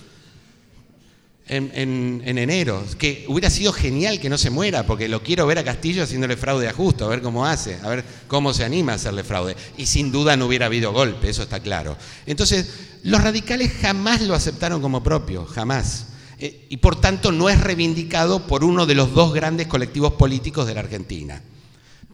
en, 1.48 2.22
enero, 2.26 2.84
que 2.98 3.26
hubiera 3.28 3.50
sido 3.50 3.74
genial 3.74 4.20
que 4.20 4.30
no 4.30 4.38
se 4.38 4.50
muera, 4.50 4.86
porque 4.86 5.10
lo 5.10 5.22
quiero 5.22 5.46
ver 5.46 5.58
a 5.58 5.64
Castillo 5.64 6.04
haciéndole 6.04 6.38
fraude 6.38 6.68
a 6.68 6.74
Justo, 6.74 7.06
a 7.06 7.10
ver 7.10 7.22
cómo 7.22 7.46
hace, 7.46 7.78
a 7.84 7.90
ver 7.90 8.06
cómo 8.28 8.54
se 8.54 8.64
anima 8.64 8.94
a 8.94 8.96
hacerle 8.96 9.24
fraude. 9.24 9.56
Y 9.78 9.86
sin 9.86 10.12
duda 10.12 10.38
no 10.38 10.46
hubiera 10.46 10.68
habido 10.68 10.94
golpe, 10.94 11.30
eso 11.30 11.44
está 11.44 11.60
claro. 11.60 11.98
Entonces, 12.26 12.70
los 13.04 13.22
radicales 13.22 13.74
jamás 13.82 14.22
lo 14.22 14.36
aceptaron 14.36 14.82
como 14.82 15.04
propio, 15.04 15.46
jamás. 15.46 16.08
Eh, 16.40 16.68
y 16.70 16.78
por 16.78 17.00
tanto 17.00 17.32
no 17.32 17.50
es 17.50 17.60
reivindicado 17.60 18.48
por 18.48 18.64
uno 18.64 18.86
de 18.86 18.96
los 18.96 19.14
dos 19.14 19.34
grandes 19.34 19.68
colectivos 19.68 20.14
políticos 20.14 20.68
de 20.68 20.74
la 20.74 20.80
Argentina. 20.80 21.42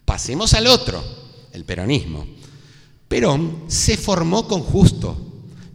Pasemos 0.04 0.54
al 0.54 0.68
otro, 0.68 1.04
el 1.54 1.64
peronismo. 1.64 2.26
Perón 3.08 3.64
se 3.68 3.98
formó 3.98 4.48
con 4.48 4.62
Justo, 4.62 5.27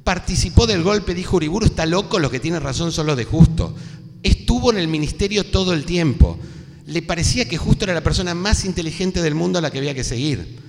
participó 0.05 0.67
del 0.67 0.83
golpe, 0.83 1.15
dijo 1.15 1.37
Uriburu, 1.37 1.67
está 1.67 1.87
loco, 1.87 2.19
los 2.19 2.31
que 2.31 2.41
tienen 2.41 2.63
razón 2.63 2.93
son 2.93 3.07
los 3.07 3.17
de 3.17 3.25
Justo. 3.25 3.75
Estuvo 4.23 4.71
en 4.71 4.79
el 4.79 4.89
ministerio 4.89 5.45
todo 5.45 5.73
el 5.73 5.85
tiempo. 5.85 6.39
Le 6.87 7.03
parecía 7.03 7.49
que 7.49 7.59
Justo 7.59 7.85
era 7.85 7.95
la 7.95 8.03
persona 8.03 8.35
más 8.35 8.65
inteligente 8.65 9.23
del 9.23 9.35
mundo 9.35 9.59
a 9.59 9.63
la 9.63 9.71
que 9.71 9.79
había 9.79 9.95
que 9.95 10.05
seguir. 10.05 10.61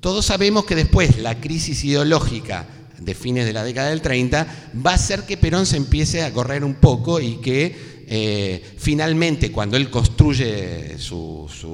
Todos 0.00 0.26
sabemos 0.26 0.64
que 0.64 0.74
después 0.74 1.18
la 1.18 1.40
crisis 1.40 1.84
ideológica 1.84 2.66
de 2.98 3.14
fines 3.14 3.46
de 3.46 3.52
la 3.52 3.64
década 3.64 3.90
del 3.90 4.02
30 4.02 4.70
va 4.84 4.92
a 4.92 4.94
hacer 4.94 5.24
que 5.24 5.36
Perón 5.36 5.66
se 5.66 5.76
empiece 5.76 6.22
a 6.22 6.32
correr 6.32 6.64
un 6.64 6.74
poco 6.74 7.20
y 7.20 7.36
que 7.36 8.04
eh, 8.06 8.62
finalmente 8.78 9.50
cuando 9.50 9.76
él 9.76 9.90
construye 9.90 10.98
sus 10.98 11.66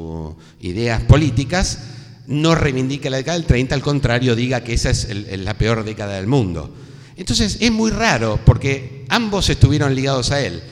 ideas 0.61 1.03
políticas 1.03 1.78
no 2.27 2.55
reivindique 2.55 3.09
la 3.09 3.16
década 3.16 3.39
del 3.39 3.47
30, 3.47 3.74
al 3.74 3.81
contrario 3.81 4.36
diga 4.36 4.62
que 4.62 4.74
esa 4.74 4.90
es 4.90 5.09
la 5.39 5.57
peor 5.57 5.85
década 5.85 6.16
del 6.16 6.27
mundo. 6.27 6.70
Entonces 7.19 7.59
es 7.61 7.73
muy 7.73 7.90
raro 7.90 8.39
porque 8.47 9.05
ambos 9.09 9.51
estuvieron 9.51 9.95
ligados 9.95 10.31
a 10.31 10.40
él. 10.40 10.62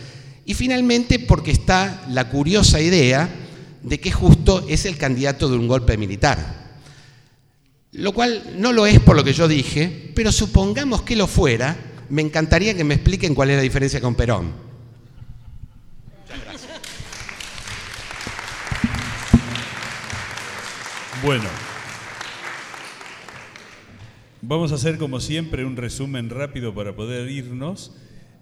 Y 0.44 0.54
finalmente 0.54 1.18
porque 1.18 1.50
está 1.50 2.04
la 2.08 2.28
curiosa 2.28 2.80
idea 2.80 3.28
de 3.82 3.98
que 3.98 4.12
justo 4.12 4.64
es 4.68 4.84
el 4.84 4.96
candidato 4.96 5.48
de 5.48 5.56
un 5.56 5.66
golpe 5.66 5.96
militar. 5.96 6.66
Lo 7.90 8.12
cual 8.12 8.54
no 8.58 8.72
lo 8.72 8.86
es 8.86 9.00
por 9.00 9.16
lo 9.16 9.24
que 9.24 9.32
yo 9.32 9.48
dije, 9.48 10.12
pero 10.14 10.30
supongamos 10.30 11.02
que 11.02 11.16
lo 11.16 11.26
fuera, 11.26 11.76
me 12.10 12.22
encantaría 12.22 12.76
que 12.76 12.84
me 12.84 12.94
expliquen 12.94 13.34
cuál 13.34 13.50
es 13.50 13.56
la 13.56 13.62
diferencia 13.62 14.00
con 14.00 14.14
Perón. 14.14 14.52
Bueno, 21.24 21.48
vamos 24.48 24.70
a 24.70 24.76
hacer 24.76 24.96
como 24.96 25.18
siempre 25.18 25.64
un 25.64 25.76
resumen 25.76 26.30
rápido 26.30 26.72
para 26.72 26.94
poder 26.94 27.28
irnos. 27.30 27.92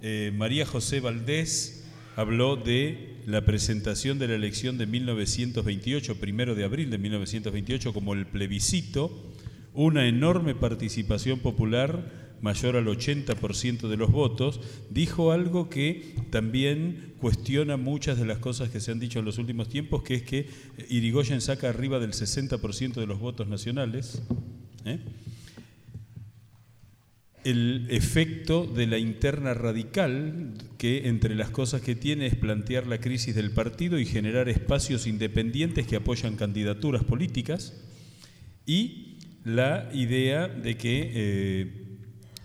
Eh, 0.02 0.32
María 0.36 0.66
José 0.66 1.00
Valdés 1.00 1.84
habló 2.14 2.56
de 2.56 3.16
la 3.26 3.46
presentación 3.46 4.18
de 4.18 4.28
la 4.28 4.34
elección 4.34 4.76
de 4.76 4.86
1928, 4.86 6.16
primero 6.20 6.54
de 6.54 6.64
abril 6.64 6.90
de 6.90 6.98
1928, 6.98 7.94
como 7.94 8.12
el 8.12 8.26
plebiscito, 8.26 9.32
una 9.72 10.06
enorme 10.06 10.54
participación 10.54 11.38
popular 11.38 12.24
mayor 12.42 12.76
al 12.76 12.86
80% 12.86 13.88
de 13.88 13.96
los 13.96 14.12
votos, 14.12 14.60
dijo 14.90 15.32
algo 15.32 15.70
que 15.70 16.16
también 16.28 17.14
cuestiona 17.18 17.78
muchas 17.78 18.18
de 18.18 18.26
las 18.26 18.38
cosas 18.38 18.68
que 18.68 18.80
se 18.80 18.92
han 18.92 19.00
dicho 19.00 19.20
en 19.20 19.24
los 19.24 19.38
últimos 19.38 19.70
tiempos, 19.70 20.02
que 20.02 20.16
es 20.16 20.22
que 20.22 20.48
Irigoyen 20.90 21.40
saca 21.40 21.70
arriba 21.70 21.98
del 21.98 22.12
60% 22.12 22.94
de 22.94 23.06
los 23.06 23.18
votos 23.18 23.48
nacionales. 23.48 24.22
¿eh? 24.84 24.98
El 27.44 27.86
efecto 27.90 28.66
de 28.66 28.86
la 28.86 28.98
interna 28.98 29.54
radical, 29.54 30.54
que 30.78 31.08
entre 31.08 31.34
las 31.34 31.50
cosas 31.50 31.82
que 31.82 31.94
tiene 31.94 32.26
es 32.26 32.34
plantear 32.34 32.86
la 32.86 32.98
crisis 32.98 33.34
del 33.34 33.50
partido 33.50 33.98
y 33.98 34.06
generar 34.06 34.48
espacios 34.48 35.06
independientes 35.06 35.86
que 35.86 35.96
apoyan 35.96 36.36
candidaturas 36.36 37.04
políticas, 37.04 37.74
y 38.66 39.18
la 39.44 39.90
idea 39.92 40.48
de 40.48 40.76
que 40.78 41.10
eh, 41.14 41.84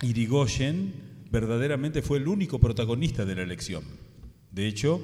Irigoyen 0.01 0.93
verdaderamente 1.31 2.01
fue 2.01 2.17
el 2.17 2.27
único 2.27 2.59
protagonista 2.59 3.25
de 3.25 3.35
la 3.35 3.43
elección. 3.43 3.83
De 4.51 4.67
hecho, 4.67 5.01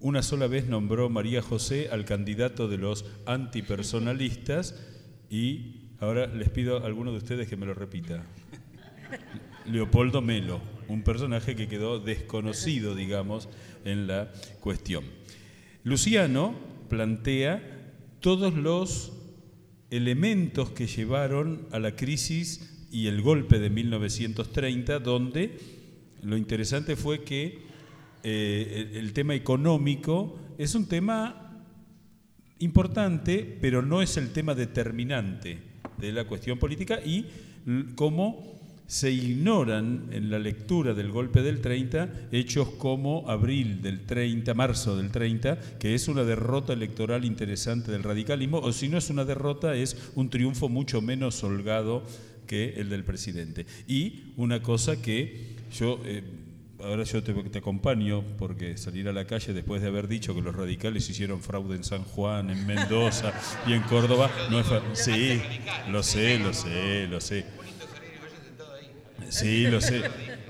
una 0.00 0.22
sola 0.22 0.48
vez 0.48 0.66
nombró 0.66 1.08
María 1.10 1.42
José 1.42 1.88
al 1.92 2.04
candidato 2.04 2.66
de 2.66 2.78
los 2.78 3.04
antipersonalistas 3.26 4.74
y 5.30 5.92
ahora 6.00 6.26
les 6.26 6.48
pido 6.48 6.78
a 6.78 6.86
alguno 6.86 7.12
de 7.12 7.18
ustedes 7.18 7.48
que 7.48 7.56
me 7.56 7.66
lo 7.66 7.74
repita. 7.74 8.24
Leopoldo 9.66 10.22
Melo, 10.22 10.60
un 10.88 11.02
personaje 11.02 11.56
que 11.56 11.68
quedó 11.68 11.98
desconocido, 11.98 12.94
digamos, 12.94 13.48
en 13.84 14.06
la 14.06 14.32
cuestión. 14.60 15.04
Luciano 15.84 16.54
plantea 16.88 17.62
todos 18.20 18.54
los 18.54 19.12
elementos 19.90 20.70
que 20.70 20.86
llevaron 20.86 21.66
a 21.70 21.78
la 21.78 21.96
crisis 21.96 22.86
y 22.90 23.06
el 23.06 23.22
golpe 23.22 23.58
de 23.58 23.70
1930, 23.70 24.98
donde 25.00 25.58
lo 26.22 26.36
interesante 26.36 26.96
fue 26.96 27.24
que 27.24 27.62
eh, 28.22 28.92
el, 28.94 29.12
tema 29.12 29.34
económico 29.34 30.38
es 30.56 30.74
un 30.74 30.86
tema 30.86 31.64
importante, 32.60 33.58
pero 33.60 33.82
no 33.82 34.02
es 34.02 34.16
el 34.16 34.32
tema 34.32 34.54
determinante 34.54 35.58
de 35.98 36.12
la 36.12 36.24
cuestión 36.24 36.58
política 36.58 37.00
y 37.04 37.26
cómo 37.96 38.61
se 38.92 39.10
ignoran 39.10 40.08
en 40.10 40.30
la 40.30 40.38
lectura 40.38 40.92
del 40.92 41.10
golpe 41.10 41.40
del 41.40 41.62
30 41.62 42.28
hechos 42.30 42.68
como 42.76 43.24
abril 43.26 43.80
del 43.80 44.04
30, 44.04 44.52
marzo 44.52 44.98
del 44.98 45.10
30, 45.10 45.78
que 45.78 45.94
es 45.94 46.08
una 46.08 46.24
derrota 46.24 46.74
electoral 46.74 47.24
interesante 47.24 47.90
del 47.90 48.02
radicalismo, 48.02 48.58
o 48.58 48.70
si 48.70 48.90
no 48.90 48.98
es 48.98 49.08
una 49.08 49.24
derrota, 49.24 49.74
es 49.74 49.96
un 50.14 50.28
triunfo 50.28 50.68
mucho 50.68 51.00
menos 51.00 51.42
holgado 51.42 52.02
que 52.46 52.74
el 52.76 52.90
del 52.90 53.02
presidente. 53.02 53.64
Y 53.88 54.34
una 54.36 54.60
cosa 54.60 55.00
que 55.00 55.56
yo, 55.74 55.98
eh, 56.04 56.22
ahora 56.84 57.04
yo 57.04 57.22
te, 57.22 57.58
acompaño, 57.58 58.22
porque 58.36 58.76
salir 58.76 59.08
a 59.08 59.14
la 59.14 59.26
calle 59.26 59.54
después 59.54 59.80
de 59.80 59.88
haber 59.88 60.06
dicho 60.06 60.34
que 60.34 60.42
los 60.42 60.54
radicales 60.54 61.08
hicieron 61.08 61.40
fraude 61.40 61.76
en 61.76 61.84
San 61.84 62.04
Juan, 62.04 62.50
en 62.50 62.66
Mendoza 62.66 63.32
y 63.66 63.72
en 63.72 63.80
Córdoba, 63.84 64.30
no 64.50 64.60
es 64.60 64.66
Sí, 64.92 65.40
lo 65.90 66.02
sé, 66.02 66.38
lo 66.38 66.52
sé, 66.52 67.06
lo 67.08 67.22
sé. 67.22 67.61
Sí, 69.32 69.66
lo 69.66 69.80
sé. 69.80 70.02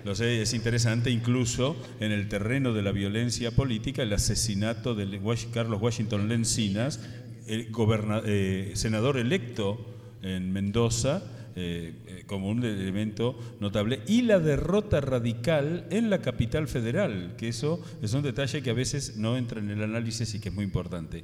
Lo 0.05 0.17
sé, 0.17 0.43
es 0.43 0.55
interesante 0.55 1.09
incluso 1.11 1.77
en 2.01 2.11
el 2.11 2.29
terreno 2.29 2.73
de 2.73 2.83
la 2.83 2.91
violencia 2.91 3.53
política 3.53 4.03
el 4.03 4.13
asesinato 4.13 4.97
de 4.97 5.21
Carlos 5.53 5.81
Washington 5.81 6.29
Lencinas, 6.29 6.99
el 7.47 7.69
eh, 8.25 8.73
senador 8.75 9.19
electo 9.19 9.79
en 10.23 10.53
Mendoza, 10.53 11.23
eh, 11.55 11.95
eh, 12.09 12.25
como 12.27 12.49
un 12.49 12.65
elemento 12.65 13.39
notable, 13.61 14.01
y 14.09 14.23
la 14.23 14.41
derrota 14.41 15.01
radical 15.01 15.87
en 15.91 16.11
la 16.11 16.21
capital 16.21 16.67
federal, 16.67 17.35
que 17.39 17.49
eso 17.49 17.81
es 18.03 18.13
un 18.15 18.23
detalle 18.23 18.63
que 18.63 18.71
a 18.71 18.75
veces 18.75 19.17
no 19.17 19.37
entra 19.37 19.61
en 19.61 19.71
el 19.71 19.85
análisis 19.85 20.35
y 20.35 20.41
que 20.41 20.49
es 20.49 20.55
muy 20.55 20.65
importante. 20.65 21.23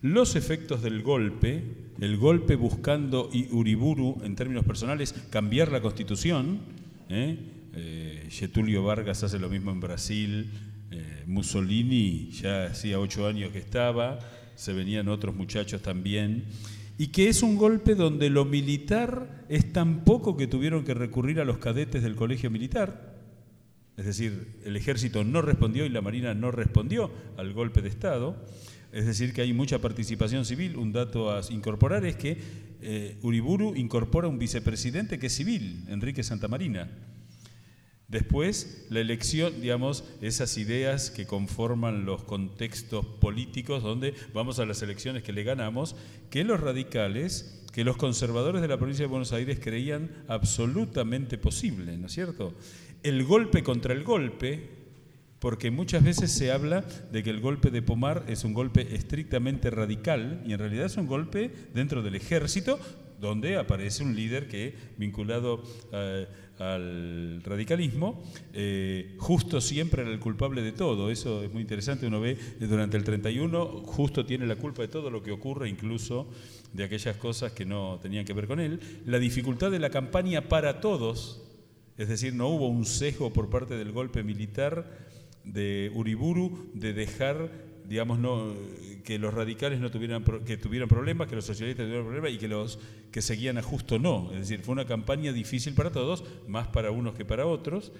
Los 0.00 0.36
efectos 0.36 0.82
del 0.82 1.02
golpe, 1.02 1.62
el 2.00 2.16
golpe 2.16 2.56
buscando 2.56 3.28
y 3.30 3.48
Uriburu, 3.52 4.22
en 4.24 4.36
términos 4.36 4.64
personales, 4.64 5.14
cambiar 5.28 5.70
la 5.70 5.82
constitución, 5.82 6.60
¿eh? 7.08 8.28
Getulio 8.30 8.84
Vargas 8.84 9.22
hace 9.24 9.38
lo 9.38 9.48
mismo 9.48 9.70
en 9.70 9.80
Brasil, 9.80 10.50
Mussolini 11.26 12.30
ya 12.30 12.66
hacía 12.66 13.00
ocho 13.00 13.26
años 13.26 13.50
que 13.50 13.58
estaba, 13.58 14.18
se 14.54 14.72
venían 14.72 15.08
otros 15.08 15.34
muchachos 15.34 15.82
también 15.82 16.44
y 16.98 17.08
que 17.08 17.28
es 17.28 17.42
un 17.42 17.56
golpe 17.56 17.94
donde 17.94 18.30
lo 18.30 18.44
militar 18.44 19.44
es 19.48 19.72
tan 19.72 20.04
poco 20.04 20.36
que 20.36 20.46
tuvieron 20.46 20.84
que 20.84 20.94
recurrir 20.94 21.40
a 21.40 21.44
los 21.44 21.58
cadetes 21.58 22.02
del 22.02 22.14
colegio 22.14 22.50
militar. 22.50 23.14
Es 23.96 24.06
decir, 24.06 24.60
el 24.64 24.76
ejército 24.76 25.24
no 25.24 25.42
respondió 25.42 25.86
y 25.86 25.88
la 25.88 26.00
marina 26.00 26.34
no 26.34 26.50
respondió 26.50 27.10
al 27.36 27.52
golpe 27.52 27.82
de 27.82 27.88
Estado. 27.88 28.36
Es 28.94 29.06
decir, 29.06 29.32
que 29.32 29.42
hay 29.42 29.52
mucha 29.52 29.80
participación 29.80 30.44
civil. 30.44 30.76
Un 30.76 30.92
dato 30.92 31.32
a 31.36 31.40
incorporar 31.50 32.06
es 32.06 32.14
que 32.14 32.38
eh, 32.80 33.18
Uriburu 33.22 33.74
incorpora 33.74 34.28
un 34.28 34.38
vicepresidente 34.38 35.18
que 35.18 35.26
es 35.26 35.32
civil, 35.34 35.84
Enrique 35.88 36.22
Santamarina. 36.22 36.88
Después, 38.06 38.86
la 38.90 39.00
elección, 39.00 39.60
digamos, 39.60 40.04
esas 40.20 40.56
ideas 40.58 41.10
que 41.10 41.26
conforman 41.26 42.04
los 42.04 42.22
contextos 42.22 43.04
políticos 43.04 43.82
donde 43.82 44.14
vamos 44.32 44.60
a 44.60 44.64
las 44.64 44.80
elecciones 44.80 45.24
que 45.24 45.32
le 45.32 45.42
ganamos, 45.42 45.96
que 46.30 46.44
los 46.44 46.60
radicales, 46.60 47.64
que 47.72 47.82
los 47.82 47.96
conservadores 47.96 48.62
de 48.62 48.68
la 48.68 48.78
provincia 48.78 49.02
de 49.02 49.10
Buenos 49.10 49.32
Aires 49.32 49.58
creían 49.60 50.08
absolutamente 50.28 51.36
posible, 51.36 51.96
¿no 51.96 52.06
es 52.06 52.12
cierto? 52.12 52.54
El 53.02 53.24
golpe 53.24 53.64
contra 53.64 53.92
el 53.92 54.04
golpe, 54.04 54.83
porque 55.44 55.70
muchas 55.70 56.02
veces 56.02 56.32
se 56.32 56.52
habla 56.52 56.86
de 57.12 57.22
que 57.22 57.28
el 57.28 57.38
golpe 57.38 57.70
de 57.70 57.82
Pomar 57.82 58.24
es 58.28 58.44
un 58.44 58.54
golpe 58.54 58.94
estrictamente 58.94 59.68
radical 59.68 60.42
y 60.46 60.54
en 60.54 60.58
realidad 60.58 60.86
es 60.86 60.96
un 60.96 61.06
golpe 61.06 61.50
dentro 61.74 62.02
del 62.02 62.14
ejército 62.14 62.78
donde 63.20 63.58
aparece 63.58 64.02
un 64.02 64.16
líder 64.16 64.48
que, 64.48 64.74
vinculado 64.96 65.62
al 66.58 67.42
radicalismo, 67.44 68.22
eh, 68.54 69.16
justo 69.18 69.60
siempre 69.60 70.00
era 70.00 70.10
el 70.10 70.18
culpable 70.18 70.62
de 70.62 70.72
todo. 70.72 71.10
Eso 71.10 71.42
es 71.42 71.52
muy 71.52 71.60
interesante. 71.60 72.06
Uno 72.06 72.22
ve 72.22 72.30
eh, 72.30 72.66
durante 72.66 72.96
el 72.96 73.04
31, 73.04 73.82
justo 73.84 74.24
tiene 74.24 74.46
la 74.46 74.56
culpa 74.56 74.80
de 74.80 74.88
todo 74.88 75.10
lo 75.10 75.22
que 75.22 75.30
ocurre, 75.30 75.68
incluso 75.68 76.26
de 76.72 76.84
aquellas 76.84 77.18
cosas 77.18 77.52
que 77.52 77.66
no 77.66 77.98
tenían 78.00 78.24
que 78.24 78.32
ver 78.32 78.46
con 78.46 78.60
él. 78.60 78.80
La 79.04 79.18
dificultad 79.18 79.70
de 79.70 79.78
la 79.78 79.90
campaña 79.90 80.48
para 80.48 80.80
todos, 80.80 81.42
es 81.98 82.08
decir, 82.08 82.32
no 82.32 82.48
hubo 82.48 82.66
un 82.66 82.86
sesgo 82.86 83.30
por 83.30 83.50
parte 83.50 83.76
del 83.76 83.92
golpe 83.92 84.22
militar 84.22 85.12
de 85.44 85.90
Uriburu 85.94 86.70
de 86.74 86.92
dejar 86.92 87.50
digamos, 87.86 88.18
no, 88.18 88.54
que 89.04 89.18
los 89.18 89.34
radicales 89.34 89.78
no 89.78 89.90
tuvieran, 89.90 90.24
que 90.44 90.56
tuvieran 90.56 90.88
problemas, 90.88 91.28
que 91.28 91.36
los 91.36 91.44
socialistas 91.44 91.84
tuvieran 91.84 92.04
problemas 92.04 92.32
y 92.32 92.38
que 92.38 92.48
los 92.48 92.78
que 93.12 93.22
seguían 93.22 93.58
a 93.58 93.62
justo 93.62 93.98
no. 93.98 94.30
Es 94.32 94.40
decir, 94.40 94.60
fue 94.60 94.72
una 94.72 94.86
campaña 94.86 95.32
difícil 95.32 95.74
para 95.74 95.92
todos, 95.92 96.24
más 96.48 96.68
para 96.68 96.90
unos 96.90 97.14
que 97.14 97.24
para 97.24 97.46
otros. 97.46 97.92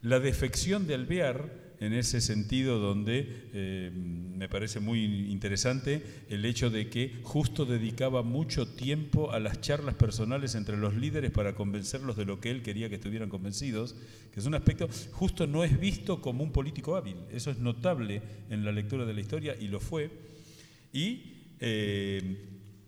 La 0.00 0.20
defección 0.20 0.86
de 0.86 0.94
Alvear 0.94 1.50
en 1.82 1.94
ese 1.94 2.20
sentido 2.20 2.78
donde 2.78 3.48
eh, 3.52 3.90
me 3.92 4.48
parece 4.48 4.78
muy 4.78 5.04
interesante 5.32 6.00
el 6.28 6.44
hecho 6.44 6.70
de 6.70 6.88
que 6.88 7.18
justo 7.24 7.64
dedicaba 7.64 8.22
mucho 8.22 8.68
tiempo 8.68 9.32
a 9.32 9.40
las 9.40 9.60
charlas 9.60 9.96
personales 9.96 10.54
entre 10.54 10.76
los 10.76 10.94
líderes 10.94 11.32
para 11.32 11.56
convencerlos 11.56 12.16
de 12.16 12.24
lo 12.24 12.38
que 12.38 12.52
él 12.52 12.62
quería 12.62 12.88
que 12.88 12.94
estuvieran 12.94 13.28
convencidos, 13.28 13.96
que 14.32 14.38
es 14.38 14.46
un 14.46 14.54
aspecto, 14.54 14.88
justo 15.10 15.48
no 15.48 15.64
es 15.64 15.80
visto 15.80 16.20
como 16.20 16.44
un 16.44 16.52
político 16.52 16.94
hábil, 16.94 17.16
eso 17.32 17.50
es 17.50 17.58
notable 17.58 18.22
en 18.48 18.64
la 18.64 18.70
lectura 18.70 19.04
de 19.04 19.14
la 19.14 19.20
historia 19.20 19.56
y 19.58 19.66
lo 19.66 19.80
fue, 19.80 20.08
y 20.92 21.32
eh, 21.58 22.46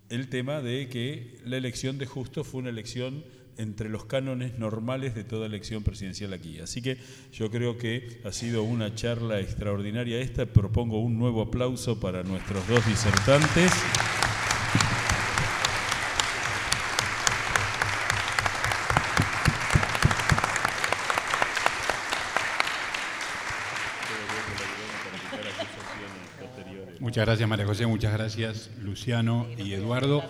el 0.09 0.29
tema 0.29 0.61
de 0.61 0.89
que 0.89 1.41
la 1.45 1.57
elección 1.57 1.99
de 1.99 2.07
Justo 2.07 2.45
fue 2.45 2.61
una 2.61 2.71
elección 2.71 3.25
entre 3.59 3.89
los 3.89 4.05
cánones 4.05 4.59
normales 4.59 5.15
de 5.15 5.25
toda 5.25 5.47
elección 5.47 5.83
presidencial 5.83 6.33
aquí. 6.33 6.59
Así 6.61 6.83
que 6.83 6.99
yo 7.33 7.51
creo 7.51 7.79
que 7.79 8.21
ha 8.25 8.33
sido 8.33 8.63
una 8.63 8.95
charla 8.95 9.41
extraordinaria 9.41 10.21
esta. 10.21 10.47
Propongo 10.47 11.01
un 11.01 11.19
nuevo 11.19 11.43
aplauso 11.43 11.99
para 12.01 12.23
nuestros 12.23 12.67
dos 12.69 12.87
disertantes. 12.87 13.73
Muchas 27.15 27.27
gracias 27.27 27.49
María 27.49 27.67
José, 27.67 27.87
muchas 27.87 28.13
gracias 28.13 28.71
Luciano 28.83 29.47
y 29.57 29.73
Eduardo. 29.73 30.25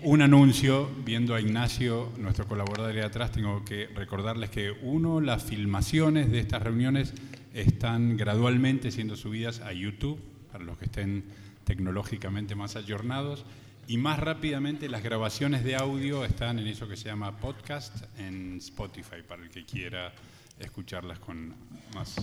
Un 0.00 0.22
anuncio, 0.22 0.88
viendo 1.04 1.34
a 1.34 1.40
Ignacio, 1.42 2.10
nuestro 2.16 2.46
colaborador 2.48 2.94
de 2.94 3.04
atrás, 3.04 3.30
tengo 3.30 3.62
que 3.62 3.88
recordarles 3.88 4.48
que 4.48 4.70
uno, 4.70 5.20
las 5.20 5.42
filmaciones 5.42 6.32
de 6.32 6.38
estas 6.38 6.62
reuniones 6.62 7.12
están 7.52 8.16
gradualmente 8.16 8.90
siendo 8.90 9.16
subidas 9.16 9.60
a 9.60 9.74
YouTube, 9.74 10.18
para 10.50 10.64
los 10.64 10.78
que 10.78 10.86
estén 10.86 11.24
tecnológicamente 11.64 12.54
más 12.54 12.74
ayornados, 12.74 13.44
y 13.86 13.98
más 13.98 14.18
rápidamente 14.18 14.88
las 14.88 15.02
grabaciones 15.02 15.62
de 15.62 15.76
audio 15.76 16.24
están 16.24 16.58
en 16.58 16.68
eso 16.68 16.88
que 16.88 16.96
se 16.96 17.10
llama 17.10 17.36
podcast 17.36 18.02
en 18.18 18.56
Spotify, 18.56 19.16
para 19.28 19.42
el 19.42 19.50
que 19.50 19.66
quiera 19.66 20.14
escucharlas 20.58 21.18
con 21.18 21.54
más 21.94 22.16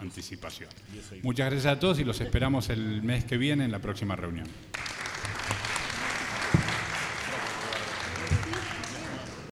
anticipación. 0.00 0.68
Muchas 1.22 1.50
gracias 1.50 1.76
a 1.76 1.78
todos 1.78 1.98
y 1.98 2.04
los 2.04 2.20
esperamos 2.20 2.70
el 2.70 3.02
mes 3.02 3.24
que 3.24 3.36
viene 3.36 3.64
en 3.64 3.72
la 3.72 3.78
próxima 3.78 4.16
reunión. 4.16 4.46